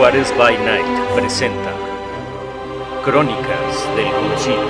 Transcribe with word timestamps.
Juárez 0.00 0.32
by 0.38 0.56
Night 0.56 1.14
presenta 1.14 1.74
Crónicas 3.04 3.86
del 3.94 4.10
Concilio 4.12 4.64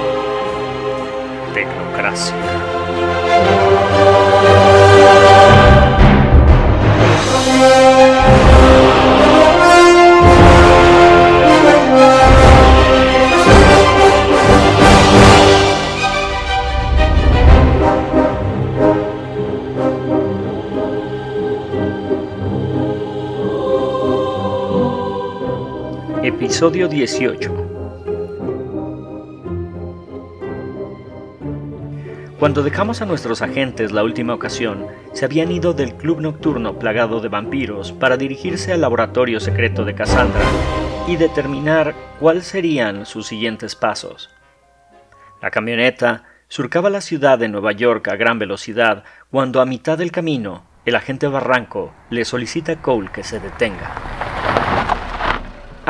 Tecnocracia. 1.55 2.35
Episodio 26.51 26.89
18 26.89 27.49
Cuando 32.41 32.65
dejamos 32.65 33.01
a 33.01 33.07
nuestros 33.07 33.41
agentes 33.41 33.93
la 33.93 34.03
última 34.03 34.35
ocasión, 34.35 34.89
se 35.13 35.25
habían 35.25 35.53
ido 35.53 35.75
del 35.75 35.95
club 35.95 36.21
nocturno 36.21 36.77
plagado 36.77 37.21
de 37.21 37.29
vampiros 37.29 37.93
para 37.93 38.17
dirigirse 38.17 38.73
al 38.73 38.81
laboratorio 38.81 39.39
secreto 39.39 39.85
de 39.85 39.95
Cassandra 39.95 40.43
y 41.07 41.15
determinar 41.15 41.95
cuáles 42.19 42.47
serían 42.47 43.07
sus 43.07 43.29
siguientes 43.29 43.77
pasos. 43.77 44.29
La 45.41 45.53
camioneta 45.53 46.25
surcaba 46.49 46.91
la 46.91 47.01
ciudad 47.01 47.39
de 47.39 47.49
Nueva 47.49 47.71
York 47.71 48.09
a 48.09 48.17
gran 48.17 48.41
velocidad 48.41 49.05
cuando 49.31 49.61
a 49.61 49.67
mitad 49.67 49.97
del 49.97 50.11
camino 50.11 50.65
el 50.85 50.97
agente 50.97 51.29
Barranco 51.29 51.95
le 52.11 52.25
solicita 52.25 52.73
a 52.73 52.83
Cole 52.83 53.11
que 53.13 53.23
se 53.23 53.39
detenga. 53.39 54.30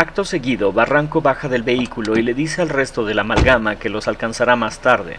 Acto 0.00 0.24
seguido, 0.24 0.72
Barranco 0.72 1.20
baja 1.20 1.46
del 1.50 1.62
vehículo 1.62 2.18
y 2.18 2.22
le 2.22 2.32
dice 2.32 2.62
al 2.62 2.70
resto 2.70 3.04
de 3.04 3.12
la 3.12 3.20
amalgama 3.20 3.76
que 3.76 3.90
los 3.90 4.08
alcanzará 4.08 4.56
más 4.56 4.78
tarde. 4.78 5.18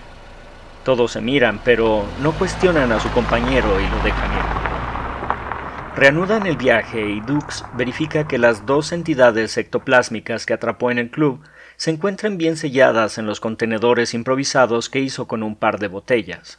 Todos 0.84 1.12
se 1.12 1.22
miran, 1.22 1.62
pero 1.64 2.04
no 2.24 2.32
cuestionan 2.32 2.92
a 2.92 3.00
su 3.00 3.12
compañero 3.12 3.80
y 3.80 3.88
lo 3.88 4.04
dejan 4.04 4.32
ir. 4.34 5.96
Reanudan 5.96 6.48
el 6.48 6.58
viaje 6.58 7.08
y 7.08 7.22
Dux 7.22 7.64
verifica 7.76 8.28
que 8.28 8.40
las 8.40 8.66
dos 8.66 8.92
entidades 8.92 9.56
ectoplásmicas 9.56 10.48
que 10.48 10.54
atrapó 10.54 10.90
en 10.90 10.98
el 10.98 11.12
club 11.12 11.44
se 11.76 11.92
encuentran 11.92 12.40
bien 12.40 12.58
selladas 12.58 13.20
en 13.20 13.28
los 13.28 13.40
contenedores 13.40 14.16
improvisados 14.16 14.90
que 14.90 15.00
hizo 15.00 15.28
con 15.28 15.44
un 15.44 15.58
par 15.58 15.78
de 15.78 15.90
botellas. 15.90 16.58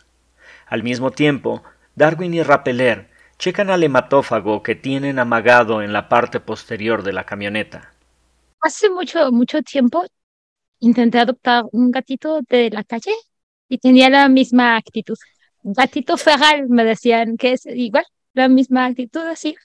Al 0.69 0.85
mismo 0.85 1.11
tiempo, 1.11 1.65
Darwin 1.97 2.35
y 2.35 2.45
Rappeler 2.45 3.11
checan 3.37 3.69
al 3.69 3.83
hematófago 3.83 4.63
que 4.63 4.77
tienen 4.77 5.19
amagado 5.19 5.83
en 5.83 5.93
la 5.93 6.09
parte 6.09 6.39
posterior 6.39 7.03
de 7.03 7.15
la 7.15 7.25
camioneta 7.25 7.92
hace 8.63 8.89
mucho, 8.91 9.31
mucho 9.33 9.63
tiempo 9.63 10.05
intenté 10.79 11.19
adoptar 11.19 11.65
un 11.73 11.91
gatito 11.91 12.41
de 12.49 12.71
la 12.71 12.85
calle 12.85 13.13
y 13.69 13.79
tenía 13.79 14.09
la 14.11 14.29
misma 14.29 14.77
actitud. 14.77 15.17
Gatito 15.63 16.17
feral, 16.17 16.69
me 16.69 16.85
decían 16.85 17.37
que 17.37 17.53
es 17.53 17.67
igual, 17.67 18.05
la 18.35 18.49
misma 18.49 18.87
actitud 18.87 19.21
así. 19.21 19.57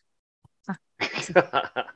Ah, 0.68 0.80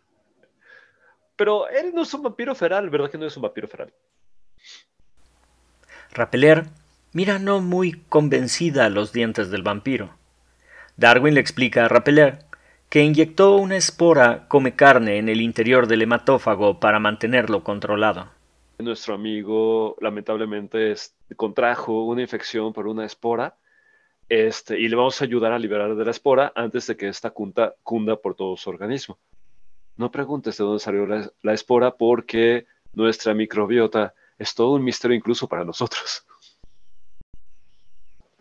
Pero 1.36 1.68
él 1.70 1.92
no 1.94 2.04
es 2.04 2.14
un 2.14 2.24
vampiro 2.24 2.54
feral, 2.56 2.90
¿verdad 2.90 3.10
que 3.10 3.18
no 3.18 3.26
es 3.26 3.36
un 3.36 3.44
vampiro 3.44 3.68
feral? 3.68 3.94
Rappeler 6.12 6.66
mira 7.14 7.40
no 7.40 7.62
muy 7.62 7.94
convencida 8.10 8.90
los 8.90 9.12
dientes 9.12 9.50
del 9.50 9.64
vampiro. 9.64 10.18
Darwin 10.98 11.34
le 11.34 11.42
explica 11.42 11.86
a 11.86 11.88
Rappeler 11.88 12.46
que 12.92 13.02
inyectó 13.02 13.56
una 13.56 13.78
espora 13.78 14.50
come 14.50 14.76
carne 14.76 15.18
en 15.18 15.30
el 15.30 15.40
interior 15.40 15.88
del 15.88 16.02
hematófago 16.02 16.78
para 16.82 17.00
mantenerlo 17.00 17.64
controlado. 17.64 18.30
Nuestro 18.80 19.16
amigo 19.16 19.96
lamentablemente 20.02 20.94
contrajo 21.38 22.04
una 22.04 22.22
infección 22.22 22.74
por 22.74 22.88
una 22.88 23.06
espora 23.06 23.56
este, 24.28 24.78
y 24.78 24.90
le 24.90 24.98
vamos 24.98 25.22
a 25.22 25.24
ayudar 25.24 25.54
a 25.54 25.60
liberar 25.60 25.96
de 25.96 26.04
la 26.04 26.12
espora 26.12 26.52
antes 26.54 26.86
de 26.88 26.98
que 26.98 27.08
esta 27.08 27.30
cunda, 27.30 27.76
cunda 27.82 28.18
por 28.18 28.36
todo 28.36 28.58
su 28.58 28.70
organismo. 28.70 29.18
No 29.96 30.12
preguntes 30.12 30.58
de 30.58 30.66
dónde 30.66 30.80
salió 30.82 31.06
la, 31.06 31.32
la 31.44 31.54
espora 31.54 31.96
porque 31.96 32.66
nuestra 32.92 33.34
microbiota 33.34 34.14
es 34.38 34.54
todo 34.54 34.74
un 34.74 34.84
misterio 34.84 35.16
incluso 35.16 35.48
para 35.48 35.64
nosotros. 35.64 36.26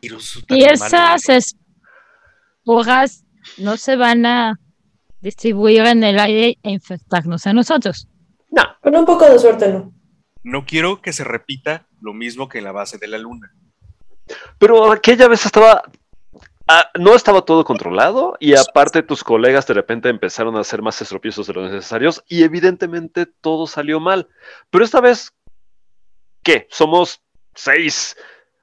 Y 0.00 0.64
esas 0.64 1.22
esporas 1.28 3.24
no 3.58 3.76
se 3.76 3.96
van 3.96 4.26
a 4.26 4.58
distribuir 5.20 5.86
en 5.86 6.02
el 6.02 6.18
aire 6.18 6.58
e 6.62 6.70
infectarnos 6.70 7.46
a 7.46 7.52
nosotros. 7.52 8.08
No. 8.50 8.62
Con 8.80 8.96
un 8.96 9.04
poco 9.04 9.26
de 9.26 9.38
suerte 9.38 9.72
no. 9.72 9.92
No 10.42 10.64
quiero 10.64 11.02
que 11.02 11.12
se 11.12 11.24
repita 11.24 11.86
lo 12.00 12.14
mismo 12.14 12.48
que 12.48 12.58
en 12.58 12.64
la 12.64 12.72
base 12.72 12.98
de 12.98 13.08
la 13.08 13.18
luna. 13.18 13.54
Pero 14.58 14.90
aquella 14.90 15.28
vez 15.28 15.44
estaba... 15.44 15.82
ah, 16.66 16.88
no 16.98 17.14
estaba 17.14 17.42
todo 17.42 17.64
controlado 17.64 18.36
y 18.40 18.54
aparte 18.54 19.02
tus 19.02 19.22
colegas 19.22 19.66
de 19.66 19.74
repente 19.74 20.08
empezaron 20.08 20.56
a 20.56 20.64
ser 20.64 20.80
más 20.80 21.00
estropiezos 21.02 21.46
de 21.46 21.52
los 21.52 21.70
necesarios 21.70 22.24
y 22.26 22.42
evidentemente 22.42 23.26
todo 23.26 23.66
salió 23.66 24.00
mal. 24.00 24.28
Pero 24.70 24.84
esta 24.84 25.00
vez, 25.00 25.32
¿qué? 26.42 26.66
Somos 26.70 27.20
seis. 27.54 28.16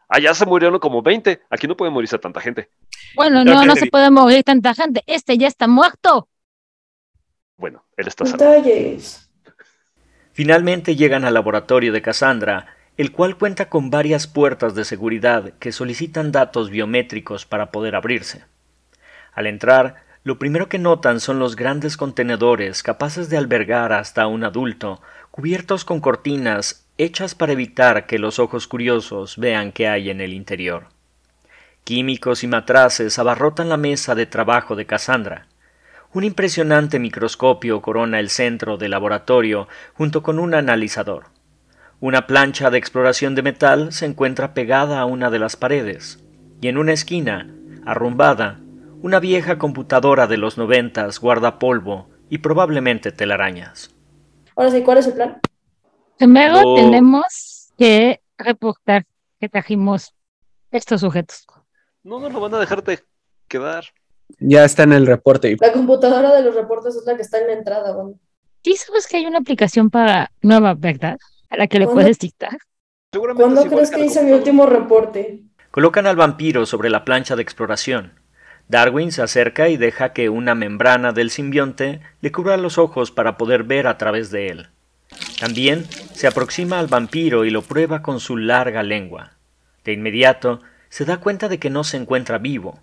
Allá 0.08 0.34
se 0.34 0.46
murieron 0.46 0.80
como 0.80 1.02
20. 1.02 1.42
Aquí 1.50 1.68
no 1.68 1.76
puede 1.76 1.92
morirse 1.92 2.18
tanta 2.18 2.40
gente. 2.40 2.70
Bueno, 3.16 3.44
no, 3.44 3.66
no 3.66 3.76
se 3.76 3.88
puede 3.88 4.10
morir 4.10 4.44
tanta 4.44 4.74
gente. 4.74 5.04
Este 5.06 5.38
ya 5.38 5.48
está 5.48 5.68
muerto. 5.68 6.30
Bueno, 7.58 7.84
él 7.98 8.08
está 8.08 8.26
sano. 8.26 8.38
Detalles. 8.38 9.30
Finalmente 10.32 10.96
llegan 10.96 11.26
al 11.26 11.34
laboratorio 11.34 11.92
de 11.92 12.02
Cassandra, 12.02 12.68
el 12.96 13.12
cual 13.12 13.38
cuenta 13.38 13.70
con 13.70 13.90
varias 13.90 14.28
puertas 14.28 14.76
de 14.76 14.86
seguridad 14.86 15.54
que 15.60 15.72
solicitan 15.72 16.32
datos 16.32 16.70
biométricos 16.70 17.46
para 17.46 17.72
poder 17.72 17.96
abrirse. 17.96 18.46
Al 19.34 19.48
entrar, 19.48 20.04
lo 20.24 20.40
primero 20.40 20.70
que 20.70 20.80
notan 20.80 21.20
son 21.20 21.40
los 21.40 21.56
grandes 21.56 21.98
contenedores 21.98 22.84
capaces 22.84 23.30
de 23.30 23.38
albergar 23.38 23.94
hasta 23.94 24.28
un 24.28 24.44
adulto, 24.44 25.02
cubiertos 25.32 25.86
con 25.86 26.02
cortinas 26.02 26.87
hechas 26.98 27.36
para 27.36 27.54
evitar 27.54 28.08
que 28.08 28.20
los 28.20 28.40
ojos 28.40 28.68
curiosos 28.68 29.38
vean 29.38 29.72
qué 29.72 29.88
hay 29.88 30.10
en 30.10 30.22
el 30.22 30.34
interior. 30.34 30.88
Químicos 31.84 32.44
y 32.44 32.48
matraces 32.48 33.18
abarrotan 33.20 33.70
la 33.70 33.78
mesa 33.78 34.16
de 34.16 34.26
trabajo 34.26 34.76
de 34.76 34.86
Cassandra. 34.86 35.48
Un 36.14 36.24
impresionante 36.24 37.00
microscopio 37.00 37.82
corona 37.82 38.20
el 38.20 38.30
centro 38.30 38.78
del 38.78 38.92
laboratorio 38.92 39.68
junto 39.94 40.24
con 40.24 40.40
un 40.40 40.54
analizador. 40.54 41.26
Una 42.00 42.28
plancha 42.28 42.70
de 42.70 42.78
exploración 42.78 43.36
de 43.36 43.44
metal 43.44 43.92
se 43.94 44.06
encuentra 44.06 44.54
pegada 44.54 45.00
a 45.00 45.06
una 45.06 45.30
de 45.30 45.40
las 45.40 45.56
paredes, 45.56 46.24
y 46.62 46.68
en 46.68 46.78
una 46.78 46.94
esquina, 46.94 47.54
arrumbada, 47.86 48.60
una 49.02 49.20
vieja 49.20 49.58
computadora 49.58 50.28
de 50.28 50.38
los 50.38 50.58
noventas 50.58 51.20
guarda 51.20 51.60
polvo 51.60 52.10
y 52.30 52.40
probablemente 52.40 53.12
telarañas. 53.12 53.92
¿cuál 54.56 54.98
es 54.98 55.08
el 55.08 55.14
plan? 55.14 55.40
Primero 56.18 56.62
No. 56.62 56.76
tenemos 56.76 57.70
que 57.78 58.22
reportar 58.38 59.06
que 59.40 59.50
trajimos 59.50 60.14
estos 60.72 61.02
sujetos. 61.02 61.46
No 62.04 62.20
nos 62.20 62.32
lo 62.34 62.40
van 62.40 62.54
a 62.56 62.60
dejar 62.60 62.84
de 62.84 63.00
quedar. 63.48 63.86
Ya 64.40 64.66
está 64.66 64.84
en 64.84 64.94
el 64.94 65.06
reporte. 65.08 65.56
La 65.60 65.72
computadora 65.72 66.34
de 66.36 66.44
los 66.44 66.56
reportes 66.56 66.96
es 66.96 67.06
la 67.06 67.16
que 67.16 67.22
está 67.22 67.40
en 67.40 67.48
la 67.48 67.54
entrada, 67.54 67.94
bueno. 67.94 68.16
Sí, 68.64 68.76
sabes 68.76 69.08
que 69.08 69.18
hay 69.18 69.26
una 69.26 69.40
aplicación 69.40 69.90
para 69.90 70.32
nueva, 70.42 70.74
¿verdad? 70.74 71.18
A 71.50 71.58
la 71.58 71.68
que 71.68 71.80
le 71.80 71.86
¿Cuándo? 71.86 72.02
puedes 72.02 72.20
dictar. 72.20 72.58
Seguramente 73.14 73.54
¿Cuándo 73.54 73.76
crees 73.76 73.92
que 73.92 74.04
hice 74.06 74.24
mi 74.24 74.32
último 74.32 74.66
reporte? 74.66 75.44
Colocan 75.72 76.08
al 76.08 76.18
vampiro 76.18 76.66
sobre 76.66 76.90
la 76.90 77.06
plancha 77.06 77.36
de 77.38 77.44
exploración. 77.44 78.20
Darwin 78.68 79.14
se 79.14 79.22
acerca 79.22 79.70
y 79.70 79.78
deja 79.78 80.12
que 80.12 80.28
una 80.30 80.56
membrana 80.56 81.14
del 81.14 81.30
simbionte 81.30 82.02
le 82.20 82.32
cubra 82.34 82.58
los 82.58 82.78
ojos 82.78 83.12
para 83.12 83.38
poder 83.38 83.64
ver 83.64 83.88
a 83.88 83.98
través 83.98 84.30
de 84.30 84.50
él. 84.50 84.70
También 85.40 85.86
se 86.14 86.28
aproxima 86.28 86.80
al 86.80 86.88
vampiro 86.88 87.46
y 87.46 87.52
lo 87.52 87.62
prueba 87.62 88.02
con 88.02 88.20
su 88.20 88.38
larga 88.38 88.82
lengua. 88.82 89.34
De 89.84 89.94
inmediato 89.94 90.62
se 90.90 91.06
da 91.06 91.18
cuenta 91.18 91.48
de 91.48 91.60
que 91.60 91.70
no 91.70 91.84
se 91.84 91.98
encuentra 91.98 92.40
vivo. 92.40 92.80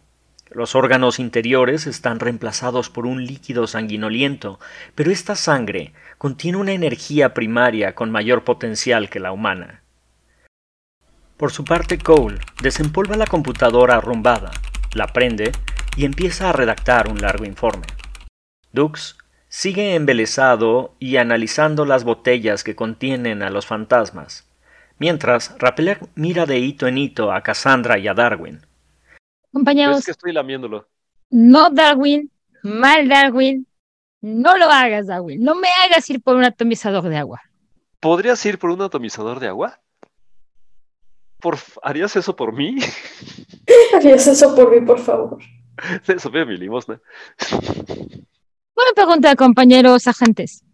Los 0.50 0.76
órganos 0.76 1.18
interiores 1.18 1.86
están 1.88 2.20
reemplazados 2.20 2.90
por 2.90 3.06
un 3.06 3.24
líquido 3.26 3.66
sanguinoliento, 3.66 4.60
pero 4.94 5.10
esta 5.10 5.34
sangre 5.34 5.94
contiene 6.16 6.58
una 6.58 6.72
energía 6.72 7.34
primaria 7.34 7.94
con 7.96 8.10
mayor 8.10 8.44
potencial 8.44 9.10
que 9.10 9.18
la 9.18 9.32
humana. 9.32 9.82
Por 11.36 11.50
su 11.50 11.64
parte, 11.64 11.98
Cole 11.98 12.38
desempolva 12.62 13.16
la 13.16 13.26
computadora 13.26 13.96
arrumbada, 13.96 14.52
la 14.94 15.08
prende 15.08 15.50
y 15.96 16.04
empieza 16.04 16.50
a 16.50 16.52
redactar 16.52 17.08
un 17.08 17.20
largo 17.20 17.44
informe. 17.44 17.86
Dux 18.72 19.16
sigue 19.54 19.94
embelesado 19.94 20.96
y 20.98 21.16
analizando 21.16 21.84
las 21.84 22.02
botellas 22.02 22.64
que 22.64 22.74
contienen 22.74 23.40
a 23.40 23.50
los 23.50 23.66
fantasmas, 23.66 24.50
mientras 24.98 25.54
Rappeler 25.60 26.00
mira 26.16 26.44
de 26.44 26.58
hito 26.58 26.88
en 26.88 26.98
hito 26.98 27.30
a 27.30 27.40
Cassandra 27.40 27.96
y 27.96 28.08
a 28.08 28.14
Darwin. 28.14 28.66
Compañeros, 29.52 30.00
Es 30.00 30.06
que 30.06 30.10
estoy 30.10 30.32
lamiéndolo. 30.32 30.88
no 31.30 31.70
Darwin, 31.70 32.32
mal 32.64 33.08
Darwin, 33.08 33.64
No 34.20 34.56
lo 34.56 34.64
hagas, 34.64 35.06
Darwin. 35.06 35.40
No 35.44 35.54
me 35.54 35.68
hagas 35.84 36.10
ir 36.10 36.20
por 36.20 36.34
un 36.34 36.44
atomizador 36.44 37.04
de 37.04 37.18
agua. 37.18 37.40
¿Podrías 38.00 38.44
ir 38.46 38.58
por 38.58 38.70
un 38.70 38.82
atomizador 38.82 39.38
de 39.38 39.46
agua? 39.46 39.80
Por, 41.40 41.58
¿Harías 41.80 42.16
eso 42.16 42.34
por 42.34 42.52
mí? 42.52 42.76
Harías 43.94 44.26
eso 44.26 44.52
por 44.56 44.74
mí, 44.74 44.84
por 44.84 44.98
favor. 44.98 45.38
Sofía 46.18 46.44
mi 46.44 46.56
limosna. 46.56 47.00
Buena 48.75 48.93
pregunta, 48.94 49.37
compañeros 49.37 50.06
agentes. 50.09 50.65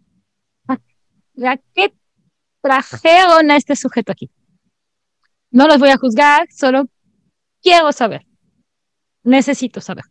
¿A 0.67 1.57
qué 1.73 1.93
trajeron 2.61 3.51
a 3.51 3.57
este 3.57 3.75
sujeto 3.75 4.11
aquí? 4.11 4.31
No 5.51 5.67
los 5.67 5.77
voy 5.77 5.89
a 5.89 5.97
juzgar, 5.97 6.47
solo 6.51 6.85
quiero 7.61 7.91
saber. 7.91 8.25
Necesito 9.23 9.81
saber. 9.81 10.05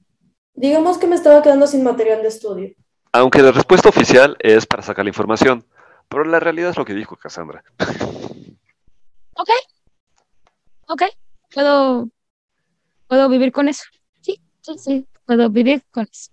Digamos 0.54 0.98
que 0.98 1.06
me 1.06 1.16
estaba 1.16 1.42
quedando 1.42 1.66
sin 1.66 1.82
material 1.82 2.22
de 2.22 2.28
estudio. 2.28 2.74
Aunque 3.12 3.42
la 3.42 3.50
respuesta 3.50 3.88
oficial 3.88 4.36
es 4.38 4.66
para 4.66 4.82
sacar 4.82 5.04
la 5.04 5.10
información, 5.10 5.66
pero 6.08 6.24
la 6.24 6.38
realidad 6.38 6.70
es 6.70 6.76
lo 6.76 6.84
que 6.84 6.94
dijo 6.94 7.16
Cassandra. 7.16 7.64
¿Ok? 9.34 9.50
¿Ok? 10.86 11.02
¿Puedo, 11.52 12.08
puedo 13.08 13.28
vivir 13.28 13.50
con 13.50 13.68
eso? 13.68 13.84
Sí, 14.20 14.40
sí, 14.60 14.78
sí, 14.78 15.06
puedo 15.24 15.50
vivir 15.50 15.82
con 15.90 16.06
eso. 16.10 16.30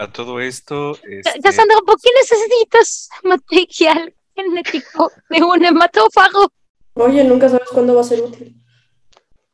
A 0.00 0.10
todo 0.10 0.40
esto, 0.40 0.94
Ya- 0.94 1.00
este, 1.10 1.40
Cassandra, 1.42 1.76
¿por 1.84 1.96
qué 2.00 2.08
necesitas 2.18 3.10
material 3.22 4.14
genético 4.34 5.12
de 5.28 5.42
un 5.42 5.62
hematófago? 5.62 6.50
Oye, 6.94 7.22
nunca 7.22 7.50
sabes 7.50 7.68
cuándo 7.70 7.94
va 7.94 8.00
a 8.00 8.04
ser 8.04 8.22
útil. 8.22 8.56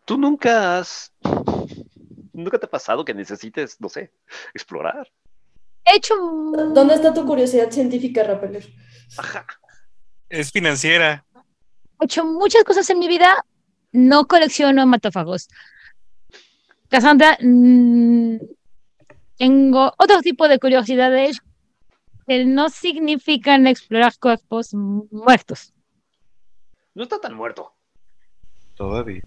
Tú 0.05 0.17
nunca 0.17 0.79
has... 0.79 1.13
¿Nunca 2.33 2.61
te 2.61 2.67
ha 2.67 2.71
pasado 2.71 3.05
que 3.05 3.13
necesites, 3.13 3.81
no 3.81 3.89
sé, 3.89 4.13
explorar? 4.55 5.11
He 5.85 5.97
hecho 5.97 6.15
¿Dónde 6.15 6.95
está 6.95 7.13
tu 7.13 7.27
curiosidad 7.27 7.69
científica, 7.73 8.23
Rappeler? 8.23 8.69
Ajá. 9.19 9.47
es 10.29 10.53
financiera. 10.53 11.25
he 12.01 12.05
hecho 12.05 12.25
muchas 12.25 12.63
cosas 12.63 12.89
en 12.91 13.01
mi 13.01 13.09
vida, 13.09 13.45
no 13.91 14.27
colecciono 14.29 14.81
hematófagos. 14.83 15.49
Cassandra, 16.89 17.37
tengo 19.37 19.93
otro 19.99 20.21
tipo 20.23 20.49
de 20.49 20.59
curiosidades 20.59 21.41
que 22.27 22.45
no 22.45 22.69
significan 22.69 23.67
explorar 23.67 24.13
cuerpos 24.21 24.75
muertos. 24.75 25.73
No 26.95 27.03
está 27.05 27.21
tan 27.21 27.35
muerto. 27.35 27.73
Todavía. 28.75 29.23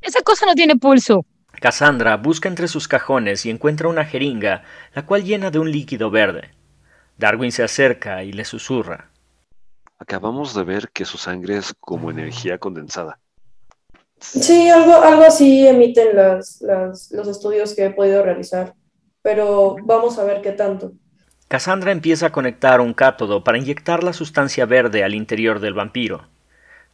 Esa 0.00 0.20
cosa 0.22 0.46
no 0.46 0.54
tiene 0.54 0.76
pulso. 0.76 1.24
Cassandra 1.60 2.16
busca 2.16 2.48
entre 2.48 2.68
sus 2.68 2.86
cajones 2.88 3.44
y 3.46 3.50
encuentra 3.50 3.88
una 3.88 4.04
jeringa, 4.04 4.62
la 4.94 5.04
cual 5.06 5.24
llena 5.24 5.50
de 5.50 5.58
un 5.58 5.70
líquido 5.70 6.10
verde. 6.10 6.50
Darwin 7.16 7.50
se 7.52 7.64
acerca 7.64 8.22
y 8.22 8.32
le 8.32 8.44
susurra. 8.44 9.10
Acabamos 9.98 10.54
de 10.54 10.62
ver 10.62 10.90
que 10.90 11.04
su 11.04 11.18
sangre 11.18 11.56
es 11.56 11.74
como 11.80 12.10
energía 12.10 12.58
condensada. 12.58 13.18
Sí, 14.20 14.68
algo, 14.68 14.94
algo 15.02 15.22
así 15.24 15.66
emiten 15.66 16.14
las, 16.16 16.60
las- 16.60 17.10
los 17.12 17.26
estudios 17.28 17.74
que 17.74 17.86
he 17.86 17.90
podido 17.90 18.22
realizar. 18.22 18.74
Pero 19.22 19.76
vamos 19.82 20.18
a 20.18 20.24
ver 20.24 20.42
qué 20.42 20.52
tanto. 20.52 20.92
Cassandra 21.48 21.92
empieza 21.92 22.26
a 22.26 22.32
conectar 22.32 22.80
un 22.80 22.92
cátodo 22.92 23.42
para 23.42 23.58
inyectar 23.58 24.04
la 24.04 24.12
sustancia 24.12 24.66
verde 24.66 25.02
al 25.02 25.14
interior 25.14 25.60
del 25.60 25.74
vampiro. 25.74 26.26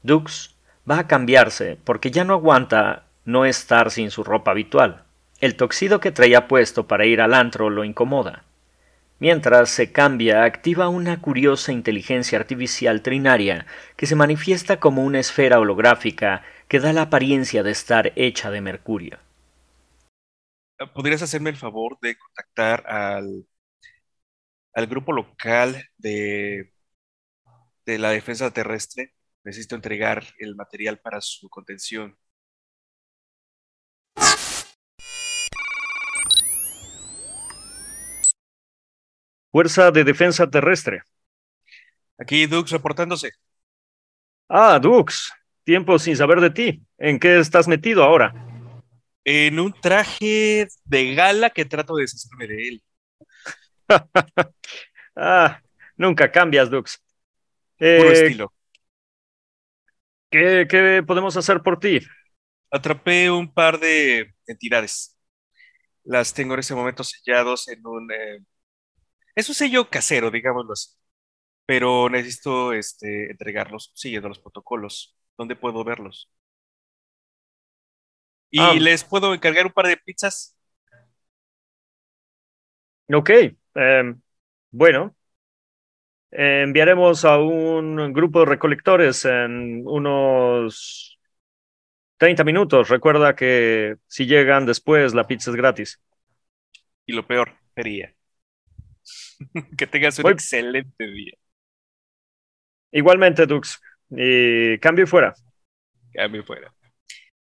Dux 0.03 0.55
va 0.89 1.01
a 1.01 1.07
cambiarse 1.09 1.79
porque 1.85 2.11
ya 2.11 2.25
no 2.25 2.35
aguanta 2.35 3.05
no 3.25 3.45
estar 3.45 3.91
sin 3.91 4.11
su 4.11 4.23
ropa 4.23 4.53
habitual. 4.53 5.03
El 5.41 5.57
toxido 5.57 5.99
que 5.99 6.13
traía 6.13 6.47
puesto 6.47 6.87
para 6.87 7.07
ir 7.07 7.21
al 7.21 7.35
antro 7.35 7.69
lo 7.69 7.85
incomoda. 7.85 8.45
Mientras 9.19 9.71
se 9.71 9.93
cambia, 9.93 10.45
activa 10.45 10.89
una 10.89 11.21
curiosa 11.21 11.73
inteligencia 11.73 12.39
artificial 12.39 13.01
trinaria 13.03 13.67
que 13.97 14.07
se 14.07 14.17
manifiesta 14.17 14.79
como 14.79 15.05
una 15.05 15.21
esfera 15.21 15.59
holográfica 15.59 16.43
que 16.69 16.81
da 16.81 16.93
la 16.93 17.03
apariencia 17.03 17.63
de 17.63 17.71
estar 17.71 18.13
hecha 18.17 18.51
de 18.51 18.61
mercurio. 18.61 19.19
¿Podrías 20.93 21.23
hacerme 21.23 21.51
el 21.51 21.57
favor 21.57 21.99
de 22.01 22.17
contactar 22.17 22.87
al, 22.87 23.47
al 24.75 24.87
grupo 24.87 25.13
local 25.13 25.83
de, 25.97 26.73
de 27.87 27.99
la 27.99 28.11
defensa 28.11 28.51
terrestre? 28.51 29.15
Necesito 29.45 29.77
entregar 29.77 30.25
el 30.39 30.57
material 30.57 30.99
para 30.99 31.21
su 31.21 31.49
contención. 31.49 32.17
Fuerza 39.53 39.91
de 39.93 40.03
Defensa 40.03 40.51
Terrestre. 40.51 41.03
Aquí 42.19 42.47
Dux 42.47 42.71
reportándose. 42.71 43.31
Ah, 44.49 44.79
Dux. 44.81 45.33
Tiempo 45.63 45.99
sin 45.99 46.17
saber 46.17 46.41
de 46.41 46.51
ti. 46.51 46.83
¿En 46.99 47.19
qué 47.19 47.39
estás 47.39 47.69
metido 47.69 48.03
ahora? 48.03 48.54
En 49.25 49.59
un 49.61 49.73
traje 49.81 50.69
de 50.85 51.15
gala 51.15 51.51
que 51.51 51.65
trato 51.67 51.97
de 51.97 52.03
deshacerme 52.05 52.47
de 52.47 52.69
él. 52.69 52.83
ah, 55.17 55.61
nunca 55.97 56.31
cambias, 56.31 56.71
Dux. 56.71 57.03
Puro 57.95 58.11
Eh, 58.11 58.13
estilo. 58.13 58.53
¿qué, 60.31 60.67
qué 60.69 61.03
podemos 61.07 61.37
hacer 61.37 61.63
por 61.63 61.79
ti? 61.81 62.01
Atrapé 62.71 63.31
un 63.31 63.53
par 63.53 63.79
de 63.79 64.35
entidades. 64.47 65.17
Las 66.05 66.35
tengo 66.35 66.55
en 66.55 66.61
ese 66.61 66.75
momento 66.75 67.05
sellados 67.05 67.69
en 67.69 67.87
un... 67.87 68.11
eh, 68.13 68.41
es 69.35 69.49
un 69.49 69.55
sello 69.55 69.91
casero, 69.91 70.31
digámoslo 70.31 70.73
así. 70.75 70.91
Pero 71.67 72.11
necesito 72.11 72.73
este, 72.75 73.31
entregarlos 73.33 73.93
siguiendo 73.95 74.29
los 74.29 74.41
protocolos. 74.41 75.17
¿Dónde 75.39 75.57
puedo 75.57 75.85
verlos? 75.85 76.31
Y 78.55 78.61
Ah. 78.61 78.73
les 78.75 79.03
puedo 79.03 79.35
encargar 79.35 79.67
un 79.67 79.73
par 79.73 79.89
de 79.89 79.97
pizzas. 79.97 80.55
Ok, 83.13 83.31
em, 83.75 84.21
bueno. 84.71 85.15
Eh, 86.31 86.63
enviaremos 86.65 87.25
a 87.25 87.39
un 87.39 88.13
grupo 88.13 88.41
de 88.41 88.47
recolectores 88.47 89.25
en 89.25 89.83
unos 89.87 91.19
30 92.19 92.45
minutos. 92.45 92.89
Recuerda 92.89 93.37
que 93.37 93.97
si 94.09 94.27
llegan 94.27 94.67
después, 94.67 95.15
la 95.15 95.27
pizza 95.27 95.51
es 95.51 95.57
gratis. 95.57 96.01
Y 97.07 97.13
lo 97.13 97.27
peor, 97.27 97.53
sería 97.77 98.15
que 99.79 99.87
tengas 99.87 100.19
un 100.19 100.25
Voy- 100.25 100.33
excelente 100.33 101.07
día. 101.07 101.35
Igualmente, 102.93 103.47
Dux. 103.47 103.81
Y 104.11 104.79
cambio 104.79 105.05
y 105.05 105.09
fuera. 105.09 105.35
Mí 106.31 106.43
fuera. 106.43 106.73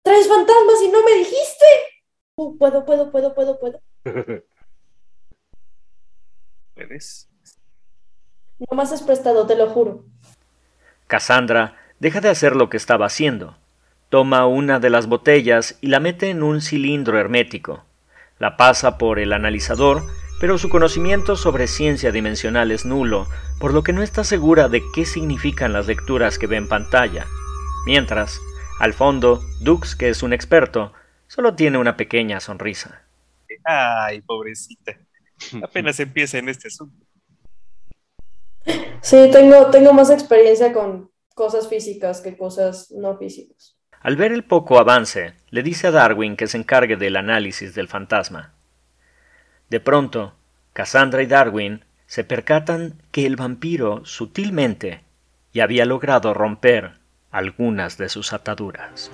¡Traes 0.03 0.27
fantasmas 0.27 0.81
y 0.83 0.89
no 0.89 1.03
me 1.03 1.15
dijiste! 1.15 1.65
Uh, 2.35 2.57
puedo, 2.57 2.85
puedo, 2.85 3.11
puedo, 3.11 3.33
puedo, 3.33 3.59
puedo. 3.59 3.81
¿Puedes? 6.75 7.29
Nomás 8.69 8.91
es 8.91 9.01
prestado, 9.01 9.47
te 9.47 9.55
lo 9.55 9.69
juro. 9.69 10.03
Cassandra 11.07 11.77
deja 11.99 12.21
de 12.21 12.29
hacer 12.29 12.55
lo 12.55 12.69
que 12.69 12.77
estaba 12.77 13.05
haciendo. 13.05 13.57
Toma 14.09 14.45
una 14.45 14.79
de 14.79 14.89
las 14.89 15.07
botellas 15.07 15.77
y 15.81 15.87
la 15.87 15.99
mete 15.99 16.29
en 16.29 16.43
un 16.43 16.61
cilindro 16.61 17.17
hermético. 17.17 17.85
La 18.39 18.57
pasa 18.57 18.97
por 18.97 19.19
el 19.19 19.31
analizador, 19.31 20.03
pero 20.39 20.57
su 20.57 20.69
conocimiento 20.69 21.35
sobre 21.35 21.67
ciencia 21.67 22.11
dimensional 22.11 22.71
es 22.71 22.85
nulo, 22.85 23.27
por 23.59 23.73
lo 23.73 23.83
que 23.83 23.93
no 23.93 24.03
está 24.03 24.23
segura 24.23 24.67
de 24.67 24.81
qué 24.93 25.05
significan 25.05 25.71
las 25.71 25.87
lecturas 25.87 26.37
que 26.37 26.47
ve 26.47 26.57
en 26.57 26.67
pantalla. 26.67 27.25
Mientras, 27.85 28.41
al 28.83 28.93
fondo, 28.93 29.41
Dux, 29.61 29.95
que 29.95 30.09
es 30.09 30.23
un 30.23 30.33
experto, 30.33 30.91
solo 31.27 31.55
tiene 31.55 31.77
una 31.77 31.95
pequeña 31.95 32.41
sonrisa. 32.41 33.05
Ay, 33.63 34.19
pobrecita. 34.19 34.97
Apenas 35.63 36.01
empieza 36.01 36.37
en 36.37 36.49
este 36.49 36.67
asunto. 36.67 37.05
Sí, 38.99 39.29
tengo, 39.31 39.67
tengo 39.67 39.93
más 39.93 40.09
experiencia 40.09 40.73
con 40.73 41.09
cosas 41.33 41.69
físicas 41.69 42.19
que 42.19 42.35
cosas 42.35 42.91
no 42.91 43.17
físicas. 43.17 43.77
Al 44.01 44.17
ver 44.17 44.33
el 44.33 44.43
poco 44.43 44.77
avance, 44.77 45.33
le 45.49 45.63
dice 45.63 45.87
a 45.87 45.91
Darwin 45.91 46.35
que 46.35 46.47
se 46.47 46.57
encargue 46.57 46.97
del 46.97 47.15
análisis 47.15 47.73
del 47.73 47.87
fantasma. 47.87 48.53
De 49.69 49.79
pronto, 49.79 50.33
Cassandra 50.73 51.23
y 51.23 51.27
Darwin 51.27 51.85
se 52.05 52.25
percatan 52.25 53.01
que 53.11 53.25
el 53.25 53.37
vampiro 53.37 54.05
sutilmente 54.05 55.05
ya 55.53 55.63
había 55.63 55.85
logrado 55.85 56.33
romper 56.33 57.01
algunas 57.33 57.97
de 57.97 58.07
sus 58.09 58.31
ataduras. 58.31 59.11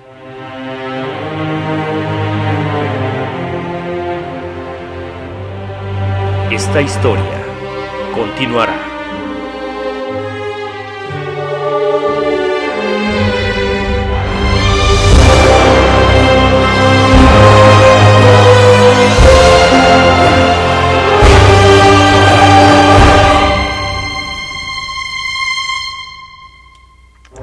Esta 6.50 6.82
historia 6.82 7.44
continuará. 8.14 8.79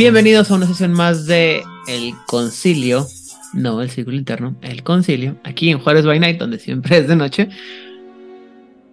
Bienvenidos 0.00 0.50
a 0.50 0.54
una 0.54 0.66
sesión 0.66 0.92
más 0.92 1.26
de 1.26 1.62
El 1.86 2.14
Concilio, 2.26 3.06
no 3.52 3.82
el 3.82 3.90
Círculo 3.90 4.16
Interno, 4.16 4.56
El 4.62 4.82
Concilio, 4.82 5.36
aquí 5.44 5.68
en 5.68 5.78
Juárez 5.78 6.06
by 6.06 6.18
Night, 6.18 6.38
donde 6.38 6.58
siempre 6.58 6.96
es 7.00 7.06
de 7.06 7.16
noche. 7.16 7.50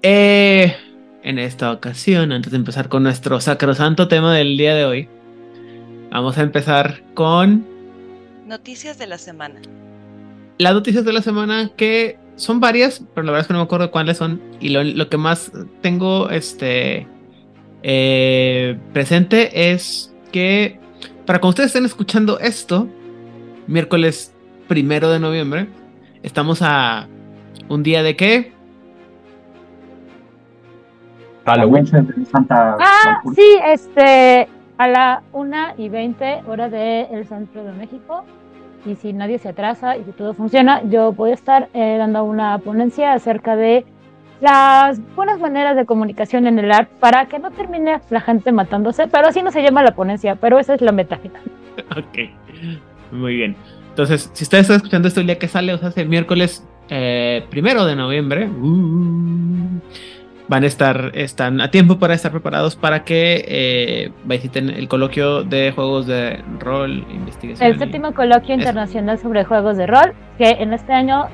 Eh, 0.01 0.75
en 1.23 1.39
esta 1.39 1.71
ocasión, 1.71 2.33
antes 2.33 2.51
de 2.51 2.57
empezar 2.57 2.89
con 2.89 3.03
nuestro 3.03 3.39
sacrosanto 3.39 4.09
tema 4.09 4.35
del 4.35 4.57
día 4.57 4.75
de 4.75 4.83
hoy, 4.83 5.09
vamos 6.11 6.37
a 6.37 6.41
empezar 6.41 7.01
con 7.13 7.65
Noticias 8.45 8.97
de 8.97 9.07
la 9.07 9.17
semana. 9.17 9.61
las 10.57 10.73
noticias 10.73 11.05
de 11.05 11.13
la 11.13 11.21
semana 11.21 11.71
que 11.77 12.19
son 12.35 12.59
varias, 12.59 13.01
pero 13.15 13.23
la 13.23 13.31
verdad 13.31 13.43
es 13.43 13.47
que 13.47 13.53
no 13.53 13.59
me 13.59 13.63
acuerdo 13.63 13.91
cuáles 13.91 14.17
son. 14.17 14.41
Y 14.59 14.67
lo, 14.67 14.83
lo 14.83 15.07
que 15.07 15.15
más 15.15 15.53
tengo 15.81 16.29
este 16.29 17.07
eh, 17.81 18.77
presente 18.91 19.71
es 19.71 20.13
que 20.33 20.85
para 21.27 21.39
cuando 21.39 21.50
ustedes 21.50 21.67
estén 21.67 21.86
escuchando 21.86 22.39
esto, 22.39 22.88
miércoles 23.67 24.34
primero 24.69 25.10
de 25.10 25.19
noviembre, 25.19 25.67
estamos 26.24 26.62
a 26.62 27.07
un 27.67 27.84
día 27.84 28.01
de 28.01 28.15
qué? 28.15 28.53
Halloween, 31.46 31.86
Santa 31.86 32.77
Ah, 32.79 33.22
sí, 33.36 33.60
este, 33.65 34.48
a 34.77 34.88
la 34.88 35.22
una 35.34 35.74
y 35.77 35.89
20 35.89 36.43
hora 36.48 36.69
del 36.69 37.27
centro 37.27 37.63
de 37.63 37.74
México. 37.74 38.24
Y 38.86 38.96
si 38.96 39.12
nadie 39.12 39.38
se 39.38 39.50
atrasa 39.50 39.98
y 39.98 40.05
si 40.05 40.13
todo 40.13 40.34
funciona, 40.34 40.81
yo 40.84 41.12
voy 41.12 41.31
a 41.31 41.34
estar 41.34 41.67
eh, 41.74 41.98
dando 41.98 42.24
una 42.24 42.57
ponencia 42.60 43.12
acerca 43.13 43.57
de 43.57 43.86
las 44.41 45.00
buenas 45.15 45.39
maneras 45.39 45.75
de 45.75 45.86
comunicación 45.86 46.48
en 46.48 46.60
el 46.60 46.72
art 46.72 46.89
para 47.00 47.25
que 47.27 47.39
no 47.39 47.51
termine 47.51 48.00
la 48.10 48.22
gente 48.22 48.51
matándose, 48.51 49.08
pero 49.08 49.27
así 49.27 49.41
no 49.41 49.51
se 49.51 49.62
llama 49.62 49.84
la 49.84 49.96
ponencia, 49.96 50.36
pero 50.36 50.60
esa 50.60 50.75
es 50.75 50.82
la 50.82 50.91
meta 50.91 51.17
final. 51.17 51.41
Ok, 51.91 52.17
muy 53.12 53.36
bien. 53.36 53.56
Entonces, 53.89 54.32
si 54.34 54.44
ustedes 54.44 54.63
están 54.63 54.77
escuchando 54.77 55.08
esto 55.08 55.22
el 55.22 55.27
día 55.27 55.38
que 55.38 55.48
sale, 55.48 55.74
o 55.74 55.77
sea, 55.77 55.91
el 55.96 56.10
miércoles 56.10 56.67
eh, 56.89 57.46
primero 57.50 57.86
de 57.86 57.96
noviembre, 57.96 58.48
uh, 58.48 59.79
van 60.48 60.63
a 60.63 60.67
estar, 60.67 61.12
están 61.13 61.62
a 61.62 61.70
tiempo 61.70 62.00
para 62.00 62.13
estar 62.13 62.32
preparados 62.32 62.75
para 62.75 63.03
que 63.03 63.46
eh, 63.48 64.12
visiten 64.25 64.70
el 64.70 64.88
coloquio 64.88 65.44
de 65.44 65.72
juegos 65.72 66.08
de 66.08 66.44
rol, 66.60 67.06
investigación. 67.12 67.72
El 67.72 67.77
séptimo 67.79 68.13
coloquio 68.13 68.56
internacional 68.56 69.20
sobre 69.20 69.44
juegos 69.44 69.77
de 69.77 69.88
rol, 69.88 70.13
que 70.38 70.50
en 70.50 70.74
este 70.74 70.94
año 70.94 71.27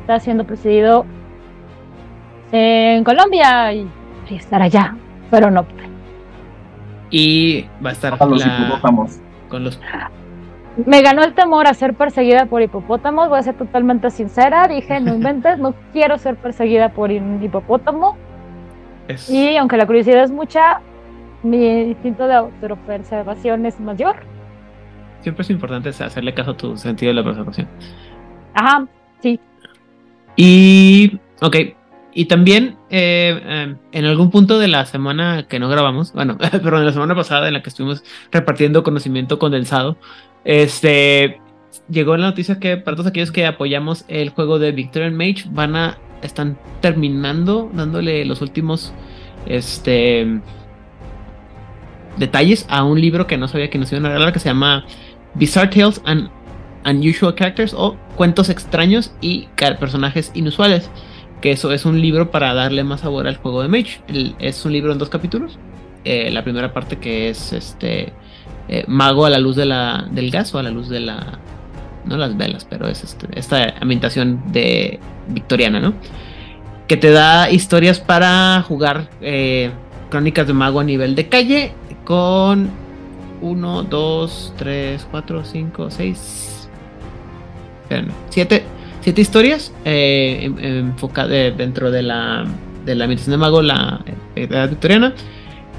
está 0.00 0.20
siendo 0.20 0.44
presidido 0.44 1.04
en 2.52 3.04
Colombia 3.04 3.72
y 3.72 3.86
y 4.28 4.34
estar 4.36 4.62
allá, 4.62 4.94
pero 5.30 5.50
no 5.50 5.64
pude. 5.64 5.88
Y 7.10 7.62
va 7.84 7.90
a 7.90 7.92
estar 7.92 8.16
Para 8.16 8.30
los 8.30 8.46
hipopótamos. 8.46 9.18
con 9.48 9.64
los 9.64 9.80
Me 10.86 11.02
ganó 11.02 11.24
el 11.24 11.34
temor 11.34 11.66
a 11.66 11.74
ser 11.74 11.94
perseguida 11.94 12.46
por 12.46 12.62
hipopótamos, 12.62 13.28
voy 13.28 13.40
a 13.40 13.42
ser 13.42 13.56
totalmente 13.56 14.08
sincera, 14.10 14.68
dije, 14.68 15.00
no 15.00 15.14
inventes, 15.14 15.58
no 15.58 15.74
quiero 15.92 16.16
ser 16.18 16.36
perseguida 16.36 16.90
por 16.90 17.10
un 17.10 17.42
hipopótamo. 17.42 18.16
es- 19.08 19.28
Y 19.28 19.56
aunque 19.56 19.76
la 19.76 19.86
curiosidad 19.86 20.22
es 20.22 20.30
mucha, 20.30 20.80
mi 21.42 21.66
instinto 21.66 22.28
de 22.28 22.34
autopreservación 22.34 23.66
es 23.66 23.80
mayor. 23.80 24.16
siempre 25.22 25.42
es 25.42 25.50
importante 25.50 25.88
hacerle 25.88 26.32
caso 26.34 26.52
a 26.52 26.56
tu 26.56 26.76
sentido 26.76 27.10
de 27.10 27.14
la 27.14 27.24
preservación. 27.24 27.66
Ajá, 28.54 28.86
sí. 29.20 29.40
Y, 30.36 31.18
ok, 31.42 31.56
y 32.12 32.24
también 32.26 32.76
eh, 32.90 33.40
eh, 33.42 33.74
en 33.92 34.04
algún 34.04 34.30
punto 34.30 34.58
de 34.58 34.68
la 34.68 34.84
semana 34.86 35.46
que 35.48 35.58
no 35.58 35.68
grabamos, 35.68 36.12
bueno, 36.12 36.36
pero 36.50 36.78
en 36.78 36.86
la 36.86 36.92
semana 36.92 37.14
pasada 37.14 37.48
en 37.48 37.54
la 37.54 37.62
que 37.62 37.70
estuvimos 37.70 38.02
repartiendo 38.32 38.82
conocimiento 38.82 39.38
condensado, 39.38 39.96
este, 40.44 41.40
llegó 41.88 42.16
la 42.16 42.26
noticia 42.26 42.58
que 42.58 42.76
para 42.76 42.96
todos 42.96 43.08
aquellos 43.08 43.30
que 43.30 43.46
apoyamos 43.46 44.04
el 44.08 44.30
juego 44.30 44.58
de 44.58 44.72
Victorian 44.72 45.14
Mage 45.14 45.44
van 45.50 45.76
a, 45.76 45.98
están 46.22 46.58
terminando 46.80 47.70
dándole 47.72 48.24
los 48.24 48.42
últimos, 48.42 48.92
este, 49.46 50.40
detalles 52.16 52.66
a 52.68 52.84
un 52.84 53.00
libro 53.00 53.26
que 53.26 53.36
no 53.36 53.46
sabía 53.46 53.70
que 53.70 53.78
nos 53.78 53.92
iban 53.92 54.06
a 54.06 54.08
regalar 54.08 54.32
que 54.32 54.40
se 54.40 54.48
llama 54.48 54.84
Bizarre 55.34 55.68
Tales 55.68 56.00
and 56.04 56.28
Unusual 56.84 57.34
Characters 57.34 57.74
o 57.74 57.96
Cuentos 58.16 58.48
extraños 58.50 59.12
y 59.20 59.48
personajes 59.78 60.30
inusuales. 60.34 60.90
Que 61.40 61.52
eso 61.52 61.72
es 61.72 61.84
un 61.86 62.00
libro 62.00 62.30
para 62.30 62.52
darle 62.54 62.84
más 62.84 63.00
sabor 63.00 63.26
al 63.26 63.36
juego 63.36 63.62
de 63.62 63.68
Mage. 63.68 64.00
Es 64.38 64.64
un 64.64 64.72
libro 64.72 64.92
en 64.92 64.98
dos 64.98 65.08
capítulos. 65.08 65.58
Eh, 66.04 66.30
la 66.30 66.42
primera 66.44 66.72
parte 66.72 66.98
que 66.98 67.28
es 67.30 67.52
este 67.52 68.12
eh, 68.68 68.84
Mago 68.86 69.26
a 69.26 69.30
la 69.30 69.38
luz 69.38 69.56
de 69.56 69.66
la, 69.66 70.06
del 70.10 70.30
gas 70.30 70.54
o 70.54 70.58
a 70.58 70.62
la 70.62 70.70
luz 70.70 70.88
de 70.88 71.00
la. 71.00 71.38
No 72.04 72.16
las 72.16 72.36
velas, 72.36 72.66
pero 72.68 72.88
es 72.88 73.04
este- 73.04 73.28
esta 73.38 73.74
ambientación 73.80 74.42
de 74.52 74.98
victoriana, 75.28 75.80
¿no? 75.80 75.92
Que 76.88 76.96
te 76.96 77.10
da 77.10 77.50
historias 77.50 78.00
para 78.00 78.62
jugar 78.66 79.08
eh, 79.20 79.70
crónicas 80.10 80.46
de 80.46 80.52
mago 80.54 80.80
a 80.80 80.84
nivel 80.84 81.14
de 81.14 81.28
calle 81.28 81.72
con 82.04 82.70
1, 83.42 83.82
2, 83.84 84.54
3, 84.56 85.06
4, 85.10 85.44
5, 85.44 85.90
6, 85.90 86.68
7, 88.30 88.62
siete 89.00 89.20
historias 89.20 89.72
eh, 89.84 90.50
enfocadas 90.58 91.56
dentro 91.56 91.90
de 91.90 92.02
la, 92.02 92.46
de 92.84 92.94
la 92.94 93.06
de 93.06 93.36
mago, 93.36 93.62
la 93.62 94.02
eh, 94.06 94.44
edad 94.44 94.68
victoriana. 94.68 95.14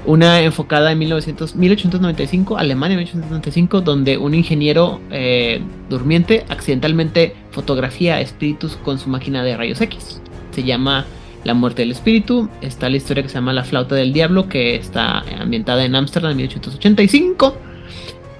Una 0.04 0.40
enfocada 0.40 0.90
en 0.90 0.98
1900, 0.98 1.54
1895, 1.54 2.58
Alemania 2.58 2.96
1895, 2.96 3.82
donde 3.82 4.18
un 4.18 4.34
ingeniero 4.34 5.00
eh, 5.12 5.60
durmiente 5.88 6.44
accidentalmente 6.48 7.36
fotografía 7.52 8.20
espíritus 8.20 8.76
con 8.76 8.98
su 8.98 9.08
máquina 9.08 9.44
de 9.44 9.56
rayos 9.56 9.80
X. 9.80 10.20
Se 10.50 10.64
llama 10.64 11.06
La 11.44 11.54
muerte 11.54 11.82
del 11.82 11.92
espíritu. 11.92 12.48
Está 12.62 12.90
la 12.90 12.96
historia 12.96 13.22
que 13.22 13.28
se 13.28 13.36
llama 13.36 13.52
La 13.52 13.62
flauta 13.62 13.94
del 13.94 14.12
diablo, 14.12 14.48
que 14.48 14.74
está 14.74 15.22
ambientada 15.40 15.84
en 15.84 15.94
Ámsterdam 15.94 16.32
en 16.32 16.38
1885 16.38 17.71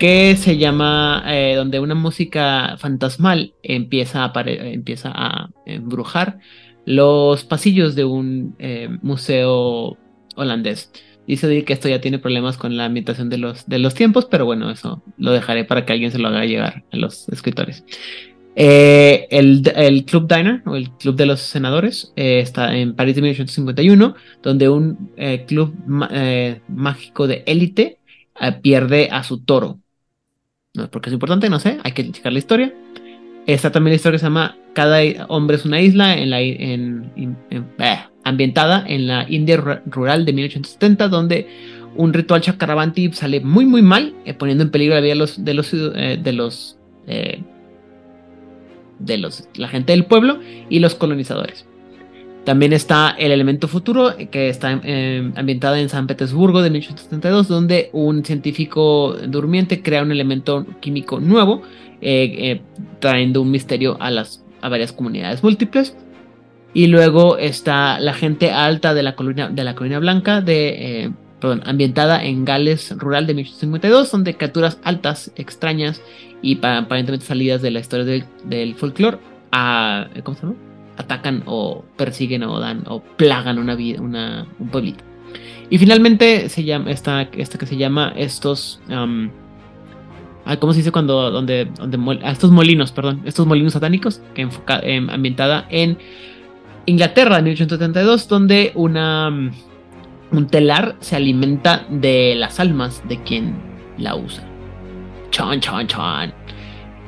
que 0.02 0.34
se 0.34 0.58
llama 0.58 1.22
eh, 1.28 1.54
donde 1.54 1.78
una 1.78 1.94
música 1.94 2.74
fantasmal 2.76 3.54
empieza 3.62 4.24
a, 4.24 4.32
empieza 4.44 5.12
a 5.14 5.50
embrujar 5.64 6.40
los 6.84 7.44
pasillos 7.44 7.94
de 7.94 8.04
un 8.04 8.56
eh, 8.58 8.88
museo 9.00 9.96
holandés. 10.34 10.90
Dice 11.28 11.64
que 11.64 11.72
esto 11.72 11.88
ya 11.88 12.00
tiene 12.00 12.18
problemas 12.18 12.58
con 12.58 12.76
la 12.76 12.86
ambientación 12.86 13.30
de 13.30 13.38
los, 13.38 13.68
de 13.68 13.78
los 13.78 13.94
tiempos, 13.94 14.24
pero 14.24 14.44
bueno, 14.44 14.72
eso 14.72 15.04
lo 15.18 15.30
dejaré 15.30 15.64
para 15.64 15.86
que 15.86 15.92
alguien 15.92 16.10
se 16.10 16.18
lo 16.18 16.26
haga 16.26 16.46
llegar 16.46 16.82
a 16.90 16.96
los 16.96 17.28
escritores. 17.28 17.84
Eh, 18.56 19.28
el, 19.30 19.62
el 19.76 20.04
Club 20.04 20.26
Diner, 20.26 20.62
o 20.66 20.74
el 20.74 20.90
Club 20.90 21.14
de 21.14 21.26
los 21.26 21.38
Senadores, 21.38 22.12
está 22.16 22.76
en 22.76 22.96
París 22.96 23.14
de 23.14 23.22
1851, 23.22 24.16
donde 24.42 24.68
un 24.68 25.12
club 25.46 25.76
mágico 26.66 27.28
de 27.28 27.44
élite 27.46 28.00
pierde 28.62 29.08
a 29.12 29.22
su 29.22 29.44
toro. 29.44 29.78
No, 30.74 30.90
porque 30.90 31.10
es 31.10 31.14
importante, 31.14 31.50
no 31.50 31.58
sé, 31.60 31.78
hay 31.82 31.92
que 31.92 32.10
checar 32.10 32.32
la 32.32 32.38
historia. 32.38 32.72
Está 33.46 33.70
también 33.72 33.92
la 33.92 33.96
historia 33.96 34.14
que 34.16 34.20
se 34.20 34.26
llama 34.26 34.56
Cada 34.72 35.00
hombre 35.28 35.56
es 35.56 35.64
una 35.66 35.80
isla, 35.80 36.14
eh, 36.16 37.98
ambientada 38.24 38.84
en 38.86 39.06
la 39.06 39.26
India 39.28 39.58
ru- 39.58 39.82
rural 39.86 40.24
de 40.24 40.32
1870, 40.32 41.08
donde 41.08 41.46
un 41.96 42.12
ritual 42.14 42.40
chakravanti 42.40 43.12
sale 43.12 43.40
muy 43.40 43.66
muy 43.66 43.82
mal, 43.82 44.14
eh, 44.24 44.32
poniendo 44.32 44.64
en 44.64 44.70
peligro 44.70 44.94
la 44.94 45.00
vida 45.02 45.12
de 45.12 45.18
los 45.18 45.44
de 45.44 45.54
los 45.54 45.74
eh, 45.74 46.18
de 46.22 46.32
los 46.32 46.78
eh, 47.06 47.42
de 48.98 49.18
los 49.18 49.46
la 49.56 49.68
gente 49.68 49.92
del 49.92 50.06
pueblo 50.06 50.38
y 50.70 50.78
los 50.78 50.94
colonizadores. 50.94 51.66
También 52.44 52.72
está 52.72 53.14
El 53.16 53.30
Elemento 53.30 53.68
Futuro, 53.68 54.16
que 54.30 54.48
está 54.48 54.80
eh, 54.82 55.30
ambientada 55.36 55.78
en 55.78 55.88
San 55.88 56.08
Petersburgo 56.08 56.60
de 56.60 56.70
1872, 56.70 57.46
donde 57.46 57.90
un 57.92 58.24
científico 58.24 59.16
durmiente 59.28 59.80
crea 59.80 60.02
un 60.02 60.10
elemento 60.10 60.66
químico 60.80 61.20
nuevo, 61.20 61.62
eh, 62.00 62.34
eh, 62.38 62.60
trayendo 62.98 63.42
un 63.42 63.50
misterio 63.52 63.96
a, 64.00 64.10
las, 64.10 64.44
a 64.60 64.68
varias 64.68 64.92
comunidades 64.92 65.42
múltiples. 65.44 65.96
Y 66.74 66.88
luego 66.88 67.38
está 67.38 68.00
La 68.00 68.14
gente 68.14 68.50
alta 68.50 68.92
de 68.92 69.04
la 69.04 69.14
colina, 69.14 69.48
de 69.48 69.62
la 69.62 69.76
colina 69.76 70.00
blanca 70.00 70.40
de, 70.40 71.04
eh, 71.04 71.10
perdón, 71.40 71.62
ambientada 71.64 72.24
en 72.24 72.44
Gales 72.44 72.92
rural 72.98 73.26
de 73.28 73.34
1852, 73.34 74.10
donde 74.10 74.36
criaturas 74.36 74.80
altas, 74.82 75.30
extrañas 75.36 76.02
y 76.40 76.56
aparentemente 76.56 77.24
salidas 77.24 77.62
de 77.62 77.70
la 77.70 77.78
historia 77.78 78.04
del, 78.04 78.24
del 78.44 78.74
folclore 78.74 79.18
¿cómo 80.24 80.36
se 80.36 80.46
llama? 80.46 80.71
Atacan 80.96 81.42
o 81.46 81.84
persiguen 81.96 82.42
o 82.44 82.58
dan 82.60 82.84
o 82.86 83.00
plagan 83.00 83.58
una, 83.58 83.76
una 84.00 84.46
un 84.58 84.68
pueblito. 84.68 85.04
Y 85.70 85.78
finalmente 85.78 86.48
se 86.48 86.64
llama 86.64 86.90
esta, 86.90 87.22
esta 87.22 87.58
que 87.58 87.66
se 87.66 87.76
llama 87.76 88.12
estos 88.16 88.80
¿cómo 90.58 90.72
se 90.72 90.78
dice 90.80 90.92
cuando 90.92 91.30
donde 91.30 91.66
donde 91.66 92.20
estos 92.24 92.50
molinos, 92.50 92.92
perdón, 92.92 93.22
estos 93.24 93.46
molinos 93.46 93.72
satánicos 93.72 94.20
que 94.34 94.42
enfoca, 94.42 94.80
em, 94.82 95.08
ambientada 95.08 95.66
en 95.70 95.98
Inglaterra 96.86 97.38
en 97.38 97.44
1872 97.44 98.28
donde 98.28 98.72
una 98.74 99.28
un 99.28 100.46
telar 100.46 100.96
se 101.00 101.16
alimenta 101.16 101.86
de 101.90 102.34
las 102.36 102.58
almas 102.58 103.06
de 103.08 103.22
quien 103.22 103.54
la 103.98 104.16
usa. 104.16 104.44
Chon, 105.30 105.60
chon, 105.60 105.86
chon. 105.86 106.41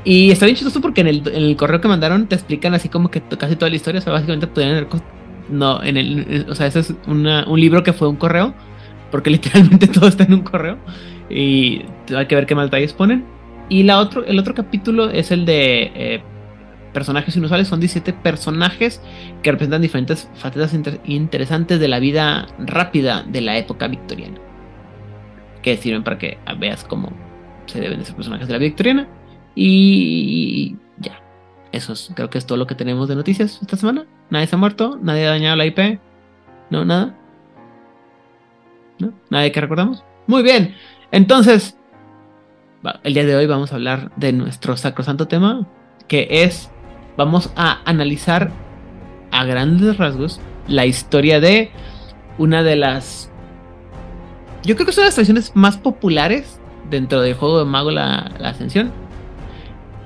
Y 0.04 0.30
está 0.30 0.44
bien 0.44 0.56
chistoso 0.56 0.80
porque 0.82 1.00
en 1.00 1.08
el, 1.08 1.56
correo 1.56 1.80
que 1.80 1.88
mandaron 1.88 2.26
te 2.26 2.34
explican 2.34 2.74
así 2.74 2.90
como 2.90 3.10
que 3.10 3.22
casi 3.22 3.56
toda 3.56 3.70
la 3.70 3.76
historia. 3.76 4.00
O 4.00 4.02
sea, 4.02 4.12
básicamente 4.12 4.46
podrían 4.46 4.86
No, 5.48 5.82
en 5.82 5.96
el. 5.96 6.46
O 6.48 6.54
sea, 6.54 6.66
ese 6.66 6.80
es 6.80 6.94
un 7.06 7.60
libro 7.60 7.82
que 7.82 7.92
fue 7.92 8.08
un 8.08 8.16
correo. 8.16 8.54
Porque 9.10 9.30
literalmente 9.30 9.86
todo 9.86 10.08
está 10.08 10.24
en 10.24 10.34
un 10.34 10.42
correo. 10.42 10.76
Y 11.30 11.82
hay 12.14 12.26
que 12.26 12.34
ver 12.34 12.46
qué 12.46 12.54
más 12.54 12.66
detalles 12.66 12.92
ponen. 12.92 13.24
Y 13.68 13.84
la 13.84 13.98
otro, 13.98 14.24
el 14.26 14.38
otro 14.38 14.54
capítulo 14.54 15.08
es 15.08 15.30
el 15.30 15.46
de 15.46 15.92
eh, 15.94 16.22
personajes 16.92 17.36
inusuales. 17.36 17.68
Son 17.68 17.80
17 17.80 18.12
personajes 18.12 19.00
que 19.42 19.52
representan 19.52 19.82
diferentes 19.82 20.28
facetas 20.34 20.74
interesantes 21.04 21.80
de 21.80 21.88
la 21.88 21.98
vida 21.98 22.46
rápida 22.58 23.22
de 23.22 23.40
la 23.40 23.56
época 23.56 23.88
victoriana. 23.88 24.38
Que 25.62 25.76
sirven 25.78 26.02
para 26.02 26.18
que 26.18 26.36
veas 26.58 26.84
cómo 26.84 27.10
se 27.66 27.80
deben 27.80 28.00
de 28.00 28.04
ser 28.04 28.16
personajes 28.16 28.48
de 28.48 28.52
la 28.52 28.58
vida 28.58 28.68
victoriana. 28.68 29.08
Y 29.54 30.76
ya. 30.98 31.20
Eso 31.72 31.92
es, 31.92 32.10
creo 32.14 32.30
que 32.30 32.38
es 32.38 32.46
todo 32.46 32.58
lo 32.58 32.66
que 32.66 32.74
tenemos 32.74 33.08
de 33.08 33.16
noticias 33.16 33.58
esta 33.60 33.76
semana. 33.76 34.06
Nadie 34.30 34.46
se 34.46 34.56
ha 34.56 34.58
muerto, 34.58 34.98
nadie 35.00 35.26
ha 35.26 35.30
dañado 35.30 35.56
la 35.56 35.66
IP. 35.66 36.00
No, 36.70 36.84
nada. 36.84 37.16
¿No? 38.98 39.12
Nadie 39.30 39.52
que 39.52 39.60
recordamos. 39.60 40.04
Muy 40.26 40.42
bien. 40.42 40.74
Entonces, 41.10 41.76
el 43.02 43.14
día 43.14 43.24
de 43.24 43.36
hoy 43.36 43.46
vamos 43.46 43.72
a 43.72 43.76
hablar 43.76 44.12
de 44.16 44.32
nuestro 44.32 44.76
sacrosanto 44.76 45.28
tema, 45.28 45.66
que 46.08 46.26
es, 46.30 46.70
vamos 47.16 47.50
a 47.56 47.80
analizar 47.84 48.50
a 49.30 49.44
grandes 49.44 49.96
rasgos 49.96 50.40
la 50.68 50.86
historia 50.86 51.40
de 51.40 51.70
una 52.38 52.62
de 52.62 52.76
las... 52.76 53.30
Yo 54.62 54.76
creo 54.76 54.86
que 54.86 54.92
son 54.92 55.04
las 55.04 55.14
tradiciones 55.14 55.52
más 55.54 55.76
populares 55.76 56.60
dentro 56.88 57.20
del 57.20 57.34
juego 57.34 57.58
de 57.58 57.64
Mago 57.64 57.90
la 57.90 58.32
Ascensión 58.42 59.03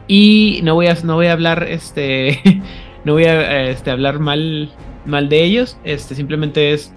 y 0.08 0.60
no 0.62 0.74
voy 0.74 0.86
a, 0.86 0.94
no 1.04 1.16
voy 1.16 1.26
a 1.26 1.32
hablar, 1.32 1.66
este, 1.68 2.62
no 3.04 3.12
voy 3.12 3.24
a 3.24 3.68
este, 3.68 3.90
hablar 3.90 4.18
mal, 4.18 4.70
mal 5.04 5.28
de 5.28 5.44
ellos. 5.44 5.76
Este, 5.84 6.14
simplemente 6.14 6.72
es, 6.72 6.92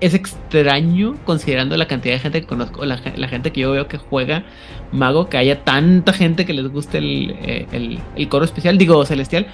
es 0.00 0.14
extraño 0.14 1.16
considerando 1.24 1.76
la 1.76 1.88
cantidad 1.88 2.14
de 2.14 2.20
gente 2.20 2.40
que 2.40 2.46
conozco, 2.46 2.84
la, 2.84 2.96
gente 2.96 3.50
que 3.50 3.62
yo 3.62 3.72
veo 3.72 3.88
que 3.88 3.98
juega 3.98 4.44
mago, 4.92 5.28
que 5.28 5.36
haya 5.36 5.64
tanta 5.64 6.12
gente 6.12 6.46
que 6.46 6.52
les 6.52 6.68
guste 6.68 6.98
eh, 6.98 7.66
el, 7.72 7.98
el, 8.14 8.28
coro 8.28 8.44
especial, 8.44 8.78
digo 8.78 9.04
celestial. 9.04 9.48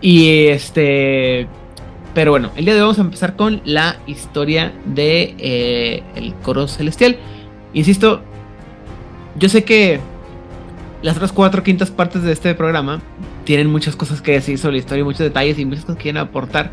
Y 0.00 0.46
este, 0.46 1.48
pero 2.14 2.30
bueno, 2.30 2.50
el 2.56 2.64
día 2.64 2.74
de 2.74 2.80
hoy 2.80 2.84
vamos 2.84 2.98
a 2.98 3.02
empezar 3.02 3.36
con 3.36 3.60
la 3.64 3.96
historia 4.06 4.72
de 4.86 5.34
eh, 5.38 6.02
el 6.14 6.34
coro 6.36 6.68
celestial. 6.68 7.16
Insisto, 7.74 8.22
yo 9.38 9.48
sé 9.48 9.64
que 9.64 10.00
las 11.02 11.16
otras 11.16 11.32
cuatro 11.32 11.62
quintas 11.62 11.90
partes 11.90 12.22
de 12.22 12.32
este 12.32 12.54
programa 12.54 13.00
tienen 13.44 13.70
muchas 13.70 13.96
cosas 13.96 14.20
que 14.20 14.32
decir 14.32 14.58
sobre 14.58 14.72
la 14.72 14.78
historia, 14.78 15.04
muchos 15.04 15.20
detalles 15.20 15.58
y 15.58 15.64
muchas 15.64 15.84
cosas 15.84 15.96
que 15.96 16.02
quieren 16.04 16.20
aportar. 16.20 16.70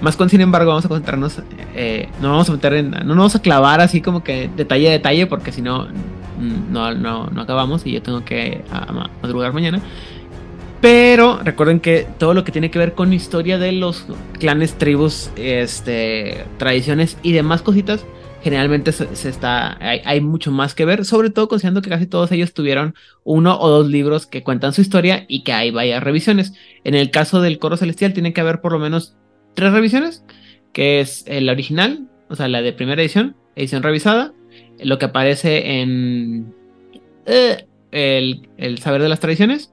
Más 0.00 0.16
con, 0.16 0.28
sin 0.28 0.40
embargo, 0.40 0.70
vamos 0.70 0.84
a 0.84 0.88
concentrarnos, 0.88 1.40
eh, 1.74 2.08
no 2.20 2.30
vamos 2.30 2.48
a 2.48 2.52
meter 2.52 2.74
en, 2.74 2.90
no 2.90 3.04
nos 3.04 3.16
vamos 3.16 3.36
a 3.36 3.42
clavar 3.42 3.80
así 3.80 4.00
como 4.00 4.24
que 4.24 4.50
detalle 4.56 4.88
a 4.88 4.92
detalle, 4.92 5.26
porque 5.26 5.52
si 5.52 5.62
no, 5.62 5.86
no, 6.38 6.92
no, 6.94 7.40
acabamos 7.40 7.86
y 7.86 7.92
yo 7.92 8.02
tengo 8.02 8.24
que 8.24 8.64
madrugar 9.22 9.52
mañana. 9.52 9.80
Pero 10.80 11.38
recuerden 11.44 11.78
que 11.78 12.08
todo 12.18 12.34
lo 12.34 12.42
que 12.42 12.50
tiene 12.50 12.72
que 12.72 12.80
ver 12.80 12.94
con 12.94 13.12
historia 13.12 13.56
de 13.58 13.70
los 13.70 14.06
clanes, 14.40 14.76
tribus, 14.76 15.30
este, 15.36 16.44
tradiciones 16.58 17.16
y 17.22 17.30
demás 17.30 17.62
cositas, 17.62 18.04
generalmente 18.42 18.92
se, 18.92 19.28
está, 19.28 19.78
hay, 19.80 20.20
mucho 20.20 20.50
más 20.50 20.74
que 20.74 20.84
ver, 20.84 21.04
sobre 21.04 21.30
todo 21.30 21.48
considerando 21.48 21.82
que 21.82 21.90
casi 21.90 22.06
todos 22.06 22.32
ellos 22.32 22.52
tuvieron 22.52 22.94
uno 23.24 23.58
o 23.60 23.68
dos 23.68 23.88
libros 23.88 24.26
que 24.26 24.42
cuentan 24.42 24.72
su 24.72 24.80
historia 24.80 25.24
y 25.28 25.44
que 25.44 25.52
hay 25.52 25.70
varias 25.70 26.02
revisiones. 26.02 26.54
En 26.82 26.94
el 26.94 27.10
caso 27.10 27.40
del 27.40 27.58
Coro 27.58 27.76
Celestial 27.76 28.12
tiene 28.12 28.32
que 28.32 28.40
haber 28.40 28.60
por 28.60 28.72
lo 28.72 28.80
menos 28.80 29.16
tres 29.54 29.72
revisiones, 29.72 30.24
que 30.72 31.00
es 31.00 31.24
la 31.28 31.52
original, 31.52 32.08
o 32.28 32.34
sea, 32.34 32.48
la 32.48 32.62
de 32.62 32.72
primera 32.72 33.00
edición, 33.00 33.36
edición 33.54 33.82
revisada, 33.82 34.32
lo 34.80 34.98
que 34.98 35.04
aparece 35.04 35.80
en 35.80 36.52
eh, 37.26 37.66
el, 37.92 38.48
el 38.56 38.78
Saber 38.78 39.02
de 39.02 39.08
las 39.08 39.20
Tradiciones 39.20 39.72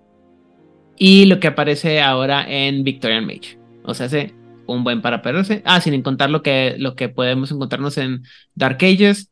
y 0.96 1.26
lo 1.26 1.40
que 1.40 1.48
aparece 1.48 2.02
ahora 2.02 2.46
en 2.48 2.84
Victorian 2.84 3.26
Mage. 3.26 3.58
O 3.84 3.96
sea, 3.96 4.10
se 4.10 4.34
un 4.76 4.84
buen 4.84 5.02
para 5.02 5.22
perderse. 5.22 5.62
Ah, 5.66 5.82
sin 5.82 6.02
contar 6.02 6.30
lo 6.30 6.42
que, 6.42 6.76
lo 6.78 6.96
que 6.96 7.10
podemos 7.10 7.52
encontrarnos 7.52 7.98
en 7.98 8.24
Dark 8.56 8.78
Ages, 8.82 9.32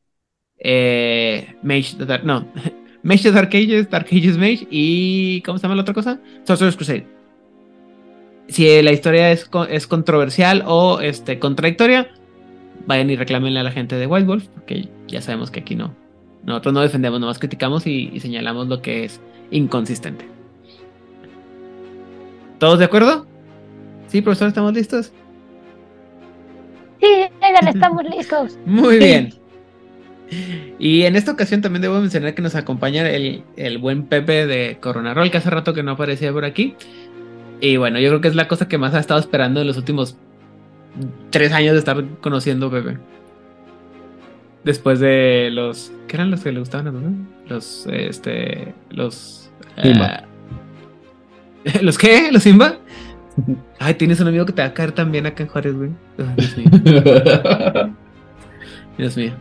eh, 0.59 1.55
Mage, 1.63 1.95
no, 2.23 2.47
Mage 3.03 3.31
Dark 3.31 3.49
Ages, 3.49 3.89
Dark 3.89 4.07
Ages 4.07 4.37
Mage 4.37 4.67
y 4.69 5.41
¿cómo 5.45 5.57
se 5.57 5.63
llama 5.63 5.75
la 5.75 5.81
otra 5.81 5.93
cosa? 5.93 6.19
Sorcerer's 6.43 6.75
Crusade. 6.75 7.07
Si 8.47 8.81
la 8.81 8.91
historia 8.91 9.31
es, 9.31 9.49
es 9.69 9.87
controversial 9.87 10.63
o 10.65 11.01
este, 11.01 11.37
contradictoria, 11.37 12.09
vayan 12.85 13.09
y 13.09 13.17
reclámenle 13.17 13.59
a 13.59 13.63
la 13.63 13.71
gente 13.71 13.97
de 13.97 14.07
White 14.07 14.25
Wolf, 14.25 14.47
porque 14.53 14.89
ya 15.07 15.21
sabemos 15.21 15.51
que 15.51 15.59
aquí 15.59 15.75
no. 15.75 15.93
Nosotros 16.45 16.73
no 16.73 16.81
defendemos, 16.81 17.19
nomás 17.19 17.39
criticamos 17.39 17.85
y 17.85 18.17
señalamos 18.21 18.67
lo 18.67 18.81
que 18.81 19.03
es 19.03 19.19
inconsistente. 19.51 20.37
¿Todos 22.59 22.79
de 22.79 22.85
acuerdo? 22.85 23.27
Sí, 24.07 24.21
profesor, 24.21 24.47
¿estamos 24.47 24.73
listos? 24.73 25.11
Sí, 26.99 27.07
estamos 27.67 28.03
listos. 28.15 28.57
Muy 28.65 28.97
bien. 28.97 29.33
Y 30.79 31.03
en 31.03 31.15
esta 31.15 31.31
ocasión 31.31 31.61
también 31.61 31.81
debo 31.81 31.99
mencionar 31.99 32.35
que 32.35 32.41
nos 32.41 32.55
acompaña 32.55 33.09
el, 33.09 33.43
buen 33.79 34.03
Pepe 34.03 34.45
de 34.45 34.77
Corona 34.79 35.13
Roll, 35.13 35.31
que 35.31 35.37
hace 35.37 35.49
rato 35.49 35.73
que 35.73 35.83
no 35.83 35.91
aparecía 35.91 36.31
por 36.31 36.45
aquí. 36.45 36.75
Y 37.61 37.77
bueno, 37.77 37.99
yo 37.99 38.09
creo 38.09 38.21
que 38.21 38.27
es 38.27 38.35
la 38.35 38.47
cosa 38.47 38.67
que 38.67 38.77
más 38.77 38.93
ha 38.93 38.99
estado 38.99 39.19
esperando 39.19 39.61
en 39.61 39.67
los 39.67 39.77
últimos 39.77 40.17
tres 41.29 41.51
años 41.53 41.73
de 41.73 41.79
estar 41.79 42.03
conociendo 42.21 42.69
Pepe. 42.69 42.97
Después 44.63 44.99
de 44.99 45.49
los. 45.51 45.91
¿Qué 46.07 46.17
eran 46.17 46.29
los 46.29 46.41
que 46.41 46.51
le 46.51 46.59
gustaban 46.59 46.87
a 46.87 47.49
Los. 47.49 47.87
Este. 47.87 48.73
Los. 48.89 49.49
Simba. 49.81 50.25
Eh, 51.63 51.79
¿Los 51.81 51.97
qué? 51.97 52.31
¿Los 52.31 52.43
Simba? 52.43 52.77
Ay, 53.79 53.93
tienes 53.95 54.19
un 54.19 54.27
amigo 54.27 54.45
que 54.45 54.53
te 54.53 54.61
va 54.61 54.69
a 54.69 54.73
caer 54.73 54.91
también 54.91 55.25
acá 55.25 55.43
en 55.43 55.49
Juárez, 55.49 55.75
güey. 55.75 55.91
Dios 56.35 56.57
mío. 56.57 56.69
Dios 58.97 59.17
mío. 59.17 59.33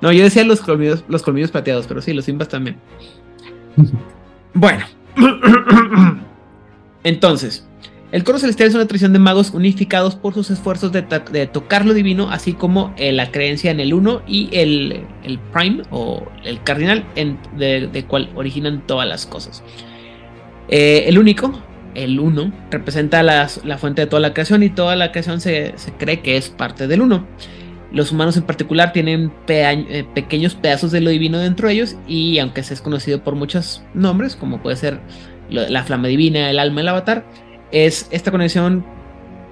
No, 0.00 0.12
yo 0.12 0.24
decía 0.24 0.44
los 0.44 0.60
colmillos, 0.60 1.04
los 1.08 1.22
colmillos 1.22 1.50
plateados, 1.50 1.86
pero 1.86 2.00
sí, 2.00 2.12
los 2.12 2.24
simbas 2.24 2.48
también. 2.48 2.76
Bueno. 4.52 4.84
Entonces, 7.04 7.64
el 8.10 8.24
coro 8.24 8.38
celestial 8.40 8.68
es 8.68 8.74
una 8.74 8.86
tradición 8.86 9.12
de 9.12 9.20
magos 9.20 9.52
unificados 9.52 10.16
por 10.16 10.34
sus 10.34 10.50
esfuerzos 10.50 10.90
de, 10.90 11.02
tocar 11.46 11.86
lo 11.86 11.94
divino, 11.94 12.30
así 12.30 12.54
como 12.54 12.92
eh, 12.96 13.12
la 13.12 13.30
creencia 13.30 13.70
en 13.70 13.78
el 13.78 13.94
uno 13.94 14.22
y 14.26 14.48
el, 14.52 15.06
prime 15.52 15.84
o 15.90 16.26
el 16.44 16.60
cardinal, 16.64 17.04
de, 17.56 18.04
cual 18.08 18.30
originan 18.34 18.84
todas 18.88 19.08
las 19.08 19.26
cosas. 19.26 19.62
Eh, 20.68 21.04
el 21.06 21.16
único, 21.18 21.52
el 21.94 22.20
uno 22.20 22.52
representa 22.70 23.22
la, 23.22 23.48
fuente 23.78 24.02
de 24.02 24.06
toda 24.06 24.20
la 24.20 24.32
creación 24.32 24.62
y 24.62 24.70
toda 24.70 24.96
la 24.96 25.12
creación 25.12 25.40
se, 25.40 25.74
cree 25.98 26.20
que 26.20 26.36
es 26.36 26.48
parte 26.48 26.86
del 26.86 27.02
uno. 27.02 27.26
Los 27.92 28.12
humanos 28.12 28.36
en 28.36 28.44
particular 28.44 28.92
tienen 28.92 29.32
eh, 29.48 30.04
pequeños 30.14 30.54
pedazos 30.54 30.92
de 30.92 31.00
lo 31.00 31.10
divino 31.10 31.38
dentro 31.38 31.66
de 31.68 31.74
ellos 31.74 31.96
y 32.06 32.38
aunque 32.38 32.62
se 32.62 32.74
es 32.74 32.80
conocido 32.80 33.24
por 33.24 33.34
muchos 33.34 33.82
nombres, 33.94 34.36
como 34.36 34.62
puede 34.62 34.76
ser 34.76 35.00
la 35.48 35.82
flama 35.82 36.06
divina, 36.06 36.48
el 36.48 36.60
alma, 36.60 36.82
el 36.82 36.88
avatar, 36.88 37.24
es 37.72 38.08
esta 38.12 38.30
conexión 38.30 38.84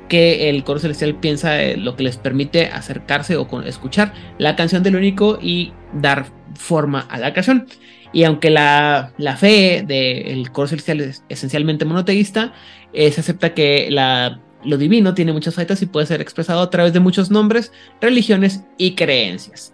que 0.08 0.48
el 0.48 0.64
coro 0.64 0.80
celestial 0.80 1.16
piensa 1.16 1.62
eh, 1.62 1.76
lo 1.76 1.96
que 1.96 2.02
les 2.02 2.16
permite 2.16 2.66
acercarse 2.66 3.36
o 3.36 3.62
escuchar 3.62 4.12
la 4.38 4.56
canción 4.56 4.82
del 4.82 4.96
único 4.96 5.38
y 5.40 5.72
dar 5.92 6.26
forma 6.54 7.00
a 7.00 7.18
la 7.18 7.32
canción. 7.32 7.66
Y 8.12 8.24
aunque 8.24 8.50
la, 8.50 9.12
fe 9.38 9.84
del 9.86 10.50
coro 10.50 10.68
celestial 10.68 11.00
es 11.00 11.24
esencialmente 11.28 11.84
monoteísta, 11.84 12.52
eh, 12.92 13.10
se 13.12 13.20
acepta 13.20 13.54
que 13.54 13.88
la 13.90 14.40
lo 14.64 14.76
divino 14.76 15.14
tiene 15.14 15.32
muchas 15.32 15.54
facetas 15.54 15.82
y 15.82 15.86
puede 15.86 16.06
ser 16.06 16.20
expresado 16.20 16.60
a 16.60 16.70
través 16.70 16.92
de 16.92 17.00
muchos 17.00 17.30
nombres, 17.30 17.72
religiones 18.00 18.64
y 18.76 18.94
creencias. 18.94 19.72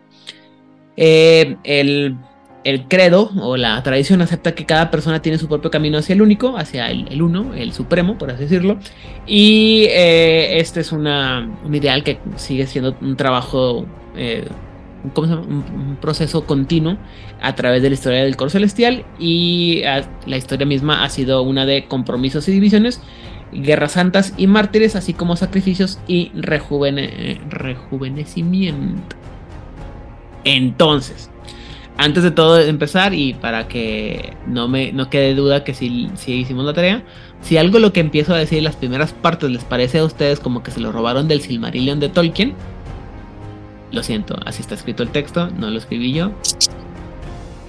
Eh, 0.97 1.57
el, 1.64 2.16
el, 2.64 2.87
credo 2.87 3.31
o 3.40 3.57
la 3.57 3.83
tradición 3.83 4.23
acepta 4.23 4.55
que 4.55 4.66
cada 4.66 4.90
persona 4.90 5.20
tiene 5.23 5.38
su 5.38 5.49
propio 5.49 5.70
camino 5.70 5.99
hacia 5.99 6.12
el 6.12 6.23
único, 6.23 6.57
hacia 6.57 6.90
el, 6.90 7.09
el 7.09 7.23
uno, 7.23 7.55
el 7.55 7.73
supremo, 7.73 8.18
por 8.18 8.31
así 8.31 8.42
decirlo. 8.42 8.79
Y 9.27 9.87
eh, 9.90 10.59
este 10.59 10.81
es 10.81 10.92
una, 10.92 11.49
un 11.64 11.75
ideal 11.75 12.05
que 12.05 12.18
sigue 12.37 12.66
siendo 12.66 12.97
un 13.01 13.16
trabajo, 13.16 13.87
Un, 15.04 15.98
proceso 16.00 16.46
continuo 16.46 16.96
a 17.40 17.54
través 17.54 17.82
de 17.82 17.90
la 17.90 17.94
historia 17.94 18.24
del 18.24 18.36
coro 18.36 18.50
celestial. 18.50 19.04
Y 19.18 19.82
a, 19.84 20.04
la 20.26 20.36
historia 20.36 20.66
misma 20.66 21.04
ha 21.04 21.10
sido 21.10 21.42
una 21.42 21.66
de 21.66 21.86
compromisos 21.86 22.48
y 22.48 22.52
divisiones 22.52 23.00
guerras 23.52 23.92
santas 23.92 24.34
y 24.36 24.46
mártires, 24.46 24.96
así 24.96 25.14
como 25.14 25.36
sacrificios 25.36 25.98
y 26.08 26.30
rejuvene 26.34 27.40
rejuvenecimiento. 27.48 29.16
Entonces, 30.44 31.30
antes 31.96 32.22
de 32.22 32.30
todo 32.30 32.60
empezar 32.60 33.14
y 33.14 33.34
para 33.34 33.68
que 33.68 34.34
no 34.46 34.68
me 34.68 34.92
no 34.92 35.08
quede 35.10 35.34
duda 35.34 35.64
que 35.64 35.74
si, 35.74 36.10
si 36.16 36.32
hicimos 36.32 36.64
la 36.64 36.74
tarea, 36.74 37.04
si 37.40 37.56
algo 37.56 37.78
lo 37.78 37.92
que 37.92 38.00
empiezo 38.00 38.34
a 38.34 38.38
decir 38.38 38.62
las 38.62 38.76
primeras 38.76 39.12
partes 39.12 39.50
les 39.50 39.64
parece 39.64 39.98
a 39.98 40.04
ustedes 40.04 40.40
como 40.40 40.62
que 40.62 40.70
se 40.70 40.80
lo 40.80 40.92
robaron 40.92 41.28
del 41.28 41.40
Silmarillion 41.40 42.00
de 42.00 42.08
Tolkien, 42.08 42.54
lo 43.94 44.02
siento, 44.02 44.37
así 44.44 44.61
está 44.61 44.74
escrito 44.74 45.02
el 45.02 45.11
texto, 45.11 45.48
no 45.50 45.70
lo 45.70 45.78
escribí 45.78 46.12
yo. 46.12 46.33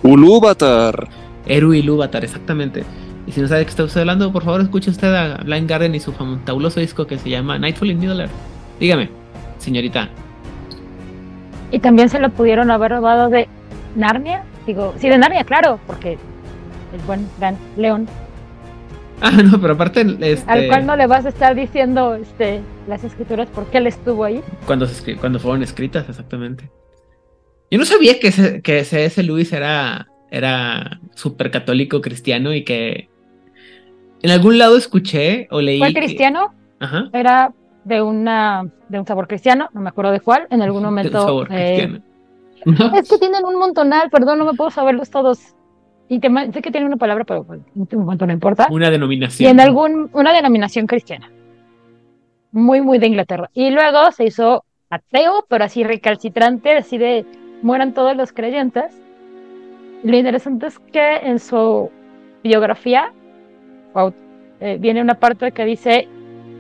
Ulúvatar. 0.04 1.08
Eru 1.46 1.74
Ilúvatar, 1.74 2.24
exactamente. 2.24 2.84
Y 3.28 3.32
si 3.32 3.42
no 3.42 3.48
sabe 3.48 3.60
de 3.60 3.66
qué 3.66 3.70
está 3.72 3.84
usted 3.84 4.02
hablando, 4.02 4.32
por 4.32 4.44
favor 4.44 4.62
escuche 4.62 4.92
usted 4.92 5.14
a 5.14 5.38
Blind 5.38 5.70
Garden 5.70 5.96
y 5.96 6.00
su 6.00 6.12
fabuloso 6.12 6.80
disco 6.80 7.08
que 7.08 7.18
se 7.18 7.30
llama 7.30 7.58
Nightfall 7.58 7.92
in 7.92 8.00
Middle 8.00 8.22
Earth. 8.24 8.34
Dígame, 8.80 9.10
señorita. 9.58 10.10
Y 11.72 11.80
también 11.80 12.10
se 12.10 12.20
lo 12.20 12.30
pudieron 12.30 12.70
haber 12.70 12.92
robado 12.92 13.30
de 13.30 13.48
Narnia. 13.96 14.44
Digo, 14.68 14.94
sí, 15.00 15.10
de 15.10 15.18
Narnia, 15.18 15.44
claro, 15.44 15.80
porque 15.88 16.14
el 16.94 17.02
buen 17.08 17.28
gran 17.40 17.58
León. 17.78 18.08
Ah, 19.22 19.32
no, 19.44 19.60
pero 19.60 19.74
aparte. 19.74 20.06
Este... 20.22 20.52
Al 20.52 20.68
cual 20.68 20.86
no 20.86 20.96
le 20.96 21.08
vas 21.08 21.26
a 21.26 21.30
estar 21.30 21.56
diciendo 21.56 22.16
este, 22.16 22.62
las 22.88 23.04
escrituras 23.04 23.48
porque 23.54 23.78
él 23.78 23.88
estuvo 23.88 24.24
ahí. 24.24 24.42
Cuando, 24.66 24.88
se, 24.88 25.16
cuando 25.18 25.40
fueron 25.40 25.64
escritas, 25.64 26.08
exactamente. 26.10 26.70
Yo 27.72 27.80
no 27.80 27.86
sabía 27.86 28.20
que 28.20 28.28
ese, 28.28 28.62
que 28.62 28.80
ese 28.80 29.24
Luis 29.24 29.52
era, 29.52 30.08
era 30.30 31.00
súper 31.16 31.52
católico 31.52 32.02
cristiano 32.02 32.54
y 32.54 32.64
que 32.64 33.10
en 34.22 34.32
algún 34.32 34.58
lado 34.58 34.78
escuché 34.78 35.48
o 35.52 35.62
leí. 35.62 35.80
¿Fue 35.80 35.94
cristiano? 35.94 36.54
Que... 36.80 36.86
Ajá. 36.86 37.10
Era 37.14 37.54
de 37.84 38.02
una 38.02 38.66
de 38.90 39.00
un 39.00 39.06
sabor 39.06 39.28
cristiano, 39.28 39.70
no 39.74 39.82
me 39.82 39.90
acuerdo 39.90 40.12
de 40.12 40.20
cuál, 40.20 40.48
en 40.50 40.62
algún 40.62 40.84
momento. 40.84 41.22
sabor 41.22 41.48
eh, 41.52 42.02
es 42.66 43.10
que 43.10 43.18
tienen 43.18 43.46
un 43.46 43.56
montonal, 43.58 44.10
perdón, 44.10 44.40
no 44.40 44.46
me 44.46 44.54
puedo 44.54 44.72
saberlos 44.72 45.10
todos. 45.10 45.55
Y 46.08 46.20
que, 46.20 46.30
sé 46.54 46.62
que 46.62 46.72
tienen 46.72 46.88
una 46.88 46.98
palabra, 46.98 47.24
pero 47.24 47.44
pues, 47.44 47.62
en 47.76 47.84
este 47.84 47.98
momento 47.98 48.28
no 48.28 48.34
importa. 48.34 48.68
Una 48.70 48.90
denominación. 48.90 49.48
Y 49.48 49.52
en 49.52 49.60
algún, 49.60 50.10
una 50.14 50.34
denominación 50.34 50.86
cristiana. 50.86 51.32
Muy, 52.52 52.82
muy 52.82 53.00
de 53.00 53.08
Inglaterra. 53.08 53.50
Y 53.54 53.72
luego 53.72 54.12
se 54.12 54.26
hizo 54.26 54.64
ateo, 54.90 55.46
pero 55.50 55.64
así 55.66 55.84
recalcitrante, 55.84 56.78
así 56.78 56.98
de 56.98 57.26
mueran 57.62 57.94
todos 57.94 58.16
los 58.16 58.32
creyentes. 58.32 59.02
Lo 60.04 60.16
interesante 60.16 60.68
es 60.68 60.78
que 60.80 61.18
en 61.18 61.40
su 61.40 61.90
biografía 62.44 63.12
wow, 63.94 64.14
eh, 64.60 64.78
viene 64.80 65.02
una 65.02 65.16
parte 65.16 65.52
que 65.52 65.66
dice 65.66 66.08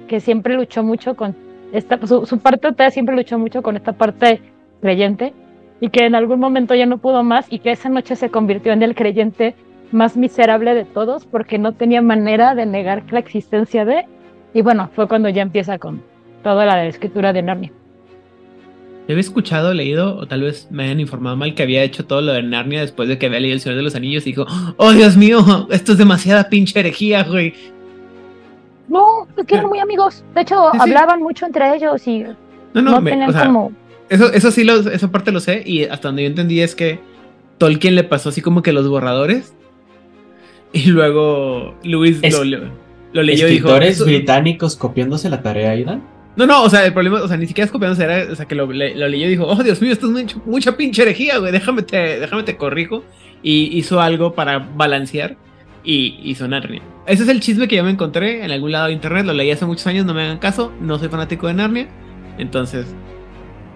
que 0.07 0.19
siempre 0.19 0.55
luchó 0.55 0.83
mucho 0.83 1.15
con 1.15 1.35
esta, 1.71 1.99
su, 2.07 2.25
su 2.25 2.39
parte 2.39 2.73
siempre 2.89 3.15
luchó 3.15 3.37
mucho 3.37 3.61
con 3.61 3.75
esta 3.75 3.93
parte 3.93 4.41
creyente 4.81 5.33
y 5.79 5.89
que 5.89 6.05
en 6.05 6.15
algún 6.15 6.39
momento 6.39 6.75
ya 6.75 6.85
no 6.85 6.97
pudo 6.97 7.23
más 7.23 7.45
y 7.49 7.59
que 7.59 7.71
esa 7.71 7.89
noche 7.89 8.15
se 8.15 8.29
convirtió 8.29 8.73
en 8.73 8.83
el 8.83 8.95
creyente 8.95 9.55
más 9.91 10.17
miserable 10.17 10.73
de 10.73 10.85
todos 10.85 11.25
porque 11.25 11.57
no 11.57 11.73
tenía 11.73 12.01
manera 12.01 12.55
de 12.55 12.65
negar 12.65 13.03
la 13.11 13.19
existencia 13.19 13.85
de 13.85 14.05
y 14.53 14.61
bueno, 14.61 14.89
fue 14.95 15.07
cuando 15.07 15.27
ya 15.27 15.41
empieza 15.41 15.77
con 15.77 16.01
toda 16.41 16.65
la 16.65 16.85
escritura 16.85 17.33
de 17.33 17.41
Narnia. 17.41 17.71
Yo 19.07 19.13
había 19.13 19.19
escuchado, 19.19 19.73
leído, 19.73 20.17
o 20.17 20.25
tal 20.25 20.41
vez 20.41 20.67
me 20.71 20.85
hayan 20.85 20.99
informado 20.99 21.35
mal 21.35 21.53
que 21.53 21.61
había 21.61 21.83
hecho 21.83 22.05
todo 22.05 22.21
lo 22.21 22.33
de 22.33 22.41
Narnia 22.41 22.81
después 22.81 23.07
de 23.09 23.19
que 23.19 23.25
había 23.27 23.39
leído 23.39 23.55
El 23.55 23.59
Señor 23.59 23.77
de 23.77 23.83
los 23.83 23.95
Anillos 23.95 24.25
y 24.25 24.31
dijo, 24.31 24.45
oh 24.77 24.91
Dios 24.93 25.17
mío, 25.17 25.39
esto 25.69 25.91
es 25.91 25.97
demasiada 25.97 26.49
pinche 26.49 26.79
herejía, 26.79 27.23
güey. 27.23 27.53
No, 28.87 29.27
es 29.35 29.45
que 29.45 29.55
eran 29.55 29.67
muy 29.67 29.79
amigos. 29.79 30.23
De 30.33 30.41
hecho, 30.41 30.71
sí, 30.71 30.77
sí. 30.77 30.81
hablaban 30.81 31.21
mucho 31.21 31.45
entre 31.45 31.75
ellos 31.75 32.07
y 32.07 32.19
no, 32.19 32.35
no, 32.73 32.81
no 32.81 33.01
me, 33.01 33.11
tenían 33.11 33.29
o 33.29 33.33
sea, 33.33 33.45
como. 33.45 33.71
Eso, 34.09 34.31
eso 34.31 34.51
sí, 34.51 34.63
lo, 34.63 34.75
esa 34.89 35.11
parte 35.11 35.31
lo 35.31 35.39
sé 35.39 35.63
y 35.65 35.83
hasta 35.85 36.09
donde 36.09 36.23
yo 36.23 36.27
entendí 36.27 36.61
es 36.61 36.75
que 36.75 36.99
Tolkien 37.57 37.95
le 37.95 38.03
pasó 38.03 38.29
así 38.29 38.41
como 38.41 38.61
que 38.61 38.71
los 38.71 38.87
borradores 38.87 39.53
y 40.73 40.87
luego 40.87 41.75
Luis 41.83 42.19
Es- 42.21 42.33
lo, 42.37 42.43
lo, 43.13 43.23
leyó 43.23 43.47
y 43.47 43.51
dijo... 43.51 43.67
¿Escritores 43.69 43.95
"Eso- 43.95 44.05
británicos 44.05 44.75
copiándose 44.75 45.29
la 45.29 45.41
tarea, 45.41 45.71
Aidan? 45.71 46.03
No, 46.35 46.45
no, 46.45 46.63
o 46.63 46.69
sea, 46.69 46.85
el 46.85 46.91
problema, 46.91 47.21
o 47.21 47.27
sea, 47.29 47.37
ni 47.37 47.47
siquiera 47.47 47.65
es 47.65 47.71
copiándose, 47.71 48.03
era, 48.03 48.27
o 48.29 48.35
sea, 48.35 48.45
que 48.45 48.55
lo, 48.55 48.69
le- 48.71 48.93
lo 48.93 49.07
leyó 49.07 49.25
y 49.25 49.29
dijo, 49.29 49.45
oh, 49.47 49.63
Dios 49.63 49.81
mío, 49.81 49.93
esto 49.93 50.07
es 50.07 50.11
mucho- 50.11 50.41
mucha 50.45 50.75
pinche 50.75 51.01
herejía, 51.03 51.37
güey, 51.37 51.51
déjame 51.53 51.81
te, 51.81 52.19
déjame 52.19 52.43
te 52.43 52.57
corrijo. 52.57 53.03
Y 53.41 53.77
hizo 53.77 54.01
algo 54.01 54.33
para 54.33 54.57
balancear 54.59 55.37
y 55.83 56.19
hizo 56.23 56.47
Narnia. 56.47 56.81
Ese 57.05 57.23
es 57.23 57.29
el 57.29 57.39
chisme 57.39 57.67
que 57.67 57.75
yo 57.77 57.83
me 57.83 57.91
encontré 57.91 58.43
en 58.43 58.49
algún 58.51 58.71
lado 58.71 58.87
de 58.87 58.93
internet, 58.93 59.25
lo 59.25 59.33
leí 59.33 59.51
hace 59.51 59.65
muchos 59.65 59.85
años, 59.87 60.05
no 60.05 60.13
me 60.15 60.23
hagan 60.23 60.39
caso, 60.39 60.73
no 60.81 60.97
soy 60.99 61.07
fanático 61.09 61.47
de 61.47 61.53
Narnia. 61.53 61.87
Entonces, 62.37 62.87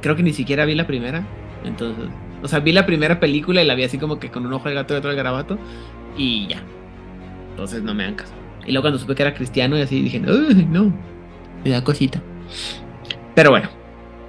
creo 0.02 0.16
que 0.16 0.24
ni 0.24 0.34
siquiera 0.34 0.66
vi 0.66 0.76
la 0.76 0.88
primera. 0.88 1.26
Entonces, 1.64 2.10
o 2.42 2.48
sea, 2.48 2.60
vi 2.60 2.72
la 2.72 2.86
primera 2.86 3.20
película 3.20 3.62
y 3.62 3.66
la 3.66 3.76
vi 3.76 3.84
así 3.84 3.98
como 3.98 4.20
que 4.20 4.30
con 4.30 4.46
un 4.46 4.54
ojo 4.54 4.70
el 4.70 4.76
gato 4.76 4.94
y 4.94 4.98
otro 4.98 5.12
el 5.12 5.18
garabato 5.18 5.58
y 6.18 6.48
ya. 6.48 6.62
Entonces, 7.52 7.84
no 7.84 7.94
me 7.94 8.04
hagan 8.04 8.16
caso. 8.16 8.34
Y 8.66 8.72
luego 8.72 8.84
cuando 8.84 9.00
supe 9.00 9.16
que 9.16 9.24
era 9.24 9.34
cristiano 9.34 9.78
y 9.78 9.82
así 9.82 10.02
dije, 10.02 10.22
uy, 10.22 10.68
no, 10.70 10.94
me 11.64 11.72
da 11.72 11.84
cosita. 11.84 12.22
Pero 13.36 13.52
bueno, 13.52 13.70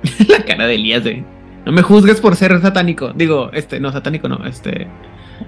la 0.29 0.45
cara 0.45 0.67
de 0.67 0.75
Elías, 0.75 1.05
de 1.05 1.25
No 1.67 1.73
me 1.73 1.83
juzgues 1.83 2.21
por 2.21 2.37
ser 2.37 2.61
satánico. 2.61 3.13
Digo, 3.13 3.51
este, 3.53 3.81
no, 3.81 3.93
satánico 3.93 4.29
no, 4.29 4.45
este. 4.47 4.89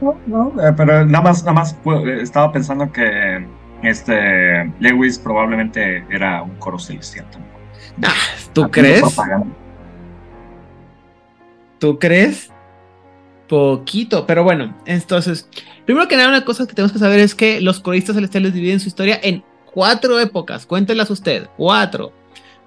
No, 0.00 0.18
no, 0.26 0.52
eh, 0.62 0.72
pero 0.76 1.04
nada 1.04 1.22
más, 1.22 1.42
nada 1.44 1.52
más 1.52 1.76
eh, 1.84 2.18
estaba 2.22 2.50
pensando 2.50 2.90
que 2.90 3.46
este 3.82 4.72
Lewis 4.80 5.18
probablemente 5.18 6.04
era 6.10 6.42
un 6.42 6.56
coro 6.56 6.78
celestial 6.78 7.26
también. 7.30 7.52
Ah, 8.04 8.14
¿tú 8.52 8.70
crees? 8.70 9.00
propaganda. 9.00 9.46
¿Tú 11.82 11.98
crees? 11.98 12.48
Poquito, 13.48 14.24
pero 14.24 14.44
bueno, 14.44 14.72
entonces, 14.86 15.48
primero 15.84 16.06
que 16.06 16.16
nada, 16.16 16.28
una 16.28 16.44
cosa 16.44 16.64
que 16.64 16.74
tenemos 16.74 16.92
que 16.92 17.00
saber 17.00 17.18
es 17.18 17.34
que 17.34 17.60
los 17.60 17.80
coristas 17.80 18.14
celestiales 18.14 18.54
dividen 18.54 18.78
su 18.78 18.86
historia 18.86 19.18
en 19.20 19.42
cuatro 19.64 20.20
épocas. 20.20 20.64
Cuéntelas 20.64 21.10
usted, 21.10 21.48
cuatro. 21.56 22.12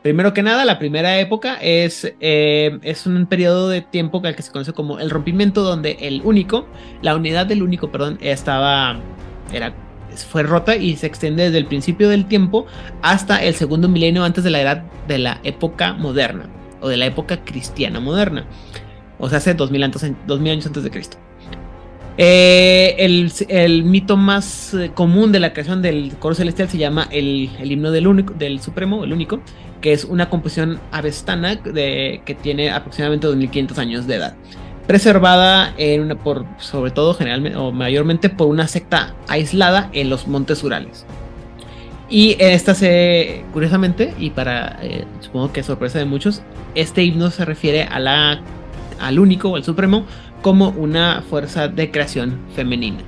Primero 0.03 0.33
que 0.33 0.43
nada, 0.43 0.65
la 0.65 0.79
primera 0.79 1.17
época 1.17 1.55
es, 1.61 2.13
eh, 2.19 2.77
es 2.81 3.07
un 3.07 3.25
periodo 3.25 3.69
de 3.69 3.83
tiempo 3.83 4.21
que 4.21 4.41
se 4.41 4.51
conoce 4.51 4.73
como 4.73 4.99
el 4.99 5.09
rompimiento, 5.09 5.63
donde 5.63 5.95
el 6.01 6.21
único, 6.25 6.67
la 7.01 7.15
unidad 7.15 7.45
del 7.45 7.63
único, 7.63 7.89
perdón, 7.93 8.17
estaba, 8.19 8.99
era, 9.53 9.73
fue 10.29 10.43
rota 10.43 10.75
y 10.75 10.97
se 10.97 11.07
extiende 11.07 11.43
desde 11.43 11.59
el 11.59 11.67
principio 11.67 12.09
del 12.09 12.25
tiempo 12.25 12.65
hasta 13.01 13.41
el 13.41 13.55
segundo 13.55 13.87
milenio 13.87 14.25
antes 14.25 14.43
de 14.43 14.49
la 14.49 14.59
edad 14.59 14.83
de 15.07 15.19
la 15.19 15.39
época 15.45 15.93
moderna 15.93 16.49
o 16.81 16.89
de 16.89 16.97
la 16.97 17.05
época 17.05 17.45
cristiana 17.45 18.01
moderna. 18.01 18.45
O 19.19 19.29
sea, 19.29 19.37
hace 19.37 19.53
2000 19.53 19.83
años, 19.83 20.05
2000 20.27 20.51
años 20.51 20.65
antes 20.65 20.83
de 20.83 20.91
Cristo. 20.91 21.17
Eh, 22.17 22.95
el, 23.49 23.83
mito 23.83 24.15
más 24.15 24.73
eh, 24.73 24.91
común 24.93 25.33
de 25.33 25.41
la 25.41 25.51
creación 25.51 25.81
del 25.81 26.15
coro 26.17 26.33
celestial 26.33 26.69
se 26.69 26.77
llama 26.77 27.09
el, 27.11 27.49
himno 27.61 27.91
del, 27.91 28.07
único, 28.07 28.33
del 28.33 28.61
Supremo, 28.61 29.03
el 29.03 29.11
único, 29.11 29.41
que 29.81 29.91
es 29.91 30.05
una 30.05 30.29
composición 30.29 30.79
avestana 30.91 31.61
que 31.61 32.37
tiene 32.41 32.71
aproximadamente 32.71 33.27
2500 33.27 33.77
años 33.79 34.07
de 34.07 34.15
edad. 34.15 34.35
Preservada 34.87 35.75
por, 36.23 36.45
sobre 36.59 36.91
todo, 36.91 37.13
generalmente 37.15 37.57
o 37.57 37.71
mayormente 37.71 38.29
por 38.29 38.47
una 38.47 38.67
secta 38.67 39.15
aislada 39.27 39.89
en 39.93 40.09
los 40.09 40.27
montes 40.27 40.63
Urales. 40.63 41.05
Y 42.09 42.35
esta 42.39 42.75
se, 42.75 43.43
curiosamente, 43.51 44.13
y 44.19 44.29
para, 44.29 44.77
eh, 44.81 45.05
supongo 45.21 45.51
que 45.51 45.63
sorpresa 45.63 45.97
de 45.97 46.05
muchos, 46.05 46.43
este 46.75 47.03
himno 47.03 47.31
se 47.31 47.45
refiere 47.45 47.83
a 47.83 47.99
la, 47.99 48.41
al 48.99 49.19
único 49.19 49.49
o 49.49 49.55
al 49.55 49.63
supremo 49.63 50.05
como 50.41 50.69
una 50.69 51.23
fuerza 51.29 51.67
de 51.67 51.91
creación 51.91 52.39
femenina. 52.55 52.99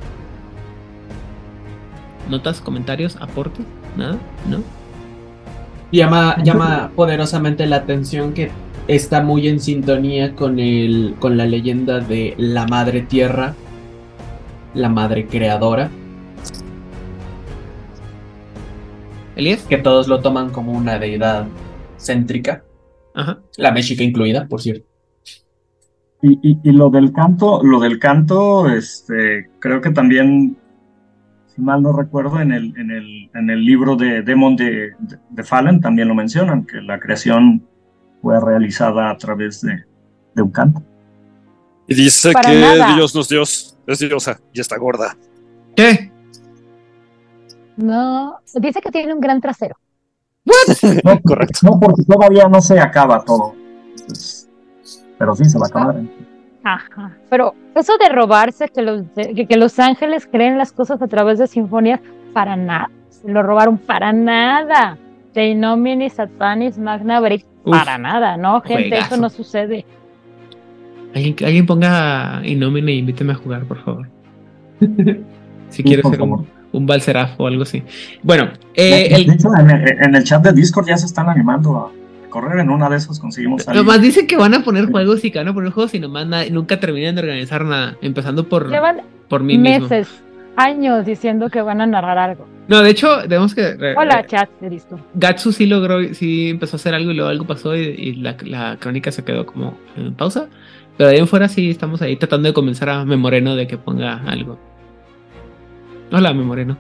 ¿Notas, 2.30 2.62
comentarios, 2.62 3.16
aportes? 3.18 3.66
¿Nada? 3.96 4.18
¿No? 4.50 4.62
Llama, 5.92 6.36
llama 6.44 6.92
poderosamente 6.96 7.66
la 7.66 7.78
atención 7.78 8.34
que 8.34 8.52
está 8.88 9.22
muy 9.22 9.48
en 9.48 9.60
sintonía 9.60 10.36
con, 10.36 10.60
el, 10.60 11.16
con 11.20 11.38
la 11.38 11.46
leyenda 11.46 12.00
de 12.00 12.34
la 12.38 12.68
madre 12.68 13.02
tierra, 13.02 13.56
la 14.74 14.90
madre 14.90 15.28
creadora. 15.28 15.90
Elías. 19.36 19.62
que 19.70 19.78
todos 19.78 20.08
lo 20.08 20.20
toman 20.20 20.50
como 20.50 20.72
una 20.72 20.98
deidad 20.98 21.46
céntrica, 22.00 22.64
Ajá. 23.14 23.40
la 23.56 23.72
mexica 23.72 24.04
incluida, 24.04 24.48
por 24.48 24.62
cierto. 24.62 24.87
Y, 26.22 26.40
y- 26.42 26.60
y 26.64 26.72
lo 26.72 26.90
del 26.90 27.14
canto, 27.14 27.62
lo 27.64 27.80
del 27.80 28.00
canto, 28.00 28.68
este, 28.70 29.50
creo 29.60 29.82
que 29.82 29.92
también, 29.92 30.58
si 31.56 31.62
mal 31.62 31.82
no 31.84 31.94
recuerdo, 31.94 32.40
en 32.42 32.52
el, 32.52 32.74
en 32.78 32.90
el, 32.92 33.30
en 33.36 33.50
el 33.50 33.64
libro 33.64 33.96
de 33.96 34.24
Demon 34.24 34.56
de, 34.56 34.92
de, 34.98 35.20
de 35.30 35.44
Fallen 35.44 35.80
también 35.80 36.08
lo 36.08 36.16
mencionan, 36.16 36.66
que 36.66 36.82
la 36.82 37.00
creación 37.00 37.64
fue 38.22 38.40
realizada 38.40 39.12
a 39.12 39.18
través 39.18 39.62
de, 39.62 39.84
de 40.34 40.42
un 40.42 40.50
canto. 40.52 40.82
Y 41.88 41.94
dice 41.96 42.32
Para 42.34 42.50
que 42.50 42.60
nada. 42.62 42.96
Dios 42.96 43.14
no 43.16 43.22
es 43.22 43.30
Dios, 43.30 43.78
es 43.86 44.00
diosa 44.00 44.40
y 44.52 44.60
está 44.60 44.78
gorda. 44.78 45.16
¿Qué? 45.76 46.12
No, 47.78 48.40
dice 48.56 48.82
que 48.82 48.90
tiene 48.92 49.14
un 49.14 49.20
gran 49.22 49.40
trasero. 49.40 49.78
No, 50.44 51.22
Correcto. 51.24 51.60
No, 51.62 51.80
porque 51.80 52.04
todavía 52.04 52.50
no 52.50 52.60
se 52.60 52.80
acaba 52.80 53.24
todo. 53.24 53.54
Entonces, 54.00 54.37
pero 55.18 55.36
sí 55.36 55.46
se 55.46 55.58
va 55.60 55.66
a 55.66 55.70
acabar. 55.70 55.96
Ajá. 56.64 57.12
Pero 57.30 57.56
eso 57.76 57.94
de 57.98 58.10
robarse 58.10 58.68
que 58.70 58.82
los, 58.82 59.14
de- 59.16 59.34
que, 59.34 59.46
que 59.48 59.58
los 59.58 59.80
ángeles 59.80 60.28
creen 60.30 60.58
las 60.58 60.72
cosas 60.74 61.02
a 61.02 61.08
través 61.08 61.40
de 61.40 61.48
sinfonías, 61.48 62.00
para 62.34 62.56
nada. 62.56 62.90
Se 63.10 63.32
lo 63.32 63.42
robaron 63.44 63.78
para 63.78 64.12
nada. 64.14 64.98
De 65.34 65.54
Nomini 65.56 66.10
Satanis 66.10 66.78
Magna 66.80 67.20
Break, 67.20 67.46
Uf, 67.64 67.78
para 67.78 67.98
nada, 67.98 68.38
¿no? 68.38 68.60
Gente, 68.62 68.90
juegazo. 68.90 69.14
eso 69.14 69.22
no 69.22 69.30
sucede. 69.30 69.86
Alguien, 71.16 71.36
alguien 71.46 71.66
ponga 71.66 72.42
Innomine 72.44 72.92
e 72.92 72.96
invíteme 72.96 73.34
a 73.34 73.36
jugar, 73.36 73.64
por 73.66 73.78
favor. 73.84 74.08
si 75.70 75.84
quiero 75.84 76.02
por 76.04 76.12
ser 76.12 76.22
un, 76.22 76.48
un 76.72 76.86
Balseraf 76.86 77.40
o 77.40 77.48
algo 77.48 77.64
así. 77.64 77.84
Bueno, 78.24 78.46
De, 78.76 79.06
eh, 79.06 79.10
de 79.10 79.16
el, 79.16 79.32
hecho, 79.32 79.50
en 79.58 79.70
el, 79.70 79.88
en 80.04 80.16
el 80.16 80.24
chat 80.24 80.44
de 80.44 80.54
Discord 80.54 80.88
ya 80.88 80.98
se 80.98 81.06
están 81.06 81.30
animando 81.30 81.78
a 81.78 81.92
correr. 82.30 82.60
En 82.60 82.70
una 82.70 82.90
de 82.90 82.98
esas 82.98 83.20
conseguimos 83.20 83.68
algo. 83.68 83.82
nomás 83.84 84.02
dicen 84.02 84.28
que 84.28 84.38
van 84.38 84.54
a 84.54 84.64
poner 84.64 84.86
juegos 84.92 85.24
y 85.26 85.32
que 85.32 85.40
van 85.40 85.48
a 85.48 85.54
poner 85.54 85.72
juegos 85.72 85.94
y 85.94 86.00
nomás 86.00 86.28
nunca 86.52 86.80
terminan 86.80 87.16
de 87.16 87.22
organizar 87.22 87.64
nada. 87.66 87.98
Empezando 88.02 88.48
por, 88.48 88.70
Llevan 88.70 89.02
por 89.30 89.44
mí 89.44 89.58
mismo. 89.58 89.88
meses, 89.88 90.10
años 90.56 91.06
diciendo 91.06 91.50
que 91.50 91.62
van 91.62 91.82
a 91.82 91.86
narrar 91.86 92.18
algo. 92.18 92.46
No, 92.68 92.82
de 92.82 92.90
hecho, 92.90 93.22
tenemos 93.30 93.56
que. 93.56 93.76
re- 93.76 93.96
Hola, 93.96 94.22
re- 94.22 94.28
chat, 94.28 94.50
eres 94.62 94.86
tú. 94.88 94.98
Gatsu 95.14 95.52
sí 95.54 95.66
logró, 95.68 96.14
sí 96.14 96.50
empezó 96.50 96.76
a 96.76 96.80
hacer 96.80 96.94
algo 96.94 97.12
y 97.12 97.14
luego 97.14 97.30
algo 97.30 97.46
pasó 97.48 97.76
y, 97.78 97.80
y 97.82 98.16
la, 98.16 98.36
la 98.42 98.76
crónica 98.78 99.12
se 99.12 99.24
quedó 99.24 99.46
como 99.46 99.78
en 99.96 100.14
pausa. 100.16 100.48
Pero 100.98 101.10
de 101.10 101.16
ahí 101.16 101.22
en 101.22 101.28
fuera 101.28 101.48
sí 101.48 101.70
estamos 101.70 102.02
ahí 102.02 102.18
tratando 102.18 102.48
de 102.50 102.54
convencer 102.54 102.90
a 102.90 103.06
Memoreno 103.06 103.56
de 103.56 103.68
que 103.68 103.78
ponga 103.78 104.16
algo. 104.26 104.58
Hola, 106.12 106.34
Memoreno. 106.34 106.78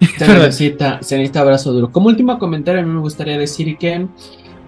Se 0.00 0.28
necesita, 0.28 1.02
se 1.02 1.16
necesita 1.16 1.40
abrazo 1.40 1.72
duro. 1.72 1.90
Como 1.90 2.06
último 2.08 2.38
comentario, 2.38 2.80
a 2.80 2.84
mí 2.84 2.90
me 2.92 3.00
gustaría 3.00 3.36
decir 3.36 3.76
que 3.78 4.06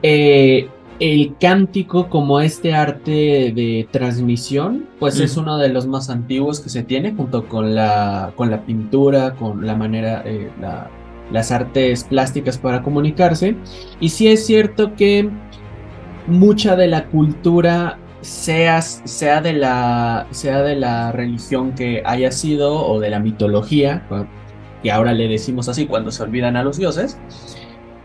eh, 0.02 0.68
el 0.98 1.34
cántico 1.40 2.08
como 2.10 2.40
este 2.40 2.74
arte 2.74 3.52
de 3.54 3.88
transmisión, 3.90 4.86
pues 4.98 5.18
es 5.18 5.36
uno 5.38 5.56
de 5.56 5.70
los 5.70 5.86
más 5.86 6.10
antiguos 6.10 6.60
que 6.60 6.68
se 6.68 6.82
tiene, 6.82 7.14
junto 7.14 7.46
con 7.48 7.74
la, 7.74 8.32
con 8.36 8.50
la 8.50 8.62
pintura, 8.66 9.34
con 9.34 9.66
la 9.66 9.74
manera, 9.74 10.22
eh, 10.26 10.50
la- 10.60 10.90
las 11.32 11.52
artes 11.52 12.04
plásticas 12.04 12.58
para 12.58 12.82
comunicarse. 12.82 13.54
Y 14.00 14.08
sí 14.10 14.26
es 14.28 14.44
cierto 14.44 14.94
que 14.96 15.30
mucha 16.26 16.76
de 16.76 16.88
la 16.88 17.06
cultura 17.06 17.98
sea, 18.20 18.82
sea, 18.82 19.40
de 19.40 19.52
la, 19.54 20.26
sea 20.32 20.60
de 20.62 20.76
la 20.76 21.12
religión 21.12 21.72
que 21.72 22.02
haya 22.04 22.30
sido 22.32 22.84
o 22.86 23.00
de 23.00 23.10
la 23.10 23.20
mitología, 23.20 24.02
que 24.82 24.90
ahora 24.90 25.12
le 25.14 25.28
decimos 25.28 25.68
así 25.68 25.86
cuando 25.86 26.10
se 26.10 26.22
olvidan 26.22 26.56
a 26.56 26.62
los 26.64 26.76
dioses, 26.78 27.16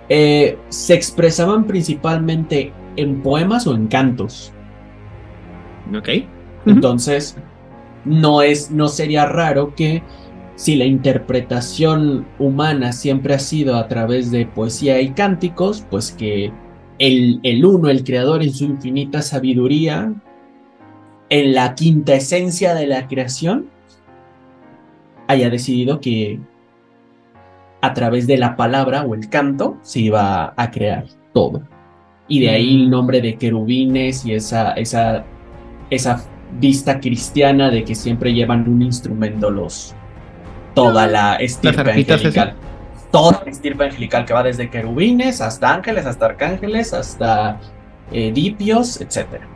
eh, 0.09 0.57
se 0.69 0.93
expresaban 0.93 1.65
principalmente 1.65 2.71
en 2.95 3.21
poemas 3.21 3.67
o 3.67 3.75
en 3.75 3.87
cantos. 3.87 4.51
Ok. 5.95 6.09
Entonces, 6.65 7.37
no, 8.05 8.41
es, 8.41 8.71
no 8.71 8.87
sería 8.87 9.25
raro 9.25 9.75
que 9.75 10.01
si 10.55 10.75
la 10.75 10.85
interpretación 10.85 12.25
humana 12.39 12.93
siempre 12.93 13.33
ha 13.33 13.39
sido 13.39 13.75
a 13.75 13.87
través 13.87 14.31
de 14.31 14.45
poesía 14.45 15.01
y 15.01 15.09
cánticos, 15.09 15.85
pues 15.89 16.11
que 16.11 16.51
el, 16.97 17.39
el 17.43 17.65
uno, 17.65 17.89
el 17.89 18.03
creador 18.03 18.41
en 18.41 18.53
su 18.53 18.65
infinita 18.65 19.21
sabiduría, 19.21 20.13
en 21.29 21.53
la 21.53 21.75
quinta 21.75 22.15
esencia 22.15 22.73
de 22.73 22.87
la 22.87 23.07
creación, 23.07 23.69
haya 25.27 25.49
decidido 25.49 25.99
que 25.99 26.39
a 27.85 27.93
través 27.93 28.27
de 28.27 28.37
la 28.37 28.55
palabra 28.55 29.03
o 29.03 29.15
el 29.15 29.29
canto 29.29 29.77
se 29.81 30.01
iba 30.01 30.53
a 30.55 30.71
crear 30.71 31.05
todo. 31.33 31.61
Y 32.27 32.39
de 32.39 32.49
ahí 32.49 32.83
el 32.83 32.89
nombre 32.89 33.21
de 33.21 33.35
querubines 33.35 34.25
y 34.25 34.33
esa, 34.33 34.73
esa, 34.73 35.23
esa 35.89 36.23
vista 36.59 36.99
cristiana 36.99 37.69
de 37.69 37.83
que 37.83 37.95
siempre 37.95 38.33
llevan 38.33 38.67
un 38.67 38.81
instrumento 38.81 39.49
los 39.49 39.95
toda 40.73 41.07
la 41.07 41.35
estirpe 41.35 41.91
angelical. 41.91 42.53
Toda 43.11 43.41
la 43.45 43.51
estirpe 43.51 43.85
angelical 43.85 44.25
que 44.25 44.33
va 44.33 44.43
desde 44.43 44.69
querubines 44.69 45.39
hasta 45.39 45.73
ángeles, 45.73 46.05
hasta 46.05 46.25
arcángeles, 46.25 46.93
hasta 46.93 47.59
eh, 48.11 48.31
dipios, 48.33 48.99
etcétera. 48.99 49.47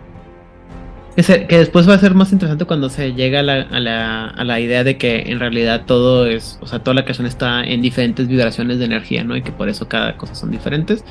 Que, 1.19 1.23
se- 1.23 1.47
que 1.47 1.57
después 1.57 1.89
va 1.89 1.95
a 1.95 1.99
ser 1.99 2.13
más 2.13 2.31
interesante 2.31 2.63
cuando 2.63 2.87
se 2.89 3.11
llega 3.13 3.41
a 3.41 3.43
la, 3.43 3.55
a, 3.63 3.79
la, 3.81 4.27
a 4.27 4.43
la 4.45 4.61
idea 4.61 4.85
de 4.85 4.95
que 4.97 5.23
en 5.27 5.41
realidad 5.41 5.83
todo 5.85 6.25
es, 6.25 6.57
o 6.61 6.65
sea, 6.65 6.79
toda 6.79 6.93
la 6.95 7.03
creación 7.03 7.27
está 7.27 7.61
en 7.61 7.81
diferentes 7.81 8.25
vibraciones 8.29 8.79
de 8.79 8.85
energía, 8.85 9.25
¿no? 9.25 9.35
Y 9.35 9.41
que 9.41 9.51
por 9.51 9.67
eso 9.67 9.89
cada 9.89 10.15
cosa 10.15 10.33
son 10.33 10.49
diferentes. 10.49 11.03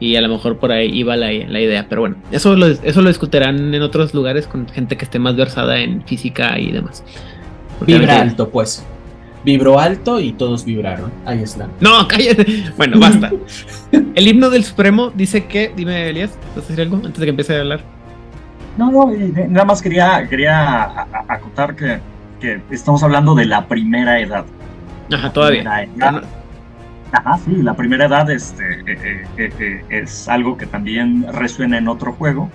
Y 0.00 0.16
a 0.16 0.20
lo 0.20 0.28
mejor 0.28 0.58
por 0.58 0.70
ahí 0.70 0.90
iba 0.92 1.16
la, 1.16 1.32
la 1.32 1.60
idea. 1.62 1.86
Pero 1.88 2.02
bueno, 2.02 2.16
eso 2.30 2.54
lo, 2.56 2.66
eso 2.66 3.00
lo 3.00 3.08
discutirán 3.08 3.72
en 3.72 3.80
otros 3.80 4.12
lugares 4.12 4.46
con 4.46 4.68
gente 4.68 4.98
que 4.98 5.06
esté 5.06 5.18
más 5.18 5.34
versada 5.34 5.78
en 5.80 6.04
física 6.04 6.58
y 6.58 6.70
demás. 6.70 7.02
Porque 7.78 7.96
Vibra 7.96 8.20
alto, 8.20 8.50
pues. 8.50 8.84
Vibró 9.46 9.80
alto 9.80 10.20
y 10.20 10.32
todos 10.34 10.66
vibraron. 10.66 11.10
Ahí 11.24 11.42
están. 11.42 11.70
No, 11.80 12.06
cállate. 12.06 12.64
Bueno, 12.76 12.98
basta. 13.00 13.32
El 14.14 14.28
himno 14.28 14.50
del 14.50 14.62
Supremo 14.64 15.10
dice 15.14 15.46
que. 15.46 15.72
Dime, 15.74 16.10
Elías, 16.10 16.36
¿vas 16.54 16.66
a 16.66 16.68
decir 16.68 16.82
algo 16.82 16.96
antes 16.96 17.16
de 17.18 17.24
que 17.24 17.30
empiece 17.30 17.56
a 17.56 17.60
hablar? 17.60 17.80
No, 18.76 18.90
no, 18.90 19.12
nada 19.48 19.64
más 19.64 19.80
quería, 19.80 20.26
quería 20.28 21.06
acotar 21.28 21.76
que, 21.76 22.00
que 22.40 22.60
estamos 22.70 23.02
hablando 23.02 23.34
de 23.34 23.44
la 23.44 23.66
primera 23.66 24.18
edad. 24.20 24.44
Ajá, 25.12 25.32
todavía. 25.32 25.82
Edad. 25.82 26.24
Ajá, 27.12 27.38
sí, 27.44 27.62
la 27.62 27.74
primera 27.74 28.06
edad 28.06 28.28
este, 28.30 28.64
eh, 28.64 28.84
eh, 28.86 29.24
eh, 29.36 29.52
eh, 29.60 29.84
es 29.88 30.28
algo 30.28 30.56
que 30.56 30.66
también 30.66 31.24
resuena 31.32 31.78
en 31.78 31.86
otro 31.86 32.12
juego. 32.12 32.50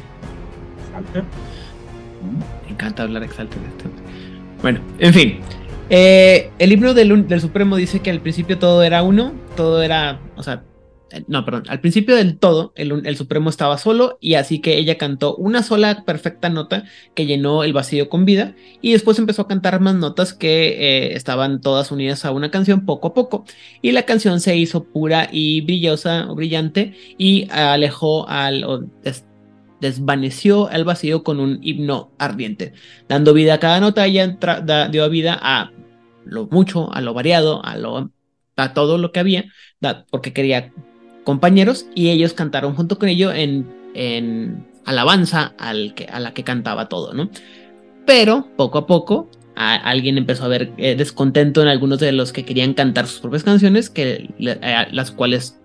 Mm. 2.21 2.65
Me 2.65 2.71
encanta 2.71 3.03
hablar 3.03 3.23
exalte 3.23 3.57
de 3.57 3.67
esto. 3.67 3.89
Bueno, 4.61 4.79
en 4.99 5.13
fin. 5.13 5.39
Eh, 5.89 6.51
el 6.59 6.71
himno 6.71 6.93
del, 6.93 7.27
del 7.27 7.41
Supremo 7.41 7.77
dice 7.77 8.01
que 8.01 8.11
al 8.11 8.19
principio 8.19 8.59
todo 8.59 8.83
era 8.83 9.01
uno, 9.01 9.31
todo 9.55 9.81
era, 9.81 10.19
o 10.35 10.43
sea, 10.43 10.63
no, 11.27 11.45
perdón, 11.45 11.63
al 11.67 11.81
principio 11.81 12.15
del 12.15 12.37
todo 12.37 12.73
el, 12.75 13.17
Supremo 13.17 13.49
estaba 13.49 13.77
solo 13.77 14.17
y 14.21 14.35
así 14.35 14.59
que 14.59 14.77
ella 14.77 14.97
cantó 14.97 15.35
una 15.35 15.63
sola 15.63 16.03
perfecta 16.05 16.49
nota 16.49 16.83
que 17.15 17.25
llenó 17.25 17.63
el 17.63 17.73
vacío 17.73 18.09
con 18.09 18.25
vida 18.25 18.55
y 18.81 18.91
después 18.91 19.17
empezó 19.19 19.43
a 19.43 19.47
cantar 19.47 19.79
más 19.79 19.95
notas 19.95 20.33
que 20.33 20.67
eh, 20.69 21.13
estaban 21.15 21.61
todas 21.61 21.91
unidas 21.91 22.25
a 22.25 22.31
una 22.31 22.51
canción 22.51 22.85
poco 22.85 23.09
a 23.09 23.13
poco 23.13 23.45
y 23.81 23.91
la 23.91 24.03
canción 24.03 24.39
se 24.39 24.55
hizo 24.55 24.83
pura 24.83 25.29
y 25.31 25.61
brillosa 25.61 26.25
brillante 26.25 26.93
y 27.17 27.47
alejó 27.51 28.27
al 28.29 28.63
o 28.63 28.79
des- 29.03 29.25
desvaneció 29.81 30.69
el 30.69 30.83
vacío 30.83 31.23
con 31.23 31.39
un 31.39 31.59
himno 31.61 32.11
ardiente 32.19 32.73
dando 33.07 33.33
vida 33.33 33.55
a 33.55 33.59
cada 33.59 33.79
nota, 33.79 34.05
ella 34.05 34.37
dio 34.91 35.09
vida 35.09 35.39
a 35.41 35.71
lo 36.25 36.47
mucho, 36.47 36.93
a 36.93 37.01
lo 37.01 37.13
variado, 37.13 37.65
a, 37.65 37.77
lo, 37.77 38.11
a 38.55 38.73
todo 38.73 38.97
lo 38.97 39.11
que 39.11 39.19
había, 39.19 39.45
porque 40.11 40.33
quería 40.33 40.71
compañeros 41.23 41.85
y 41.95 42.09
ellos 42.09 42.33
cantaron 42.33 42.75
junto 42.75 42.97
con 42.99 43.09
ello 43.09 43.31
en, 43.31 43.67
en 43.93 44.65
alabanza 44.85 45.53
al 45.57 45.93
que, 45.93 46.05
a 46.05 46.19
la 46.19 46.33
que 46.33 46.43
cantaba 46.43 46.89
todo, 46.89 47.13
¿no? 47.13 47.29
Pero 48.05 48.47
poco 48.55 48.79
a 48.79 48.87
poco 48.87 49.29
alguien 49.61 50.17
empezó 50.17 50.45
a 50.45 50.47
ver 50.47 50.71
eh, 50.77 50.95
descontento 50.95 51.61
en 51.61 51.67
algunos 51.67 51.99
de 51.99 52.13
los 52.13 52.31
que 52.31 52.45
querían 52.45 52.73
cantar 52.73 53.07
sus 53.07 53.19
propias 53.19 53.43
canciones, 53.43 53.89
que, 53.89 54.29
eh, 54.39 54.87
las 54.91 55.11
cuales 55.11 55.59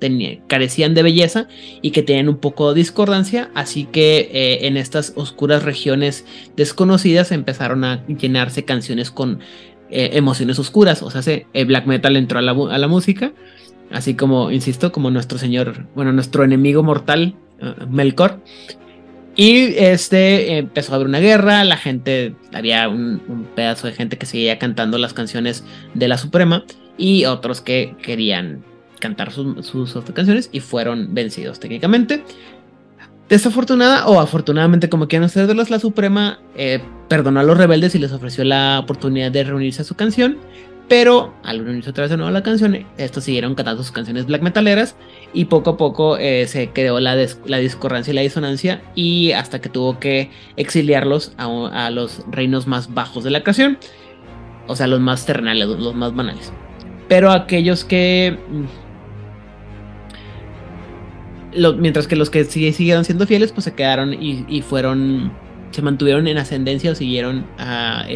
carecían 0.48 0.94
de 0.94 1.04
belleza 1.04 1.46
y 1.80 1.92
que 1.92 2.02
tenían 2.02 2.28
un 2.28 2.38
poco 2.38 2.74
de 2.74 2.80
discordancia, 2.80 3.50
así 3.54 3.84
que 3.84 4.30
eh, 4.32 4.66
en 4.66 4.76
estas 4.76 5.12
oscuras 5.14 5.62
regiones 5.62 6.26
desconocidas 6.56 7.30
empezaron 7.30 7.84
a 7.84 8.04
llenarse 8.08 8.64
canciones 8.64 9.12
con 9.12 9.38
emociones 9.90 10.58
oscuras, 10.58 11.00
o 11.04 11.10
sea, 11.10 11.22
se- 11.22 11.46
el 11.52 11.66
black 11.66 11.86
metal 11.86 12.16
entró 12.16 12.40
a 12.40 12.42
la 12.42 12.88
música, 12.88 13.32
así 13.90 14.14
como, 14.14 14.50
insisto, 14.50 14.92
como 14.92 15.10
nuestro 15.10 15.38
señor, 15.38 15.86
bueno, 15.94 16.12
nuestro 16.12 16.44
enemigo 16.44 16.82
mortal, 16.82 17.34
eh, 17.60 17.74
Melkor. 17.88 18.40
Y 19.36 19.74
este 19.76 20.58
empezó 20.58 20.92
a 20.92 20.96
haber 20.96 21.08
una 21.08 21.18
guerra, 21.18 21.64
la 21.64 21.76
gente, 21.76 22.34
había 22.52 22.88
un, 22.88 23.48
pedazo 23.56 23.88
de 23.88 23.92
gente 23.92 24.16
que 24.16 24.26
seguía 24.26 24.58
cantando 24.58 24.96
las 24.96 25.12
canciones 25.12 25.64
de 25.94 26.06
la 26.06 26.18
Suprema 26.18 26.64
y 26.96 27.24
otros 27.24 27.60
que 27.60 27.96
querían 28.00 28.64
cantar 29.00 29.32
sus, 29.32 29.66
sus 29.66 29.92
canciones 30.14 30.50
y 30.52 30.60
fueron 30.60 31.14
vencidos 31.14 31.58
técnicamente. 31.58 32.22
Desafortunada 33.28 34.06
o 34.06 34.20
afortunadamente, 34.20 34.88
como 34.88 35.08
quieran 35.08 35.26
ustedes 35.26 35.48
verlos, 35.48 35.70
la 35.70 35.78
Suprema 35.78 36.38
eh, 36.56 36.80
perdonó 37.08 37.40
a 37.40 37.42
los 37.42 37.56
rebeldes 37.56 37.94
y 37.94 37.98
les 37.98 38.12
ofreció 38.12 38.44
la 38.44 38.78
oportunidad 38.78 39.32
de 39.32 39.44
reunirse 39.44 39.82
a 39.82 39.84
su 39.84 39.94
canción. 39.94 40.36
Pero 40.88 41.34
al 41.42 41.64
reunirse 41.64 41.90
otra 41.90 42.02
vez 42.02 42.10
de 42.10 42.18
nuevo 42.18 42.30
la 42.30 42.42
canción, 42.42 42.86
estos 42.98 43.24
siguieron 43.24 43.54
cantando 43.54 43.82
sus 43.82 43.92
canciones 43.92 44.26
black 44.26 44.42
metaleras 44.42 44.96
y 45.32 45.46
poco 45.46 45.70
a 45.70 45.76
poco 45.78 46.18
eh, 46.18 46.46
se 46.46 46.70
creó 46.70 47.00
la, 47.00 47.16
la, 47.46 47.58
discordancia 47.58 48.10
y 48.10 48.14
la 48.14 48.20
disonancia 48.20 48.82
y 48.94 49.32
hasta 49.32 49.60
que 49.60 49.70
tuvo 49.70 49.98
que 49.98 50.30
exiliarlos 50.56 51.32
a, 51.38 51.90
los 51.90 52.22
reinos 52.30 52.66
más 52.66 52.92
bajos 52.92 53.24
de 53.24 53.30
la 53.30 53.42
creación, 53.42 53.78
o 54.66 54.76
sea, 54.76 54.86
los 54.86 55.00
más 55.00 55.24
terrenales, 55.24 55.66
los 55.68 55.94
más 55.94 56.14
banales. 56.14 56.52
Pero 57.08 57.30
aquellos 57.30 57.84
que 57.84 58.38
mm, 58.50 58.64
mientras 61.78 62.06
que 62.06 62.16
los 62.16 62.30
que 62.30 62.44
siguieron 62.44 63.04
siendo 63.04 63.26
fieles, 63.26 63.52
pues 63.52 63.64
se 63.64 63.74
quedaron 63.74 64.14
y, 64.14 64.62
fueron, 64.62 65.32
se 65.70 65.82
mantuvieron 65.82 66.26
en 66.26 66.38
ascendencia 66.38 66.92
o 66.92 66.94
siguieron 66.94 67.46
a 67.58 68.06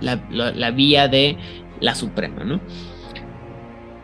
la, 0.00 0.70
vía 0.70 1.08
de 1.08 1.36
la 1.80 1.94
Suprema, 1.94 2.44
¿no? 2.44 2.60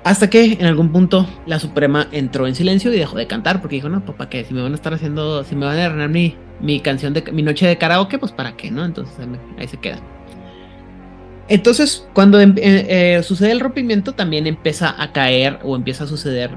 Hasta 0.05 0.31
que 0.31 0.53
en 0.53 0.67
algún 0.67 0.93
punto 0.93 1.27
la 1.47 1.59
Suprema 1.59 2.07
entró 2.12 2.47
en 2.47 2.55
silencio 2.55 2.95
y 2.95 2.99
dejó 2.99 3.17
de 3.17 3.27
cantar 3.27 3.61
porque 3.61 3.77
dijo, 3.77 3.89
no, 3.89 4.05
pues 4.05 4.29
qué, 4.29 4.45
si 4.45 4.55
me 4.55 4.62
van 4.62 4.73
a 4.73 4.77
estar 4.77 4.95
haciendo, 4.95 5.43
si 5.43 5.57
me 5.57 5.67
van 5.67 5.79
a 5.79 5.87
arreglar 5.87 6.09
mi, 6.11 6.37
mi 6.61 6.81
canción 6.81 7.12
de 7.12 7.23
mi 7.33 7.43
noche 7.43 7.67
de 7.67 7.77
karaoke, 7.77 8.19
pues 8.19 8.33
para 8.33 8.57
qué, 8.57 8.71
¿no? 8.71 8.85
Entonces 8.85 9.15
ahí 9.59 9.67
se 9.67 9.79
queda. 9.79 10.01
Entonces, 11.49 12.09
cuando 12.12 12.41
em, 12.41 12.55
eh, 12.57 13.17
eh, 13.19 13.23
sucede 13.23 13.53
el 13.53 13.61
rompimiento, 13.61 14.12
también 14.12 14.47
empieza 14.47 14.95
a 15.01 15.12
caer 15.12 15.59
o 15.62 15.77
empieza 15.77 16.05
a 16.05 16.07
suceder 16.07 16.57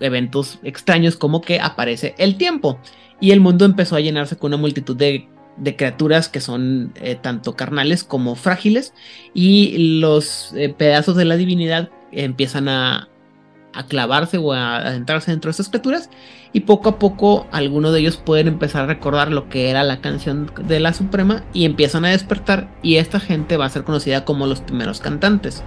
eventos 0.00 0.60
extraños 0.62 1.16
como 1.16 1.40
que 1.40 1.60
aparece 1.60 2.14
el 2.18 2.36
tiempo 2.36 2.78
y 3.20 3.32
el 3.32 3.40
mundo 3.40 3.64
empezó 3.64 3.96
a 3.96 4.00
llenarse 4.00 4.36
con 4.36 4.52
una 4.52 4.60
multitud 4.60 4.96
de, 4.96 5.28
criaturas 5.76 6.28
que 6.28 6.40
son 6.40 6.92
eh, 6.96 7.16
tanto 7.20 7.56
carnales 7.56 8.04
como 8.04 8.34
frágiles 8.34 8.94
y 9.34 9.98
los 10.00 10.52
eh, 10.54 10.68
pedazos 10.70 11.16
de 11.16 11.24
la 11.24 11.36
divinidad 11.36 11.90
empiezan 12.12 12.68
a, 12.68 13.08
a 13.72 13.86
clavarse 13.86 14.38
o 14.38 14.52
a 14.52 14.76
adentrarse 14.76 15.30
dentro 15.30 15.48
de 15.48 15.52
estas 15.52 15.68
criaturas 15.68 16.10
y 16.52 16.60
poco 16.60 16.88
a 16.88 16.98
poco 16.98 17.46
algunos 17.52 17.92
de 17.92 18.00
ellos 18.00 18.16
pueden 18.16 18.48
empezar 18.48 18.84
a 18.84 18.86
recordar 18.86 19.30
lo 19.30 19.48
que 19.48 19.70
era 19.70 19.84
la 19.84 20.00
canción 20.00 20.50
de 20.66 20.80
la 20.80 20.92
Suprema 20.92 21.44
y 21.52 21.64
empiezan 21.64 22.04
a 22.04 22.10
despertar 22.10 22.68
y 22.82 22.96
esta 22.96 23.20
gente 23.20 23.56
va 23.56 23.66
a 23.66 23.70
ser 23.70 23.84
conocida 23.84 24.24
como 24.24 24.46
los 24.46 24.60
primeros 24.60 25.00
cantantes 25.00 25.62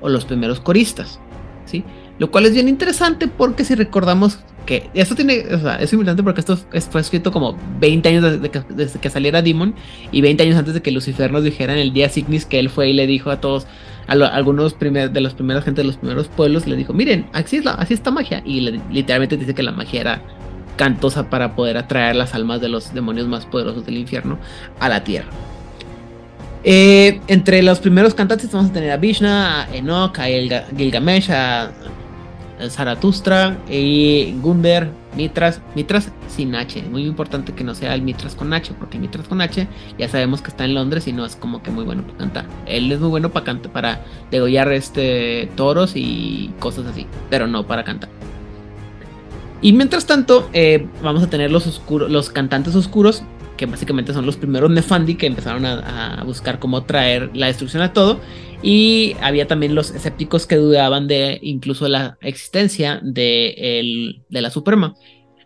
o 0.00 0.08
los 0.08 0.24
primeros 0.24 0.60
coristas, 0.60 1.20
¿sí? 1.64 1.84
Lo 2.18 2.30
cual 2.30 2.46
es 2.46 2.54
bien 2.54 2.68
interesante 2.68 3.28
porque 3.28 3.64
si 3.64 3.74
recordamos 3.74 4.38
que 4.64 4.90
esto 4.94 5.14
tiene, 5.14 5.44
o 5.54 5.58
sea, 5.58 5.76
es 5.76 5.92
importante 5.92 6.22
porque 6.22 6.40
esto 6.40 6.56
fue 6.90 7.00
escrito 7.00 7.30
como 7.30 7.56
20 7.78 8.08
años 8.08 8.40
desde 8.68 8.98
que, 8.98 9.10
saliera 9.10 9.42
Demon 9.42 9.74
y 10.12 10.20
20 10.20 10.42
años 10.42 10.56
antes 10.56 10.74
de 10.74 10.82
que 10.82 10.90
Lucifer 10.90 11.30
nos 11.30 11.44
dijera 11.44 11.72
en 11.72 11.78
el 11.78 11.92
día 11.92 12.08
Signis 12.08 12.44
que 12.44 12.58
él 12.58 12.68
fue 12.68 12.90
y 12.90 12.92
le 12.92 13.06
dijo 13.06 13.30
a 13.30 13.40
todos, 13.40 13.66
a, 14.08 14.12
algunos 14.12 14.76
de 14.78 15.20
los 15.20 15.34
primeros 15.34 15.64
gente 15.64 15.82
de 15.82 15.86
los 15.86 15.96
primeros 15.96 16.28
pueblos, 16.28 16.66
le 16.66 16.76
dijo, 16.76 16.92
miren, 16.92 17.26
así, 17.32 17.56
es 17.56 17.66
así 17.66 17.94
está 17.94 18.10
magia. 18.10 18.42
Y 18.44 18.60
literalmente 18.90 19.36
dice 19.36 19.54
que 19.54 19.62
la 19.62 19.72
magia 19.72 20.00
era 20.00 20.22
cantosa 20.76 21.30
para 21.30 21.54
poder 21.54 21.76
atraer 21.78 22.16
las 22.16 22.34
almas 22.34 22.60
de 22.60 22.68
los 22.68 22.92
demonios 22.92 23.26
más 23.28 23.46
poderosos 23.46 23.86
del 23.86 23.96
infierno 23.96 24.38
a 24.80 24.88
la 24.88 25.04
tierra. 25.04 25.28
Eh, 26.64 27.20
entre 27.28 27.62
los 27.62 27.78
primeros 27.78 28.14
cantantes 28.14 28.50
vamos 28.50 28.70
a 28.70 28.72
tener 28.72 28.90
a 28.90 28.96
Vishna, 28.96 29.62
a 29.62 29.76
Enoch, 29.76 30.18
a 30.18 30.26
Gilgamesh, 30.76 31.30
a 31.30 31.70
Zaratustra 32.68 33.58
y 33.68 34.34
Gunder, 34.40 34.90
Mitras, 35.16 35.60
Mitras 35.74 36.10
sin 36.28 36.54
H, 36.54 36.82
muy 36.90 37.04
importante 37.04 37.52
que 37.52 37.64
no 37.64 37.74
sea 37.74 37.94
el 37.94 38.02
Mitras 38.02 38.34
con 38.34 38.52
H, 38.52 38.72
porque 38.78 38.98
Mitras 38.98 39.28
con 39.28 39.40
H 39.40 39.66
ya 39.98 40.08
sabemos 40.08 40.42
que 40.42 40.50
está 40.50 40.64
en 40.64 40.74
Londres 40.74 41.06
y 41.06 41.12
no 41.12 41.24
es 41.24 41.36
como 41.36 41.62
que 41.62 41.70
muy 41.70 41.84
bueno 41.84 42.02
para 42.02 42.18
cantar. 42.18 42.46
Él 42.66 42.90
es 42.90 43.00
muy 43.00 43.10
bueno 43.10 43.30
para 43.30 43.44
cantar, 43.44 43.72
para 43.72 44.04
degollar 44.30 44.72
este 44.72 45.50
toros 45.56 45.92
y 45.94 46.52
cosas 46.58 46.86
así, 46.86 47.06
pero 47.30 47.46
no 47.46 47.66
para 47.66 47.84
cantar. 47.84 48.10
Y 49.62 49.72
mientras 49.72 50.06
tanto, 50.06 50.48
eh, 50.52 50.86
vamos 51.02 51.22
a 51.22 51.30
tener 51.30 51.50
los, 51.50 51.66
oscuros, 51.66 52.10
los 52.10 52.30
cantantes 52.30 52.74
oscuros, 52.74 53.22
que 53.56 53.66
básicamente 53.66 54.12
son 54.12 54.26
los 54.26 54.36
primeros 54.36 54.70
Nefandi 54.70 55.14
que 55.14 55.26
empezaron 55.26 55.64
a, 55.64 56.22
buscar 56.24 56.58
cómo 56.58 56.84
traer 56.84 57.30
la 57.34 57.46
destrucción 57.46 57.82
a 57.82 57.92
todo. 57.92 58.20
Y 58.62 59.14
había 59.20 59.46
también 59.46 59.74
los 59.74 59.90
escépticos 59.90 60.46
que 60.46 60.56
dudaban 60.56 61.06
de 61.06 61.38
incluso 61.42 61.88
la 61.88 62.18
existencia 62.20 63.00
de, 63.02 64.16
de 64.28 64.40
la 64.40 64.50
Suprema. 64.50 64.94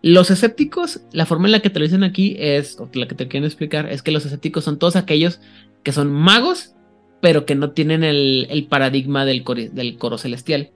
Los 0.02 0.30
escépticos, 0.30 1.02
la 1.12 1.26
forma 1.26 1.48
en 1.48 1.52
la 1.52 1.60
que 1.60 1.68
te 1.68 1.78
lo 1.78 1.84
dicen 1.84 2.04
aquí 2.04 2.36
es, 2.38 2.78
o 2.80 2.88
la 2.94 3.06
que 3.06 3.14
te 3.14 3.28
quieren 3.28 3.44
explicar, 3.44 3.90
es 3.90 4.02
que 4.02 4.12
los 4.12 4.24
escépticos 4.24 4.64
son 4.64 4.78
todos 4.78 4.96
aquellos 4.96 5.40
que 5.82 5.92
son 5.92 6.10
magos, 6.10 6.74
pero 7.20 7.44
que 7.44 7.54
no 7.54 7.72
tienen 7.72 8.02
el, 8.02 8.66
paradigma 8.70 9.24
del, 9.26 9.44
del 9.72 9.98
coro 9.98 10.16
celestial. 10.16 10.70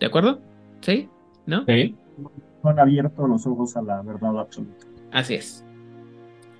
¿De 0.00 0.06
acuerdo? 0.06 0.40
¿Sí? 0.80 1.08
¿No? 1.46 1.64
Sí. 1.66 1.94
No 2.62 2.70
han 2.70 2.78
abierto 2.78 3.26
los 3.26 3.46
ojos 3.46 3.76
a 3.76 3.82
la 3.82 4.02
verdad 4.02 4.38
absoluta. 4.38 4.86
Así 5.12 5.34
es. 5.34 5.64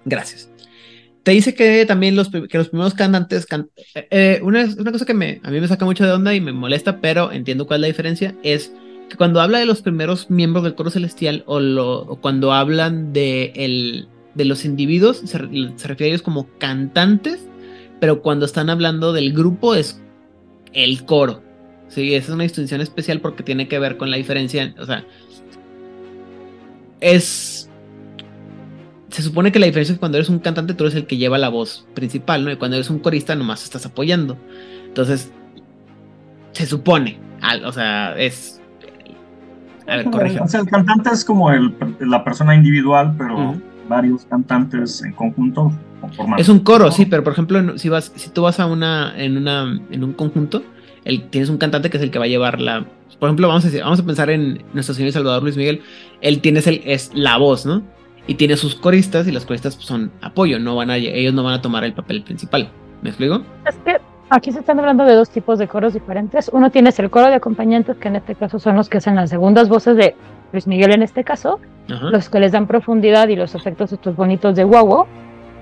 Gracias. 0.05 0.51
Te 1.23 1.33
dice 1.33 1.55
que 1.55 1.85
también 1.85 2.17
los, 2.17 2.31
que 2.31 2.57
los 2.57 2.71
primeros 2.71 2.95
cantantes. 2.95 3.47
Eh, 3.95 4.09
eh, 4.11 4.41
una, 4.43 4.65
una, 4.79 4.93
cosa 4.93 5.05
que 5.05 5.15
me, 5.15 5.41
a 5.43 5.51
mí 5.51 5.61
me 5.61 5.69
saca 5.69 5.85
mucho 5.85 6.05
de 6.05 6.13
onda 6.13 6.35
y 6.35 6.41
me 6.41 6.53
molesta, 6.53 7.01
pero 7.01 7.33
entiendo 7.33 7.67
cuál 7.67 7.79
es 7.79 7.83
la 7.83 7.87
diferencia. 7.89 8.35
Es 8.43 8.73
que 9.09 9.17
cuando 9.17 9.41
habla 9.41 9.59
de 9.59 9.67
los 9.67 9.83
primeros 9.83 10.31
miembros 10.31 10.65
del 10.65 10.75
coro 10.75 10.91
celestial 10.91 11.43
o, 11.47 11.61
lo, 11.61 12.19
cuando 12.21 12.53
hablan 12.53 13.13
de, 13.13 13.53
el, 13.57 14.09
de 14.35 14.45
los 14.45 14.65
individuos, 14.65 15.19
se, 15.19 15.39
refiere 15.39 16.05
a 16.05 16.09
ellos 16.09 16.23
como 16.23 16.49
cantantes, 16.59 17.47
pero 18.01 18.23
cuando 18.23 18.47
están 18.47 18.71
hablando 18.71 19.13
del 19.13 19.33
grupo 19.33 19.75
es 19.75 20.01
el 20.73 21.05
coro. 21.05 21.43
Sí, 21.89 22.15
esa 22.15 22.29
es 22.29 22.35
una 22.35 22.43
distinción 22.45 22.81
especial 22.81 23.21
porque 23.21 23.43
tiene 23.43 23.67
que 23.67 23.79
ver 23.79 23.97
con 23.97 24.11
la 24.11 24.19
diferencia. 24.19 24.75
O 24.79 24.85
sea, 24.85 25.05
es 27.01 27.69
se 29.09 29.23
supone 29.23 29.51
que 29.53 29.59
la 29.59 29.67
diferencia 29.67 29.93
es 29.93 29.97
que 29.97 30.01
cuando 30.01 30.19
eres 30.19 30.29
un 30.29 30.39
cantante 30.39 30.75
tú 30.75 30.85
eres 30.85 30.95
el 30.95 31.07
que 31.07 31.17
lleva 31.17 31.39
la 31.39 31.49
voz 31.49 31.87
principal, 31.95 32.45
¿no? 32.45 32.53
Y 32.53 32.57
cuando 32.57 32.77
eres 32.77 32.91
un 32.91 32.99
corista 32.99 33.35
nomás 33.35 33.65
estás 33.65 33.87
apoyando. 33.87 34.37
Entonces, 34.87 35.33
se 36.53 36.67
supone, 36.67 37.19
o 37.65 37.73
sea, 37.73 38.17
es... 38.19 38.61
A 39.87 39.97
ver, 39.97 40.11
corrige. 40.11 40.41
O 40.41 40.47
sea, 40.47 40.61
el 40.61 40.67
cantante 40.67 41.11
es 41.11 41.25
como 41.25 41.51
el, 41.51 41.75
la 42.01 42.23
persona 42.23 42.55
individual, 42.55 43.15
pero 43.17 43.57
varios 43.89 44.27
cantantes 44.27 45.03
en 45.03 45.13
conjunto. 45.13 45.73
Es 46.37 46.49
un 46.51 46.61
coro, 46.61 46.93
sí, 46.93 47.07
pero 47.07 47.25
por 47.25 47.33
ejemplo, 47.33 47.79
si 47.79 47.89
vas, 47.89 48.13
si 48.15 48.29
tú 48.31 48.43
vas 48.43 48.61
a 48.61 48.67
una, 48.67 49.15
en 49.17 49.39
una, 49.39 49.81
en 49.91 50.05
un 50.05 50.13
conjunto, 50.13 50.63
el, 51.05 51.29
tienes 51.31 51.49
un 51.49 51.57
cantante 51.57 51.89
que 51.89 51.97
es 51.97 52.03
el 52.03 52.11
que 52.11 52.19
va 52.19 52.27
a 52.27 52.29
llevar 52.29 52.61
la, 52.61 52.85
por 53.19 53.29
ejemplo, 53.29 53.49
vamos 53.49 53.65
a 53.65 53.69
decir, 53.69 53.83
vamos 53.83 54.01
a 54.01 54.07
pensar 54.07 54.31
en 54.31 54.65
nuestro 54.73 54.95
señor 54.95 55.13
Salvador 55.13 55.43
Luis 55.43 55.57
Miguel, 55.57 55.83
él 56.21 56.41
tiene 56.41 56.61
el, 56.65 56.83
es 56.85 57.11
la 57.15 57.37
voz, 57.37 57.67
¿no? 57.67 57.83
y 58.29 58.35
tiene 58.35 58.57
sus 58.57 58.75
coristas 58.77 59.27
y 59.27 59.33
los 59.33 59.47
coristas 59.47 59.75
son 59.75 60.13
apoyo, 60.21 60.61
no 60.61 60.77
van 60.77 60.91
a, 60.91 60.97
ellos 60.97 61.33
no 61.33 61.43
van 61.43 61.55
a 61.55 61.63
tomar 61.63 61.83
el 61.83 61.95
papel 61.95 62.23
principal. 62.23 62.69
¿Me 63.01 63.09
explico? 63.09 63.41
Es 63.67 63.75
que 63.85 63.97
aquí 64.29 64.53
se 64.53 64.61
están 64.61 64.79
hablando 64.79 65.05
de 65.05 65.15
dos 65.15 65.31
tipos 65.31 65.59
de 65.59 65.67
coros 65.67 65.95
diferentes. 65.95 66.51
Uno 66.53 66.71
tiene 66.71 66.93
el 66.97 67.11
coro 67.11 67.29
de 67.29 67.35
acompañantes, 67.35 67.97
que 67.97 68.09
en 68.09 68.17
este 68.17 68.35
caso 68.35 68.59
son 68.59 68.77
los 68.77 68.91
que 68.91 68.99
hacen 68.99 69.17
las 69.17 69.31
segundas 69.31 69.71
voces 69.71 69.97
de 69.97 70.15
Luis 70.53 70.67
Miguel 70.67 70.93
en 70.93 71.03
este 71.03 71.25
caso, 71.25 71.59
los 71.89 72.29
que 72.29 72.39
les 72.39 72.53
dan 72.53 72.67
profundidad 72.67 73.29
y 73.29 73.37
los 73.37 73.55
efectos 73.55 73.93
estos 73.93 74.15
bonitos 74.15 74.55
de 74.55 74.65
guau. 74.65 75.07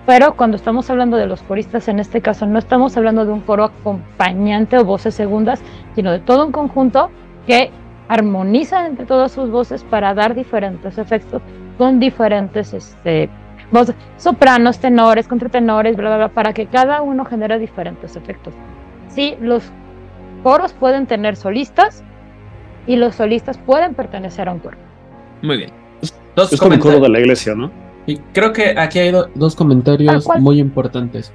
Pero 0.04 0.36
cuando 0.36 0.56
estamos 0.56 0.90
hablando 0.90 1.16
de 1.16 1.26
los 1.26 1.42
coristas, 1.42 1.86
en 1.86 2.00
este 2.00 2.20
caso 2.20 2.46
no 2.46 2.58
estamos 2.58 2.96
hablando 2.96 3.24
de 3.24 3.30
un 3.30 3.42
coro 3.42 3.64
acompañante 3.64 4.76
o 4.76 4.84
voces 4.84 5.14
segundas, 5.14 5.62
sino 5.94 6.10
de 6.10 6.18
todo 6.18 6.46
un 6.46 6.52
conjunto 6.52 7.10
que 7.46 7.70
armoniza 8.08 8.86
entre 8.86 9.06
todas 9.06 9.32
sus 9.32 9.50
voces 9.50 9.84
para 9.84 10.14
dar 10.14 10.34
diferentes 10.34 10.98
efectos 10.98 11.42
con 11.78 12.00
diferentes 12.00 12.72
este, 12.72 13.28
voces, 13.70 13.94
sopranos, 14.16 14.78
tenores, 14.78 15.28
contratenores, 15.28 15.96
bla, 15.96 16.08
bla, 16.08 16.16
bla, 16.16 16.28
para 16.28 16.52
que 16.52 16.66
cada 16.66 17.02
uno 17.02 17.24
genere 17.24 17.58
diferentes 17.58 18.16
efectos. 18.16 18.54
Sí, 19.08 19.34
los 19.40 19.64
coros 20.42 20.72
pueden 20.72 21.06
tener 21.06 21.36
solistas 21.36 22.04
y 22.86 22.96
los 22.96 23.16
solistas 23.16 23.58
pueden 23.58 23.94
pertenecer 23.94 24.48
a 24.48 24.52
un 24.52 24.60
coro. 24.60 24.76
Muy 25.42 25.58
bien. 25.58 25.70
Dos 26.34 26.52
es 26.52 26.60
como 26.60 26.74
el 26.74 26.80
coro 26.80 27.00
de 27.00 27.08
la 27.08 27.18
iglesia, 27.18 27.54
¿no? 27.54 27.70
Y 28.06 28.18
creo 28.32 28.52
que 28.52 28.78
aquí 28.78 28.98
hay 29.00 29.12
dos 29.34 29.56
comentarios 29.56 30.28
muy 30.38 30.60
importantes. 30.60 31.32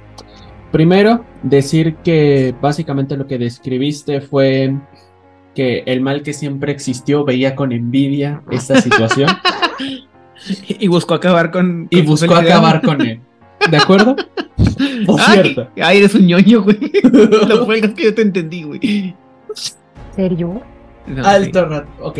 Primero, 0.70 1.24
decir 1.42 1.96
que 1.96 2.54
básicamente 2.58 3.16
lo 3.16 3.26
que 3.26 3.36
describiste 3.36 4.22
fue 4.22 4.74
que 5.54 5.82
el 5.86 6.00
mal 6.00 6.22
que 6.22 6.32
siempre 6.32 6.72
existió 6.72 7.24
veía 7.24 7.54
con 7.54 7.72
envidia 7.72 8.42
esta 8.50 8.80
situación. 8.80 9.28
Y 10.68 10.88
buscó 10.88 11.14
acabar 11.14 11.52
con. 11.52 11.86
y 11.88 12.00
buscó 12.02 12.34
acabar 12.34 12.82
con 12.82 13.00
él. 13.00 13.20
¿De 13.70 13.76
acuerdo? 13.76 14.16
Por 15.06 15.20
cierto. 15.20 15.68
Ay, 15.80 15.98
eres 15.98 16.16
un 16.16 16.26
ñoño, 16.26 16.62
güey. 16.62 16.78
Lo 17.48 17.72
es 17.72 17.94
que 17.94 18.04
yo 18.06 18.12
te 18.14 18.22
entendí, 18.22 18.64
güey. 18.64 19.14
serio? 20.16 20.60
No, 21.06 21.24
Alto 21.24 21.66
rat- 21.66 21.86
Ok, 22.00 22.18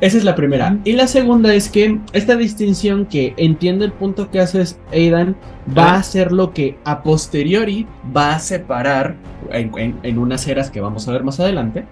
esa 0.00 0.18
es 0.18 0.24
la 0.24 0.34
primera. 0.34 0.78
Y 0.84 0.94
la 0.94 1.06
segunda 1.06 1.54
es 1.54 1.68
que 1.68 2.00
esta 2.12 2.34
distinción 2.34 3.06
que 3.06 3.34
entiendo 3.36 3.84
el 3.84 3.92
punto 3.92 4.32
que 4.32 4.40
haces, 4.40 4.80
Aidan, 4.92 5.36
va 5.76 5.92
Ah. 5.92 5.96
a 5.98 6.02
ser 6.02 6.32
lo 6.32 6.52
que 6.52 6.76
a 6.84 7.04
posteriori 7.04 7.86
va 8.16 8.34
a 8.34 8.38
separar, 8.40 9.14
en, 9.52 9.70
en- 9.78 9.98
en 10.02 10.18
unas 10.18 10.48
eras 10.48 10.72
que 10.72 10.80
vamos 10.80 11.06
a 11.08 11.12
ver 11.12 11.22
más 11.22 11.38
adelante, 11.38 11.86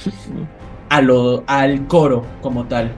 al 0.89 1.87
coro 1.87 2.25
como 2.41 2.65
tal. 2.65 2.93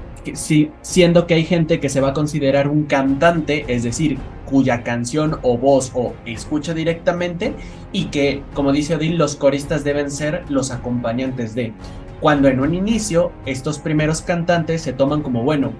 Siendo 0.82 1.26
que 1.26 1.34
hay 1.34 1.44
gente 1.44 1.80
que 1.80 1.88
se 1.88 2.00
va 2.00 2.10
a 2.10 2.12
considerar 2.12 2.68
un 2.68 2.84
cantante, 2.84 3.64
es 3.68 3.82
decir, 3.82 4.18
cuya 4.44 4.82
canción 4.82 5.38
o 5.42 5.56
voz 5.56 5.92
o 5.94 6.14
escucha 6.26 6.74
directamente, 6.74 7.54
y 7.92 8.06
que, 8.06 8.42
como 8.54 8.72
dice 8.72 8.96
Odil, 8.96 9.16
los 9.16 9.36
coristas 9.36 9.82
deben 9.84 10.10
ser 10.10 10.44
los 10.48 10.70
acompañantes 10.70 11.54
de. 11.54 11.72
Cuando 12.20 12.48
en 12.48 12.60
un 12.60 12.74
inicio 12.74 13.32
estos 13.46 13.78
primeros 13.78 14.20
cantantes 14.20 14.82
se 14.82 14.92
toman 14.92 15.22
como, 15.22 15.42
bueno, 15.42 15.72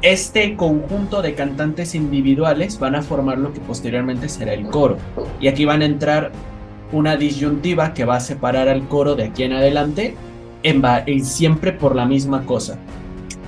este 0.00 0.56
conjunto 0.56 1.22
de 1.22 1.34
cantantes 1.34 1.94
individuales 1.94 2.78
van 2.78 2.94
a 2.94 3.02
formar 3.02 3.38
lo 3.38 3.52
que 3.52 3.60
posteriormente 3.60 4.28
será 4.28 4.54
el 4.54 4.66
coro. 4.66 4.96
Y 5.40 5.48
aquí 5.48 5.64
van 5.64 5.82
a 5.82 5.86
entrar 5.86 6.32
una 6.92 7.16
disyuntiva 7.16 7.92
que 7.92 8.04
va 8.04 8.16
a 8.16 8.20
separar 8.20 8.68
al 8.68 8.86
coro 8.88 9.14
de 9.14 9.24
aquí 9.24 9.42
en 9.42 9.52
adelante, 9.52 10.14
en 10.64 11.24
siempre 11.24 11.72
por 11.72 11.94
la 11.94 12.06
misma 12.06 12.44
cosa. 12.44 12.78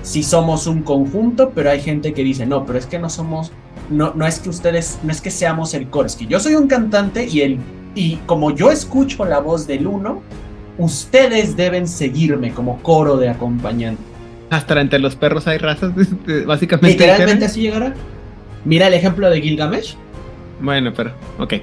Si 0.03 0.23
somos 0.23 0.69
un 0.69 0.83
conjunto, 0.83 1.51
pero 1.55 1.71
hay 1.71 1.81
gente 1.81 2.13
que 2.13 2.23
dice, 2.23 2.47
no, 2.47 2.65
pero 2.65 2.79
es 2.79 2.87
que 2.87 2.99
no 2.99 3.11
somos, 3.11 3.51
no, 3.91 4.13
no 4.15 4.27
es 4.27 4.39
que 4.39 4.51
ustedes, 4.51 5.01
no 5.03 5.11
es 5.11 5.21
que 5.21 5.33
seamos 5.33 5.75
el 5.75 5.89
coro, 5.89 6.07
es 6.07 6.15
que 6.15 6.27
yo 6.27 6.39
soy 6.39 6.55
un 6.55 6.69
cantante 6.69 7.27
y 7.27 7.41
el, 7.41 7.59
y 7.97 8.17
como 8.27 8.55
yo 8.55 8.71
escucho 8.71 9.25
la 9.25 9.41
voz 9.41 9.67
del 9.67 9.87
uno, 9.87 10.23
ustedes 10.79 11.57
deben 11.57 11.89
seguirme 11.89 12.53
como 12.53 12.81
coro 12.83 13.17
de 13.17 13.31
acompañante. 13.31 14.03
Hasta 14.51 14.81
entre 14.81 15.01
los 15.01 15.17
perros 15.17 15.49
hay 15.49 15.59
razas, 15.59 15.93
este, 15.99 16.45
básicamente. 16.45 16.91
Literalmente 16.91 17.47
así 17.47 17.63
llegará. 17.63 17.95
Mira 18.65 18.87
el 18.87 18.95
ejemplo 18.95 19.29
de 19.31 19.41
Gilgamesh. 19.41 19.97
Bueno, 20.61 20.93
pero, 20.95 21.13
ok. 21.39 21.55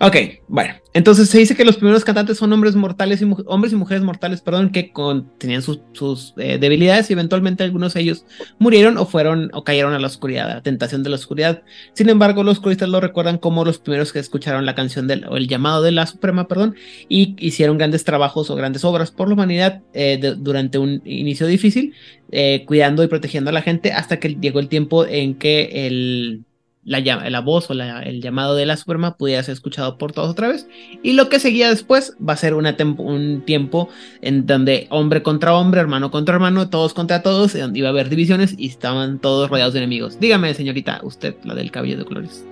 Ok, 0.00 0.16
bueno. 0.48 0.74
Entonces 0.92 1.28
se 1.28 1.38
dice 1.38 1.54
que 1.56 1.64
los 1.64 1.76
primeros 1.76 2.04
cantantes 2.04 2.38
son 2.38 2.52
hombres 2.52 2.74
mortales 2.74 3.20
y 3.22 3.26
hombres 3.46 3.72
y 3.72 3.76
mujeres 3.76 4.02
mortales, 4.02 4.40
perdón, 4.40 4.70
que 4.70 4.90
con- 4.92 5.30
tenían 5.38 5.62
sus, 5.62 6.34
eh, 6.38 6.56
debilidades 6.58 7.10
y 7.10 7.12
eventualmente 7.12 7.64
algunos 7.64 7.94
de 7.94 8.00
ellos 8.00 8.24
murieron 8.58 8.96
o 8.96 9.04
fueron 9.06 9.50
o 9.52 9.62
cayeron 9.62 9.92
a 9.92 9.98
la 9.98 10.06
oscuridad, 10.06 10.50
a 10.50 10.54
la 10.56 10.62
tentación 10.62 11.02
de 11.02 11.10
la 11.10 11.16
oscuridad. 11.16 11.62
Sin 11.92 12.08
embargo, 12.08 12.42
los 12.44 12.60
coristas 12.60 12.88
lo 12.88 13.00
recuerdan 13.00 13.36
como 13.38 13.64
los 13.64 13.78
primeros 13.78 14.12
que 14.12 14.18
escucharon 14.20 14.64
la 14.64 14.74
canción 14.74 15.06
del, 15.06 15.26
o 15.26 15.36
el 15.36 15.48
llamado 15.48 15.82
de 15.82 15.92
la 15.92 16.06
Suprema, 16.06 16.48
perdón, 16.48 16.76
y 17.08 17.36
hicieron 17.38 17.76
grandes 17.76 18.04
trabajos 18.04 18.48
o 18.50 18.54
grandes 18.54 18.84
obras 18.84 19.10
por 19.10 19.28
la 19.28 19.34
humanidad 19.34 19.82
eh, 19.92 20.18
durante 20.38 20.78
un 20.78 21.02
inicio 21.04 21.46
difícil, 21.46 21.92
eh, 22.32 22.64
cuidando 22.66 23.04
y 23.04 23.08
protegiendo 23.08 23.50
a 23.50 23.52
la 23.52 23.62
gente 23.62 23.92
hasta 23.92 24.18
que 24.18 24.30
llegó 24.40 24.60
el 24.60 24.68
tiempo 24.68 25.06
en 25.06 25.34
que 25.34 25.86
el 25.86 26.45
la, 26.86 27.00
la 27.00 27.40
voz 27.40 27.68
o 27.68 27.74
la- 27.74 28.00
el 28.02 28.22
llamado 28.22 28.54
de 28.54 28.64
la 28.64 28.76
Suprema 28.76 29.16
pudiera 29.16 29.42
ser 29.42 29.52
escuchado 29.52 29.98
por 29.98 30.12
todos 30.12 30.30
otra 30.30 30.48
vez. 30.48 30.68
Y 31.02 31.12
lo 31.14 31.28
que 31.28 31.40
seguía 31.40 31.68
después 31.68 32.16
va 32.26 32.32
a 32.34 32.36
ser 32.36 32.54
una 32.54 32.76
un 32.98 33.42
tiempo 33.44 33.88
en 34.22 34.46
donde 34.46 34.86
hombre 34.90 35.22
contra 35.22 35.54
hombre, 35.54 35.80
hermano 35.80 36.10
contra 36.10 36.36
hermano, 36.36 36.70
todos 36.70 36.94
contra 36.94 37.22
todos, 37.22 37.54
en 37.56 37.62
donde 37.62 37.80
iba 37.80 37.88
a 37.88 37.90
haber 37.90 38.08
divisiones 38.08 38.54
y 38.56 38.68
estaban 38.68 39.18
todos 39.18 39.50
rodeados 39.50 39.74
de 39.74 39.80
enemigos. 39.80 40.20
Dígame, 40.20 40.54
señorita, 40.54 41.00
usted, 41.02 41.34
la 41.44 41.54
del 41.54 41.70
cabello 41.72 41.98
de 41.98 42.04
colores. 42.04 42.46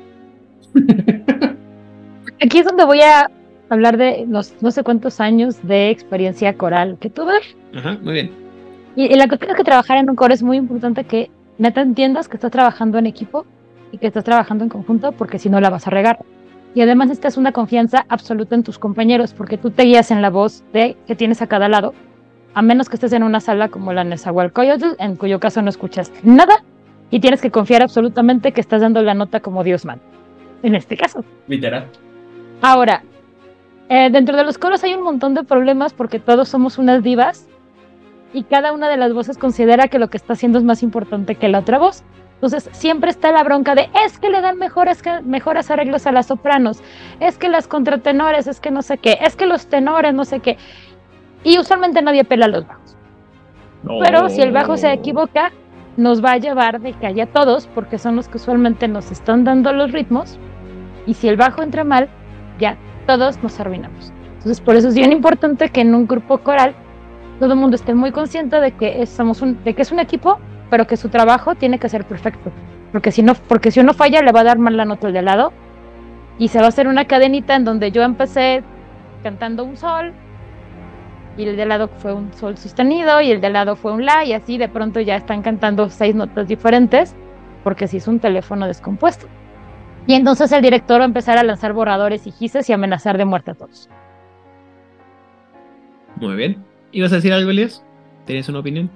Aquí 2.42 2.58
es 2.58 2.64
donde 2.66 2.84
voy 2.84 3.00
a 3.00 3.30
hablar 3.70 3.96
de 3.96 4.26
los 4.28 4.52
no 4.60 4.70
sé 4.70 4.82
cuántos 4.82 5.20
años 5.20 5.56
de 5.62 5.90
experiencia 5.90 6.54
coral 6.54 6.98
que 7.00 7.08
tuve. 7.08 7.34
Ajá, 7.74 7.98
muy 8.02 8.12
bien. 8.14 8.30
Y, 8.96 9.04
y 9.06 9.14
la 9.16 9.28
cuestión 9.28 9.52
es 9.52 9.56
que 9.56 9.64
trabajar 9.64 9.98
en 9.98 10.10
un 10.10 10.16
coro 10.16 10.34
es 10.34 10.42
muy 10.42 10.56
importante 10.56 11.04
que 11.04 11.30
neta 11.58 11.80
entiendas 11.80 12.28
que 12.28 12.36
estás 12.36 12.50
trabajando 12.50 12.98
en 12.98 13.06
equipo 13.06 13.46
y 13.94 13.98
que 13.98 14.08
estás 14.08 14.24
trabajando 14.24 14.64
en 14.64 14.70
conjunto 14.70 15.12
porque 15.12 15.38
si 15.38 15.48
no 15.48 15.60
la 15.60 15.70
vas 15.70 15.86
a 15.86 15.90
regar. 15.90 16.18
Y 16.74 16.80
además 16.80 17.06
necesitas 17.06 17.36
una 17.36 17.52
confianza 17.52 18.04
absoluta 18.08 18.56
en 18.56 18.64
tus 18.64 18.78
compañeros 18.78 19.32
porque 19.32 19.56
tú 19.56 19.70
te 19.70 19.84
guías 19.84 20.10
en 20.10 20.20
la 20.20 20.30
voz 20.30 20.64
de 20.72 20.96
que 21.06 21.14
tienes 21.14 21.40
a 21.42 21.46
cada 21.46 21.68
lado, 21.68 21.94
a 22.54 22.62
menos 22.62 22.88
que 22.88 22.96
estés 22.96 23.12
en 23.12 23.22
una 23.22 23.38
sala 23.38 23.68
como 23.68 23.92
la 23.92 24.02
Nezahualcóyotl, 24.02 24.96
en 24.98 25.14
cuyo 25.14 25.38
caso 25.38 25.62
no 25.62 25.70
escuchas 25.70 26.12
nada 26.24 26.64
y 27.10 27.20
tienes 27.20 27.40
que 27.40 27.52
confiar 27.52 27.82
absolutamente 27.82 28.50
que 28.50 28.60
estás 28.60 28.80
dando 28.80 29.00
la 29.02 29.14
nota 29.14 29.38
como 29.38 29.62
Dios 29.62 29.84
manda. 29.84 30.02
En 30.64 30.74
este 30.74 30.96
caso. 30.96 31.24
Literal. 31.46 31.86
Ahora, 32.62 33.04
eh, 33.88 34.08
dentro 34.10 34.36
de 34.36 34.42
los 34.42 34.58
coros 34.58 34.82
hay 34.82 34.94
un 34.94 35.02
montón 35.04 35.34
de 35.34 35.44
problemas 35.44 35.92
porque 35.92 36.18
todos 36.18 36.48
somos 36.48 36.78
unas 36.78 37.04
divas 37.04 37.46
y 38.32 38.42
cada 38.42 38.72
una 38.72 38.88
de 38.88 38.96
las 38.96 39.12
voces 39.12 39.38
considera 39.38 39.86
que 39.86 40.00
lo 40.00 40.08
que 40.08 40.16
está 40.16 40.32
haciendo 40.32 40.58
es 40.58 40.64
más 40.64 40.82
importante 40.82 41.36
que 41.36 41.48
la 41.48 41.60
otra 41.60 41.78
voz. 41.78 42.02
Entonces 42.34 42.68
siempre 42.72 43.10
está 43.10 43.32
la 43.32 43.42
bronca 43.42 43.74
de 43.74 43.88
es 44.04 44.18
que 44.18 44.28
le 44.28 44.40
dan 44.40 44.58
mejores, 44.58 45.02
mejores 45.24 45.70
arreglos 45.70 46.06
a 46.06 46.12
las 46.12 46.26
sopranos, 46.26 46.82
es 47.20 47.38
que 47.38 47.48
las 47.48 47.68
contratenores, 47.68 48.46
es 48.46 48.60
que 48.60 48.70
no 48.70 48.82
sé 48.82 48.98
qué, 48.98 49.18
es 49.22 49.36
que 49.36 49.46
los 49.46 49.66
tenores, 49.66 50.12
no 50.12 50.24
sé 50.24 50.40
qué. 50.40 50.58
Y 51.42 51.58
usualmente 51.58 52.02
nadie 52.02 52.24
pela 52.24 52.48
los 52.48 52.66
bajos. 52.66 52.96
Pero 54.00 54.28
si 54.28 54.40
el 54.40 54.52
bajo 54.52 54.76
se 54.76 54.92
equivoca, 54.92 55.52
nos 55.96 56.24
va 56.24 56.32
a 56.32 56.38
llevar 56.38 56.80
de 56.80 56.92
calle 56.94 57.22
a 57.22 57.26
todos 57.26 57.66
porque 57.68 57.98
son 57.98 58.16
los 58.16 58.28
que 58.28 58.38
usualmente 58.38 58.88
nos 58.88 59.10
están 59.10 59.44
dando 59.44 59.72
los 59.72 59.92
ritmos. 59.92 60.38
Y 61.06 61.14
si 61.14 61.28
el 61.28 61.36
bajo 61.36 61.62
entra 61.62 61.84
mal, 61.84 62.08
ya 62.58 62.76
todos 63.06 63.42
nos 63.42 63.60
arruinamos. 63.60 64.12
Entonces, 64.36 64.60
por 64.60 64.76
eso 64.76 64.88
es 64.88 64.94
bien 64.94 65.12
importante 65.12 65.68
que 65.68 65.82
en 65.82 65.94
un 65.94 66.06
grupo 66.06 66.38
coral 66.38 66.74
todo 67.38 67.52
el 67.52 67.58
mundo 67.58 67.76
esté 67.76 67.94
muy 67.94 68.12
consciente 68.12 68.60
de 68.60 68.72
que 68.72 69.04
somos 69.06 69.42
un, 69.42 69.62
de 69.64 69.74
que 69.74 69.82
es 69.82 69.92
un 69.92 69.98
equipo, 69.98 70.38
pero 70.70 70.86
que 70.86 70.96
su 70.96 71.08
trabajo 71.08 71.54
tiene 71.54 71.78
que 71.78 71.88
ser 71.88 72.04
perfecto. 72.04 72.50
Porque 72.92 73.10
si 73.10 73.22
no, 73.22 73.34
porque 73.34 73.70
si 73.70 73.80
uno 73.80 73.92
falla, 73.92 74.22
le 74.22 74.32
va 74.32 74.40
a 74.40 74.44
dar 74.44 74.58
mal 74.58 74.76
la 74.76 74.84
nota 74.84 75.06
al 75.06 75.12
de 75.12 75.18
al 75.18 75.24
lado. 75.24 75.52
Y 76.38 76.48
se 76.48 76.58
va 76.58 76.66
a 76.66 76.68
hacer 76.68 76.88
una 76.88 77.06
cadenita 77.06 77.56
en 77.56 77.64
donde 77.64 77.90
yo 77.92 78.02
empecé 78.02 78.62
cantando 79.22 79.64
un 79.64 79.76
sol, 79.76 80.12
y 81.36 81.44
el 81.44 81.56
de 81.56 81.62
al 81.62 81.68
lado 81.68 81.88
fue 81.88 82.12
un 82.12 82.32
sol 82.34 82.56
sostenido, 82.56 83.20
y 83.20 83.30
el 83.30 83.40
de 83.40 83.48
al 83.48 83.54
lado 83.54 83.76
fue 83.76 83.92
un 83.92 84.04
la, 84.04 84.24
y 84.24 84.32
así 84.32 84.58
de 84.58 84.68
pronto 84.68 85.00
ya 85.00 85.16
están 85.16 85.42
cantando 85.42 85.88
seis 85.88 86.14
notas 86.14 86.46
diferentes, 86.46 87.14
porque 87.64 87.88
si 87.88 87.96
es 87.96 88.06
un 88.06 88.20
teléfono 88.20 88.66
descompuesto. 88.66 89.26
Y 90.06 90.14
entonces 90.14 90.52
el 90.52 90.62
director 90.62 91.00
va 91.00 91.04
a 91.04 91.06
empezar 91.06 91.38
a 91.38 91.42
lanzar 91.42 91.72
borradores 91.72 92.26
y 92.26 92.30
gises 92.30 92.68
y 92.68 92.72
amenazar 92.72 93.16
de 93.16 93.24
muerte 93.24 93.52
a 93.52 93.54
todos. 93.54 93.88
Muy 96.16 96.36
bien. 96.36 96.62
¿Ibas 96.92 97.12
a 97.12 97.16
decir 97.16 97.32
algo, 97.32 97.50
Elias? 97.50 97.84
¿Tienes 98.26 98.48
una 98.48 98.60
opinión? 98.60 98.90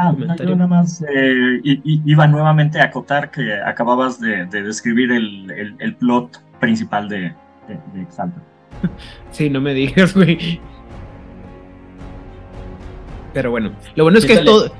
Ah, 0.00 0.10
Comentario. 0.12 0.46
yo 0.50 0.54
nada 0.56 0.68
más 0.68 1.02
eh, 1.02 1.60
iba 1.64 2.26
nuevamente 2.28 2.80
a 2.80 2.84
acotar 2.84 3.30
que 3.32 3.52
acababas 3.66 4.20
de, 4.20 4.46
de 4.46 4.62
describir 4.62 5.10
el, 5.10 5.50
el- 5.50 5.74
el 5.80 5.94
plot 5.96 6.40
principal 6.60 7.08
de, 7.08 7.20
de, 7.66 7.78
de 7.94 8.02
Exalta. 8.02 8.40
Sí, 9.32 9.50
no 9.50 9.60
me 9.60 9.74
digas, 9.74 10.14
güey. 10.14 10.60
Pero 13.34 13.50
bueno, 13.50 13.72
lo 13.94 14.04
bueno 14.04 14.18
es 14.18 14.24
que 14.24 14.32
Quítale. 14.32 14.46
todo. 14.46 14.72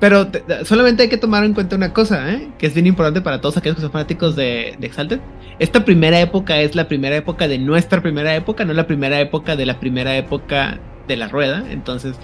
Pero 0.00 0.26
te- 0.28 0.40
te- 0.40 0.64
solamente 0.64 1.04
hay 1.04 1.08
que 1.08 1.16
tomar 1.16 1.44
en 1.44 1.54
cuenta 1.54 1.76
una 1.76 1.92
cosa, 1.92 2.30
¿eh? 2.32 2.48
que 2.58 2.66
es 2.66 2.74
bien 2.74 2.86
importante 2.86 3.20
para 3.20 3.40
todos 3.40 3.56
aquellos 3.56 3.76
que 3.76 3.82
son 3.82 3.90
fanáticos 3.92 4.36
de, 4.36 4.76
de 4.78 4.86
Exalted. 4.86 5.20
Esta 5.58 5.84
primera 5.84 6.20
época 6.20 6.58
es 6.58 6.74
la 6.74 6.88
primera 6.88 7.16
época 7.16 7.48
de 7.48 7.58
nuestra 7.58 8.02
primera 8.02 8.34
época, 8.34 8.64
no 8.64 8.74
la 8.74 8.86
primera 8.86 9.18
época 9.20 9.56
de 9.56 9.64
la 9.66 9.78
primera 9.80 10.14
época 10.16 10.78
de 11.08 11.16
la 11.16 11.28
rueda. 11.28 11.64
Entonces, 11.70 12.16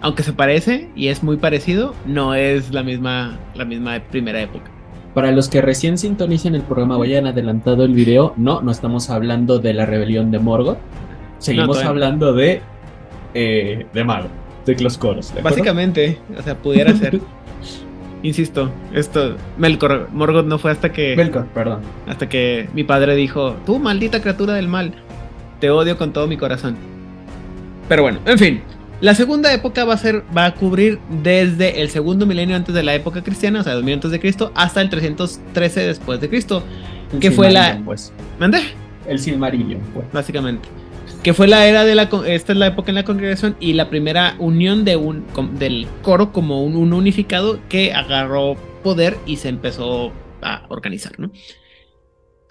aunque 0.00 0.22
se 0.22 0.32
parece 0.32 0.90
y 0.94 1.08
es 1.08 1.22
muy 1.22 1.36
parecido, 1.36 1.94
no 2.06 2.34
es 2.34 2.72
la 2.72 2.82
misma, 2.82 3.38
la 3.54 3.64
misma 3.64 3.98
primera 4.10 4.40
época. 4.40 4.70
Para 5.14 5.30
los 5.30 5.48
que 5.48 5.60
recién 5.62 5.96
sintonicen 5.96 6.54
el 6.54 6.62
programa 6.62 6.96
o 6.96 7.02
hayan 7.04 7.26
adelantado 7.26 7.84
el 7.84 7.94
video, 7.94 8.34
no, 8.36 8.60
no 8.60 8.72
estamos 8.72 9.10
hablando 9.10 9.58
de 9.60 9.72
la 9.72 9.86
rebelión 9.86 10.30
de 10.30 10.40
Morgoth. 10.40 10.78
Seguimos 11.38 11.82
no. 11.82 11.88
hablando 11.88 12.32
de. 12.32 12.60
eh, 13.34 13.86
de 13.92 14.04
Mago, 14.04 14.28
de 14.66 14.74
los 14.80 14.98
coros. 14.98 15.26
¿de 15.32 15.38
acuerdo? 15.38 15.50
Básicamente, 15.50 16.18
o 16.36 16.42
sea, 16.42 16.56
pudiera 16.56 16.94
ser. 16.94 17.20
Insisto, 18.24 18.70
esto, 18.92 19.36
Melkor, 19.58 20.08
Morgoth 20.12 20.46
no 20.46 20.58
fue 20.58 20.70
hasta 20.70 20.90
que. 20.90 21.14
Melkor, 21.14 21.46
perdón. 21.48 21.80
Hasta 22.08 22.28
que 22.28 22.68
mi 22.72 22.82
padre 22.82 23.14
dijo, 23.14 23.54
tú 23.66 23.78
maldita 23.78 24.20
criatura 24.20 24.54
del 24.54 24.66
mal, 24.66 24.94
te 25.60 25.70
odio 25.70 25.96
con 25.96 26.12
todo 26.12 26.26
mi 26.26 26.36
corazón. 26.36 26.76
Pero 27.88 28.02
bueno, 28.02 28.18
en 28.24 28.38
fin, 28.38 28.62
la 29.00 29.14
segunda 29.14 29.52
época 29.52 29.84
va 29.84 29.94
a 29.94 29.98
ser, 29.98 30.22
va 30.36 30.46
a 30.46 30.54
cubrir 30.54 30.98
desde 31.22 31.82
el 31.82 31.90
segundo 31.90 32.26
milenio 32.26 32.56
antes 32.56 32.74
de 32.74 32.82
la 32.82 32.94
época 32.94 33.22
cristiana, 33.22 33.60
o 33.60 33.62
sea, 33.62 33.74
2000 33.74 33.94
antes 33.94 34.10
de 34.10 34.20
Cristo, 34.20 34.52
hasta 34.54 34.80
el 34.80 34.88
313 34.90 35.80
después 35.80 36.20
de 36.20 36.28
Cristo. 36.28 36.62
El 37.12 37.20
¿Qué 37.20 37.30
fue 37.30 37.50
la- 37.50 37.80
Pues. 37.84 38.12
¿Mandé? 38.38 38.60
El 39.06 39.18
Silmarillion, 39.18 39.80
pues. 39.92 40.06
Básicamente. 40.12 40.68
Que 41.22 41.32
fue 41.34 41.46
la 41.48 41.66
era 41.66 41.84
de 41.84 41.94
la, 41.94 42.08
esta 42.26 42.52
es 42.52 42.58
la 42.58 42.66
época 42.66 42.90
en 42.90 42.94
la 42.96 43.04
congregación 43.04 43.56
y 43.60 43.72
la 43.74 43.88
primera 43.88 44.36
unión 44.38 44.84
de 44.84 44.96
un, 44.96 45.24
del 45.58 45.86
coro 46.02 46.32
como 46.32 46.62
un, 46.64 46.76
un 46.76 46.92
unificado 46.92 47.58
que 47.68 47.92
agarró 47.94 48.56
poder 48.82 49.16
y 49.26 49.36
se 49.36 49.48
empezó 49.48 50.12
a 50.42 50.64
organizar, 50.68 51.12
¿no? 51.18 51.30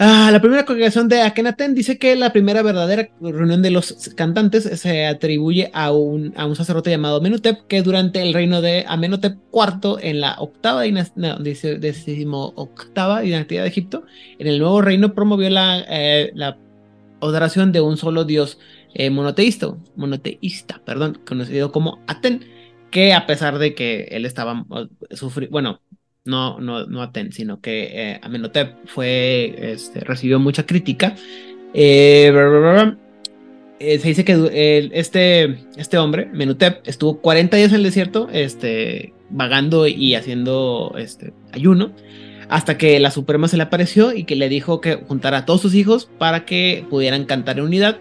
Ah, 0.06 0.32
la 0.34 0.42
primera 0.42 0.66
congregación 0.66 1.08
de 1.08 1.22
Akenaten 1.22 1.74
dice 1.74 1.98
que 1.98 2.18
la 2.18 2.34
primera 2.34 2.62
verdadera 2.62 3.08
reunión 3.22 3.62
de 3.62 3.72
los 3.72 4.12
cantantes 4.18 4.66
se 4.66 5.06
atribuye 5.06 5.72
a 5.74 5.94
un, 5.94 6.34
sacerdote 6.56 6.90
llamado 6.90 7.22
Menutep, 7.22 7.66
que 7.68 7.82
durante 7.82 8.22
el 8.22 8.34
reino 8.34 8.62
de 8.62 8.84
Amenhotep 8.86 9.38
IV, 9.54 10.00
en 10.02 10.20
la 10.20 10.36
octava 10.40 10.82
dinastía, 10.82 11.38
no, 12.26 12.54
octava 12.56 13.22
dinastía 13.22 13.62
de 13.62 13.70
Egipto, 13.70 14.04
en 14.40 14.48
el 14.48 14.60
nuevo 14.60 14.82
reino 14.82 15.14
promovió 15.14 15.50
la, 15.50 15.86
eh, 15.88 16.32
la 16.36 16.58
adoración 17.22 17.72
de 17.72 17.80
un 17.80 17.96
solo 17.96 18.26
dios 18.26 18.60
eh, 18.96 19.10
monoteísta, 19.10 19.74
monoteísta, 19.96 20.82
perdón, 20.84 21.22
conocido 21.26 21.72
como 21.72 22.04
Aten, 22.08 22.44
que 22.92 23.14
a 23.14 23.26
pesar 23.26 23.58
de 23.58 23.74
que 23.74 24.10
él 24.12 24.26
estaba 24.26 24.66
sufriendo, 25.12 25.54
bueno, 25.54 25.80
no, 26.26 26.60
no, 26.60 26.86
no 26.86 27.02
Aten, 27.02 27.32
sino 27.32 27.60
que 27.60 27.90
eh, 27.92 28.20
Amenhotep 28.22 28.88
fue, 28.88 29.56
este, 29.74 30.00
recibió 30.02 30.40
mucha 30.40 30.66
crítica. 30.66 31.16
Eh, 31.74 32.32
eh, 33.80 34.00
se 34.00 34.08
dice 34.08 34.24
que 34.24 34.90
este, 34.94 35.60
este 35.76 35.98
hombre, 35.98 36.30
Menutep, 36.32 36.88
estuvo 36.88 37.20
40 37.20 37.58
días 37.58 37.72
en 37.72 37.78
el 37.78 37.84
desierto, 37.84 38.30
este, 38.32 39.14
vagando 39.30 39.88
y 39.88 40.16
haciendo 40.16 40.96
este, 40.98 41.34
ayuno, 41.52 41.92
hasta 42.48 42.78
que 42.78 43.00
la 43.00 43.12
Suprema 43.12 43.48
se 43.48 43.58
le 43.58 43.64
apareció 43.64 44.14
y 44.14 44.24
que 44.24 44.36
le 44.36 44.48
dijo 44.48 44.80
que 44.80 44.96
juntara 44.96 45.40
a 45.40 45.46
todos 45.46 45.62
sus 45.62 45.74
hijos 45.76 46.10
para 46.18 46.46
que 46.46 46.86
pudieran 46.90 47.26
cantar 47.26 47.58
en 47.58 47.66
unidad. 47.66 48.00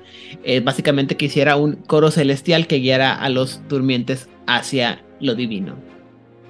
básicamente 0.63 1.17
que 1.17 1.25
hiciera 1.25 1.57
un 1.57 1.75
coro 1.75 2.11
celestial 2.11 2.67
que 2.67 2.79
guiara 2.79 3.15
a 3.15 3.29
los 3.29 3.67
durmientes 3.69 4.29
hacia 4.47 5.03
lo 5.21 5.35
divino. 5.35 5.77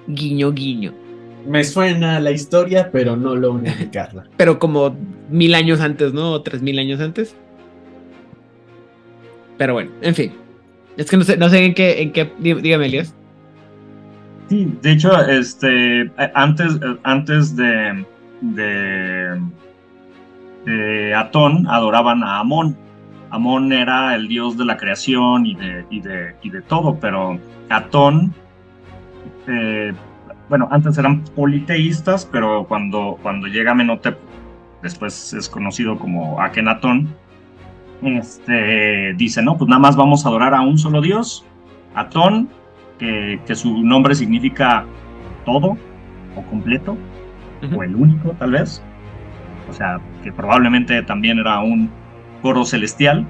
Guiño, 0.07 0.51
guiño. 0.51 1.02
Me 1.45 1.63
suena 1.63 2.19
la 2.19 2.31
historia, 2.31 2.89
pero 2.91 3.15
no 3.15 3.35
lo 3.35 3.51
unificarla. 3.51 4.25
pero 4.37 4.59
como 4.59 4.95
mil 5.29 5.55
años 5.55 5.81
antes, 5.81 6.13
¿no? 6.13 6.31
O 6.31 6.41
tres 6.41 6.61
mil 6.61 6.79
años 6.79 6.99
antes. 6.99 7.35
Pero 9.57 9.73
bueno, 9.73 9.91
en 10.01 10.15
fin. 10.15 10.33
Es 10.97 11.09
que 11.09 11.17
no 11.17 11.23
sé, 11.23 11.37
no 11.37 11.49
sé 11.49 11.65
en 11.65 11.73
qué, 11.73 12.01
en 12.01 12.11
qué. 12.11 12.31
Dígame, 12.39 12.85
Elias. 12.85 13.15
Sí, 14.49 14.71
de 14.81 14.91
hecho, 14.91 15.19
este, 15.27 16.01
eh, 16.01 16.11
antes, 16.35 16.75
eh, 16.75 16.97
antes 17.03 17.55
de, 17.55 18.05
de, 18.41 19.41
de 20.65 21.15
Atón 21.15 21.67
adoraban 21.67 22.23
a 22.23 22.39
Amón. 22.39 22.77
Amón 23.31 23.73
era 23.73 24.13
el 24.15 24.27
dios 24.27 24.57
de 24.57 24.65
la 24.65 24.77
creación 24.77 25.45
y 25.45 25.55
de, 25.55 25.85
y 25.89 26.01
de, 26.01 26.35
y 26.43 26.49
de 26.51 26.61
todo, 26.61 26.99
pero 26.99 27.39
Atón 27.69 28.33
eh, 29.47 29.93
bueno, 30.53 30.67
antes 30.69 30.99
eran 30.99 31.23
politeístas, 31.35 32.29
pero 32.31 32.67
cuando, 32.67 33.17
cuando 33.23 33.47
llega 33.47 33.73
Menotep, 33.73 34.19
después 34.83 35.33
es 35.33 35.49
conocido 35.49 35.97
como 35.97 36.39
Akenatón, 36.39 37.07
este, 38.03 39.15
dice, 39.15 39.41
no, 39.41 39.57
pues 39.57 39.67
nada 39.67 39.79
más 39.79 39.95
vamos 39.95 40.23
a 40.23 40.29
adorar 40.29 40.53
a 40.53 40.61
un 40.61 40.77
solo 40.77 41.01
Dios, 41.01 41.43
Atón, 41.95 42.49
que, 42.99 43.41
que 43.47 43.55
su 43.55 43.79
nombre 43.79 44.13
significa 44.13 44.85
todo 45.43 45.75
o 46.35 46.41
completo, 46.51 46.95
o 47.75 47.81
el 47.81 47.95
único 47.95 48.29
tal 48.33 48.51
vez, 48.51 48.83
o 49.67 49.73
sea, 49.73 49.99
que 50.21 50.31
probablemente 50.31 51.01
también 51.01 51.39
era 51.39 51.61
un 51.61 51.89
coro 52.43 52.63
celestial, 52.63 53.25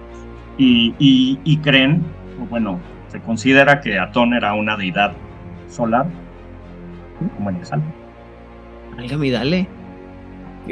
y, 0.58 0.94
y, 1.00 1.40
y 1.46 1.56
creen, 1.60 2.04
o 2.42 2.48
bueno, 2.48 2.82
se 3.08 3.22
considera 3.22 3.80
que 3.80 3.98
Atón 3.98 4.34
era 4.34 4.54
una 4.56 4.76
deidad 4.76 5.14
solar 5.70 6.06
como 7.30 7.50
en 7.50 7.60
Válgame, 8.96 9.32
dale. 9.32 9.68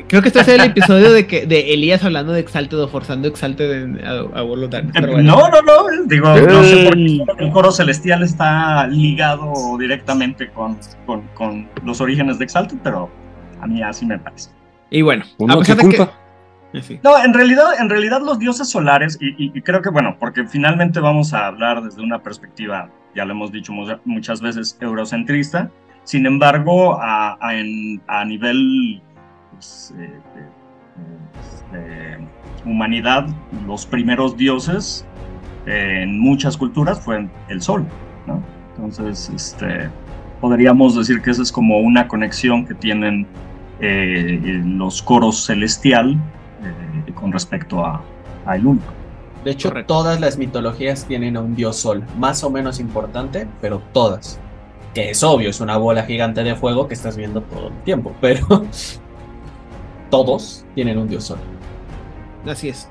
Creo 0.08 0.22
que 0.22 0.30
este 0.30 0.40
es 0.40 0.48
el 0.48 0.62
episodio 0.62 1.12
de 1.12 1.28
que 1.28 1.46
de 1.46 1.74
Elías 1.74 2.04
hablando 2.04 2.32
de 2.32 2.40
Exalted 2.40 2.80
o 2.80 2.88
forzando 2.88 3.28
Exalted 3.28 4.02
a, 4.06 4.40
a 4.40 4.44
No, 4.44 5.50
no, 5.50 5.62
no. 5.62 6.06
Digo, 6.06 6.30
no 6.30 6.64
sé 6.64 6.86
por 6.86 6.96
qué 7.38 7.44
el 7.44 7.52
coro 7.52 7.72
celestial 7.72 8.24
está 8.24 8.88
ligado 8.88 9.54
directamente 9.78 10.50
con, 10.50 10.78
con, 11.34 11.68
los 11.84 12.00
orígenes 12.00 12.40
de 12.40 12.46
Exalted, 12.46 12.78
pero 12.84 13.10
a 13.60 13.68
mí 13.68 13.82
así 13.82 14.06
me 14.06 14.18
parece. 14.18 14.52
Y 14.90 15.02
bueno, 15.02 15.26
a 15.50 15.58
pesar 15.58 15.78
de 15.78 15.90
que. 15.90 16.08
No, 17.04 17.22
en 17.22 17.34
realidad, 17.34 17.82
en 17.82 17.90
realidad 17.90 18.22
los 18.22 18.40
dioses 18.40 18.70
solares, 18.70 19.18
y, 19.20 19.36
y, 19.38 19.62
creo 19.62 19.82
que 19.82 19.90
bueno, 19.90 20.16
porque 20.18 20.46
finalmente 20.48 21.02
vamos 21.02 21.34
a 21.34 21.48
hablar 21.48 21.84
desde 21.84 22.02
una 22.02 22.24
perspectiva, 22.24 22.90
ya 23.14 23.26
lo 23.26 23.34
hemos 23.34 23.52
dicho 23.52 23.74
muchas 24.06 24.40
veces, 24.40 24.78
eurocentrista, 24.80 25.70
sin 26.04 26.26
embargo, 26.26 26.98
a, 27.00 27.38
nivel 28.26 29.02
pues, 29.52 29.94
eh, 29.98 30.20
de, 31.72 32.28
humanidad, 32.66 33.28
los 33.66 33.86
primeros 33.86 34.38
dioses 34.38 35.06
en 35.66 36.20
muchas 36.20 36.58
culturas 36.58 37.00
fue 37.00 37.28
el 37.50 37.62
sol. 37.62 37.86
Entonces, 38.76 39.32
este, 39.36 39.90
podríamos 40.40 40.96
decir 40.96 41.22
que 41.22 41.32
esa 41.32 41.44
es 41.44 41.52
como 41.52 41.80
una 41.80 42.08
conexión 42.08 42.66
que 42.66 42.74
tienen 42.74 43.28
eh, 43.80 44.62
los 44.66 45.02
coros 45.02 45.46
celestial 45.46 46.14
eh, 46.64 47.12
con 47.14 47.32
respecto 47.32 47.86
a, 47.86 48.02
el 48.54 48.66
único. 48.66 48.92
De 49.46 49.52
hecho, 49.52 49.72
todas 49.86 50.20
las 50.20 50.38
mitologías 50.38 51.06
tienen 51.06 51.38
a 51.38 51.42
un 51.42 51.56
dios 51.56 51.78
sol, 51.78 52.04
más 52.18 52.44
o 52.44 52.50
menos 52.50 52.80
importante, 52.80 53.48
pero 53.60 53.82
todas 53.92 54.40
que 54.94 55.12
es 55.12 55.24
obvio, 55.24 55.50
es 55.50 55.60
una 55.62 55.78
bola 55.78 56.04
gigante 56.04 56.44
de 56.44 56.56
fuego 56.56 56.88
que 56.88 56.94
estás 56.94 57.18
viendo 57.18 57.42
todo 57.42 57.70
el 57.70 57.84
tiempo, 57.84 58.14
pero 58.22 58.66
todos 60.10 60.66
tienen 60.76 60.98
un 60.98 61.08
dios 61.08 61.26
solo. 61.26 61.42
Así 62.46 62.70
es. 62.70 62.88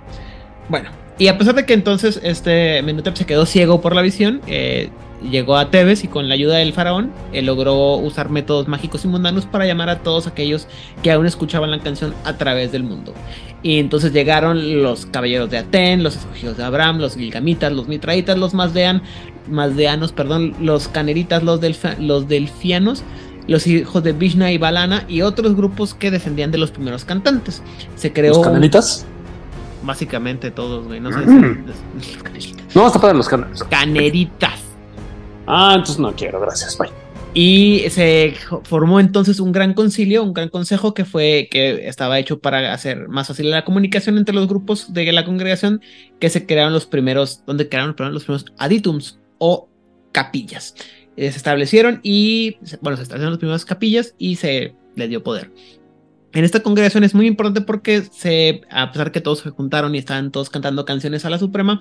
Bueno, 0.69 0.91
y 1.19 1.29
a 1.29 1.37
pesar 1.37 1.55
de 1.55 1.67
que 1.67 1.75
entonces 1.75 2.21
este 2.23 2.83
Menutep 2.83 3.17
se 3.17 3.27
quedó 3.27 3.45
ciego 3.45 3.81
por 3.81 3.95
la 3.95 4.03
visión, 4.03 4.41
eh, 4.47 4.91
llegó 5.23 5.57
a 5.57 5.71
Tebes 5.71 6.05
y 6.05 6.09
con 6.09 6.29
la 6.29 6.35
ayuda 6.35 6.57
del 6.57 6.73
faraón 6.73 7.13
él 7.33 7.47
logró 7.47 7.97
usar 7.97 8.31
métodos 8.31 8.69
mágicos 8.69 9.05
y 9.05 9.09
mundanos 9.09 9.47
para 9.47 9.67
llamar 9.67 9.89
a 9.89 9.99
todos 9.99 10.27
aquellos 10.27 10.67
que 11.03 11.11
aún 11.11 11.27
escuchaban 11.27 11.71
la 11.71 11.81
canción 11.81 12.15
a 12.25 12.37
través 12.37 12.73
del 12.73 12.85
mundo. 12.85 13.15
Y 13.63 13.79
entonces 13.79 14.13
llegaron 14.13 14.83
los 14.83 15.07
caballeros 15.07 15.51
de 15.51 15.59
Aten, 15.59 16.03
los 16.03 16.17
escogidos 16.17 16.57
de 16.57 16.65
Abraham, 16.65 16.99
los 16.99 17.17
gilgamitas, 17.17 17.73
los 17.73 17.89
mitraitas, 17.89 18.39
los 18.39 18.55
mazdean, 18.55 19.03
mazdeanos, 19.49 20.13
perdón, 20.13 20.55
los 20.61 20.89
caneritas, 20.89 21.43
los, 21.43 21.61
los 21.99 22.29
delfianos, 22.29 23.05
los 23.47 23.67
hijos 23.67 24.03
de 24.03 24.13
Vishna 24.13 24.53
y 24.53 24.59
Balana 24.59 25.05
y 25.09 25.23
otros 25.23 25.55
grupos 25.57 25.93
que 25.93 26.11
descendían 26.11 26.51
de 26.51 26.59
los 26.59 26.71
primeros 26.71 27.05
cantantes. 27.05 27.63
Se 27.97 28.13
creó. 28.13 28.35
¿Los 28.35 28.47
caneritas? 28.47 29.07
Básicamente 29.83 30.51
todos, 30.51 30.87
güey. 30.87 31.01
No 31.01 31.13
sé. 31.13 31.19
Mm. 31.19 31.65
No, 32.75 32.87
está 32.87 33.01
para 33.01 33.13
los. 33.13 33.29
Caneritas. 33.69 34.70
Ah, 35.53 35.73
entonces 35.75 35.99
no 35.99 36.15
quiero, 36.15 36.41
gracias, 36.41 36.79
bye. 36.79 36.91
Y 37.35 37.85
se 37.91 38.35
formó 38.65 39.01
entonces 39.01 39.41
un 39.41 39.53
gran 39.53 39.75
concilio, 39.75 40.23
un 40.23 40.33
gran 40.33 40.49
consejo 40.49 40.95
que 40.95 41.05
fue 41.05 41.49
que 41.51 41.89
estaba 41.89 42.19
hecho 42.19 42.41
para 42.41 42.73
hacer 42.73 43.09
más 43.09 43.29
fácil 43.29 43.51
la 43.51 43.65
comunicación 43.65 44.17
entre 44.17 44.35
los 44.35 44.49
grupos 44.49 44.93
de 44.93 45.13
la 45.13 45.25
congregación, 45.25 45.81
que 46.19 46.31
se 46.31 46.47
crearon 46.47 46.73
los 46.73 46.87
primeros, 46.87 47.45
donde 47.47 47.69
crearon 47.69 47.95
los 48.13 48.25
primeros 48.25 48.47
aditums 48.59 49.19
o 49.39 49.69
capillas. 50.13 50.75
Eh, 51.17 51.31
se 51.31 51.37
establecieron 51.37 52.01
y, 52.03 52.57
bueno, 52.81 52.97
se 52.97 53.03
establecieron 53.05 53.33
las 53.33 53.39
primeras 53.39 53.65
capillas 53.65 54.15
y 54.19 54.37
se 54.37 54.75
le 54.95 55.09
dio 55.09 55.23
poder. 55.23 55.53
En 56.33 56.45
esta 56.45 56.61
congregación 56.61 57.03
es 57.03 57.15
muy 57.15 57.27
importante 57.27 57.61
porque 57.61 58.03
se, 58.03 58.63
a 58.71 58.93
pesar 58.93 59.11
que 59.11 59.21
todos 59.21 59.41
se 59.41 59.51
juntaron 59.51 59.95
y 59.95 59.99
estaban 59.99 60.31
todos 60.31 60.49
cantando 60.49 60.85
canciones 60.85 61.25
a 61.25 61.31
la 61.31 61.39
Suprema, 61.39 61.81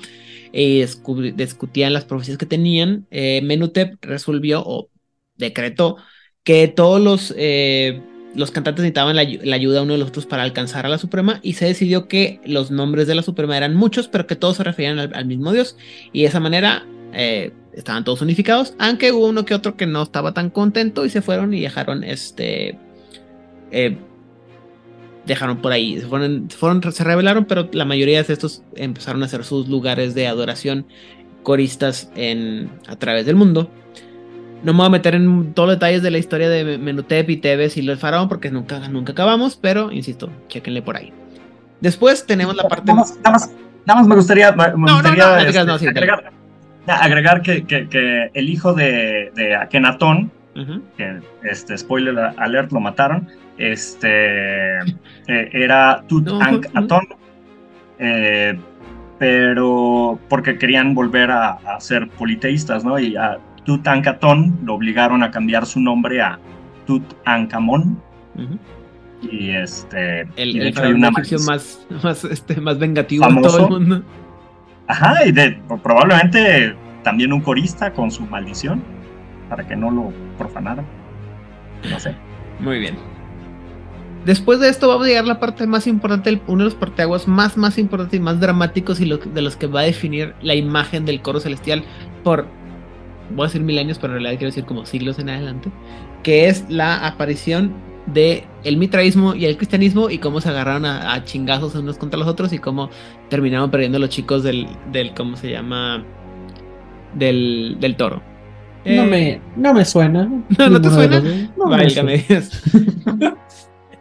eh, 0.54 0.88
discutían 1.36 1.93
las 1.93 2.06
profecías 2.06 2.38
que 2.38 2.47
tenían, 2.47 3.06
eh, 3.12 3.41
Menutep 3.43 4.04
resolvió 4.04 4.64
o 4.66 4.89
decretó 5.38 5.97
que 6.43 6.68
todos 6.68 7.00
los, 7.00 7.34
eh, 7.38 8.02
los 8.36 8.52
cantantes 8.52 8.84
necesitaban 8.84 9.16
la, 9.16 9.22
ayuda 9.56 9.82
uno 9.82 9.93
de 9.93 10.00
los 10.00 10.10
otros 10.10 10.26
para 10.26 10.43
alcanzar 10.43 10.86
a 10.86 10.89
la 10.89 10.97
Suprema 10.97 11.39
y 11.43 11.54
se 11.54 11.66
decidió 11.66 12.08
que 12.08 12.41
los 12.45 12.72
nombres 12.72 13.08
de 13.08 13.16
la 13.16 13.22
Suprema 13.22 13.58
eran 13.58 13.76
muchos, 13.76 14.08
pero 14.08 14.28
que 14.28 14.36
todos 14.36 14.58
se 14.58 14.64
referían 14.64 15.00
al, 15.00 15.26
mismo 15.26 15.52
Dios. 15.52 15.78
Y 16.12 16.22
de 16.22 16.28
esa 16.28 16.39
manera 16.39 16.86
eh, 17.14 17.52
estaban 17.74 18.04
todos 18.04 18.22
unificados, 18.22 18.74
aunque 18.80 19.12
hubo 19.12 19.28
uno 19.28 19.45
que 19.45 19.56
otro 19.56 19.78
que 19.78 19.88
no 19.88 20.04
estaba 20.04 20.34
tan 20.34 20.50
contento 20.50 21.06
y 21.06 21.10
se 21.10 21.22
fueron 21.22 21.54
y 21.54 21.62
dejaron 21.62 22.04
este... 22.04 22.78
Eh, 23.72 23.97
dejaron 25.30 25.58
por 25.58 25.72
ahí, 25.72 26.00
se 26.00 26.08
fueron, 26.08 26.50
fueron, 26.50 26.92
se 26.92 27.04
rebelaron, 27.04 27.46
pero 27.46 27.70
la 27.72 27.86
mayoría 27.86 28.22
de 28.22 28.34
estos 28.34 28.64
empezaron 28.76 29.22
a 29.22 29.28
hacer 29.28 29.44
sus 29.44 29.70
lugares 29.70 30.16
de 30.16 30.28
adoración 30.28 30.86
coristas 31.44 32.12
en, 32.16 32.70
a 32.88 32.96
través 32.96 33.26
del 33.26 33.36
mundo. 33.36 33.72
No 34.64 34.74
me 34.74 34.80
voy 34.80 34.88
a 34.88 34.90
meter 34.90 35.16
en 35.16 35.54
todos 35.54 35.68
los 35.70 35.76
detalles 35.78 36.02
de 36.02 36.12
la 36.12 36.18
historia 36.18 36.50
de 36.50 36.78
Menutep 36.78 37.30
y 37.30 37.38
Tebes 37.38 37.78
y 37.78 37.82
los 37.82 38.00
faraón 38.00 38.28
porque 38.28 38.52
nunca, 38.52 38.80
nunca 38.90 39.14
acabamos, 39.14 39.56
pero 39.56 39.92
insisto, 39.92 40.30
chequenle 40.50 40.82
por 40.82 40.98
ahí. 40.98 41.14
Después 41.80 42.26
tenemos 42.26 42.56
la 42.56 42.64
parte. 42.64 42.92
Nada 42.92 43.00
más, 43.00 43.18
nada 43.86 44.00
más, 44.00 44.08
me 44.08 44.16
gustaría, 44.16 44.50
agregar, 46.88 47.42
que, 47.42 47.66
que, 47.66 48.32
el 48.34 48.50
hijo 48.50 48.74
de, 48.74 49.32
de 49.36 49.56
Akenatón 49.56 50.32
que, 50.97 51.20
este, 51.43 51.78
spoiler 51.78 52.18
alert, 52.38 52.72
lo 52.72 52.80
mataron, 52.80 53.28
este, 53.57 54.80
eh, 54.80 55.49
era 55.51 56.03
Tutankhamun, 56.07 57.07
eh, 57.99 58.57
pero 59.18 60.20
porque 60.30 60.57
querían 60.57 60.93
volver 60.93 61.32
a, 61.32 61.57
ser 61.80 62.10
politeístas, 62.10 62.84
¿no? 62.84 62.97
Y 62.99 63.16
a 63.16 63.38
Tutankhamun 63.66 64.60
lo 64.64 64.76
obligaron 64.76 65.24
a 65.24 65.32
cambiar 65.32 65.66
su 65.66 65.80
nombre 65.80 66.22
a 66.22 66.39
Tutankamón. 66.86 68.01
Y 69.22 69.49
este. 69.49 70.22
El, 70.38 70.55
y 70.55 70.62
hay 70.62 70.93
una 70.93 71.12
más, 71.12 71.86
más, 72.01 72.24
este, 72.24 72.62
más 72.62 72.80
vengativo 72.80 73.28
de 73.28 73.41
todo 73.41 73.66
el 73.66 73.70
mundo. 73.70 74.03
Ajá, 74.88 75.26
y 75.26 75.32
de, 75.32 75.62
probablemente 75.84 76.76
también 77.03 77.32
un 77.32 77.41
corista 77.41 77.93
con 77.93 78.10
su 78.10 78.24
maldición, 78.24 78.82
para 79.50 79.68
que 79.68 79.76
no 79.76 79.91
lo 79.91 80.14
profanaran. 80.38 80.86
No 81.89 82.00
sé. 82.00 82.16
Muy 82.60 82.80
bien. 82.80 82.95
Después 84.26 84.60
de 84.60 84.70
esto 84.70 84.89
vamos 84.89 85.06
a 85.06 85.08
llegar 85.08 85.24
a 85.24 85.28
la 85.28 85.39
parte 85.39 85.66
más 85.66 85.88
importante, 85.88 86.41
uno 86.47 86.64
de 86.64 86.70
los 86.70 86.76
parteaguas 86.76 87.28
más, 87.28 87.56
más 87.58 87.78
importantes 87.78 88.20
y 88.20 88.22
más 88.22 88.39
dramáticos 88.39 89.00
y 89.00 89.10
de 89.10 89.41
los 89.41 89.56
que 89.56 89.68
va 89.68 89.82
a 89.82 89.84
definir 89.84 90.36
la 90.41 90.56
imagen 90.56 91.06
del 91.06 91.22
coro 91.22 91.39
celestial 91.39 91.84
por, 92.24 92.45
voy 93.30 93.45
a 93.45 93.47
decir 93.47 93.62
mil 93.62 93.80
años, 93.80 93.97
pero 93.97 94.14
en 94.14 94.22
realidad 94.22 94.38
quiero 94.38 94.50
decir 94.50 94.66
como 94.66 94.86
siglos 94.86 95.20
en 95.20 95.30
adelante, 95.30 95.70
que 96.22 96.47
es 96.47 96.66
la 96.70 97.08
aparición 97.08 97.74
de 98.08 98.45
el 98.64 98.76
mitraísmo 98.76 99.36
y 99.36 99.45
el 99.45 99.56
cristianismo 99.56 100.10
y 100.10 100.18
cómo 100.18 100.41
se 100.41 100.50
agarraron 100.50 100.86
a, 100.86 101.24
chingazos 101.24 101.76
unos 101.76 101.97
contra 101.97 102.20
los 102.20 102.28
otros 102.28 102.52
y 102.52 102.60
cómo 102.60 102.89
terminaron 103.30 103.72
perdiendo 103.72 104.00
los 104.00 104.10
chicos 104.10 104.43
del, 104.43 104.68
del 104.91 105.14
¿cómo 105.14 105.38
se 105.38 105.52
llama? 105.52 106.04
Del, 107.14 107.78
del 107.80 107.95
toro. 107.95 108.22
No, 108.86 109.06
me, 109.06 109.30
eh, 109.30 109.42
no 109.56 109.74
me 109.74 109.86
suena. 109.86 110.30
No, 110.58 110.70
¿no 110.70 110.82
te 110.82 110.90
suena. 110.90 111.22
No 111.58 111.68
me 111.68 112.26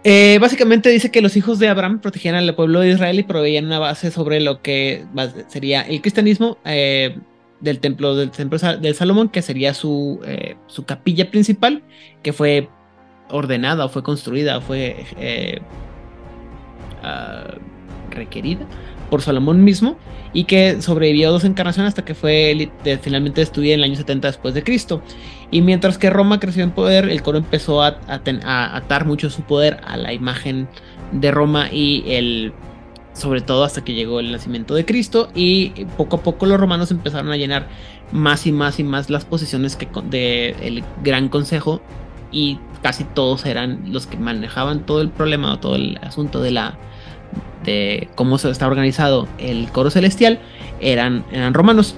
eh, 0.04 0.38
básicamente 0.40 0.88
dice 0.90 1.10
que 1.10 1.20
los 1.20 1.36
hijos 1.36 1.58
de 1.58 1.68
Abraham 1.68 2.00
protegían 2.00 2.34
al 2.34 2.54
pueblo 2.54 2.80
de 2.80 2.90
Israel 2.90 3.18
y 3.18 3.22
proveían 3.24 3.66
una 3.66 3.78
base 3.78 4.10
sobre 4.10 4.40
lo 4.40 4.62
que 4.62 5.04
sería 5.48 5.82
el 5.82 6.00
cristianismo 6.00 6.58
eh, 6.64 7.18
del 7.60 7.80
templo 7.80 8.14
del 8.14 8.30
templo 8.30 8.58
del 8.58 8.94
Salomón, 8.94 9.28
que 9.28 9.42
sería 9.42 9.74
su, 9.74 10.20
su 10.68 10.84
capilla 10.84 11.30
principal, 11.30 11.82
que 12.22 12.32
fue 12.32 12.68
ordenada 13.30 13.84
o 13.84 13.88
fue 13.88 14.02
construida 14.02 14.58
o 14.58 14.60
fue 14.60 15.04
eh, 15.18 15.60
ah, 17.02 17.54
requerida 18.10 18.66
por 19.10 19.22
Salomón 19.22 19.64
mismo 19.64 19.96
y 20.32 20.44
que 20.44 20.82
sobrevivió 20.82 21.30
dos 21.30 21.44
encarnaciones 21.44 21.90
hasta 21.90 22.04
que 22.04 22.14
fue 22.14 22.70
finalmente 23.00 23.40
destruida 23.40 23.74
en 23.74 23.80
el 23.80 23.84
año 23.84 23.96
70 23.96 24.28
después 24.28 24.54
de 24.54 24.62
Cristo. 24.62 25.02
Y 25.50 25.62
mientras 25.62 25.98
que 25.98 26.10
Roma 26.10 26.40
creció 26.40 26.62
en 26.62 26.70
poder, 26.70 27.08
el 27.08 27.22
coro 27.22 27.38
empezó 27.38 27.82
a, 27.82 27.98
atar 28.06 29.06
mucho 29.06 29.30
su 29.30 29.42
poder 29.42 29.80
a 29.86 29.96
la 29.96 30.12
imagen 30.12 30.68
de 31.12 31.30
Roma 31.30 31.68
y 31.72 32.04
el 32.06 32.52
sobre 33.14 33.40
todo 33.40 33.64
hasta 33.64 33.82
que 33.82 33.94
llegó 33.94 34.20
el 34.20 34.30
nacimiento 34.30 34.74
de 34.74 34.84
Cristo 34.84 35.28
y 35.34 35.70
poco 35.96 36.16
a 36.16 36.22
poco 36.22 36.46
los 36.46 36.60
romanos 36.60 36.92
empezaron 36.92 37.32
a 37.32 37.36
llenar 37.36 37.66
más 38.12 38.46
y 38.46 38.52
más 38.52 38.78
y 38.78 38.84
más 38.84 39.10
las 39.10 39.24
posiciones 39.24 39.74
que 39.74 39.88
del 40.04 40.84
Gran 41.02 41.28
Consejo 41.28 41.80
y 42.30 42.60
casi 42.80 43.02
todos 43.02 43.44
eran 43.44 43.92
los 43.92 44.06
que 44.06 44.18
manejaban 44.18 44.86
todo 44.86 45.00
el 45.00 45.10
problema 45.10 45.54
o 45.54 45.58
todo 45.58 45.74
el 45.74 45.98
asunto 46.00 46.40
de 46.40 46.52
la 46.52 46.78
de 47.64 48.08
cómo 48.14 48.36
está 48.36 48.66
organizado 48.66 49.28
el 49.38 49.70
coro 49.70 49.90
celestial 49.90 50.38
eran, 50.80 51.24
eran 51.32 51.54
romanos 51.54 51.96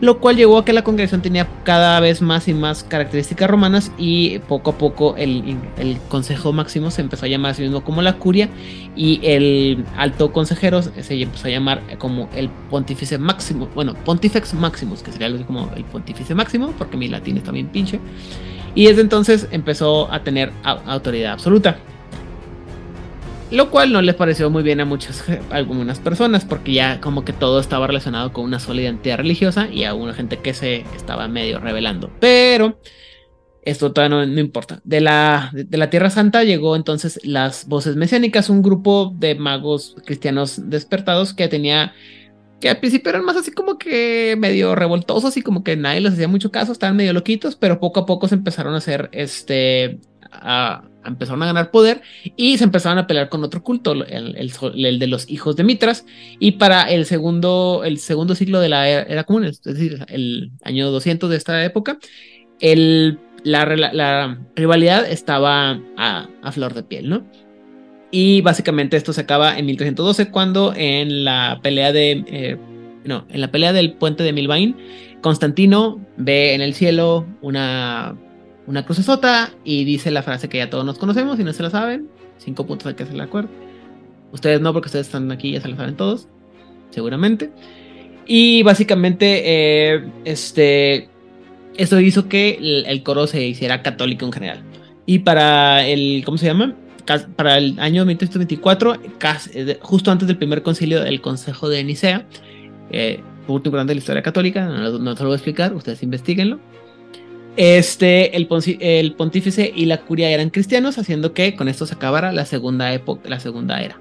lo 0.00 0.18
cual 0.18 0.36
llevó 0.36 0.58
a 0.58 0.64
que 0.64 0.72
la 0.72 0.82
congregación 0.82 1.20
tenía 1.20 1.46
cada 1.62 2.00
vez 2.00 2.22
más 2.22 2.48
y 2.48 2.54
más 2.54 2.84
características 2.84 3.50
romanas 3.50 3.92
y 3.98 4.38
poco 4.40 4.70
a 4.70 4.78
poco 4.78 5.14
el, 5.16 5.58
consejo 6.08 6.52
máximo 6.52 6.90
se 6.90 7.02
empezó 7.02 7.26
a 7.26 7.28
llamar 7.28 7.52
así 7.52 7.62
mismo 7.62 7.84
como 7.84 8.00
la 8.00 8.14
curia 8.14 8.48
y 8.96 9.20
el 9.22 9.84
alto 9.96 10.32
consejero 10.32 10.82
se 10.82 11.22
empezó 11.22 11.48
a 11.48 11.50
llamar 11.50 11.82
como 11.98 12.28
el 12.34 12.48
pontífice 12.70 13.18
máximo, 13.18 13.68
bueno, 13.74 13.94
pontifex 14.04 14.54
maximus, 14.54 15.02
que 15.02 15.12
sería 15.12 15.26
algo 15.26 15.44
como 15.46 15.70
el 15.76 15.84
pontífice 15.84 16.34
máximo, 16.34 16.72
porque 16.78 16.96
mi 16.96 17.08
latín 17.08 17.36
está 17.36 17.52
bien 17.52 17.68
pinche 17.68 18.00
y 18.74 18.86
desde 18.86 19.02
entonces 19.02 19.48
empezó 19.50 20.10
a 20.10 20.22
tener 20.22 20.52
autoridad 20.64 21.32
absoluta. 21.32 21.76
Lo 23.50 23.70
cual 23.70 23.92
no 23.92 24.00
les 24.00 24.14
pareció 24.14 24.48
muy 24.48 24.62
bien 24.62 24.80
a 24.80 24.84
muchas 24.84 25.24
algunas 25.50 25.98
personas 25.98 26.44
porque 26.44 26.72
ya 26.72 27.00
como 27.00 27.24
que 27.24 27.32
todo 27.32 27.58
estaba 27.58 27.86
relacionado 27.86 28.32
con 28.32 28.44
una 28.44 28.60
sola 28.60 28.82
identidad 28.82 29.18
religiosa 29.18 29.68
y 29.68 29.84
a 29.84 29.94
una 29.94 30.14
gente 30.14 30.38
que 30.38 30.54
se 30.54 30.84
estaba 30.94 31.26
medio 31.26 31.58
revelando. 31.58 32.10
Pero 32.20 32.78
esto 33.62 33.92
todavía 33.92 34.24
no, 34.26 34.40
importa. 34.40 34.80
De 34.84 35.00
la, 35.00 35.50
de 35.52 35.76
la 35.76 35.90
Tierra 35.90 36.10
Santa 36.10 36.44
llegó 36.44 36.76
entonces 36.76 37.20
las 37.24 37.66
voces 37.66 37.96
mesiánicas, 37.96 38.50
un 38.50 38.62
grupo 38.62 39.12
de 39.16 39.34
magos 39.34 39.96
cristianos 40.06 40.70
despertados 40.70 41.34
que 41.34 41.48
tenía 41.48 41.92
que 42.60 42.68
al 42.68 42.78
principio 42.78 43.10
eran 43.10 43.24
más 43.24 43.36
así 43.36 43.52
como 43.52 43.78
que 43.78 44.36
medio 44.38 44.74
revoltosos 44.74 45.36
y 45.38 45.42
como 45.42 45.64
que 45.64 45.76
nadie 45.76 46.02
les 46.02 46.12
hacía 46.12 46.28
mucho 46.28 46.50
caso, 46.50 46.72
estaban 46.72 46.94
medio 46.94 47.14
loquitos, 47.14 47.56
pero 47.56 47.80
poco 47.80 48.00
a 48.00 48.06
poco 48.06 48.28
se 48.28 48.34
empezaron 48.34 48.74
a 48.74 48.78
hacer, 48.78 49.08
este, 49.12 49.98
empezaron 51.04 51.42
a 51.42 51.46
ganar 51.46 51.70
poder 51.70 52.02
y 52.36 52.58
se 52.58 52.64
empezaron 52.64 52.98
a 52.98 53.06
pelear 53.06 53.28
con 53.28 53.42
otro 53.44 53.62
culto, 53.62 53.92
el, 53.92 54.36
el, 54.36 54.98
de 54.98 55.06
los 55.06 55.30
hijos 55.30 55.56
de 55.56 55.64
Mitras, 55.64 56.04
y 56.38 56.52
para 56.52 56.82
el 56.82 57.06
segundo, 57.06 57.82
el 57.84 57.98
segundo 57.98 58.34
siglo 58.34 58.60
de 58.60 58.68
la 58.68 58.88
era, 58.88 59.24
común, 59.24 59.44
es 59.44 59.62
decir, 59.62 60.04
el 60.08 60.50
año 60.62 60.90
200 60.90 61.30
de 61.30 61.36
esta 61.36 61.64
época, 61.64 61.98
el, 62.60 63.18
la, 63.42 63.64
la, 63.66 64.38
rivalidad 64.54 65.10
estaba 65.10 65.80
a, 65.96 66.28
a 66.42 66.52
flor 66.52 66.74
de 66.74 66.82
piel, 66.82 67.08
¿no? 67.08 67.24
Y 68.10 68.40
básicamente 68.40 68.96
esto 68.96 69.12
se 69.12 69.20
acaba 69.20 69.56
en 69.56 69.66
1312 69.66 70.30
cuando 70.30 70.74
en 70.76 71.24
la 71.24 71.60
pelea 71.62 71.92
de... 71.92 72.24
Eh, 72.26 72.56
no, 73.04 73.24
en 73.30 73.40
la 73.40 73.50
pelea 73.50 73.72
del 73.72 73.94
puente 73.94 74.22
de 74.22 74.32
Milvain, 74.32 74.76
Constantino 75.22 76.04
ve 76.18 76.54
en 76.54 76.60
el 76.60 76.74
cielo 76.74 77.26
una, 77.40 78.14
una 78.66 78.84
crucesota 78.84 79.50
y 79.64 79.84
dice 79.84 80.10
la 80.10 80.22
frase 80.22 80.48
que 80.48 80.58
ya 80.58 80.70
todos 80.70 80.84
nos 80.84 80.98
conocemos 80.98 81.38
y 81.38 81.44
no 81.44 81.52
se 81.52 81.62
la 81.62 81.70
saben. 81.70 82.08
Cinco 82.38 82.66
puntos 82.66 82.86
hay 82.86 82.94
que 82.94 83.02
hacer 83.02 83.16
la 83.16 83.24
acuerdo. 83.24 83.50
Ustedes 84.32 84.60
no, 84.60 84.72
porque 84.72 84.86
ustedes 84.86 85.06
están 85.06 85.30
aquí, 85.32 85.52
ya 85.52 85.60
se 85.60 85.68
la 85.68 85.76
saben 85.76 85.96
todos, 85.96 86.28
seguramente. 86.90 87.50
Y 88.26 88.62
básicamente, 88.62 89.42
eh, 89.44 90.04
este, 90.24 91.08
esto 91.76 91.98
hizo 91.98 92.28
que 92.28 92.58
el, 92.60 92.86
el, 92.86 93.02
coro 93.02 93.26
se 93.26 93.44
hiciera 93.44 93.82
católico 93.82 94.24
en 94.24 94.32
general. 94.32 94.62
Y 95.04 95.20
para 95.20 95.84
el, 95.86 96.22
¿cómo 96.24 96.38
se 96.38 96.46
llama? 96.46 96.76
para 97.36 97.58
el 97.58 97.78
año 97.80 98.04
1324, 98.04 98.94
eh, 99.54 99.78
justo 99.80 100.10
antes 100.10 100.28
del 100.28 100.36
primer 100.36 100.62
concilio 100.62 101.02
del 101.02 101.20
Consejo 101.20 101.68
de 101.68 101.82
Nicea, 101.82 102.26
eh, 102.90 103.20
punto 103.46 103.68
importante 103.68 103.90
de 103.90 103.94
la 103.96 104.00
historia 104.00 104.22
católica, 104.22 104.66
no, 104.66 104.98
no 104.98 105.16
se 105.16 105.22
lo 105.22 105.28
voy 105.30 105.34
a 105.34 105.36
explicar, 105.36 105.74
ustedes 105.74 106.02
investiguenlo. 106.02 106.60
Este, 107.56 108.36
el, 108.36 108.48
el, 108.80 109.14
pontífice 109.14 109.70
y 109.74 109.86
la 109.86 110.00
curia 110.02 110.30
eran 110.30 110.50
cristianos, 110.50 110.98
haciendo 110.98 111.34
que 111.34 111.56
con 111.56 111.68
esto 111.68 111.84
se 111.84 111.94
acabara 111.94 112.32
la 112.32 112.46
segunda 112.46 112.92
época, 112.92 113.28
la 113.28 113.40
segunda 113.40 113.82
era. 113.82 113.96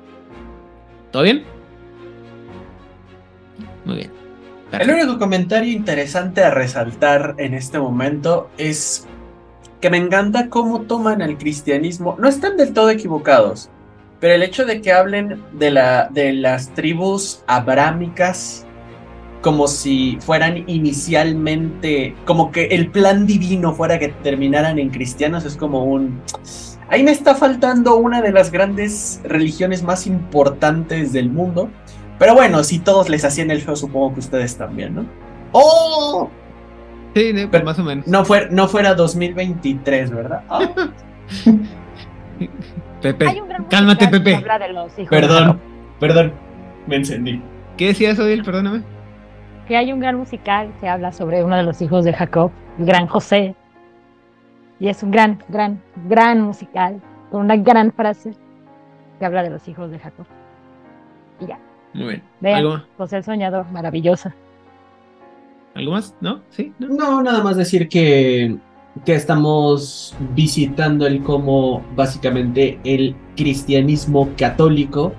¿Todo 1.11 1.23
bien? 1.23 1.43
Muy 3.85 3.95
bien. 3.95 4.11
El 4.71 4.91
único 4.91 5.17
comentario 5.17 5.71
interesante 5.73 6.43
a 6.43 6.51
resaltar 6.51 7.35
en 7.39 7.55
este 7.55 7.79
momento 7.79 8.49
es 8.57 9.07
que 9.81 9.89
me 9.89 9.97
encanta 9.97 10.49
cómo 10.49 10.81
toman 10.81 11.21
el 11.21 11.37
cristianismo. 11.37 12.15
No 12.19 12.27
están 12.27 12.55
del 12.55 12.73
todo 12.73 12.91
equivocados, 12.91 13.69
pero 14.19 14.35
el 14.35 14.43
hecho 14.43 14.65
de 14.65 14.81
que 14.81 14.91
hablen 14.91 15.41
de, 15.53 15.71
la, 15.71 16.09
de 16.11 16.33
las 16.33 16.73
tribus 16.75 17.43
abrámicas 17.47 18.67
como 19.41 19.67
si 19.67 20.17
fueran 20.21 20.63
inicialmente, 20.67 22.15
como 22.25 22.51
que 22.51 22.65
el 22.67 22.89
plan 22.89 23.25
divino 23.25 23.73
fuera 23.73 23.97
que 23.99 24.09
terminaran 24.09 24.79
en 24.79 24.89
cristianos, 24.89 25.45
es 25.45 25.55
como 25.55 25.85
un... 25.85 26.21
Ahí 26.89 27.03
me 27.03 27.11
está 27.11 27.35
faltando 27.35 27.97
una 27.97 28.21
de 28.21 28.31
las 28.31 28.51
grandes 28.51 29.21
religiones 29.23 29.83
más 29.83 30.07
importantes 30.07 31.13
del 31.13 31.29
mundo. 31.29 31.69
Pero 32.17 32.33
bueno, 32.33 32.63
si 32.63 32.79
todos 32.79 33.09
les 33.09 33.23
hacían 33.23 33.51
el 33.51 33.61
feo, 33.61 33.75
supongo 33.75 34.15
que 34.15 34.19
ustedes 34.19 34.57
también, 34.57 34.95
¿no? 34.95 35.05
¡Oh! 35.51 36.29
Sí, 37.15 37.33
pero 37.49 37.65
más 37.65 37.79
o 37.79 37.83
menos. 37.83 38.07
No, 38.07 38.23
no 38.51 38.67
fuera 38.67 38.93
2023, 38.93 40.11
¿verdad? 40.11 40.43
Ah. 40.49 40.59
Pepe, 43.01 43.41
cálmate, 43.69 44.07
Pepe. 44.09 44.43
Perdón, 45.09 45.59
perdón, 45.99 46.33
me 46.87 46.97
encendí. 46.97 47.41
¿Qué 47.77 47.87
decías, 47.87 48.19
Odil? 48.19 48.43
Perdóname. 48.43 48.83
Que 49.69 49.77
hay 49.77 49.93
un 49.93 49.99
gran 49.99 50.17
musical 50.17 50.73
que 50.81 50.89
habla 50.89 51.11
sobre 51.11 51.43
uno 51.43 51.55
de 51.55 51.61
los 51.61 51.79
hijos 51.79 52.03
de 52.03 52.11
Jacob, 52.11 52.49
el 52.79 52.87
gran 52.87 53.05
José. 53.05 53.55
Y 54.79 54.87
es 54.87 55.03
un 55.03 55.11
gran, 55.11 55.43
gran, 55.47 55.79
gran 56.07 56.41
musical, 56.41 56.99
con 57.29 57.41
una 57.41 57.55
gran 57.55 57.91
frase 57.91 58.33
que 59.19 59.25
habla 59.25 59.43
de 59.43 59.51
los 59.51 59.67
hijos 59.67 59.91
de 59.91 59.99
Jacob. 59.99 60.25
Y 61.39 61.45
ya. 61.45 61.59
Muy 61.93 62.07
bien. 62.07 62.23
Vean, 62.39 62.83
José 62.97 63.17
el 63.17 63.23
Soñador, 63.23 63.69
maravillosa. 63.71 64.33
¿Algo 65.75 65.91
más? 65.91 66.15
¿No? 66.19 66.41
¿Sí? 66.49 66.73
¿No? 66.79 67.21
nada 67.21 67.43
más 67.43 67.55
decir 67.55 67.89
que, 67.89 68.57
que 69.05 69.13
estamos 69.13 70.17
visitando 70.33 71.05
el 71.05 71.21
cómo 71.21 71.85
básicamente 71.95 72.79
el 72.83 73.15
cristianismo 73.35 74.29
católico 74.35 75.13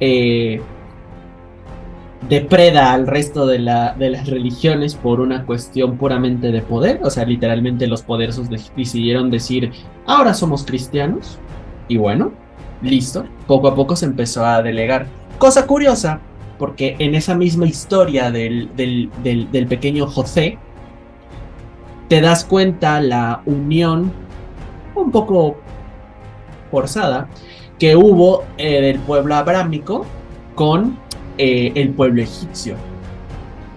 eh, 0.00 0.62
depreda 2.28 2.92
al 2.92 3.06
resto 3.06 3.46
de, 3.46 3.58
la, 3.58 3.94
de, 3.94 4.10
las 4.10 4.28
religiones 4.28 4.94
por 4.94 5.20
una 5.20 5.46
cuestión 5.46 5.96
puramente 5.96 6.52
de 6.52 6.62
poder. 6.62 7.00
O 7.02 7.10
sea, 7.10 7.24
literalmente 7.24 7.86
los 7.86 8.02
poderosos 8.02 8.48
decidieron 8.50 9.30
decir, 9.30 9.72
ahora 10.06 10.34
somos 10.34 10.64
cristianos. 10.64 11.38
Y 11.88 11.96
bueno, 11.96 12.32
listo. 12.82 13.24
Poco 13.46 13.68
a 13.68 13.74
poco 13.74 13.96
se 13.96 14.06
empezó 14.06 14.44
a 14.44 14.62
delegar. 14.62 15.06
Cosa 15.38 15.66
curiosa, 15.66 16.20
porque 16.58 16.96
en 16.98 17.14
esa 17.14 17.34
misma 17.34 17.66
historia 17.66 18.30
del, 18.30 18.70
del, 18.76 19.10
del, 19.22 19.66
pequeño 19.66 20.06
José, 20.06 20.58
te 22.08 22.20
das 22.20 22.44
cuenta 22.44 23.00
la 23.00 23.40
unión 23.46 24.12
un 24.94 25.10
poco 25.10 25.56
forzada 26.70 27.28
que 27.78 27.96
hubo 27.96 28.44
del 28.58 28.98
pueblo 29.00 29.34
abrámico 29.34 30.04
con 30.54 30.98
eh, 31.42 31.72
el 31.74 31.88
pueblo 31.94 32.20
egipcio. 32.20 32.76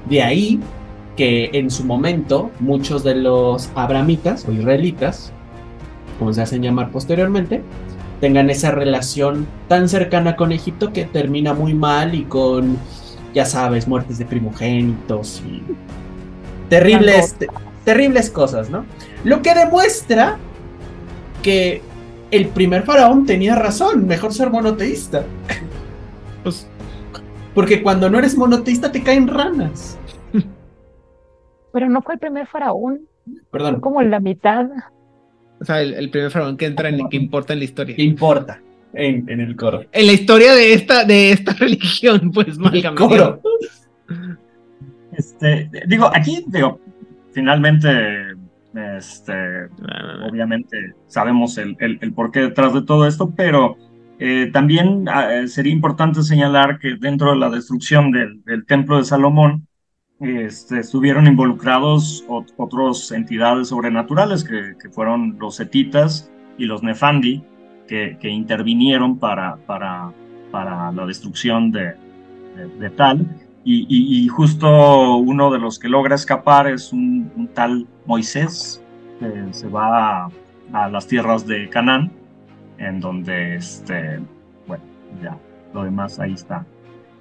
De 0.09 0.21
ahí 0.21 0.59
que 1.15 1.49
en 1.53 1.71
su 1.71 1.85
momento 1.85 2.51
muchos 2.59 3.05
de 3.05 3.15
los 3.15 3.69
abramitas 3.73 4.45
o 4.45 4.51
israelitas, 4.51 5.31
como 6.19 6.33
se 6.33 6.41
hacen 6.41 6.61
llamar 6.61 6.91
posteriormente, 6.91 7.61
tengan 8.19 8.49
esa 8.49 8.71
relación 8.71 9.47
tan 9.69 9.87
cercana 9.87 10.35
con 10.35 10.51
Egipto 10.51 10.91
que 10.91 11.05
termina 11.05 11.53
muy 11.53 11.73
mal 11.73 12.15
y 12.15 12.23
con, 12.23 12.77
ya 13.33 13.45
sabes, 13.45 13.87
muertes 13.87 14.17
de 14.17 14.25
primogénitos 14.25 15.41
y 15.47 15.63
terribles, 16.67 17.37
terribles 17.85 18.29
cosas, 18.29 18.69
¿no? 18.69 18.83
Lo 19.23 19.41
que 19.41 19.53
demuestra 19.53 20.37
que 21.41 21.81
el 22.29 22.47
primer 22.47 22.83
faraón 22.83 23.25
tenía 23.25 23.55
razón, 23.55 24.05
mejor 24.05 24.33
ser 24.33 24.49
monoteísta. 24.49 25.23
Pues 26.43 26.67
porque 27.53 27.81
cuando 27.83 28.09
no 28.09 28.19
eres 28.19 28.37
monoteísta 28.37 28.91
te 28.91 29.03
caen 29.03 29.27
ranas. 29.27 29.99
Pero 31.71 31.89
no 31.89 32.01
fue 32.01 32.15
el 32.15 32.19
primer 32.19 32.47
faraón. 32.47 33.07
Perdón. 33.51 33.79
como 33.79 34.01
la 34.01 34.19
mitad. 34.19 34.67
O 35.61 35.65
sea, 35.65 35.81
el, 35.81 36.09
primer 36.09 36.29
faraón 36.29 36.57
que 36.57 36.65
entra 36.65 36.89
en 36.89 37.07
que 37.09 37.17
importa 37.17 37.53
en 37.53 37.59
la 37.59 37.65
historia. 37.65 37.95
¿Qué 37.95 38.03
importa 38.03 38.61
en, 38.93 39.27
el 39.39 39.55
coro? 39.55 39.85
En 39.91 40.07
la 40.07 40.11
historia 40.11 40.53
de 40.53 40.73
esta, 40.73 41.05
de 41.05 41.31
esta 41.31 41.53
religión, 41.59 42.31
pues, 42.33 42.57
el 42.71 42.95
coro. 42.95 43.41
Este, 45.13 45.69
digo, 45.87 46.09
aquí, 46.13 46.43
digo, 46.47 46.79
finalmente, 47.31 47.89
este, 48.97 49.33
obviamente 50.29 50.95
sabemos 51.07 51.57
el, 51.57 51.77
el, 51.79 51.97
el 52.01 52.13
porqué 52.13 52.41
detrás 52.41 52.73
de 52.73 52.81
todo 52.81 53.07
esto, 53.07 53.31
pero 53.35 53.77
eh, 54.19 54.49
también 54.53 55.09
ah, 55.09 55.47
sería 55.47 55.73
importante 55.73 56.21
señalar 56.21 56.79
que 56.79 56.95
dentro 56.95 57.31
de 57.31 57.37
la 57.37 57.49
destrucción 57.49 58.11
del, 58.11 58.65
templo 58.65 58.97
de 58.97 59.05
Salomón 59.05 59.67
este, 60.19 60.79
estuvieron 60.79 61.27
involucrados 61.27 62.23
otras 62.27 63.11
entidades 63.11 63.69
sobrenaturales 63.69 64.43
que, 64.43 64.75
fueron 64.91 65.37
los 65.39 65.55
setitas 65.55 66.31
y 66.57 66.65
los 66.65 66.83
nefandi 66.83 67.43
que, 67.87 68.17
intervinieron 68.23 69.19
para, 69.19 69.57
para, 69.65 70.11
para, 70.51 70.91
la 70.91 71.05
destrucción 71.05 71.71
de, 71.71 71.95
de, 72.79 72.89
tal. 72.91 73.27
Y, 73.65 74.27
justo 74.27 75.17
uno 75.17 75.51
de 75.51 75.59
los 75.59 75.79
que 75.79 75.89
logra 75.89 76.15
escapar 76.15 76.67
es 76.67 76.93
un, 76.93 77.49
tal 77.53 77.87
Moisés 78.05 78.81
que 79.19 79.53
se 79.53 79.67
va 79.67 80.29
a 80.71 80.89
las 80.89 81.07
tierras 81.07 81.45
de 81.45 81.69
Canaán 81.69 82.22
en 82.77 82.99
donde, 82.99 83.55
este, 83.55 84.19
bueno, 84.67 84.83
ya, 85.21 85.37
lo 85.73 85.83
demás 85.83 86.19
ahí 86.19 86.33
está, 86.33 86.65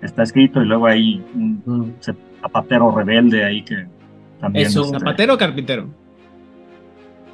está 0.01 0.23
escrito 0.23 0.63
y 0.63 0.67
luego 0.67 0.87
hay 0.87 1.25
un, 1.35 1.95
zapatero 2.41 2.91
rebelde 2.91 3.45
ahí 3.45 3.63
que 3.63 3.87
también... 4.41 4.67
¿Es 4.67 4.77
un 4.77 4.87
este, 4.87 4.99
zapatero 4.99 5.35
o 5.35 5.39
carpintero? 5.39 5.89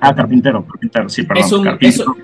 Ah, 0.01 0.15
carpintero, 0.15 0.65
carpintero, 0.65 1.09
sí, 1.09 1.25
perdón. 1.25 1.79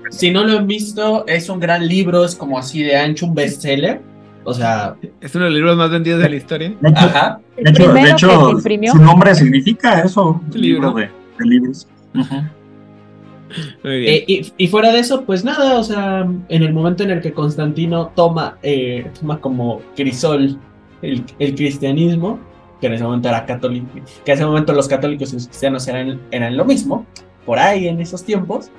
si 0.09 0.31
no 0.31 0.43
lo 0.45 0.57
han 0.59 0.67
visto, 0.67 1.25
es 1.27 1.49
un 1.49 1.59
gran 1.59 1.85
libro, 1.85 2.23
es 2.23 2.35
como 2.35 2.57
así 2.57 2.81
de 2.83 2.95
ancho, 2.95 3.25
un 3.25 3.35
bestseller. 3.35 4.01
O 4.45 4.53
sea. 4.53 4.95
Es 5.19 5.35
uno 5.35 5.45
de 5.45 5.49
los 5.49 5.57
libros 5.57 5.75
más 5.75 5.89
vendidos 5.89 6.21
de 6.21 6.29
la 6.29 6.35
historia. 6.35 6.73
De 6.79 6.89
hecho, 6.89 6.99
Ajá. 6.99 7.39
De 7.57 8.09
hecho, 8.11 8.59
su 8.59 8.99
nombre 8.99 9.35
significa 9.35 10.01
eso, 10.01 10.39
libro 10.53 10.93
de, 10.93 11.09
libros. 11.39 11.87
Eh, 13.83 14.51
y, 14.57 14.67
fuera 14.67 14.91
de 14.91 14.99
eso, 14.99 15.23
pues 15.23 15.43
nada, 15.43 15.79
o 15.79 15.83
sea, 15.83 16.21
en 16.21 16.63
el 16.63 16.73
momento 16.73 17.03
en 17.03 17.11
el 17.11 17.21
que 17.21 17.33
Constantino 17.33 18.11
toma, 18.15 18.57
eh, 18.63 19.09
toma 19.19 19.39
como 19.39 19.81
crisol 19.95 20.59
el, 21.01 21.23
cristianismo, 21.55 22.39
que 22.81 22.87
en 22.87 22.93
ese 22.93 23.03
momento 23.03 23.29
era 23.29 23.45
católico, 23.45 23.87
que 23.93 24.31
en 24.31 24.37
ese 24.37 24.45
momento 24.45 24.73
los 24.73 24.87
católicos 24.87 25.31
y 25.31 25.35
los 25.35 25.47
cristianos 25.47 25.87
eran, 25.87 26.21
eran 26.31 26.57
lo 26.57 26.65
mismo, 26.65 27.05
por 27.45 27.59
ahí 27.59 27.87
en 27.87 28.01
esos 28.01 28.23
tiempos, 28.23 28.71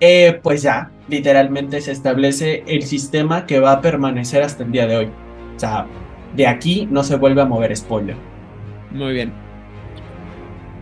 eh, 0.00 0.38
pues 0.42 0.62
ya, 0.62 0.90
literalmente 1.08 1.80
se 1.80 1.92
establece 1.92 2.64
el 2.66 2.82
sistema 2.82 3.46
que 3.46 3.60
va 3.60 3.72
a 3.72 3.80
permanecer 3.80 4.42
hasta 4.42 4.64
el 4.64 4.72
día 4.72 4.86
de 4.86 4.96
hoy. 4.96 5.08
O 5.56 5.58
sea, 5.58 5.86
de 6.36 6.46
aquí 6.46 6.86
no 6.90 7.02
se 7.04 7.16
vuelve 7.16 7.40
a 7.42 7.46
mover 7.46 7.74
spoiler. 7.76 8.16
Muy 8.90 9.12
bien. 9.12 9.32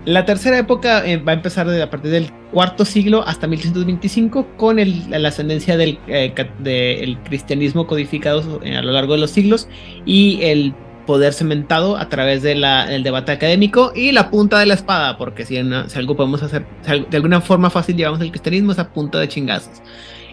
La 0.05 0.25
tercera 0.25 0.59
época 0.59 1.03
va 1.27 1.33
a 1.33 1.35
empezar 1.35 1.69
a 1.69 1.91
partir 1.91 2.11
del 2.11 2.33
cuarto 2.53 2.85
siglo 2.85 3.27
hasta 3.27 3.47
1125 3.47 4.47
con 4.57 4.77
la 4.77 5.29
ascendencia 5.29 5.77
del, 5.77 5.99
eh, 6.07 7.17
cristianismo 7.25 7.87
codificado 7.87 8.61
eh, 8.63 8.77
a 8.77 8.83
lo 8.83 8.93
largo 8.93 9.15
de 9.15 9.21
los 9.21 9.31
siglos 9.31 9.69
y 10.05 10.41
el 10.43 10.75
poder 11.07 11.33
cementado 11.33 11.97
a 11.97 12.09
través 12.09 12.43
del 12.43 12.65
debate 13.03 13.33
académico 13.33 13.93
y 13.95 14.13
la 14.13 14.31
punta 14.31 14.59
de 14.61 14.67
la 14.67 14.75
espada, 14.75 15.19
porque 15.19 15.45
si, 15.45 15.57
algo 15.57 16.17
podemos 16.17 16.43
hacer, 16.43 16.65
de 17.11 17.17
alguna 17.17 17.41
forma 17.41 17.71
fácil 17.71 17.97
llevamos 17.97 18.21
el 18.21 18.31
cristianismo 18.31 18.71
es 18.71 18.79
a 18.79 18.93
punta 18.93 19.19
de 19.19 19.27
chingazos. 19.27 19.83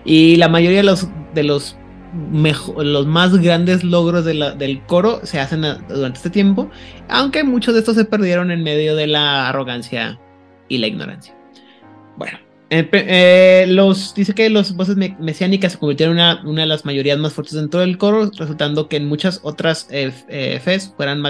Y 0.06 0.36
la 0.36 0.48
mayoría 0.48 0.78
de 0.78 0.84
los, 0.84 1.10
de 1.34 1.44
los, 1.44 1.76
los 2.32 3.08
más 3.08 3.36
grandes 3.38 3.84
logros 3.84 4.26
del 4.26 4.82
coro 4.86 5.22
se 5.24 5.40
hacen 5.40 5.62
durante 5.88 6.18
este 6.18 6.30
tiempo, 6.30 6.70
aunque 7.08 7.44
muchos 7.44 7.74
de 7.74 7.80
estos 7.80 7.96
se 7.96 8.06
perdieron 8.06 8.52
en 8.52 8.62
medio 8.62 8.96
de 8.96 9.08
la 9.08 9.50
arrogancia 9.50 10.20
y 10.68 10.78
la 10.78 10.88
ignorancia. 10.88 11.39
Bueno, 12.20 12.38
eh, 12.70 13.66
los, 13.70 14.14
dice 14.14 14.36
que 14.36 14.50
los 14.50 14.76
voces 14.76 14.98
mesiánicas 14.98 15.72
se 15.72 15.80
convirtieron 15.80 16.20
en 16.20 16.46
una, 16.46 16.62
de 16.62 16.68
las 16.68 16.84
mayorías 16.84 17.18
más 17.18 17.34
fuertes 17.34 17.56
dentro 17.56 17.80
del 17.80 17.98
coro, 17.98 18.30
resultando 18.38 18.90
que 18.90 18.98
en 18.98 19.08
muchas 19.08 19.40
otras 19.42 19.88
eh, 19.90 20.12
eh, 20.28 20.60
fueran 20.96 21.24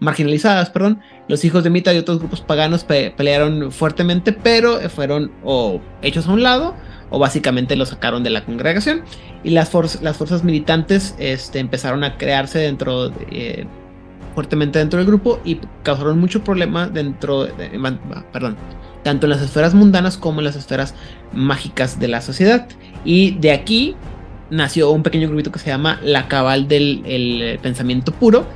marginalizadas. 0.00 0.68
Perdón. 0.68 1.00
Los 1.28 1.44
hijos 1.46 1.64
de 1.64 1.70
Mita 1.70 1.94
y 1.94 1.98
otros 1.98 2.18
grupos 2.18 2.42
paganos 2.42 2.84
pelearon 2.84 3.72
fuertemente, 3.72 4.32
pero 4.32 4.78
fueron 4.90 5.32
o 5.42 5.80
hechos 6.02 6.28
a 6.28 6.32
un 6.32 6.42
lado 6.42 6.74
o 7.10 7.18
básicamente 7.18 7.74
los 7.74 7.88
sacaron 7.88 8.22
de 8.22 8.30
la 8.30 8.44
congregación. 8.44 9.02
Y 9.42 9.50
las, 9.50 9.72
las 10.02 10.16
fuerzas 10.16 10.44
militantes 10.44 11.14
este, 11.18 11.58
empezaron 11.58 12.04
a 12.04 12.18
crearse 12.18 12.58
dentro 12.58 13.10
fuertemente 14.38 14.78
dentro 14.78 14.98
del 14.98 15.06
grupo 15.08 15.40
y 15.44 15.58
causaron 15.82 16.20
mucho 16.20 16.44
problema 16.44 16.86
dentro 16.86 17.46
de, 17.46 17.70
perdón, 18.32 18.56
tanto 19.02 19.26
en 19.26 19.30
las 19.30 19.42
esferas 19.42 19.74
mundanas 19.74 20.16
como 20.16 20.38
en 20.38 20.44
las 20.44 20.54
esferas 20.54 20.94
mágicas 21.32 21.98
de 21.98 22.06
la 22.06 22.20
sociedad. 22.20 22.68
Y 23.04 23.32
de 23.32 23.50
aquí 23.50 23.96
nació 24.48 24.92
un 24.92 25.02
pequeño 25.02 25.26
grupito 25.26 25.50
que 25.50 25.58
se 25.58 25.70
llama 25.70 25.98
la 26.04 26.28
cabal 26.28 26.68
del 26.68 27.58
pensamiento 27.60 28.12
puro, 28.12 28.46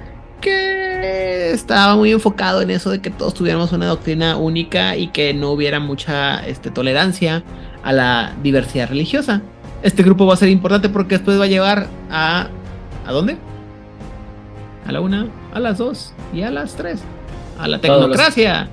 que 0.40 1.50
estaba 1.50 1.96
muy 1.96 2.12
enfocado 2.12 2.62
en 2.62 2.70
eso 2.70 2.90
de 2.90 3.00
que 3.00 3.10
todos 3.10 3.34
tuviéramos 3.34 3.72
una 3.72 3.86
doctrina 3.86 4.36
única 4.36 4.96
y 4.96 5.08
que 5.08 5.34
no 5.34 5.50
hubiera 5.50 5.80
mucha 5.80 6.46
este, 6.46 6.70
tolerancia 6.70 7.42
a 7.82 7.92
la 7.92 8.36
diversidad 8.40 8.88
religiosa. 8.88 9.42
Este 9.82 10.04
grupo 10.04 10.26
va 10.26 10.34
a 10.34 10.36
ser 10.36 10.48
importante 10.48 10.88
porque 10.88 11.16
después 11.16 11.40
va 11.40 11.46
a 11.46 11.48
llevar 11.48 11.88
a... 12.08 12.46
¿A 13.04 13.10
dónde? 13.10 13.36
A 14.86 14.92
la 14.92 15.00
una, 15.00 15.28
a 15.52 15.60
las 15.60 15.78
dos 15.78 16.12
y 16.32 16.42
a 16.42 16.50
las 16.50 16.74
tres. 16.74 17.02
A 17.58 17.68
la 17.68 17.80
tecnocracia. 17.80 18.68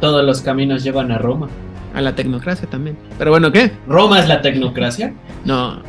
Todos 0.00 0.24
los 0.24 0.40
caminos 0.40 0.82
llevan 0.82 1.12
a 1.12 1.18
Roma. 1.18 1.48
A 1.94 2.00
la 2.00 2.14
tecnocracia 2.14 2.68
también. 2.68 2.96
Pero 3.18 3.30
bueno, 3.30 3.52
¿qué? 3.52 3.72
¿Roma 3.86 4.20
es 4.20 4.28
la 4.28 4.40
tecnocracia? 4.40 5.12
No. 5.44 5.82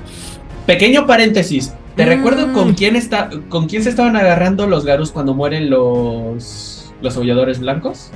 Pequeño 0.66 1.06
paréntesis. 1.08 1.74
¿Te 1.96 2.06
recuerdo 2.06 2.54
con 2.54 2.72
mm. 2.72 2.76
quién 2.76 2.96
está, 2.96 3.30
con 3.50 3.68
quién 3.68 3.84
se 3.84 3.90
estaban 3.90 4.16
agarrando 4.16 4.66
los 4.68 4.86
garus 4.86 5.12
cuando 5.12 5.34
mueren 5.34 5.70
los 5.70 6.94
los 7.02 7.18
aulladores 7.18 7.60
blancos? 7.60 8.12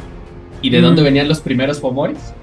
¿Y 0.61 0.69
de 0.69 0.81
dónde 0.81 1.01
mm. 1.01 1.05
venían 1.05 1.27
los 1.27 1.41
primeros 1.41 1.79
pomoris? 1.79 2.33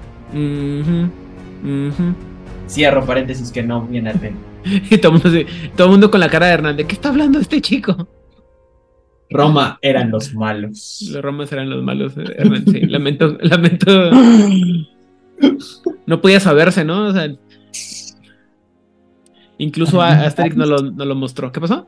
Cierro 2.67 3.05
paréntesis 3.05 3.51
que 3.51 3.63
no 3.63 3.81
viene 3.81 4.11
al 4.11 4.19
y 4.89 4.97
todo 4.97 5.17
el, 5.17 5.23
mundo, 5.23 5.51
todo 5.75 5.87
el 5.87 5.91
mundo 5.91 6.09
con 6.09 6.21
la 6.21 6.29
cara 6.29 6.47
de 6.47 6.53
Hernández. 6.53 6.87
¿Qué 6.87 6.95
está 6.95 7.09
hablando 7.09 7.39
este 7.39 7.59
chico? 7.59 8.07
Roma 9.29 9.79
eran 9.81 10.11
los 10.11 10.33
malos. 10.35 11.07
Los 11.11 11.21
romas 11.21 11.51
eran 11.51 11.69
los 11.69 11.83
malos. 11.83 12.13
eh, 12.17 12.23
Hernán, 12.37 12.65
sí. 12.67 12.81
Lamento, 12.81 13.37
lamento. 13.41 14.11
No 16.05 16.21
podía 16.21 16.39
saberse, 16.39 16.83
¿no? 16.85 17.07
O 17.07 17.13
sea, 17.13 17.33
incluso 19.57 20.01
a- 20.01 20.25
Asterix 20.25 20.55
no 20.55 20.65
lo, 20.65 20.77
no 20.81 21.05
lo 21.05 21.15
mostró. 21.15 21.51
¿Qué 21.51 21.59
pasó? 21.61 21.87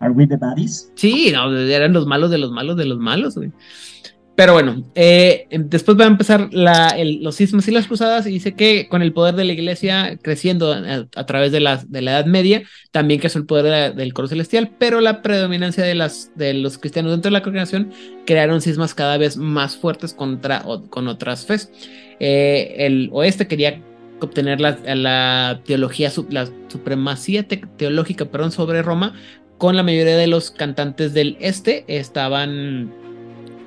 ¿Are 0.00 0.12
we 0.12 0.26
the 0.26 0.36
baddies? 0.36 0.92
Sí, 0.94 1.30
no, 1.32 1.56
eran 1.56 1.92
los 1.92 2.06
malos 2.06 2.30
de 2.30 2.38
los 2.38 2.50
malos 2.50 2.76
de 2.76 2.84
los 2.84 2.98
malos, 2.98 3.34
güey. 3.36 3.50
Pero 4.36 4.52
bueno, 4.52 4.84
eh, 4.94 5.46
em- 5.48 5.68
después 5.70 5.98
va 5.98 6.04
a 6.04 6.08
empezar 6.08 6.50
los 6.52 7.34
sismos 7.34 7.66
y 7.68 7.70
las 7.70 7.86
cruzadas 7.86 8.26
y 8.26 8.30
dice 8.30 8.54
que 8.54 8.86
con 8.86 9.00
el 9.00 9.14
poder 9.14 9.34
de 9.34 9.44
la 9.44 9.54
iglesia 9.54 10.18
creciendo 10.20 10.74
a, 10.74 11.06
a 11.16 11.26
través 11.26 11.52
de 11.52 11.60
la, 11.60 11.78
de 11.88 12.02
la 12.02 12.10
Edad 12.12 12.26
Media, 12.26 12.62
también 12.90 13.18
que 13.18 13.28
el 13.34 13.46
poder 13.46 13.94
del 13.94 14.12
coro 14.12 14.28
celestial, 14.28 14.72
pero 14.78 15.00
la 15.00 15.22
predominancia 15.22 15.84
de, 15.84 15.94
las, 15.94 16.32
de 16.34 16.52
los 16.52 16.76
cristianos 16.76 17.12
dentro 17.12 17.30
de 17.30 17.32
la 17.32 17.42
congregación 17.42 17.90
crearon 18.26 18.60
sismas 18.60 18.92
cada 18.94 19.16
vez 19.16 19.38
más 19.38 19.76
fuertes 19.76 20.12
contra, 20.12 20.62
con 20.90 21.08
otras 21.08 21.46
fes. 21.46 21.70
Eh, 22.20 22.74
el 22.78 23.08
oeste 23.12 23.46
quería 23.48 23.80
obtener 24.20 24.60
la, 24.60 25.60
teología, 25.64 26.12
la 26.28 26.46
supremacía 26.68 27.48
te- 27.48 27.62
teológica 27.78 28.26
perdón, 28.26 28.52
sobre 28.52 28.82
Roma, 28.82 29.14
con 29.56 29.76
la 29.76 29.82
mayoría 29.82 30.18
de 30.18 30.26
los 30.26 30.50
cantantes 30.50 31.14
del 31.14 31.38
este 31.40 31.84
estaban 31.88 32.92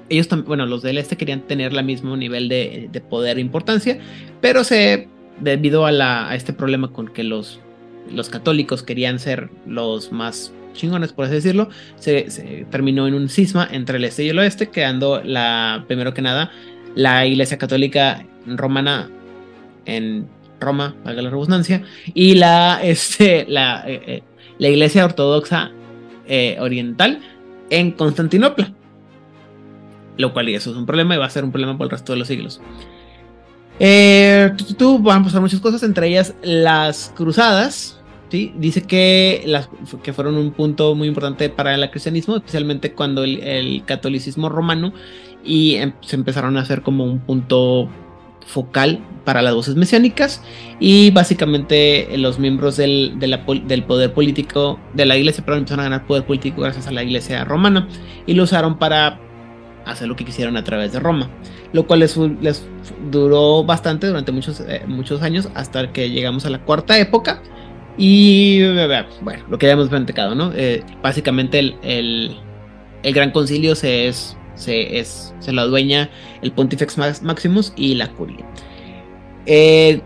ellos 0.10 0.28
también, 0.28 0.48
bueno, 0.48 0.66
los 0.66 0.82
del 0.82 0.98
este 0.98 1.18
querían 1.18 1.42
tener 1.42 1.74
el 1.74 1.84
mismo 1.84 2.18
nivel 2.18 2.50
de, 2.50 2.90
de 2.92 3.02
poder 3.02 3.38
e 3.38 3.42
importancia, 3.42 4.00
pero 4.42 4.64
se, 4.64 5.08
debido 5.40 5.86
a, 5.86 6.36
este 6.36 6.54
problema 6.54 6.92
con 6.92 7.08
que 7.08 7.24
los, 7.24 7.60
los 8.12 8.30
católicos 8.30 8.84
querían 8.84 9.20
ser 9.20 9.50
los 9.66 10.12
más 10.12 10.54
chingones, 10.74 11.14
por 11.14 11.26
así 11.26 11.36
decirlo, 11.36 11.70
se, 11.96 12.30
se 12.30 12.66
terminó 12.70 13.08
en 13.08 13.14
un 13.14 13.30
cisma 13.30 13.68
entre 13.72 13.98
el 13.98 14.06
este 14.06 14.24
y 14.24 14.30
el 14.30 14.40
oeste, 14.40 14.70
quedando 14.70 15.22
la, 15.24 15.84
primero 15.88 16.14
que 16.14 16.22
nada, 16.22 16.52
la 16.96 17.26
iglesia 17.26 17.58
católica 17.58 18.26
romana 18.46 19.10
en 19.86 20.28
Roma, 20.60 20.96
valga 21.04 21.22
la 21.22 21.30
redundancia, 21.30 21.84
y 22.14 22.36
la, 22.36 22.80
este, 22.84 23.46
la, 23.48 23.84
eh, 23.88 24.02
eh, 24.06 24.24
la 24.58 24.68
iglesia 24.68 25.06
ortodoxa 25.06 25.72
eh, 26.28 26.58
oriental 26.60 27.22
en 27.70 27.92
Constantinopla 27.92 28.74
lo 30.20 30.34
cual 30.34 30.50
eso 30.50 30.70
es 30.70 30.76
un 30.76 30.86
problema 30.86 31.16
y 31.16 31.18
va 31.18 31.26
a 31.26 31.30
ser 31.30 31.46
un 31.46 31.52
problema 31.52 31.78
por 31.78 31.86
el 31.86 31.92
resto 31.92 32.12
de 32.12 32.20
los 32.20 32.28
siglos. 32.28 32.60
Eh, 33.80 34.52
tú, 34.78 35.00
van 35.00 35.22
a 35.22 35.24
pasar 35.24 35.40
muchas 35.40 35.62
cosas, 35.62 35.82
entre 35.84 36.10
ellas 36.10 36.36
las 36.44 37.14
cruzadas. 37.16 37.98
¿sí? 38.30 38.52
Dice 38.58 38.82
que, 38.82 39.44
las, 39.46 39.70
que 40.04 40.12
fueron 40.12 40.36
un 40.36 40.52
punto 40.52 40.94
muy 40.94 41.08
importante 41.08 41.48
para 41.50 41.74
el 41.74 41.90
cristianismo, 41.90 42.36
especialmente 42.36 42.92
cuando 42.92 43.24
el, 43.24 43.82
catolicismo 43.86 44.50
romano 44.50 44.92
y 45.46 45.76
em, 45.76 45.94
se 46.02 46.18
empezaron 46.18 46.58
a 46.58 46.62
hacer 46.62 46.82
como 46.82 47.06
un 47.06 47.20
punto 47.20 47.88
focal 48.46 49.00
para 49.24 49.42
las 49.42 49.54
voces 49.54 49.76
mesiánicas 49.76 50.44
y 50.82 51.12
básicamente 51.12 52.10
los 52.18 52.40
miembros 52.40 52.76
del, 52.76 53.18
del 53.20 53.84
poder 53.84 54.12
político 54.12 54.80
de 54.94 55.06
la 55.06 55.16
iglesia 55.16 55.46
perdón, 55.46 55.60
empezaron 55.60 55.82
a 55.86 55.90
ganar 55.90 56.08
poder 56.08 56.26
político 56.26 56.62
gracias 56.62 56.88
a 56.88 56.92
la 56.92 57.04
iglesia 57.04 57.46
romana 57.46 57.88
y 58.26 58.34
lo 58.34 58.44
usaron 58.44 58.80
para 58.80 59.20
hacer 59.92 60.08
lo 60.08 60.16
que 60.16 60.26
quisieron 60.26 60.58
a 60.58 60.64
través 60.64 60.92
de 60.94 61.00
Roma, 61.00 61.30
lo 61.74 61.88
cual 61.88 62.00
les, 62.00 62.18
duró 63.12 63.64
bastante 63.64 64.08
durante 64.08 64.32
muchos, 64.32 64.62
eh, 64.62 64.84
muchos 64.88 65.22
años 65.22 65.50
hasta 65.56 65.92
que 65.92 66.10
llegamos 66.10 66.46
a 66.46 66.50
la 66.50 66.60
cuarta 66.60 66.98
época 66.98 67.42
y 67.98 68.62
bueno, 69.22 69.44
lo 69.50 69.58
que 69.58 69.68
ya 69.68 69.74
hemos 69.74 69.90
platicado, 69.90 70.34
¿no? 70.34 70.54
Eh, 70.56 70.84
básicamente 71.02 71.60
el, 71.60 71.76
el, 71.84 72.38
el, 73.04 73.14
Gran 73.14 73.32
Concilio 73.32 73.76
se 73.76 74.08
es, 74.08 74.38
se, 74.56 75.00
es, 75.00 75.36
se 75.40 75.52
lo 75.52 75.62
adueña 75.62 76.10
el 76.42 76.54
Pontifex 76.54 76.98
Maximus 77.22 77.74
y 77.76 77.96
la 77.96 78.08
Curia. 78.14 78.46
Eh, 79.46 80.02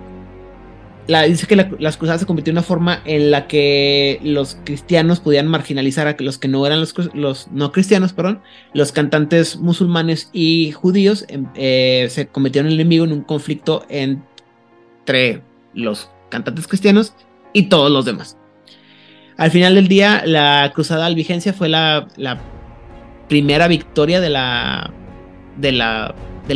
la, 1.07 1.23
dice 1.23 1.47
que 1.47 1.55
la, 1.55 1.69
las 1.79 1.97
cruzadas 1.97 2.21
se 2.21 2.27
convirtió 2.27 2.51
en 2.51 2.57
una 2.57 2.63
forma 2.63 3.01
en 3.05 3.29
la 3.31 3.47
que 3.47 4.19
los 4.23 4.57
cristianos 4.63 5.19
podían 5.19 5.47
marginalizar 5.47 6.07
a 6.07 6.15
los 6.19 6.37
que 6.37 6.47
no 6.47 6.65
eran 6.65 6.79
los, 6.79 7.47
no 7.51 7.71
cristianos, 7.71 8.13
perdón, 8.13 8.41
los 8.73 8.91
cantantes 8.91 9.57
musulmanes 9.57 10.29
y 10.31 10.71
judíos 10.71 11.25
eh, 11.55 12.07
se 12.09 12.27
convirtieron 12.27 12.67
en 12.67 12.75
enemigo 12.75 13.03
en 13.03 13.11
un 13.11 13.21
conflicto 13.21 13.85
entre 13.89 15.41
los 15.73 16.09
cantantes 16.29 16.67
cristianos 16.67 17.13
y 17.51 17.63
todos 17.63 17.91
los 17.91 18.05
demás. 18.05 18.37
Al 19.35 19.51
final 19.51 19.75
del 19.75 19.87
día, 19.87 20.23
la 20.25 20.71
cruzada 20.73 21.05
albigencia 21.05 21.53
fue 21.53 21.67
la, 21.67 22.07
primera 23.27 23.67
victoria 23.67 24.21
del 24.21 24.33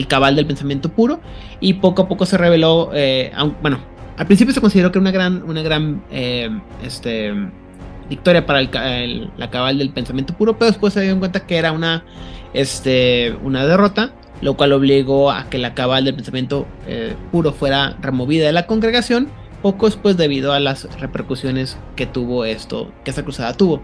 cabal 0.07 0.35
del 0.35 0.45
pensamiento 0.45 0.89
puro 0.89 1.19
y 1.59 1.73
poco 1.75 2.03
a 2.03 2.07
poco 2.07 2.25
se 2.25 2.37
reveló, 2.37 2.91
eh, 2.93 3.31
bueno, 3.61 3.79
al 4.17 4.25
principio 4.25 4.53
se 4.53 4.61
consideró 4.61 4.91
que 4.91 4.97
era 4.97 5.01
una 5.01 5.11
gran, 5.11 5.43
una 5.43 5.61
gran 5.61 6.03
eh, 6.09 6.49
este, 6.83 7.33
victoria 8.09 8.45
para 8.45 8.61
el, 8.61 9.29
la 9.37 9.49
cabal 9.51 9.77
del 9.77 9.91
pensamiento 9.91 10.33
puro, 10.33 10.57
pero 10.57 10.71
después 10.71 10.93
se 10.93 11.01
dio 11.01 11.17
cuenta 11.19 11.45
que 11.45 11.57
era 11.57 11.71
una, 11.71 12.03
este, 12.53 13.35
una 13.43 13.65
derrota, 13.65 14.11
lo 14.41 14.55
cual 14.55 14.73
obligó 14.73 15.31
a 15.31 15.49
que 15.49 15.59
la 15.59 15.75
cabal 15.75 16.05
del 16.05 16.15
pensamiento 16.15 16.65
eh, 16.87 17.15
puro 17.31 17.53
fuera 17.53 17.95
removida 18.01 18.47
de 18.47 18.53
la 18.53 18.65
congregación, 18.65 19.29
poco 19.61 19.85
después 19.85 20.17
debido 20.17 20.51
a 20.51 20.59
las 20.59 20.87
repercusiones 20.99 21.77
que 21.95 22.07
tuvo 22.07 22.43
esto, 22.43 22.91
que 23.03 23.11
esta 23.11 23.23
cruzada 23.23 23.53
tuvo. 23.53 23.83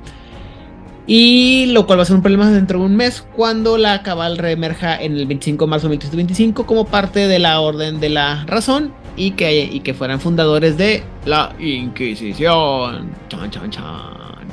Y 1.05 1.67
lo 1.67 1.85
cual 1.85 1.99
va 1.99 2.03
a 2.03 2.05
ser 2.05 2.15
un 2.15 2.21
problema 2.21 2.49
dentro 2.49 2.79
de 2.79 2.85
un 2.85 2.95
mes 2.95 3.27
cuando 3.35 3.77
la 3.77 4.01
cabal 4.03 4.37
reemerja 4.37 4.95
en 4.95 5.17
el 5.17 5.27
25 5.27 5.65
de 5.65 5.69
marzo 5.69 5.87
de 5.87 5.91
1825 5.91 6.65
como 6.65 6.85
parte 6.85 7.27
de 7.27 7.39
la 7.39 7.59
Orden 7.59 7.99
de 7.99 8.09
la 8.09 8.45
Razón 8.45 8.93
y 9.15 9.31
que, 9.31 9.63
y 9.63 9.79
que 9.81 9.93
fueran 9.93 10.19
fundadores 10.19 10.77
de 10.77 11.03
la 11.25 11.55
Inquisición. 11.59 13.11
Chan, 13.29 13.51
chan, 13.51 13.69
chan. 13.69 14.43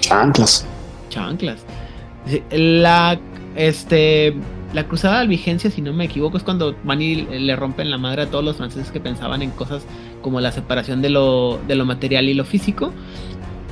Chanclas. 0.00 0.66
Chanclas. 1.10 1.64
La, 2.50 3.18
este, 3.56 4.34
la 4.72 4.84
cruzada 4.84 5.16
de 5.16 5.20
albigencia, 5.22 5.70
si 5.70 5.82
no 5.82 5.92
me 5.92 6.04
equivoco, 6.04 6.36
es 6.36 6.42
cuando 6.42 6.74
van 6.84 7.00
y 7.00 7.16
le 7.16 7.56
rompen 7.56 7.90
la 7.90 7.98
madre 7.98 8.22
a 8.22 8.26
todos 8.26 8.44
los 8.44 8.56
franceses 8.56 8.90
que 8.90 9.00
pensaban 9.00 9.42
en 9.42 9.50
cosas 9.50 9.84
como 10.22 10.40
la 10.40 10.52
separación 10.52 11.02
de 11.02 11.10
lo, 11.10 11.60
de 11.66 11.74
lo 11.74 11.84
material 11.84 12.28
y 12.28 12.34
lo 12.34 12.44
físico. 12.44 12.92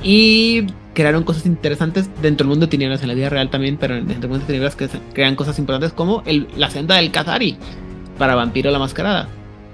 Y 0.03 0.67
crearon 0.93 1.23
cosas 1.23 1.45
interesantes 1.45 2.09
dentro 2.21 2.43
del 2.43 2.49
mundo 2.49 2.65
de 2.67 2.69
tinieblas, 2.69 3.01
en 3.01 3.07
la 3.07 3.13
vida 3.13 3.29
real 3.29 3.49
también, 3.49 3.77
pero 3.77 3.95
dentro 3.95 4.21
del 4.21 4.29
mundo 4.29 4.45
de 4.45 4.47
tinieblas 4.47 4.75
que 4.75 4.89
crean 5.13 5.35
cosas 5.35 5.57
importantes 5.59 5.93
como 5.93 6.21
el, 6.25 6.47
la 6.57 6.69
senda 6.69 6.95
del 6.95 7.11
Kazari 7.11 7.57
para 8.17 8.35
Vampiro 8.35 8.69
la 8.69 8.79
Mascarada. 8.79 9.27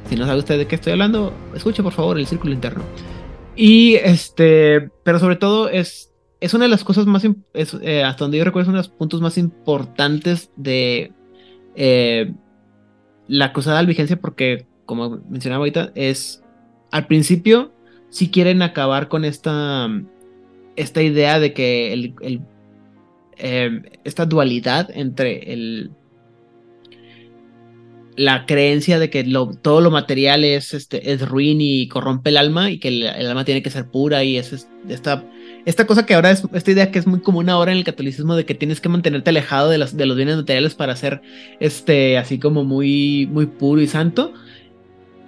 Si 0.08 0.16
no 0.16 0.26
sabe 0.26 0.39
usted 0.39 0.58
de 0.58 0.68
qué 0.68 0.76
estoy 0.76 0.93
hablando, 0.93 1.34
escuche 1.54 1.84
por 1.84 1.93
favor 1.93 2.18
el 2.18 2.28
círculo 2.28 2.54
interno. 2.54 2.84
Y 3.56 3.95
este, 3.95 4.89
pero 5.04 5.20
sobre 5.20 5.36
todo 5.36 5.70
es, 5.70 6.14
es 6.39 6.54
una 6.54 6.66
de 6.66 6.70
las 6.70 6.84
cosas 6.84 7.06
más, 7.06 7.26
es, 7.54 7.78
eh, 7.82 8.04
hasta 8.04 8.24
donde 8.24 8.38
yo 8.38 8.45
recuerdo, 8.45 8.64
es 8.64 8.70
uno 8.70 8.78
de 8.78 8.88
los 8.88 8.95
puntos 8.95 9.22
más 9.22 9.38
importantes 9.38 10.50
de 10.56 11.12
eh, 11.76 12.34
la 13.28 13.54
de 13.54 13.72
albigencia, 13.72 14.20
porque, 14.20 14.66
como 14.86 15.20
mencionaba 15.30 15.60
ahorita, 15.60 15.91
es 15.95 16.43
al 16.91 17.06
principio, 17.08 17.72
si 18.10 18.32
quieren 18.32 18.62
acabar 18.62 19.08
con 19.08 19.26
esta, 19.26 19.88
esta 20.76 21.02
idea 21.04 21.39
de 21.39 21.54
que 21.54 21.93
el, 21.93 22.16
el, 22.22 22.41
eh, 23.38 24.00
esta 24.04 24.26
dualidad 24.26 24.89
entre 24.93 25.54
el 25.54 25.91
la 28.20 28.46
creencia 28.46 29.00
de 29.00 29.10
que 29.10 29.24
todo 29.62 29.80
lo 29.80 29.92
material 29.92 30.44
es, 30.44 30.74
este, 30.74 31.14
es 31.14 31.26
ruin 31.26 31.62
y 31.62 31.88
corrompe 31.88 32.32
el 32.32 32.36
alma 32.36 32.70
y 32.70 32.78
que 32.78 32.90
el, 32.90 33.08
alma 33.08 33.46
tiene 33.46 33.64
que 33.64 33.70
ser 33.70 33.86
pura 33.86 34.26
y 34.26 34.36
es, 34.36 34.52
es, 34.52 34.68
esta, 34.90 35.24
esta 35.66 35.88
cosa 35.88 36.06
que 36.06 36.16
ahora 36.16 36.30
es 36.30 36.44
esta 36.52 36.72
idea 36.72 36.92
que 36.92 37.00
es 37.00 37.08
muy 37.08 37.22
común 37.22 37.48
ahora 37.48 37.72
en 37.72 37.78
el 37.78 37.86
catolicismo 37.86 38.36
de 38.36 38.44
que 38.44 38.56
tienes 38.56 38.82
que 38.82 38.90
mantenerte 38.90 39.30
alejado 39.30 39.70
de, 39.70 39.78
de 39.78 40.06
los 40.06 40.18
bienes 40.18 40.36
materiales 40.36 40.76
para 40.76 40.98
ser 40.98 41.22
este, 41.62 42.18
así 42.18 42.40
como 42.40 42.66
muy, 42.66 43.26
muy 43.32 43.46
puro 43.46 43.80
y 43.80 43.88
santo 43.88 44.34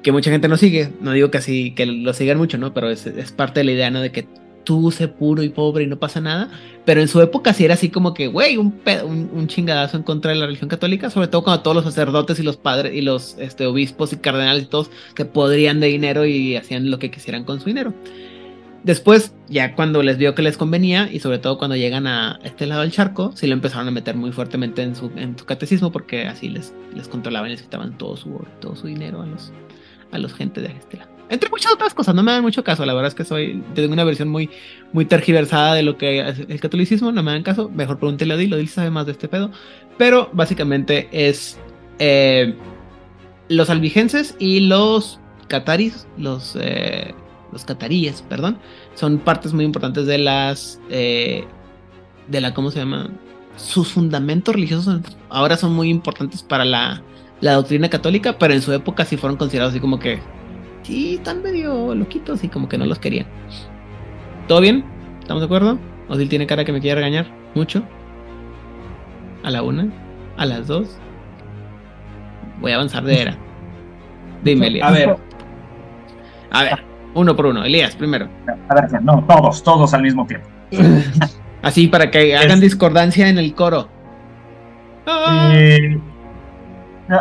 que 0.03 0.11
mucha 0.11 0.29
gente 0.29 0.49
no 0.49 0.57
sigue, 0.57 0.91
no 0.99 1.13
digo 1.13 1.31
que 1.31 1.37
así 1.37 1.71
que 1.71 1.85
lo 1.85 2.13
sigan 2.13 2.39
mucho, 2.39 2.57
¿no? 2.57 2.73
Pero 2.73 2.89
es, 2.89 3.07
es 3.07 3.31
parte 3.31 3.61
de 3.61 3.63
la 3.63 3.71
idea, 3.71 3.89
¿no? 3.89 4.01
De 4.01 4.11
que 4.11 4.27
tú 4.63 4.91
sé 4.91 5.07
puro 5.07 5.43
y 5.43 5.49
pobre 5.49 5.83
y 5.83 5.87
no 5.87 5.97
pasa 5.97 6.21
nada, 6.21 6.49
pero 6.85 7.01
en 7.01 7.07
su 7.07 7.21
época 7.21 7.53
sí 7.53 7.65
era 7.65 7.75
así 7.75 7.89
como 7.89 8.13
que, 8.13 8.27
güey, 8.27 8.57
un, 8.57 8.79
un, 9.05 9.29
un, 9.33 9.47
chingadazo 9.47 9.97
en 9.97 10.03
contra 10.03 10.31
de 10.31 10.37
la 10.37 10.45
religión 10.45 10.69
católica, 10.69 11.09
sobre 11.09 11.27
todo 11.27 11.43
cuando 11.43 11.61
todos 11.61 11.75
los 11.75 11.85
sacerdotes 11.85 12.39
y 12.39 12.43
los 12.43 12.57
padres 12.57 12.93
y 12.93 13.01
los 13.01 13.37
este, 13.39 13.65
obispos 13.65 14.13
y 14.13 14.17
cardenales 14.17 14.63
y 14.63 14.65
todos 14.67 14.89
que 15.15 15.25
podrían 15.25 15.79
de 15.79 15.87
dinero 15.87 16.25
y 16.25 16.55
hacían 16.55 16.89
lo 16.89 16.99
que 16.99 17.11
quisieran 17.11 17.43
con 17.43 17.59
su 17.59 17.65
dinero. 17.65 17.93
Después, 18.83 19.35
ya 19.47 19.75
cuando 19.75 20.01
les 20.01 20.17
vio 20.17 20.33
que 20.33 20.41
les 20.41 20.57
convenía, 20.57 21.07
y 21.11 21.19
sobre 21.19 21.37
todo 21.37 21.59
cuando 21.59 21.75
llegan 21.75 22.07
a 22.07 22.39
este 22.43 22.65
lado 22.65 22.81
del 22.81 22.91
charco, 22.91 23.31
sí 23.35 23.45
lo 23.45 23.53
empezaron 23.53 23.87
a 23.87 23.91
meter 23.91 24.15
muy 24.15 24.31
fuertemente 24.31 24.81
en 24.81 24.95
su, 24.95 25.11
catecismo, 25.45 25.91
porque 25.91 26.25
así 26.25 26.49
les, 26.49 26.73
les 26.95 27.07
controlaban 27.07 27.49
y 27.49 27.53
les 27.53 27.61
quitaban 27.61 27.95
todo 27.97 28.17
su, 28.17 28.43
todo 28.59 28.75
su 28.75 28.87
dinero 28.87 29.21
a 29.21 29.27
los, 29.27 29.51
a 30.11 30.17
los 30.17 30.33
gente 30.33 30.61
de 30.61 30.69
este 30.69 30.97
lado. 30.97 31.20
Entre 31.31 31.49
muchas 31.49 31.73
otras 31.73 31.93
cosas, 31.95 32.13
no 32.13 32.21
me 32.21 32.31
dan 32.31 32.43
mucho 32.43 32.63
caso. 32.63 32.85
La 32.85 32.93
verdad 32.93 33.07
es 33.07 33.15
que 33.15 33.23
soy, 33.23 33.63
tengo 33.73 33.93
una 33.93 34.03
versión 34.03 34.27
muy, 34.27 34.49
muy 34.93 35.05
tergiversada 35.05 35.73
de 35.73 35.81
lo 35.81 35.97
que 35.97 36.19
es 36.19 36.39
el 36.39 36.59
catolicismo. 36.59 37.11
No 37.11 37.23
me 37.23 37.31
dan 37.31 37.41
caso. 37.41 37.69
Mejor 37.69 37.97
pregúntele 37.97 38.33
a 38.33 38.37
Odil. 38.37 38.53
Odil 38.53 38.67
sabe 38.67 38.91
más 38.91 39.05
de 39.07 39.13
este 39.13 39.27
pedo. 39.27 39.49
Pero 39.97 40.29
básicamente 40.33 41.07
es 41.11 41.57
eh, 41.99 42.53
los 43.47 43.69
albigenses 43.69 44.35
y 44.39 44.61
los 44.61 45.19
cataris, 45.47 46.07
los, 46.17 46.57
eh, 46.59 47.13
los 47.51 47.65
cataríes, 47.65 48.21
perdón, 48.23 48.57
son 48.95 49.19
partes 49.19 49.53
muy 49.53 49.65
importantes 49.65 50.05
de 50.05 50.17
las, 50.17 50.79
eh, 50.89 51.45
de 52.27 52.41
la, 52.41 52.53
¿cómo 52.53 52.71
se 52.71 52.79
llama? 52.79 53.09
Sus 53.57 53.89
fundamentos 53.89 54.55
religiosos 54.55 55.01
ahora 55.29 55.57
son 55.57 55.73
muy 55.73 55.89
importantes 55.89 56.41
para 56.41 56.63
la, 56.63 57.03
la 57.41 57.53
doctrina 57.53 57.89
católica, 57.89 58.37
pero 58.37 58.53
en 58.53 58.61
su 58.61 58.71
época 58.71 59.03
sí 59.03 59.17
fueron 59.17 59.37
considerados 59.37 59.73
así 59.73 59.81
como 59.81 59.99
que, 59.99 60.19
sí, 60.91 61.15
están 61.15 61.41
medio 61.41 61.95
loquitos 61.95 62.43
y 62.43 62.49
como 62.49 62.67
que 62.67 62.77
no 62.77 62.85
los 62.85 62.99
querían. 62.99 63.25
¿Todo 64.47 64.59
bien? 64.59 64.83
¿Estamos 65.21 65.41
de 65.41 65.45
acuerdo? 65.45 65.77
Odil 66.09 66.27
tiene 66.27 66.45
cara 66.45 66.65
que 66.65 66.73
me 66.73 66.81
quiere 66.81 66.95
regañar 66.95 67.27
mucho. 67.55 67.81
A 69.43 69.49
la 69.49 69.63
una, 69.63 69.87
a 70.35 70.45
las 70.45 70.67
dos. 70.67 70.97
Voy 72.59 72.73
a 72.73 72.75
avanzar 72.75 73.03
de 73.03 73.21
era. 73.21 73.37
Dime, 74.43 74.67
Elías. 74.67 74.89
A 74.89 74.91
ver, 74.91 75.17
A 76.51 76.63
ver, 76.63 76.83
uno 77.13 77.35
por 77.37 77.45
uno. 77.45 77.63
Elías, 77.63 77.95
primero. 77.95 78.27
A 78.67 78.75
ver, 78.75 79.01
no, 79.01 79.23
todos, 79.25 79.63
todos 79.63 79.93
al 79.93 80.01
mismo 80.01 80.27
tiempo. 80.27 80.47
Así 81.61 81.87
para 81.87 82.11
que 82.11 82.35
hagan 82.35 82.59
discordancia 82.59 83.29
en 83.29 83.37
el 83.37 83.55
coro. 83.55 83.87
Ah. 85.07 85.51
Eh, 85.55 85.99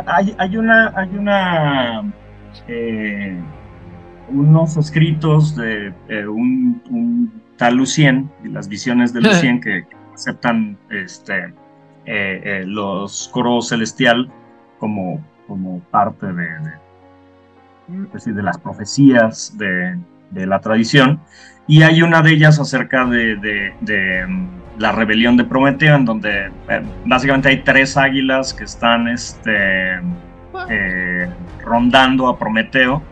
hay, 0.07 0.35
hay 0.39 0.57
una, 0.57 0.93
hay 0.97 1.09
una, 1.11 2.12
eh, 2.66 3.39
unos 4.31 4.76
escritos 4.76 5.57
de 5.57 5.93
eh, 6.09 6.26
un, 6.26 6.83
un 6.91 7.43
tal 7.57 7.76
Lucien, 7.76 8.31
y 8.45 8.49
las 8.49 8.68
visiones 8.68 9.12
de 9.12 9.20
Lucien 9.22 9.61
que 9.61 9.87
aceptan 10.14 10.76
este, 10.91 11.47
eh, 12.07 12.41
eh, 12.45 12.64
los 12.66 13.28
coros 13.33 13.68
celestial 13.68 14.31
como, 14.78 15.24
como 15.47 15.81
parte 15.91 16.26
de, 16.26 16.33
de, 16.33 18.05
es 18.05 18.12
decir, 18.12 18.35
de 18.35 18.43
las 18.43 18.59
profecías 18.59 19.57
de, 19.59 19.99
de 20.31 20.47
la 20.47 20.61
tradición. 20.61 21.20
Y 21.66 21.83
hay 21.83 22.03
una 22.03 22.22
de 22.22 22.33
ellas 22.33 22.59
acerca 22.59 23.05
de, 23.05 24.26
mm, 24.26 24.81
la 24.81 24.93
rebelión 24.93 25.37
de 25.37 25.45
Prometeo, 25.45 25.95
en 25.95 26.05
donde 26.05 26.47
eh, 26.68 26.83
básicamente 27.05 27.49
hay 27.49 27.62
tres 27.62 27.97
águilas 27.97 28.53
que 28.55 28.64
están 28.64 29.07
este, 29.09 30.01
eh, 30.68 31.28
rondando 31.64 32.28
a 32.28 32.39
Prometeo. 32.39 33.03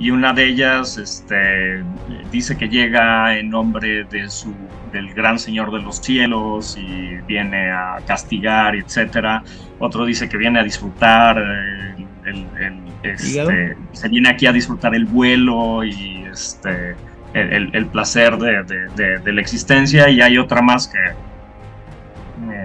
Y 0.00 0.10
una 0.10 0.32
de 0.32 0.46
ellas 0.46 0.96
este, 0.96 1.84
dice 2.32 2.56
que 2.56 2.70
llega 2.70 3.36
en 3.36 3.50
nombre 3.50 4.04
de 4.04 4.30
su, 4.30 4.54
del 4.92 5.12
gran 5.12 5.38
Señor 5.38 5.70
de 5.70 5.82
los 5.82 5.98
cielos 5.98 6.78
y 6.80 7.16
viene 7.26 7.70
a 7.70 7.98
castigar, 8.06 8.74
etc. 8.74 9.42
Otro 9.78 10.06
dice 10.06 10.26
que 10.26 10.38
viene 10.38 10.58
a 10.58 10.64
disfrutar, 10.64 11.36
el, 11.36 12.06
el, 12.24 12.46
el, 12.62 12.82
este, 13.02 13.76
se 13.92 14.08
viene 14.08 14.30
aquí 14.30 14.46
a 14.46 14.52
disfrutar 14.52 14.94
el 14.94 15.04
vuelo 15.04 15.84
y 15.84 16.24
este, 16.32 16.96
el, 17.34 17.86
placer 17.92 18.38
de, 18.38 18.62
de, 18.62 18.88
de, 18.96 19.18
de, 19.18 19.32
la 19.34 19.40
existencia. 19.42 20.08
Y 20.08 20.22
hay 20.22 20.38
otra 20.38 20.62
más 20.62 20.88
que, 20.88 20.98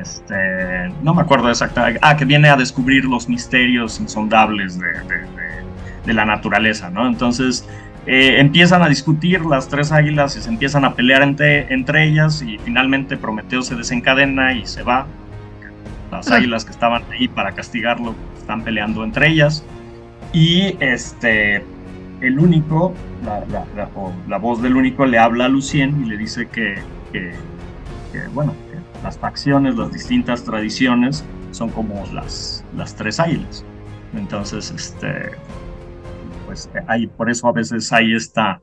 este, 0.01 0.89
no 1.03 1.13
me 1.13 1.21
acuerdo 1.21 1.49
exactamente, 1.49 1.99
ah, 2.01 2.15
que 2.15 2.23
viene 2.23 2.47
a 2.47 2.55
descubrir 2.55 3.03
los 3.03 3.27
misterios 3.27 3.99
insondables 3.99 4.79
de, 4.79 4.88
de 6.06 6.14
la 6.14 6.26
naturaleza, 6.26 6.89
¿no? 6.89 7.08
Entonces 7.08 7.68
eh, 8.06 8.39
empiezan 8.39 8.84
a 8.84 8.89
discutir 8.89 9.45
las 9.45 9.68
tres 9.68 9.91
águilas 9.91 10.36
y 10.38 10.41
se 10.41 10.49
empiezan 10.49 10.86
a 10.86 10.93
pelear 10.93 11.24
entre, 11.24 11.74
entre 11.74 12.03
ellas 12.03 12.41
y 12.41 12.58
finalmente 12.60 13.18
Prometeo 13.18 13.62
se 13.62 13.76
desencadena 13.76 14.53
y 14.53 14.66
se 14.66 14.84
va. 14.84 15.08
Las 16.12 16.30
águilas 16.32 16.64
que 16.64 16.72
estaban 16.72 17.03
ahí 17.12 17.28
para 17.28 17.53
castigarlo 17.53 18.16
están 18.38 18.64
peleando 18.64 19.03
entre 19.03 19.28
ellas 19.28 19.66
y 20.32 20.78
este 20.80 21.64
el 22.22 22.39
único, 22.39 22.93
la, 23.26 23.39
la, 23.51 23.66
la, 23.76 23.89
la 24.28 24.38
voz 24.38 24.62
del 24.62 24.76
único 24.76 25.06
le 25.06 25.18
habla 25.20 25.45
a 25.45 25.49
Lucien 25.49 26.06
y 26.06 26.10
le 26.10 26.18
dice 26.18 26.47
que, 26.47 26.76
que, 27.12 27.34
que 28.12 28.28
bueno, 28.34 28.53
que 28.72 29.03
las 29.03 29.18
facciones, 29.18 29.76
las 29.76 29.91
distintas 29.91 30.43
tradiciones 30.43 31.26
son 31.51 31.70
como 31.70 32.06
las, 32.14 32.64
las 32.76 32.95
tres 32.95 33.20
águilas. 33.20 33.66
Entonces, 34.16 34.72
este, 34.72 35.32
pues 36.56 36.70
hay, 36.88 37.08
por 37.08 37.30
eso 37.30 37.49
a 37.49 37.51
veces 37.51 37.91
hay 37.91 38.16
esta 38.16 38.62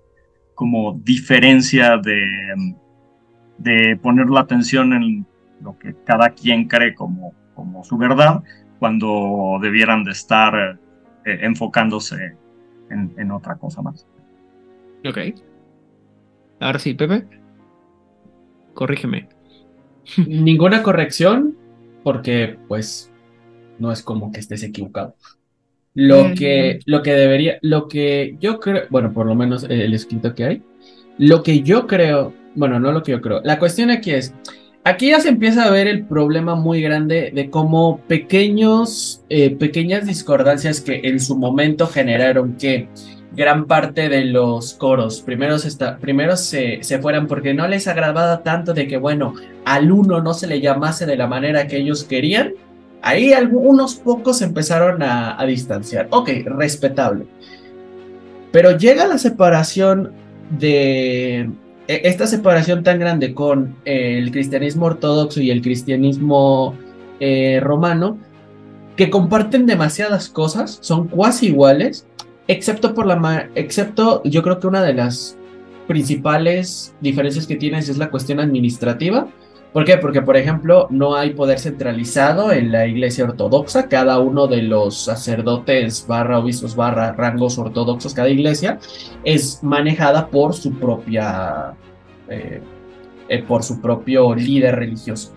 como 0.55 0.99
diferencia 1.05 1.99
de, 1.99 2.25
de 3.59 3.99
poner 4.03 4.31
la 4.31 4.41
atención 4.41 4.95
en 4.95 5.27
lo 5.61 5.79
que 5.79 5.95
cada 6.05 6.31
quien 6.31 6.69
cree 6.69 6.95
como, 6.95 7.35
como 7.55 7.85
su 7.85 7.99
verdad, 7.99 8.43
cuando 8.79 9.59
debieran 9.61 10.05
de 10.05 10.13
estar 10.13 10.79
eh, 11.27 11.39
enfocándose 11.43 12.35
en, 12.89 13.13
en, 13.19 13.31
otra 13.31 13.57
cosa 13.57 13.83
más. 13.83 14.07
Ok. 15.07 15.19
Ahora 16.61 16.79
sí, 16.79 16.95
Pepe. 16.95 17.27
Corrígeme. 18.73 19.29
Ninguna 20.27 20.83
corrección, 20.83 21.57
porque 22.03 22.59
pues 22.69 23.13
no 23.79 23.93
es 23.93 24.03
como 24.03 24.33
que 24.33 24.41
estés 24.41 24.63
equivocado. 24.63 25.15
Lo 25.95 26.33
que, 26.35 26.81
lo 26.87 27.03
que 27.03 27.13
debería, 27.13 27.59
lo 27.61 27.87
que 27.87 28.37
yo 28.41 28.61
creo, 28.61 28.85
bueno, 28.89 29.13
por 29.13 29.27
lo 29.27 29.35
menos 29.35 29.65
el 29.65 29.93
escrito 29.93 30.35
que 30.35 30.45
hay, 30.45 30.63
lo 31.19 31.43
que 31.43 31.61
yo 31.61 31.87
creo, 31.87 32.33
bueno, 32.55 32.81
no 32.81 32.93
lo 32.93 33.03
que 33.03 33.13
yo 33.13 33.21
creo, 33.21 33.43
la 33.45 33.59
cuestión 33.59 33.91
aquí 33.91 34.13
es, 34.13 34.35
aquí 34.85 35.11
ya 35.11 35.21
se 35.21 35.29
empieza 35.29 35.65
a 35.65 35.71
ver 35.71 35.87
el 35.89 36.07
problema 36.07 36.55
muy 36.55 36.81
grande 36.81 37.31
de 37.35 37.51
cómo 37.51 38.01
pequeños, 38.09 39.23
eh, 39.29 39.51
pequeñas 39.51 40.07
discordancias 40.07 40.81
que 40.81 41.03
en 41.05 41.21
su 41.21 41.37
momento 41.37 41.87
generaron 41.87 42.57
que 42.57 42.89
gran 43.35 43.67
parte 43.67 44.09
de 44.09 44.25
los 44.27 44.75
coros 44.75 45.21
primero, 45.21 45.59
se, 45.59 45.69
está, 45.69 45.99
primero 45.99 46.37
se, 46.37 46.83
se 46.83 46.99
fueran 47.01 47.27
porque 47.27 47.55
no 47.55 47.67
les 47.69 47.87
agradaba 47.87 48.43
tanto 48.43 48.73
de 48.73 48.87
que, 48.87 48.97
bueno, 48.97 49.35
al 49.65 49.93
uno 49.93 50.23
no 50.23 50.33
se 50.33 50.47
le 50.47 50.61
llamase 50.61 51.05
de 51.05 51.17
la 51.17 51.27
manera 51.27 51.67
que 51.67 51.79
ellos 51.79 52.05
querían, 52.05 52.55
Ahí 53.03 53.33
algunos 53.33 53.97
pocos 53.97 54.43
empezaron 54.43 55.03
a, 55.03 55.45
distanciar. 55.45 56.07
Ok, 56.11 56.31
respetable. 56.45 57.27
Pero 58.53 58.77
llega 58.77 59.07
la 59.07 59.19
separación 59.19 60.13
de... 60.51 61.51
Esta 61.89 62.29
separación 62.29 62.85
tan 62.85 63.01
grande 63.01 63.35
con 63.35 63.75
el 63.85 64.31
cristianismo 64.31 64.87
ortodoxo 64.87 65.41
y 65.41 65.51
el 65.51 65.63
cristianismo 65.63 66.77
eh, 67.19 67.59
romano, 67.61 68.19
que 68.97 69.11
comparten 69.11 69.67
demasiadas 69.67 70.29
cosas, 70.29 70.79
son 70.81 71.09
cuasi 71.09 71.47
iguales, 71.47 72.07
excepto 72.47 72.95
por 72.95 73.07
la... 73.07 73.49
excepto 73.57 74.23
yo 74.25 74.43
creo 74.45 74.61
que 74.61 74.69
una 74.69 74.83
de 74.83 74.95
las 74.95 75.37
principales 75.89 76.95
diferencias 77.01 77.49
que 77.49 77.57
tienes 77.57 77.89
es 77.89 77.99
la 77.99 78.11
cuestión 78.11 78.39
administrativa 78.39 79.27
¿Por 79.73 79.85
qué? 79.87 79.97
Porque, 79.97 80.21
por 80.21 80.37
ejemplo, 80.37 80.87
no 80.91 81.15
hay 81.17 81.31
poder 81.31 81.59
centralizado 81.59 82.53
en 82.53 82.71
la 82.71 82.87
iglesia 82.87 83.25
ortodoxa. 83.25 83.89
Cada 83.89 84.19
uno 84.19 84.47
de 84.47 84.63
los 84.63 84.99
sacerdotes 85.05 86.07
barra 86.07 86.39
obispos 86.39 86.77
barra 86.77 87.13
rangos 87.13 87.59
ortodoxos, 87.59 88.13
cada 88.13 88.29
iglesia, 88.29 88.79
es 89.25 89.63
manejada 89.63 90.29
por 90.29 90.53
su 90.53 90.75
propia. 90.79 91.75
Eh, 92.29 92.61
eh, 93.29 93.43
por 93.43 93.63
su 93.63 93.81
propio 93.81 94.35
líder 94.35 94.77
religioso. 94.77 95.33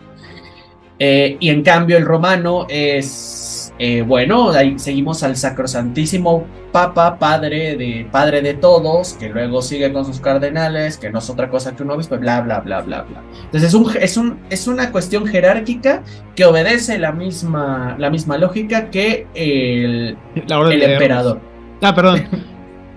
Eh, 1.00 1.38
y 1.40 1.50
en 1.50 1.64
cambio, 1.64 1.96
el 1.96 2.04
romano 2.04 2.66
es 2.68 3.55
eh, 3.78 4.02
bueno, 4.02 4.52
ahí 4.52 4.80
seguimos 4.80 5.22
al 5.24 5.36
sacrosantísimo 5.36 6.46
Papa, 6.72 7.18
padre 7.18 7.78
de, 7.78 8.06
padre 8.12 8.42
de 8.42 8.54
todos, 8.54 9.14
que 9.14 9.30
luego 9.30 9.62
sigue 9.62 9.94
con 9.94 10.04
sus 10.04 10.20
cardenales, 10.20 10.98
que 10.98 11.10
no 11.10 11.20
es 11.20 11.30
otra 11.30 11.50
cosa 11.50 11.74
que 11.74 11.84
un 11.84 11.92
obispo, 11.92 12.18
bla, 12.18 12.42
bla, 12.42 12.60
bla, 12.60 12.82
bla, 12.82 13.04
bla. 13.04 13.22
Entonces 13.46 13.70
es, 13.70 13.74
un, 13.74 13.90
es, 13.98 14.18
un, 14.18 14.40
es 14.50 14.68
una 14.68 14.92
cuestión 14.92 15.26
jerárquica 15.26 16.04
que 16.36 16.44
obedece 16.44 16.98
la 16.98 17.14
misma, 17.14 17.96
la 17.98 18.10
misma 18.10 18.38
lógica 18.38 18.90
que 18.90 19.28
el, 19.34 20.18
el 20.36 20.84
emperador. 20.84 21.40
Ah, 21.82 21.96
perdón. 21.96 22.24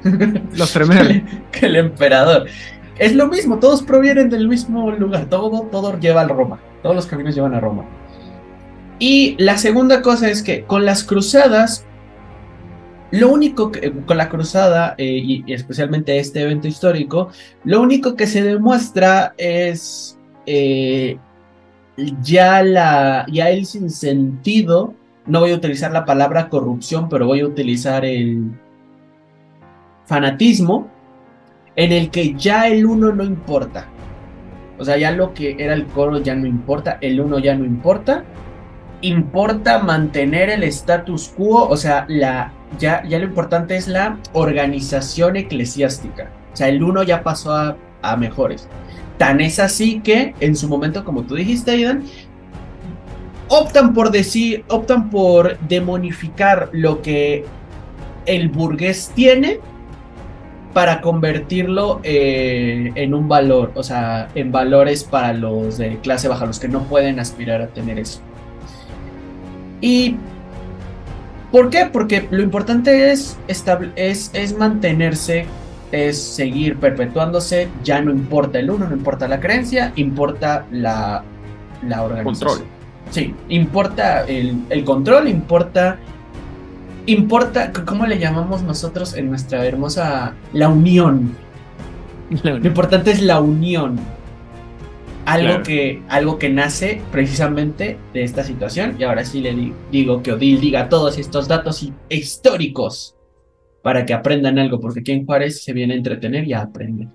Los 0.57 0.73
tremendos. 0.73 1.31
que 1.53 1.67
el 1.67 1.77
emperador. 1.77 2.47
Es 2.99 3.15
lo 3.15 3.29
mismo, 3.29 3.61
todos 3.61 3.83
provienen 3.83 4.29
del 4.29 4.49
mismo 4.49 4.91
lugar, 4.91 5.27
todo, 5.27 5.69
todo 5.71 5.99
lleva 6.01 6.23
a 6.23 6.27
Roma, 6.27 6.59
todos 6.83 6.97
los 6.97 7.07
caminos 7.07 7.33
llevan 7.33 7.55
a 7.55 7.61
Roma. 7.61 7.85
Y 8.99 9.37
la 9.39 9.59
segunda 9.59 10.03
cosa 10.03 10.29
es 10.29 10.43
que 10.43 10.65
con 10.65 10.85
las 10.85 11.05
cruzadas, 11.05 11.87
lo 13.11 13.31
único 13.31 13.71
que, 13.71 13.93
con 13.93 14.17
la 14.17 14.29
cruzada, 14.29 14.95
eh, 14.99 15.21
y, 15.23 15.53
especialmente 15.53 16.19
este 16.19 16.43
evento 16.43 16.69
histórico, 16.69 17.31
lo 17.65 17.81
único 17.81 18.17
que 18.17 18.27
se 18.27 18.43
demuestra 18.43 19.35
es 19.39 20.19
eh, 20.47 21.17
ya, 22.23 22.63
la, 22.63 23.27
ya 23.31 23.51
el 23.51 23.67
sinsentido, 23.67 24.95
no 25.27 25.41
voy 25.41 25.53
a 25.53 25.57
utilizar 25.57 25.93
la 25.93 26.05
palabra 26.05 26.49
corrupción, 26.49 27.09
pero 27.09 27.27
voy 27.27 27.41
a 27.41 27.47
utilizar 27.47 28.05
el... 28.05 28.53
fanatismo 30.07 30.91
en 31.77 31.93
el 31.93 32.11
que 32.11 32.35
ya 32.35 32.67
el 32.67 32.85
uno 32.85 33.13
no 33.13 33.23
importa. 33.23 33.87
O 34.79 34.85
sea, 34.85 34.97
ya 34.97 35.13
lo 35.13 35.33
que 35.33 35.57
era 35.59 35.75
el 35.75 35.87
coro 35.87 36.19
ya 36.19 36.35
no 36.35 36.47
importa, 36.47 36.99
el 37.01 37.21
uno 37.21 37.39
ya 37.39 37.55
no 37.55 37.65
importa. 37.65 38.25
Importa 39.01 39.79
mantener 39.79 40.51
el 40.51 40.65
status 40.65 41.29
quo, 41.37 41.69
o 41.69 41.77
sea, 41.77 42.05
la, 42.09 42.53
ya, 42.79 43.05
ya 43.07 43.19
lo 43.19 43.25
importante 43.25 43.77
es 43.77 43.89
la 43.89 44.19
organización 44.33 45.37
eclesiástica. 45.37 46.31
O 46.53 46.57
sea, 46.57 46.69
el 46.69 46.83
uno 46.83 47.03
ya 47.03 47.23
pasó 47.23 47.53
a, 47.53 47.77
a 48.03 48.17
mejores. 48.17 48.69
Tan 49.19 49.41
es 49.41 49.59
así 49.59 50.01
que 50.01 50.35
en 50.41 50.57
su 50.57 50.69
momento, 50.69 51.05
como 51.05 51.23
tú 51.23 51.35
dijiste, 51.35 51.73
Aidan, 51.73 52.05
optan 53.49 53.95
por 53.95 54.11
decir, 54.11 54.65
optan 54.69 55.11
por 55.11 55.59
demonificar 55.61 56.71
lo 56.73 57.03
que 57.03 57.45
el 58.27 58.49
burgués 58.49 59.11
tiene 59.15 59.59
para 60.73 61.01
convertirlo 61.01 62.01
eh, 62.03 62.93
en 62.95 63.15
un 63.15 63.27
valor, 63.27 63.73
o 63.75 63.83
sea, 63.83 64.29
en 64.35 64.53
valores 64.53 65.03
para 65.03 65.33
los 65.33 65.79
de 65.79 65.99
clase 65.99 66.29
baja, 66.29 66.47
los 66.47 66.61
que 66.61 66.69
no 66.69 66.85
pueden 66.85 67.19
aspirar 67.19 67.63
a 67.63 67.69
tener 67.69 67.99
eso. 67.99 68.21
¿Y 69.81 70.17
por 71.51 71.71
qué? 71.71 71.87
Porque 71.93 72.29
lo 72.31 72.43
importante 72.43 73.11
es, 73.11 73.39
es, 73.47 74.31
es 74.35 74.57
mantenerse, 74.57 75.47
es 75.93 76.21
seguir 76.23 76.77
perpetuándose, 76.79 77.69
ya 77.83 78.01
no 78.01 78.11
importa 78.11 78.59
el 78.59 78.71
uno, 78.71 78.87
no 78.89 78.95
importa 78.95 79.29
la 79.29 79.41
creencia, 79.41 79.93
importa 79.97 80.67
la, 80.71 81.23
la 81.87 82.03
organización. 82.03 82.49
Control. 82.49 82.69
Sí, 83.11 83.35
importa 83.49 84.25
el, 84.25 84.65
el 84.69 84.85
control, 84.85 85.29
importa 85.29 85.99
importa, 87.09 87.73
¿cómo 87.87 88.07
le 88.07 88.19
llamamos 88.19 88.63
nosotros 88.63 89.15
en 89.15 89.31
nuestra 89.31 89.65
hermosa, 89.65 90.35
la 90.53 90.69
unión? 90.69 91.35
Lo 92.43 92.57
importante 92.67 93.11
es 93.11 93.23
la 93.23 93.41
unión. 93.41 93.99
Algo, 95.29 95.47
Claro. 95.49 95.63
que, 95.63 96.03
algo 96.09 96.39
que 96.39 96.49
nace 96.49 97.03
precisamente 97.13 97.99
de 98.15 98.23
esta 98.23 98.43
situación. 98.43 98.97
Y 98.99 99.05
ahora 99.05 99.25
sí 99.27 99.41
le 99.43 99.53
di- 99.55 99.75
digo 99.91 100.23
que 100.23 100.33
Odil 100.33 100.59
diga 100.61 100.89
todos 100.89 101.19
estos 101.19 101.47
datos 101.49 101.83
hi- 101.83 101.93
históricos 102.09 103.15
para 103.83 104.07
que 104.07 104.15
aprendan 104.15 104.59
algo, 104.59 104.81
porque 104.81 105.01
aquí 105.01 105.13
en 105.13 105.27
Juárez 105.27 105.63
se 105.63 105.73
viene 105.75 105.93
a 105.95 105.97
entretener 105.99 106.47
y 106.49 106.55
a 106.55 106.63
aprender. 106.63 107.09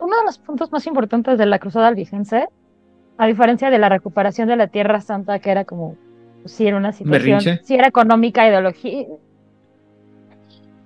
Uno 0.00 0.16
de 0.18 0.24
los 0.24 0.38
puntos 0.38 0.70
más 0.72 0.86
importantes 0.86 1.38
de 1.38 1.46
la 1.46 1.58
cruzada 1.58 1.88
albigense, 1.88 2.48
a 3.18 3.26
diferencia 3.26 3.70
de 3.70 3.78
la 3.78 3.88
recuperación 3.88 4.48
de 4.48 4.56
la 4.56 4.66
Tierra 4.66 5.00
Santa, 5.00 5.38
que 5.38 5.50
era 5.50 5.64
como, 5.64 5.96
pues, 6.42 6.52
sí 6.54 6.66
era 6.66 6.76
una 6.76 6.92
situación, 6.92 7.38
Berrinche. 7.38 7.60
sí 7.64 7.74
era 7.74 7.86
económica, 7.88 8.46
ideología. 8.48 9.06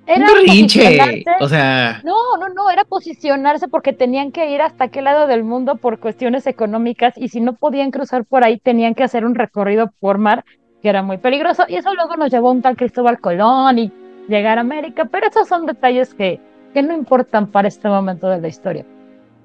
Era 0.06 0.26
Berrinche. 0.26 1.24
O 1.40 1.48
sea, 1.48 2.00
No, 2.04 2.36
no, 2.38 2.48
no, 2.48 2.70
era 2.70 2.84
posicionarse 2.84 3.68
porque 3.68 3.92
tenían 3.92 4.30
que 4.32 4.50
ir 4.50 4.62
hasta 4.62 4.84
aquel 4.84 5.04
lado 5.04 5.26
del 5.26 5.42
mundo 5.42 5.76
por 5.76 5.98
cuestiones 5.98 6.46
económicas 6.46 7.14
y 7.16 7.28
si 7.28 7.40
no 7.40 7.54
podían 7.54 7.90
cruzar 7.90 8.24
por 8.24 8.44
ahí 8.44 8.58
tenían 8.58 8.94
que 8.94 9.02
hacer 9.04 9.24
un 9.24 9.34
recorrido 9.34 9.92
por 9.98 10.18
mar 10.18 10.44
que 10.80 10.88
era 10.88 11.02
muy 11.02 11.18
peligroso 11.18 11.64
y 11.68 11.76
eso 11.76 11.94
luego 11.94 12.16
nos 12.16 12.30
llevó 12.30 12.48
a 12.48 12.52
un 12.52 12.62
tal 12.62 12.76
Cristóbal 12.76 13.20
Colón 13.20 13.78
y 13.78 13.92
llegar 14.28 14.58
a 14.58 14.60
América, 14.60 15.06
pero 15.06 15.26
esos 15.26 15.48
son 15.48 15.66
detalles 15.66 16.14
que, 16.14 16.40
que 16.72 16.82
no 16.82 16.94
importan 16.94 17.48
para 17.48 17.68
este 17.68 17.88
momento 17.88 18.28
de 18.28 18.40
la 18.40 18.48
historia. 18.48 18.84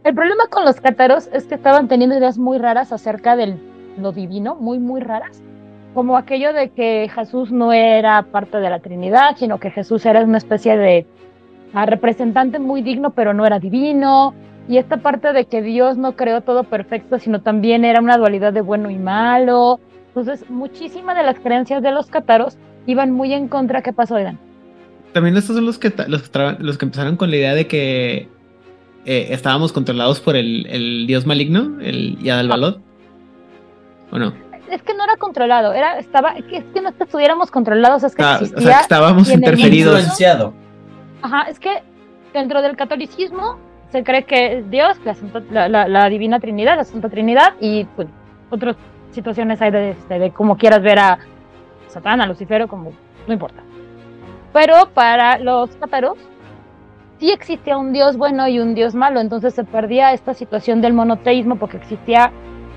El 0.04 0.16
problema 0.16 0.48
con 0.48 0.66
los 0.66 0.82
cátaros 0.82 1.30
es 1.32 1.46
que 1.46 1.56
estaban 1.56 1.88
teniendo 1.88 2.18
ideas 2.18 2.38
muy 2.38 2.58
raras 2.58 2.92
acerca 2.92 3.36
de 3.36 3.58
lo 3.98 4.12
divino, 4.12 4.56
muy, 4.56 4.80
muy 4.80 5.00
raras, 5.02 5.42
como 5.94 6.18
aquello 6.18 6.54
de 6.54 6.70
que 6.70 7.10
Jesús 7.14 7.52
no 7.52 7.74
era 7.74 8.24
parte 8.24 8.58
de 8.58 8.70
la 8.70 8.80
Trinidad, 8.80 9.36
sino 9.38 9.60
que 9.60 9.72
Jesús 9.72 10.06
era 10.06 10.24
una 10.24 10.38
especie 10.38 10.78
de 10.78 11.06
a 11.74 11.86
representante 11.86 12.60
muy 12.60 12.82
digno, 12.82 13.12
pero 13.12 13.34
no 13.34 13.46
era 13.46 13.60
divino. 13.60 14.34
Y 14.68 14.78
esta 14.78 14.98
parte 14.98 15.34
de 15.34 15.46
que 15.46 15.62
Dios 15.62 15.98
no 15.98 16.16
creó 16.16 16.42
todo 16.42 16.64
perfecto, 16.64 17.20
sino 17.20 17.42
también 17.42 17.84
era 17.84 18.00
una 18.00 18.18
dualidad 18.18 18.54
de 18.54 18.62
bueno 18.62 18.90
y 18.90 18.98
malo. 18.98 19.80
Entonces, 20.08 20.50
muchísimas 20.50 21.16
de 21.16 21.24
las 21.24 21.40
creencias 21.40 21.82
de 21.82 21.92
los 21.92 22.08
cátaros 22.08 22.58
iban 22.86 23.12
muy 23.12 23.34
en 23.34 23.48
contra. 23.48 23.82
¿Qué 23.82 23.94
pasó, 23.94 24.18
Edan? 24.18 24.38
también 25.14 25.36
estos 25.36 25.56
son 25.56 25.66
los 25.66 25.78
que, 25.78 25.94
los, 26.08 26.32
los 26.60 26.78
que 26.78 26.86
empezaron 26.86 27.18
con 27.18 27.32
la 27.32 27.36
idea 27.38 27.54
de 27.54 27.68
que 27.68 28.30
eh, 29.06 29.28
estábamos 29.32 29.74
controlados 29.74 30.22
por 30.22 30.36
el, 30.36 30.66
el 30.68 31.06
dios 31.06 31.26
maligno, 31.26 31.80
el 31.82 32.18
Yadalbalot. 32.20 32.80
¿O 34.12 34.20
no? 34.20 34.34
Es 34.72 34.82
que 34.84 34.94
no 34.94 35.04
era 35.04 35.18
controlado, 35.18 35.74
era, 35.74 36.00
estaba, 36.00 36.32
es 36.32 36.46
que 36.46 36.82
no 36.82 36.90
estuviéramos 36.98 37.52
controlados, 37.52 38.04
es 38.04 38.16
que 38.16 38.24
Ah, 38.24 38.38
o 38.40 38.44
existía. 38.44 38.62
sea, 38.68 38.76
que 38.78 38.82
estábamos 38.84 39.30
interferidos. 39.30 39.96
Influenciado. 40.00 40.54
Ajá, 41.22 41.44
es 41.50 41.60
que 41.60 41.84
dentro 42.34 42.62
del 42.62 42.76
catolicismo 42.78 43.58
se 43.92 44.04
cree 44.04 44.24
que 44.24 44.60
es 44.60 44.70
Dios, 44.72 44.98
la, 45.04 45.14
Santa- 45.14 45.44
la, 45.52 45.68
la- 45.68 45.88
la 45.88 46.10
Divina 46.10 46.40
Trinidad, 46.40 46.78
la 46.78 46.86
Santa 46.86 47.10
Trinidad, 47.10 47.54
y 47.60 47.84
pues, 47.96 48.08
otras 48.50 48.78
situaciones 49.12 49.62
hay 49.62 49.72
de, 49.72 49.92
este, 49.92 50.18
de 50.20 50.32
cómo 50.32 50.58
quieras 50.58 50.82
ver 50.82 51.00
a 51.00 51.20
Satán, 51.90 52.22
a 52.22 52.26
Lucifer, 52.28 52.62
o 52.64 52.68
como, 52.70 52.94
no 53.28 53.34
importa. 53.34 53.62
Pero 54.54 54.90
para 54.94 55.38
los 55.40 55.70
cátaros 55.76 56.18
sí 57.20 57.30
existía 57.32 57.78
un 57.78 57.92
Dios 57.92 58.16
bueno 58.18 58.48
y 58.48 58.60
un 58.60 58.74
Dios 58.74 58.96
malo, 58.96 59.20
entonces 59.20 59.54
se 59.54 59.64
perdía 59.66 60.14
esta 60.14 60.34
situación 60.34 60.82
del 60.82 60.94
monoteísmo 60.94 61.58
porque 61.58 61.78
existía 61.78 62.32